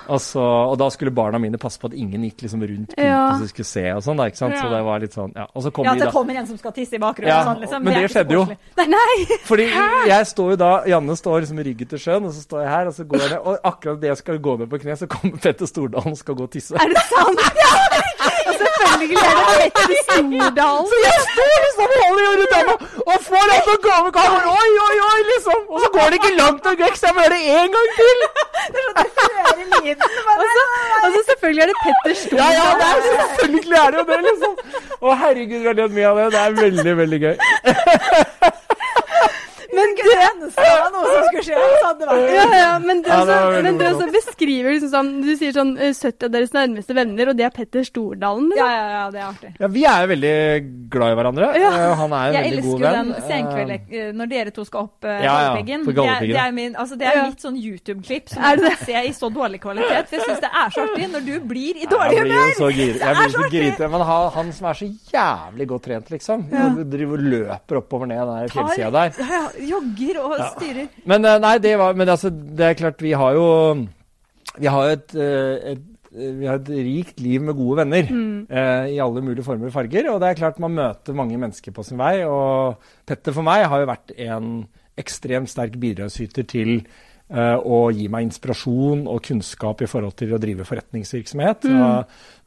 Og, 0.09 0.21
så, 0.21 0.43
og 0.43 0.75
da 0.79 0.89
skulle 0.93 1.11
barna 1.15 1.39
mine 1.41 1.57
passe 1.61 1.81
på 1.81 1.89
at 1.89 1.95
ingen 1.97 2.23
gikk 2.29 2.43
liksom 2.45 2.61
rundt 2.63 2.91
pynten 2.93 3.07
Ja. 3.07 3.23
så 3.39 3.43
de 3.43 3.49
skulle 3.49 3.69
se 3.69 3.85
og 3.95 4.03
sånn. 4.05 4.21
ikke 4.27 4.37
sant? 4.37 4.57
Så 4.61 4.69
det 4.69 4.81
var 4.85 5.01
litt 5.01 5.15
sånn, 5.17 5.33
ja. 5.37 5.47
Og 5.55 5.63
så 5.65 5.73
kom 5.73 5.85
Ja, 5.87 5.93
at 5.95 5.99
da. 6.03 6.05
det 6.07 6.13
kommer 6.13 6.37
en 6.41 6.47
som 6.47 6.59
skal 6.61 6.73
tisse 6.77 6.95
i 6.99 7.01
bakgrunnen. 7.01 7.31
Ja, 7.33 7.39
og 7.41 7.47
sånn, 7.49 7.61
liksom. 7.65 7.85
men 7.85 7.95
det 7.95 8.03
det 8.05 8.11
skjedde 8.13 8.37
jo. 8.37 8.45
Nei, 8.77 8.87
nei. 8.93 9.17
Fordi 9.51 9.69
jeg 10.11 10.27
står 10.35 10.51
jo 10.55 10.57
da, 10.61 10.73
Janne 10.93 11.17
står 11.17 11.41
liksom 11.47 11.57
med 11.57 11.67
ryggen 11.71 11.89
til 11.95 11.99
sjøen, 12.05 12.25
og 12.29 12.33
så 12.37 12.45
står 12.45 12.61
jeg 12.67 12.71
her, 12.75 12.87
og 12.93 12.95
så 12.99 13.05
går 13.09 13.25
jeg 13.25 13.31
ned. 13.31 13.41
Og 13.45 13.59
akkurat 13.73 14.01
det 14.05 14.09
jeg 14.13 14.21
skal 14.21 14.39
gå 14.45 14.57
ned 14.61 14.69
på 14.75 14.83
kne, 14.85 14.97
så 15.01 15.07
kommer 15.09 15.41
Petter 15.41 15.67
Stordalen 15.71 16.13
og 16.13 16.19
skal 16.21 16.35
gå 16.39 16.43
og 16.49 16.53
tisse. 16.53 16.75
Er 16.77 16.93
det 16.93 17.05
sant? 17.09 17.41
Ja! 17.65 17.73
Og 18.45 18.53
selvfølgelig 18.81 19.19
er 19.25 19.35
det 19.41 19.69
Petter 19.77 19.99
Stordalen. 20.05 20.87
Så 20.91 20.97
jeg 21.05 21.19
står 21.29 21.55
liksom 21.65 21.89
og 21.95 22.03
holder 22.05 22.25
rundt 22.41 22.55
henne, 22.59 22.75
og 23.11 23.17
får 23.29 23.47
han 23.53 23.61
til 23.67 23.75
å 23.75 23.81
gå 23.87 23.95
med 24.05 24.19
oi, 24.55 24.71
oi, 24.87 24.97
oi, 25.11 25.21
liksom. 25.33 25.59
Og 25.73 25.79
så 25.85 25.89
går 25.97 26.07
det 26.13 26.21
ikke 26.21 26.33
langt 26.41 26.69
nok 26.69 26.79
vekk, 26.87 26.97
så 27.01 27.05
jeg 27.11 27.15
må 27.19 27.27
gjøre 27.27 27.39
det 27.39 27.45
en 27.61 27.71
gang 27.77 27.89
til. 28.01 28.19
Og 29.45 29.59
lyden. 29.61 30.05
Altså, 31.05 31.21
selvfølgelig 31.31 31.63
er 31.65 31.71
det 31.73 31.79
Petter 31.85 32.13
Ja, 32.15 32.21
Stordalen. 32.23 32.57
ja, 32.59 32.67
det 32.81 32.87
er 32.91 33.01
selvfølgelig 33.41 33.79
er 33.85 33.91
det 33.91 33.99
jo 33.99 34.05
det, 34.13 34.21
liksom. 34.29 34.53
Å 35.05 35.17
herregud, 35.23 35.67
har 35.69 35.79
ledd 35.81 35.97
mye 35.99 36.09
av 36.11 36.21
det. 36.21 36.27
Det 36.35 36.41
er 36.45 36.59
veldig, 36.61 36.95
veldig 37.03 37.21
gøy. 37.25 37.37
Men 39.95 40.11
Det 40.15 40.19
eneste 40.25 40.65
var 40.69 40.91
noe 40.95 41.11
som 41.15 41.25
skulle 41.29 41.45
skje, 41.47 41.59
så 41.81 41.87
hadde 41.87 42.01
det 42.01 42.09
vært 42.11 42.35
Ja, 42.35 42.47
ja, 42.59 42.73
men 42.83 43.03
det, 43.05 43.11
Ja, 43.13 43.21
også, 43.25 43.63
men 43.67 43.79
du 43.79 43.85
også 43.89 44.07
beskriver 44.15 44.75
liksom 44.75 44.91
sånn 44.95 45.11
Du 45.25 45.31
sier 45.41 45.53
sånn 45.57 45.73
eh, 45.79 45.93
70 45.95 46.27
av 46.29 46.33
deres 46.35 46.53
nærmeste 46.57 46.97
venner, 46.99 47.31
og 47.33 47.39
det 47.39 47.47
er 47.49 47.53
Petter 47.55 47.85
Stordalen. 47.87 48.51
Ja, 48.57 48.65
Liksom. 48.65 48.71
ja, 48.75 48.89
ja, 48.95 49.05
det 49.15 49.21
er 49.21 49.27
artig. 49.29 49.51
Ja, 49.61 49.69
vi 49.75 49.85
er 49.89 50.05
jo 50.05 50.09
veldig 50.15 50.35
glad 50.95 51.13
i 51.15 51.19
hverandre. 51.19 51.49
Ja. 51.61 51.71
Eh, 51.75 51.95
Han 52.01 52.13
er 52.13 52.25
en 52.27 52.35
Jeg 52.35 52.45
veldig 52.45 52.63
elsker 52.65 52.85
venn. 52.85 52.85
jo 52.85 53.15
elsker 53.15 53.21
den 53.21 53.29
senkveld 53.31 53.71
eh, 54.01 54.11
når 54.19 54.31
dere 54.35 54.51
to 54.57 54.65
skal 54.69 54.89
opp 54.89 55.05
uh, 55.05 55.11
Ja, 55.11 55.21
ja, 55.23 55.33
Galdhøpiggen. 55.35 55.87
Det, 55.87 56.05
er- 56.05 56.27
det 56.35 56.41
er, 56.45 56.53
min, 56.59 56.75
altså, 56.77 56.99
det 57.01 57.07
er 57.11 57.19
Ja. 57.21 57.25
mitt 57.31 57.41
sånn 57.45 57.57
YouTube-klipp 57.61 58.29
som 58.35 58.43
Er 58.51 58.57
det 58.61 58.71
jeg 58.73 58.79
ser 58.89 59.09
i 59.09 59.13
så 59.17 59.31
dårlig 59.33 59.61
kvalitet. 59.63 60.09
For 60.11 60.17
jeg 60.19 60.27
syns 60.29 60.41
det 60.45 60.51
er 60.51 60.75
så 60.75 60.85
artig 60.89 61.09
når 61.15 61.27
du 61.29 61.35
blir 61.53 61.79
i 61.81 61.85
Ja, 61.87 61.91
dårlig 61.95 62.19
jeg 62.19 62.25
blir 62.27 62.35
humør! 62.35 62.51
jo 62.51 62.59
så 62.61 62.71
gir- 62.75 62.99
jeg 63.05 63.17
blir 63.21 63.35
så 63.37 63.43
så 63.45 63.51
Grite. 63.55 63.89
Men 63.95 64.07
han, 64.11 64.31
han 64.39 64.53
som 64.59 64.67
er 64.71 64.81
så 64.81 64.91
jævlig 65.15 65.69
godt 65.75 65.85
trent, 65.89 66.11
liksom. 66.15 66.47
Du 66.51 66.83
driver 66.97 67.19
og 67.21 67.29
løper 67.35 67.81
oppover 67.81 68.07
ned 68.11 68.23
den 68.25 68.49
fjellsida 68.55 68.91
der. 68.95 69.13
Ja, 69.21 69.43
ja, 69.73 69.81
jogger 69.85 70.21
og 70.25 70.35
Ja. 70.39 70.51
styrer. 70.57 70.89
Men 71.07 71.25
eh, 71.25 71.39
nei, 71.39 71.59
det 71.59 71.77
var 71.79 71.95
Men 71.95 72.09
altså, 72.09 72.31
det 72.31 72.61
er 72.61 72.75
klart, 72.75 73.01
vi 73.03 73.13
har 73.13 73.35
jo 73.35 73.87
Vi 74.59 74.67
har 74.67 74.85
jo 74.85 74.93
et, 74.99 75.15
eh, 75.15 75.73
et 75.73 75.83
vi 76.15 76.47
har 76.47 76.61
et 76.61 76.69
rikt 76.71 77.19
liv 77.19 77.43
med 77.43 77.57
gode 77.59 77.81
venner 77.81 78.05
eh, 78.07 78.85
i 78.95 78.99
alle 79.03 79.21
mulige 79.21 79.43
former 79.43 79.67
og 79.67 79.73
farger. 79.75 80.07
Og 80.13 80.21
det 80.23 80.29
er 80.29 80.35
klart 80.39 80.61
man 80.63 80.71
møter 80.77 81.13
mange 81.13 81.35
mennesker 81.37 81.73
på 81.75 81.83
sin 81.83 81.99
vei. 81.99 82.21
Og 82.23 82.77
Petter 83.05 83.35
for 83.35 83.43
meg 83.43 83.65
har 83.67 83.81
jo 83.83 83.89
vært 83.91 84.13
en 84.23 84.69
ekstremt 84.97 85.51
sterk 85.51 85.75
bidragsyter 85.83 86.47
til 86.47 86.85
eh, 87.31 87.57
å 87.57 87.79
gi 87.95 88.09
meg 88.13 88.27
inspirasjon 88.29 89.07
og 89.11 89.23
kunnskap 89.25 89.83
i 89.85 89.89
forhold 89.91 90.17
til 90.19 90.35
å 90.35 90.41
drive 90.43 90.67
forretningsvirksomhet. 90.69 91.65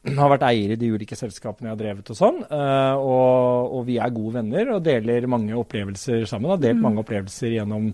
Jeg 0.08 0.14
har 0.16 0.30
vært 0.30 0.46
eier 0.48 0.72
i 0.72 0.78
de 0.80 0.90
ulike 0.94 1.16
selskapene 1.18 1.68
jeg 1.68 1.74
har 1.74 1.80
drevet 1.82 2.10
og 2.14 2.18
sånn. 2.18 2.38
eh, 2.46 2.94
og, 2.96 3.74
og 3.78 3.86
vi 3.88 3.98
er 3.98 4.14
gode 4.14 4.38
venner 4.38 4.74
og 4.76 4.84
deler 4.86 5.26
mange 5.30 5.56
opplevelser 5.58 6.24
sammen. 6.30 6.50
Har 6.54 6.62
delt 6.62 6.80
mange 6.84 7.02
opplevelser 7.02 7.56
gjennom 7.58 7.90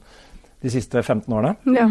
de 0.64 0.72
siste 0.72 1.02
15 1.02 1.32
årene. 1.32 1.56
Ja. 1.76 1.88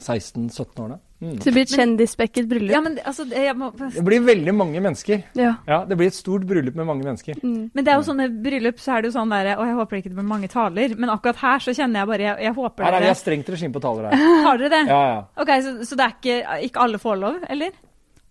16-17 0.00 0.80
årene. 0.82 0.98
Mm. 1.22 1.38
Så 1.38 1.44
det 1.44 1.52
blir 1.54 1.62
et 1.62 1.70
kjendisspekket 1.78 2.48
bryllup. 2.50 2.72
Ja, 2.74 2.80
men 2.80 2.96
det- 2.96 3.04
altså, 3.06 3.24
det- 3.28 3.38
jeg 3.46 3.56
må, 3.56 3.70
Det 3.78 4.04
blir 4.04 4.20
veldig 4.20 4.54
mange 4.54 4.80
mennesker. 4.82 5.22
Ja. 5.34 5.54
Ja, 5.66 5.84
Det 5.84 5.96
blir 5.96 6.06
et 6.08 6.12
stort 6.14 6.42
bryllup 6.44 6.74
med 6.74 6.86
mange 6.86 7.04
mennesker. 7.04 7.34
Mm. 7.42 7.70
men 7.72 7.84
det 7.84 7.88
er 7.88 7.96
jo 7.96 8.02
sånne 8.12 8.42
bryllup, 8.42 8.76
så 8.78 8.96
er 8.98 9.02
det 9.02 9.12
jo 9.12 9.20
sånn 9.20 9.30
derre 9.30 9.56
Og 9.58 9.66
jeg 9.66 9.76
håper 9.76 9.96
ikke 9.96 10.10
det 10.10 10.16
blir 10.16 10.24
mange 10.28 10.48
taler, 10.48 10.94
men 10.98 11.08
akkurat 11.08 11.36
her 11.36 11.58
så 11.58 11.72
kjenner 11.74 12.00
jeg 12.00 12.06
bare 12.08 12.18
Jeg, 12.20 12.38
jeg 12.42 12.54
håper 12.54 12.84
Her 12.84 12.92
er 12.92 13.06
har 13.06 13.14
strengt 13.14 13.48
regime 13.48 13.72
på 13.72 13.80
taler 13.80 14.10
her. 14.10 14.42
Har 14.44 14.58
dere 14.58 14.68
det? 14.70 14.86
Ja, 14.88 15.02
ja. 15.14 15.24
Ok, 15.36 15.48
så, 15.62 15.78
så 15.86 15.96
det 15.96 16.00
er 16.00 16.14
ikke 16.20 16.64
Ikke 16.70 16.80
alle 16.80 16.98
får 16.98 17.18
lov, 17.20 17.38
eller? 17.48 17.70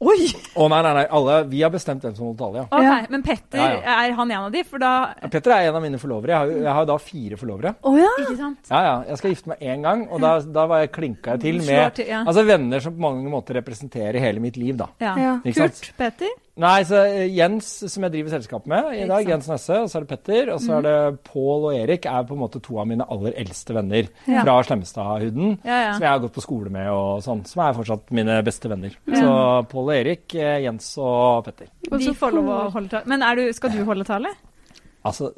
Oi! 0.04 0.28
Å 0.60 0.68
nei, 0.72 0.82
nei, 0.86 0.94
nei. 1.00 1.06
Alle, 1.20 1.38
vi 1.50 1.62
har 1.64 1.72
bestemt 1.74 2.04
hvem 2.04 2.16
som 2.18 2.28
holder 2.28 2.42
tale, 2.44 2.64
ja. 2.64 2.66
Okay, 2.80 3.10
Men 3.14 3.24
Petter, 3.26 3.62
Ja, 3.62 3.96
er 4.04 4.16
han 4.18 4.32
en 4.32 4.48
av 4.50 4.52
de? 4.54 4.64
For 4.68 4.84
da 4.84 4.94
Ja, 5.22 5.32
Petter 5.32 5.56
er 5.56 5.70
en 5.70 5.80
av 5.80 5.86
mine 5.86 6.00
forlovere. 6.02 6.34
Jeg 6.34 6.40
har 6.42 6.64
jeg 6.64 6.78
har 6.80 6.88
da 6.90 6.98
fire 7.02 7.40
forlovere. 7.40 7.74
Oh, 7.88 7.98
ja. 8.00 8.12
Ikke 8.24 8.38
sant? 8.40 8.72
Ja, 8.72 8.82
ja. 8.88 8.96
Jeg 9.10 9.22
skal 9.22 9.36
gifte 9.36 9.54
meg 9.54 9.66
én 9.74 9.86
gang, 9.86 10.06
og 10.10 10.24
da, 10.24 10.34
da 10.60 10.66
var 10.70 10.84
jeg 10.84 10.94
klinka 10.96 11.38
jeg 11.38 11.46
til 11.46 11.62
med 11.68 11.98
til, 12.00 12.10
ja. 12.12 12.24
altså 12.28 12.46
venner 12.48 12.84
som 12.84 12.96
på 12.96 13.04
mange 13.04 13.32
måter 13.32 13.60
representerer 13.60 14.20
hele 14.24 14.44
mitt 14.44 14.60
liv, 14.60 14.76
da. 14.80 14.90
Ja. 15.04 15.14
Ja. 15.20 15.36
Ikke 15.44 15.66
sant? 15.66 15.84
Kurt 15.88 16.00
Petter? 16.00 16.34
Nei, 16.62 16.84
så 16.86 17.00
eh, 17.10 17.32
Jens, 17.34 17.66
som 17.90 18.04
jeg 18.06 18.14
driver 18.14 18.30
selskap 18.36 18.68
med 18.70 18.92
i 18.94 19.08
dag. 19.10 19.26
Jens 19.26 19.48
Nesse, 19.50 19.80
og 19.82 19.88
så 19.90 19.98
er 19.98 20.04
det 20.04 20.10
Petter, 20.12 20.52
og 20.54 20.60
så 20.62 20.76
er 20.78 20.84
det 20.86 20.98
Pål 21.26 21.64
og 21.72 21.74
Erik, 21.80 22.06
er 22.06 22.28
på 22.30 22.36
en 22.38 22.42
måte 22.44 22.62
to 22.62 22.78
av 22.78 22.86
mine 22.92 23.08
aller 23.10 23.34
eldste 23.42 23.74
venner 23.74 24.06
Ja. 24.30 24.44
fra 24.46 24.60
Slemmestadhuden. 24.68 25.56
Ja, 25.66 25.80
ja. 25.88 25.94
Som 25.98 26.06
jeg 26.06 26.12
har 26.12 26.22
gått 26.22 26.36
på 26.38 26.44
skole 26.46 26.70
med, 26.70 26.92
og 26.94 27.24
sånn, 27.26 27.42
som 27.50 27.64
er 27.66 27.74
fortsatt 27.80 28.14
mine 28.14 28.38
beste 28.46 28.70
venner. 28.70 28.94
Så 29.10 29.34
Pål 29.74 29.90
og 29.90 29.96
Erik, 29.98 30.28
eh, 30.38 30.60
Jens 30.68 30.92
og 31.02 31.44
Petter. 31.50 31.74
Og 31.92 31.98
så 32.06 32.14
får 32.22 32.38
lov 32.38 32.46
å 32.54 32.60
holde 32.78 32.90
tale. 32.94 33.10
Men 33.10 33.24
er 33.26 33.36
du, 33.42 33.48
skal 33.58 33.74
du 33.74 33.82
holde 33.90 34.06
tale? 34.06 34.36
Altså, 35.04 35.34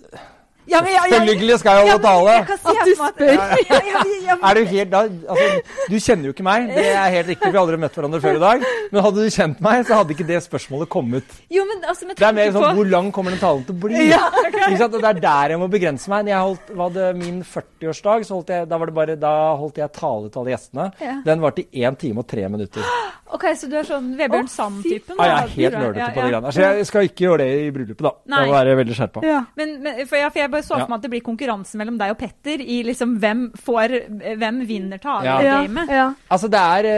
Ja, 0.66 0.82
men 0.82 0.96
jeg, 0.96 1.12
selvfølgelig 1.14 1.58
skal 1.62 1.78
jeg 1.78 1.90
holde 1.90 2.04
tale! 2.04 2.36
Jeg 2.36 2.56
At 2.56 2.80
du 2.88 2.94
spør. 2.98 3.28
Ja, 3.30 3.46
ja, 3.70 3.80
ja, 3.86 4.02
ja, 4.26 4.36
Er 4.50 4.58
du 4.58 4.62
helt 4.72 4.92
da 4.92 5.02
Altså, 5.06 5.76
du 5.92 5.96
kjenner 6.02 6.30
jo 6.30 6.34
ikke 6.34 6.46
meg, 6.48 6.70
det 6.74 6.86
er 6.90 7.10
helt 7.16 7.30
riktig, 7.32 7.52
vi 7.52 7.58
har 7.58 7.62
aldri 7.62 7.80
møtt 7.82 7.98
hverandre 8.00 8.22
før 8.24 8.40
i 8.40 8.42
dag. 8.44 8.66
Men 8.92 9.06
hadde 9.06 9.26
du 9.26 9.36
kjent 9.36 9.62
meg, 9.66 9.84
så 9.88 10.00
hadde 10.00 10.16
ikke 10.16 10.28
det 10.28 10.40
spørsmålet 10.46 10.90
kommet. 10.96 11.38
Jo, 11.54 11.66
men 11.70 11.84
altså, 11.86 12.10
med 12.10 12.18
Det 12.20 12.28
er 12.28 12.38
mer 12.38 12.54
sånn 12.56 12.66
på 12.66 12.74
hvor 12.80 12.90
lang 12.96 13.12
kommer 13.16 13.36
den 13.36 13.42
talen 13.44 13.66
til 13.68 13.78
å 13.78 13.84
bli? 13.86 14.06
Ikke 14.10 14.80
sant? 14.82 14.98
Det 14.98 15.12
er 15.12 15.22
der 15.28 15.56
jeg 15.56 15.62
må 15.62 15.70
begrense 15.72 16.12
meg. 16.12 16.26
Når 16.26 16.34
jeg 16.36 16.48
holdt, 16.50 16.74
var 16.82 16.96
det 16.96 17.10
min 17.20 17.42
40-årsdag, 17.46 18.26
så 18.28 18.40
holdt 18.40 18.54
jeg, 18.56 18.70
da, 18.72 18.80
var 18.82 18.92
det 18.92 18.98
bare, 18.98 19.18
da 19.22 19.36
holdt 19.62 19.82
jeg 19.82 19.94
tale 19.96 20.32
til 20.32 20.44
alle 20.44 20.56
gjestene. 20.56 20.90
Ja. 21.04 21.20
Den 21.26 21.46
varte 21.46 21.66
i 21.66 21.86
1 21.86 22.02
time 22.02 22.26
og 22.26 22.30
3 22.32 22.50
minutter. 22.56 22.90
Ok, 23.36 23.42
så 23.58 23.68
du 23.68 23.74
er 23.76 23.84
sånn 23.88 24.12
Vebjørn 24.16 24.46
Sand-typen? 24.48 25.18
Ja, 25.18 25.26
jeg 25.26 25.34
er 25.34 25.50
helt 25.56 25.74
Du 25.74 25.80
nerdete 25.82 26.00
ja, 26.00 26.10
på 26.14 26.22
de 26.22 26.28
greiene 26.30 26.46
der. 26.46 26.54
Så 26.56 26.62
jeg 26.62 26.86
skal 26.88 27.08
ikke 27.08 27.24
gjøre 27.26 27.40
det 27.42 27.48
i 27.58 27.72
bryllupet, 27.74 28.04
da. 28.06 28.12
Nei. 28.22 28.38
Da 28.38 28.38
må 28.38 28.46
jeg 28.46 28.56
være 28.56 28.76
veldig 28.80 28.98
skjerpa. 29.00 29.24
Ja. 29.26 29.40
Men, 29.60 29.74
men 29.82 29.98
for, 30.06 30.20
ja, 30.22 30.30
for 30.30 30.42
jeg 30.44 30.52
bare 30.56 30.66
så 30.66 30.76
for 30.80 30.90
meg 30.92 30.98
at 31.00 31.06
det 31.06 31.12
blir 31.14 31.24
konkurranse 31.26 31.80
mellom 31.80 31.98
deg 32.02 32.14
og 32.16 32.20
Petter 32.22 32.64
i 32.64 32.80
liksom 32.88 33.18
hvem 33.22 33.46
får 33.66 33.96
Hvem 34.42 34.62
vinner 34.70 35.00
Ja. 35.00 35.04
talegamet. 35.06 35.90
Ja. 35.94 36.08
Altså 36.32 36.50
det 36.52 36.62
er, 36.62 36.90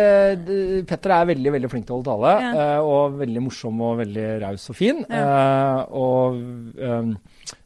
uh, 0.47 0.84
Petter 0.88 1.14
er 1.18 1.26
veldig 1.34 1.53
veldig 1.58 1.70
flink 1.72 1.88
til 1.88 1.97
å 1.97 1.99
holde 1.99 2.12
tale, 2.12 2.34
Ja. 2.41 2.51
eh, 2.78 2.80
og 2.86 3.18
veldig 3.20 3.41
morsom 3.43 3.82
og 3.82 3.97
veldig 4.01 4.28
raus 4.43 4.70
og 4.72 4.76
fin. 4.78 5.03
Ja. 5.10 5.24
Eh, 5.28 5.86
og, 5.97 6.38
um, 6.80 7.18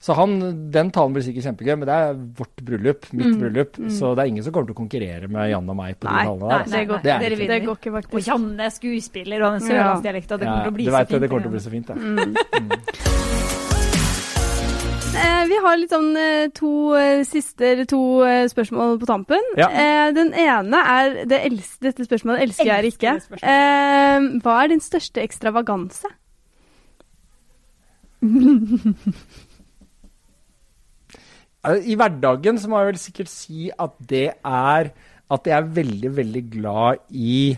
så 0.02 0.14
han, 0.18 0.36
den 0.74 0.92
talen 0.94 1.14
blir 1.16 1.24
sikkert 1.26 1.46
kjempegøy, 1.50 1.74
men 1.82 1.88
det 1.90 1.96
er 1.98 2.14
vårt 2.38 2.62
bryllup, 2.66 3.08
mitt 3.18 3.38
bryllup, 3.40 3.80
så 3.90 4.12
det 4.16 4.24
er 4.26 4.32
ingen 4.32 4.46
som 4.46 4.54
kommer 4.54 4.70
til 4.70 4.76
å 4.76 4.82
konkurrere 4.82 5.30
med 5.32 5.50
Janne 5.52 5.74
og 5.74 5.78
meg 5.80 5.98
på 6.00 6.06
Nei, 6.10 6.22
de 6.22 6.30
talene 6.30 6.50
nei, 6.52 6.58
der. 6.58 7.02
det 7.02 7.16
er 7.16 7.48
det 7.52 7.62
går 7.66 7.80
ikke, 7.82 7.94
Og. 8.02 8.22
Janne 8.28 8.68
er 8.70 8.76
skuespiller 8.76 9.42
og 9.48 9.58
den 9.60 9.68
sørlandsdialekta. 9.70 10.38
Det 10.42 10.48
kommer 10.48 10.64
til 10.68 10.72
å 10.72 10.78
bli 10.78 10.86
så 10.86 10.98
fint. 10.98 11.10
det, 11.10 11.22
det 11.22 11.30
kommer 11.30 11.42
til 11.42 11.52
å 11.52 11.56
bli 11.58 11.66
så 11.66 11.74
fint, 11.74 11.88
det. 11.88 11.98
Eh, 11.98 13.61
vi 15.52 15.58
har 15.64 15.78
litt 15.80 15.92
sånn 15.92 16.12
eh, 16.20 16.50
to 16.56 16.72
eh, 16.98 17.22
siste 17.28 17.86
to 17.90 18.00
eh, 18.28 18.46
spørsmål 18.52 19.00
på 19.02 19.08
tampen. 19.10 19.44
Ja. 19.60 19.68
Eh, 19.70 20.08
den 20.16 20.30
ene 20.38 20.78
er 20.94 21.06
det 21.30 21.40
eldste, 21.50 21.82
Dette 21.90 22.04
spørsmålet 22.08 22.42
elsker 22.48 22.68
jeg 22.70 22.82
ikke. 22.94 23.12
Spørsmål. 23.26 23.52
Eh, 23.52 24.18
hva 24.46 24.54
er 24.62 24.66
din 24.72 24.84
største 24.84 25.20
ekstravaganse? 25.26 26.08
I 31.92 31.94
hverdagen 31.98 32.56
så 32.58 32.66
må 32.70 32.76
jeg 32.82 32.90
vel 32.92 33.02
sikkert 33.02 33.30
si 33.30 33.60
at 33.74 33.94
det 34.10 34.30
er 34.46 34.84
at 35.32 35.48
jeg 35.48 35.56
er 35.56 35.76
veldig, 35.76 36.18
veldig 36.18 36.44
glad 36.52 36.96
i 37.16 37.58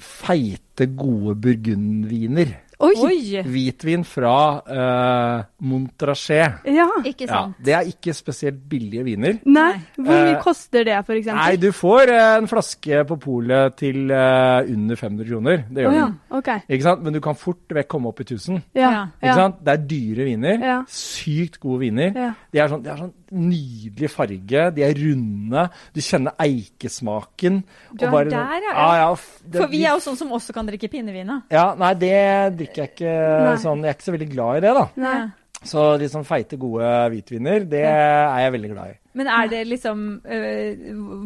feite, 0.00 0.86
gode 0.96 1.34
burgundviner. 1.44 2.48
Oi! 2.76 2.92
Oi! 3.00 3.42
Hvitvin 3.48 4.04
fra 4.04 4.36
uh, 4.60 5.44
Montrachet. 5.64 6.62
Ja. 6.68 6.86
Ikke 7.08 7.26
Ja, 7.26 7.40
det 7.58 7.72
er 7.74 7.88
ikke 7.88 8.12
spesielt 8.14 8.60
billige 8.68 9.02
viner. 9.06 9.40
Nei. 9.48 9.72
Hvor 9.96 10.12
mye 10.12 10.36
uh, 10.36 10.42
koster 10.44 10.84
det, 10.86 10.98
for 11.08 11.16
eksempel? 11.16 11.40
Nei, 11.40 11.56
du 11.60 11.70
får 11.74 12.12
uh, 12.12 12.34
en 12.36 12.50
flaske 12.50 13.02
på 13.08 13.18
polet 13.22 13.78
til 13.80 14.12
under 14.12 15.00
500 15.00 15.30
kroner. 15.30 15.64
Det 15.70 15.86
gjør 15.86 15.96
gjør 15.96 16.02
ja. 16.02 16.06
du. 16.10 16.36
Okay. 16.38 16.64
Ikke 16.68 16.86
sant? 16.86 17.04
Men 17.06 17.16
du 17.16 17.20
kan 17.24 17.38
fort 17.38 17.76
vekk 17.78 17.88
komme 17.94 18.12
opp 18.12 18.20
i 18.22 18.26
1000. 18.26 18.60
Ja. 18.76 18.90
Ja. 18.90 19.02
Ikke 19.22 19.38
sant? 19.40 19.60
Det 19.64 19.74
er 19.74 19.86
dyre 19.92 20.28
viner. 20.28 20.66
Ja. 20.70 20.78
Sykt 20.90 21.60
gode 21.62 21.82
viner. 21.86 22.12
Ja. 22.12 22.32
De 22.52 22.62
er, 22.62 22.72
sånn, 22.72 22.84
de 22.84 22.92
er 22.92 23.02
sånn 23.04 23.14
nydelig 23.32 24.10
farge. 24.12 24.66
De 24.76 24.82
er 24.86 24.94
runde. 25.00 25.64
Du 25.94 26.00
kjenner 26.04 26.36
eikesmaken. 26.42 27.62
Du 27.92 28.04
og 28.04 28.08
er 28.08 28.12
bare 28.12 28.30
der, 28.30 28.36
sånn- 28.36 28.52
ja, 28.52 28.70
ja. 28.70 28.76
ja. 28.76 28.96
ja 29.00 29.16
det- 29.46 29.60
For 29.60 29.68
vi 29.72 29.84
er 29.84 29.90
jo 29.96 30.04
sånn 30.04 30.16
som 30.16 30.30
også 30.32 30.52
kan 30.54 30.66
drikke 30.66 30.90
pinnevin. 30.90 31.42
Ja, 31.50 31.74
nei, 31.74 31.94
det 31.94 32.14
drikker 32.58 32.84
jeg 32.84 32.94
ikke 32.94 33.16
Nei. 33.46 33.56
sånn. 33.56 33.82
Jeg 33.82 33.90
er 33.90 33.98
ikke 33.98 34.08
så 34.10 34.16
veldig 34.16 34.30
glad 34.30 34.56
i 34.56 34.60
det, 34.66 34.74
da. 34.74 34.86
Nei. 34.96 35.18
Så 35.66 35.98
litt 35.98 36.12
sånn 36.12 36.26
feite, 36.28 36.58
gode 36.60 36.84
hvitviner, 37.10 37.64
det 37.68 37.82
er 37.82 38.38
jeg 38.44 38.52
veldig 38.52 38.70
glad 38.74 38.90
i. 38.92 38.98
Men 39.16 39.26
er 39.32 39.48
det 39.48 39.62
liksom 39.66 40.20
øh, 40.28 40.76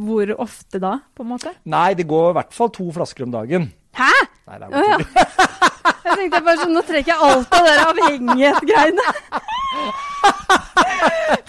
Hvor 0.07 0.31
ofte 0.39 0.79
da, 0.81 0.93
på 1.13 1.25
en 1.25 1.29
måte? 1.33 1.51
Nei, 1.67 1.95
det 1.99 2.07
går 2.07 2.31
i 2.31 2.37
hvert 2.39 2.55
fall 2.55 2.71
to 2.71 2.87
flasker 2.95 3.27
om 3.27 3.33
dagen. 3.35 3.73
Hæ? 3.99 4.13
Nei, 4.47 4.59
det 4.59 4.69
er 4.69 4.71
bare 4.71 4.87
ja. 4.87 5.47
Jeg 5.85 6.17
tenkte 6.17 6.43
bare 6.45 6.59
sånn, 6.61 6.75
Nå 6.77 6.83
trekker 6.87 7.13
jeg 7.15 7.21
alt 7.31 7.57
av 7.57 7.67
dere 7.67 7.87
avhengighetsgreiene. 7.93 9.07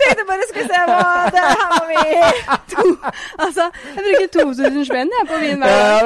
Tenkte 0.02 0.26
bare 0.28 0.46
skal 0.50 0.68
se 0.70 0.82
hva 0.88 1.00
det 1.34 1.42
her 1.42 1.72
må 1.72 1.80
vi 1.90 2.02
Altså, 3.42 3.66
jeg 3.96 4.04
bruker 4.06 4.30
2000 4.36 4.86
spenn 4.88 5.14
jeg 5.16 5.28
på 5.30 5.40
vin 5.42 5.64
hver 5.64 5.74
dag. 5.82 6.06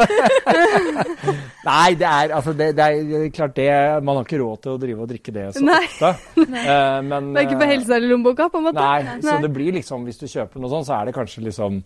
Nei, 1.66 1.90
det 2.00 2.08
er, 2.08 2.34
altså, 2.38 2.56
det, 2.58 2.72
det 2.78 2.88
er 2.88 3.28
klart 3.36 3.56
det 3.58 3.70
Man 4.06 4.20
har 4.20 4.28
ikke 4.28 4.42
råd 4.42 4.64
til 4.64 4.76
å 4.76 4.80
drive 4.82 5.06
og 5.06 5.12
drikke 5.12 5.36
det 5.36 5.46
så 5.58 5.66
Nei. 5.66 5.84
ofte. 5.84 6.14
Uh, 6.40 7.00
men, 7.10 7.32
Det 7.36 7.44
er 7.44 7.48
ikke 7.50 7.62
på 7.62 7.68
eh, 7.68 7.74
helsa 7.76 8.00
eller 8.00 8.12
lommeboka, 8.14 8.50
på 8.54 8.62
en 8.62 8.68
måte. 8.70 8.82
Nei, 8.82 9.22
så 9.26 9.38
det 9.44 9.54
blir 9.54 9.78
liksom 9.80 10.08
Hvis 10.08 10.22
du 10.22 10.28
kjøper 10.30 10.64
noe 10.64 10.74
sånt, 10.74 10.90
så 10.90 11.00
er 11.00 11.10
det 11.10 11.18
kanskje 11.18 11.46
liksom 11.50 11.84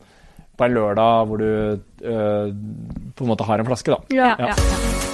på 0.59 0.67
en 0.67 0.73
lørdag 0.75 1.29
hvor 1.29 1.39
du 1.39 1.51
uh, 1.79 2.47
på 3.15 3.23
en 3.23 3.31
måte 3.31 3.47
har 3.47 3.61
en 3.61 3.69
flaske, 3.69 3.95
da. 3.95 4.01
Ja. 4.11 4.33
ja, 4.35 4.51
ja. 4.51 5.08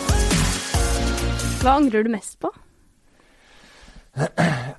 Hva 1.63 1.75
angrer 1.79 2.05
du 2.05 2.11
mest 2.13 2.37
på? 2.43 2.51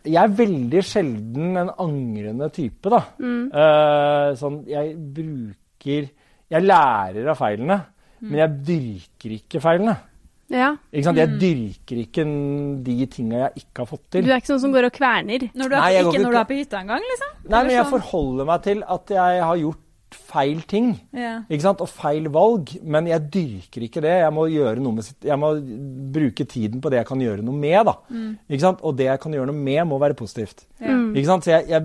Jeg 0.06 0.16
er 0.22 0.32
veldig 0.38 0.80
sjelden 0.86 1.58
en 1.60 1.70
angrende 1.82 2.46
type, 2.56 2.88
da. 2.92 3.02
Mm. 3.20 3.42
Eh, 3.52 4.28
sånn, 4.40 4.62
jeg 4.70 4.94
bruker 5.16 6.08
Jeg 6.46 6.62
lærer 6.62 7.26
av 7.32 7.36
feilene, 7.40 7.76
Mm. 8.22 8.28
men 8.30 8.38
jeg 8.38 8.50
dyrker 8.68 9.32
ikke 9.34 9.60
feilene. 9.60 9.96
Ja. 10.48 10.76
Ikke 10.94 11.04
sant? 11.04 11.18
Jeg 11.18 11.28
dyrker 11.40 11.96
ikke 12.04 12.24
de 12.86 13.06
tinga 13.10 13.38
jeg 13.50 13.64
ikke 13.64 13.82
har 13.82 13.86
fått 13.90 14.04
til. 14.10 14.22
Du 14.22 14.30
er 14.30 14.36
ikke 14.38 14.52
sånn 14.54 14.60
som 14.62 14.72
går 14.72 14.86
og 14.86 14.92
kverner. 14.92 15.50
Når 15.52 15.68
du 15.68 15.74
er, 15.74 15.80
Nei, 15.80 15.92
ikke 15.98 16.12
ikke- 16.14 16.22
når 16.22 16.30
du 16.30 16.38
er 16.38 16.44
på 16.44 16.54
hytta 16.60 16.78
engang, 16.80 17.02
liksom? 17.02 17.50
Nei, 17.50 17.62
men 17.64 17.70
jeg 17.74 17.84
sånn- 17.84 18.00
forholder 18.00 18.46
meg 18.46 18.62
til 18.62 18.82
at 18.88 19.06
jeg 19.08 19.42
har 19.42 19.56
gjort 19.56 19.82
feil 20.14 20.60
ting. 20.68 20.92
yeah. 21.14 21.40
Ikke 21.50 21.62
sant? 21.64 21.80
Og 21.82 21.88
feil 21.90 22.28
valg. 22.32 22.70
Men 22.82 23.06
jeg 23.10 23.24
dyrker 23.32 23.82
ikke 23.86 24.02
det. 24.04 24.12
Jeg 24.22 24.32
må, 24.32 24.44
gjøre 24.52 24.80
noe 24.82 24.92
med, 24.98 25.04
sitt- 25.04 25.24
jeg 25.26 25.38
må 25.38 25.50
bruke 26.14 26.44
tiden 26.46 26.80
på 26.80 26.90
det 26.90 26.98
jeg 27.00 27.06
kan 27.08 27.20
gjøre 27.20 27.42
noe 27.44 27.54
med. 27.56 27.86
da. 27.86 27.94
Ikke 28.48 28.60
sant? 28.62 28.80
Og 28.86 28.96
det 28.96 29.06
jeg 29.08 29.20
kan 29.20 29.32
gjøre 29.32 29.46
noe 29.50 29.56
med, 29.66 29.82
må 29.90 29.98
være 29.98 30.14
positivt. 30.18 30.64
Mm. 30.80 31.14
Ikke 31.16 31.26
sant? 31.26 31.44
Så 31.44 31.50
jeg, 31.56 31.68
jeg, 31.68 31.82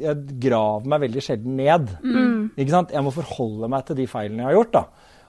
jeg 0.00 0.40
graver 0.42 0.86
meg 0.90 1.00
veldig 1.06 1.22
sjelden 1.22 1.56
ned. 1.56 1.88
Ikke 2.58 2.70
sant? 2.74 2.90
Jeg 2.94 3.04
må 3.06 3.10
forholde 3.14 3.68
meg 3.70 3.86
til 3.86 3.96
de 4.02 4.06
feilene 4.10 4.42
jeg 4.44 4.50
har 4.50 4.58
gjort. 4.58 4.72
da. 4.72 4.84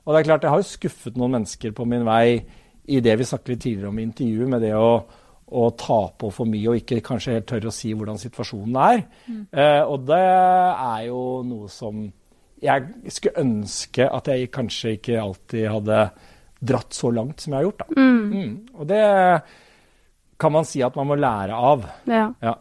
Og 0.05 0.13
det 0.15 0.19
er 0.23 0.29
klart, 0.31 0.41
jeg 0.47 0.49
har 0.55 0.61
jo 0.63 0.69
skuffet 0.71 1.17
noen 1.17 1.35
mennesker 1.37 1.71
på 1.77 1.85
min 1.85 2.05
vei 2.07 2.39
i 2.91 2.99
det 3.05 3.13
vi 3.19 3.23
snakket 3.29 3.49
litt 3.53 3.61
tidligere 3.67 3.89
om 3.91 3.99
i 4.01 4.07
intervjuet, 4.07 4.49
med 4.49 4.63
det 4.65 4.71
å, 4.73 4.87
å 5.51 5.67
ta 5.77 5.99
på 6.17 6.31
for 6.33 6.49
mye 6.49 6.71
og 6.71 6.79
ikke 6.81 7.03
kanskje 7.05 7.35
helt 7.37 7.45
tørre 7.51 7.69
å 7.69 7.75
si 7.75 7.91
hvordan 7.93 8.17
situasjonen 8.17 8.79
er. 8.81 9.03
Eh, 9.53 9.83
og 9.85 10.07
det 10.09 10.17
er 10.17 11.05
jo 11.11 11.21
noe 11.45 11.69
som 11.69 12.01
jeg 12.61 13.11
skulle 13.13 13.41
ønske 13.41 14.05
at 14.05 14.27
jeg 14.29 14.51
kanskje 14.53 14.95
ikke 14.97 15.19
alltid 15.21 15.67
hadde 15.71 15.99
dratt 16.61 16.93
så 16.93 17.09
langt 17.13 17.41
som 17.41 17.53
jeg 17.53 17.57
har 17.57 17.69
gjort. 17.69 17.83
da. 17.83 18.01
Mm. 18.01 18.51
Og 18.77 18.87
det 18.87 19.05
kan 20.41 20.53
man 20.53 20.65
si 20.65 20.81
at 20.85 20.95
man 20.97 21.09
må 21.09 21.17
lære 21.17 21.57
av. 21.57 21.87
Ja. 22.09 22.27
Ja. 22.41 22.55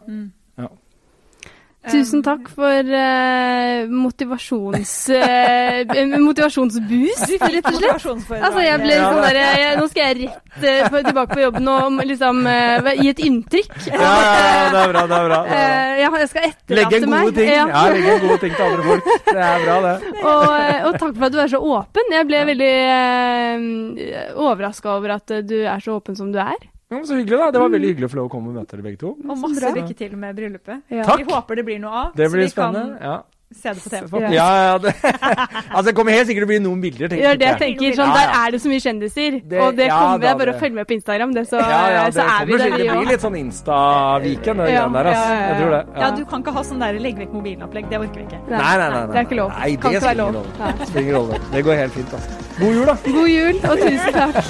Tusen 1.88 2.20
takk 2.20 2.50
for 2.52 2.84
uh, 2.92 3.88
motivasjons, 3.88 4.90
uh, 5.16 5.92
motivasjonsboost, 6.20 7.30
rett 7.54 7.68
og 7.70 7.78
slett. 7.78 8.34
Altså, 8.36 8.60
jeg 8.66 8.80
ble 8.82 8.98
sånn 9.00 9.20
der, 9.24 9.38
jeg, 9.40 9.70
Nå 9.78 9.86
skal 9.88 10.02
jeg 10.10 10.18
rett 10.26 10.66
uh, 10.92 10.98
tilbake 11.06 11.38
på 11.38 11.40
jobben 11.40 11.70
og 11.72 12.02
liksom 12.10 12.42
gi 12.44 13.08
et 13.14 13.22
inntrykk. 13.24 13.72
Ja, 13.88 13.96
ja, 13.96 14.66
det 14.74 14.82
er 14.82 14.92
bra. 14.92 15.04
det 15.08 15.20
er 15.20 15.30
bra. 15.30 15.38
Det 15.46 15.54
bra. 15.54 15.70
Ja, 16.02 16.10
jeg 16.20 16.28
skal 16.34 16.48
etterlate 16.50 17.00
en 17.00 17.08
meg. 17.14 17.30
gode 17.30 17.38
ting. 17.38 17.48
Ja, 17.54 17.84
legge 17.94 18.12
en 18.12 18.22
gode 18.26 18.38
ting 18.44 18.58
til 18.58 18.66
andre 18.66 18.88
folk. 18.90 19.08
Det 19.30 19.46
er 19.46 19.64
bra, 19.64 19.78
det. 19.86 19.94
og, 20.20 20.44
og 20.90 20.98
takk 21.00 21.14
for 21.14 21.28
at 21.30 21.36
du 21.38 21.40
er 21.46 21.54
så 21.54 21.62
åpen. 21.78 22.12
Jeg 22.18 22.28
ble 22.28 22.42
veldig 22.50 22.74
uh, 22.90 24.36
overraska 24.50 24.92
over 24.98 25.16
at 25.16 25.34
du 25.48 25.56
er 25.62 25.80
så 25.80 25.96
åpen 25.96 26.20
som 26.20 26.28
du 26.34 26.42
er. 26.44 26.60
Ja, 26.90 27.04
så 27.06 27.14
hyggelig, 27.14 27.38
da. 27.38 27.50
Det 27.54 27.60
var 27.62 27.68
veldig 27.70 27.88
hyggelig 27.92 28.06
å 28.08 28.10
få 28.10 28.16
lov 28.18 28.24
å 28.26 28.30
komme 28.32 28.48
og 28.50 28.56
møte 28.58 28.74
dere 28.74 28.82
begge 28.82 28.98
to. 28.98 29.12
Og 29.22 29.36
masse 29.38 29.74
lykke 29.76 29.94
til 29.94 30.16
med 30.18 30.34
bryllupet. 30.34 30.80
Ja. 30.90 31.04
Takk. 31.06 31.20
Vi 31.22 31.32
håper 31.32 31.60
det 31.60 31.64
blir 31.68 31.78
noe 31.78 32.00
av, 32.06 32.08
Det 32.18 32.26
så 32.26 32.36
vi 32.40 32.48
spennende. 32.50 32.96
Ja. 32.98 33.20
kan 33.50 33.60
se 33.60 33.70
det 33.70 33.82
på 33.82 34.18
TV. 34.18 34.18
Ja. 34.22 34.30
Ja, 34.34 34.48
ja, 34.72 34.78
det. 34.78 34.92
altså, 35.74 35.84
det 35.86 35.94
kommer 35.98 36.12
helt 36.14 36.26
sikkert 36.26 36.42
til 36.42 36.48
å 36.48 36.50
bli 36.50 36.58
noen 36.64 36.80
bilder. 36.82 37.06
Tenker 37.12 37.22
ja, 37.28 37.32
det 37.38 37.46
jeg 37.46 37.58
tenker 37.62 37.86
jeg 37.86 37.96
Sånn, 38.00 38.10
der 38.14 38.34
er 38.40 38.50
det 38.54 38.60
så 38.62 38.68
mye 38.72 38.82
kjendiser. 38.82 39.38
Det- 39.52 39.60
og 39.62 39.78
det 39.78 39.86
ja, 39.86 40.00
kommer 40.02 40.26
jeg 40.26 40.38
bare 40.42 40.50
å 40.54 40.58
følge 40.64 40.76
med 40.80 40.86
på 40.90 40.94
Instagram, 40.98 41.30
det, 41.38 41.44
så, 41.46 41.56
Ja, 41.62 41.80
ja, 41.94 42.02
det 42.10 42.14
så 42.18 42.26
er 42.26 42.42
vi 42.50 42.58
der, 42.58 42.74
Det 42.74 42.90
blir 42.90 43.06
litt 43.12 43.22
sånn 43.26 43.38
Insta-Viken, 43.38 44.56
det 44.64 44.68
Ja, 44.74 44.82
der. 44.90 45.10
Altså. 45.14 45.14
ja, 45.14 45.30
ja, 45.30 45.38
ja. 45.38 45.46
Jeg 45.46 45.56
tror 45.62 45.70
det. 45.76 45.82
Ja, 46.02 46.10
du 46.18 46.22
kan 46.34 46.38
ikke 46.42 46.54
ha 46.58 46.62
sånn 46.72 46.82
der 46.82 46.92
legg 47.06 47.16
vekk 47.22 47.32
mobilen-opplegg. 47.38 47.84
Det 47.90 47.98
orker 48.02 48.18
vi 48.18 48.26
ikke. 48.26 48.40
Nei, 48.50 48.58
nei, 48.58 48.74
nei, 48.82 48.90
nei. 48.90 49.06
Det 49.14 49.18
er 49.22 49.24
ikke 49.30 49.38
lov. 49.38 49.54
Nei, 49.54 49.70
kan 49.78 49.94
det 49.94 50.02
spiller 50.02 50.26
ingen 50.26 50.42
rolle. 50.42 50.50
Det 50.58 50.90
spiller 50.90 51.06
ingen 51.06 51.18
rolle. 51.22 51.34
Det 51.54 51.60
går 51.70 51.74
helt 51.84 51.94
fint. 52.00 52.10
Altså. 52.18 52.30
God 52.60 52.72
jul, 52.74 52.86
da. 52.90 52.94
God 53.06 53.30
jul, 53.30 53.56
og 53.70 53.76
tusen 53.78 54.12
takk. 54.18 54.44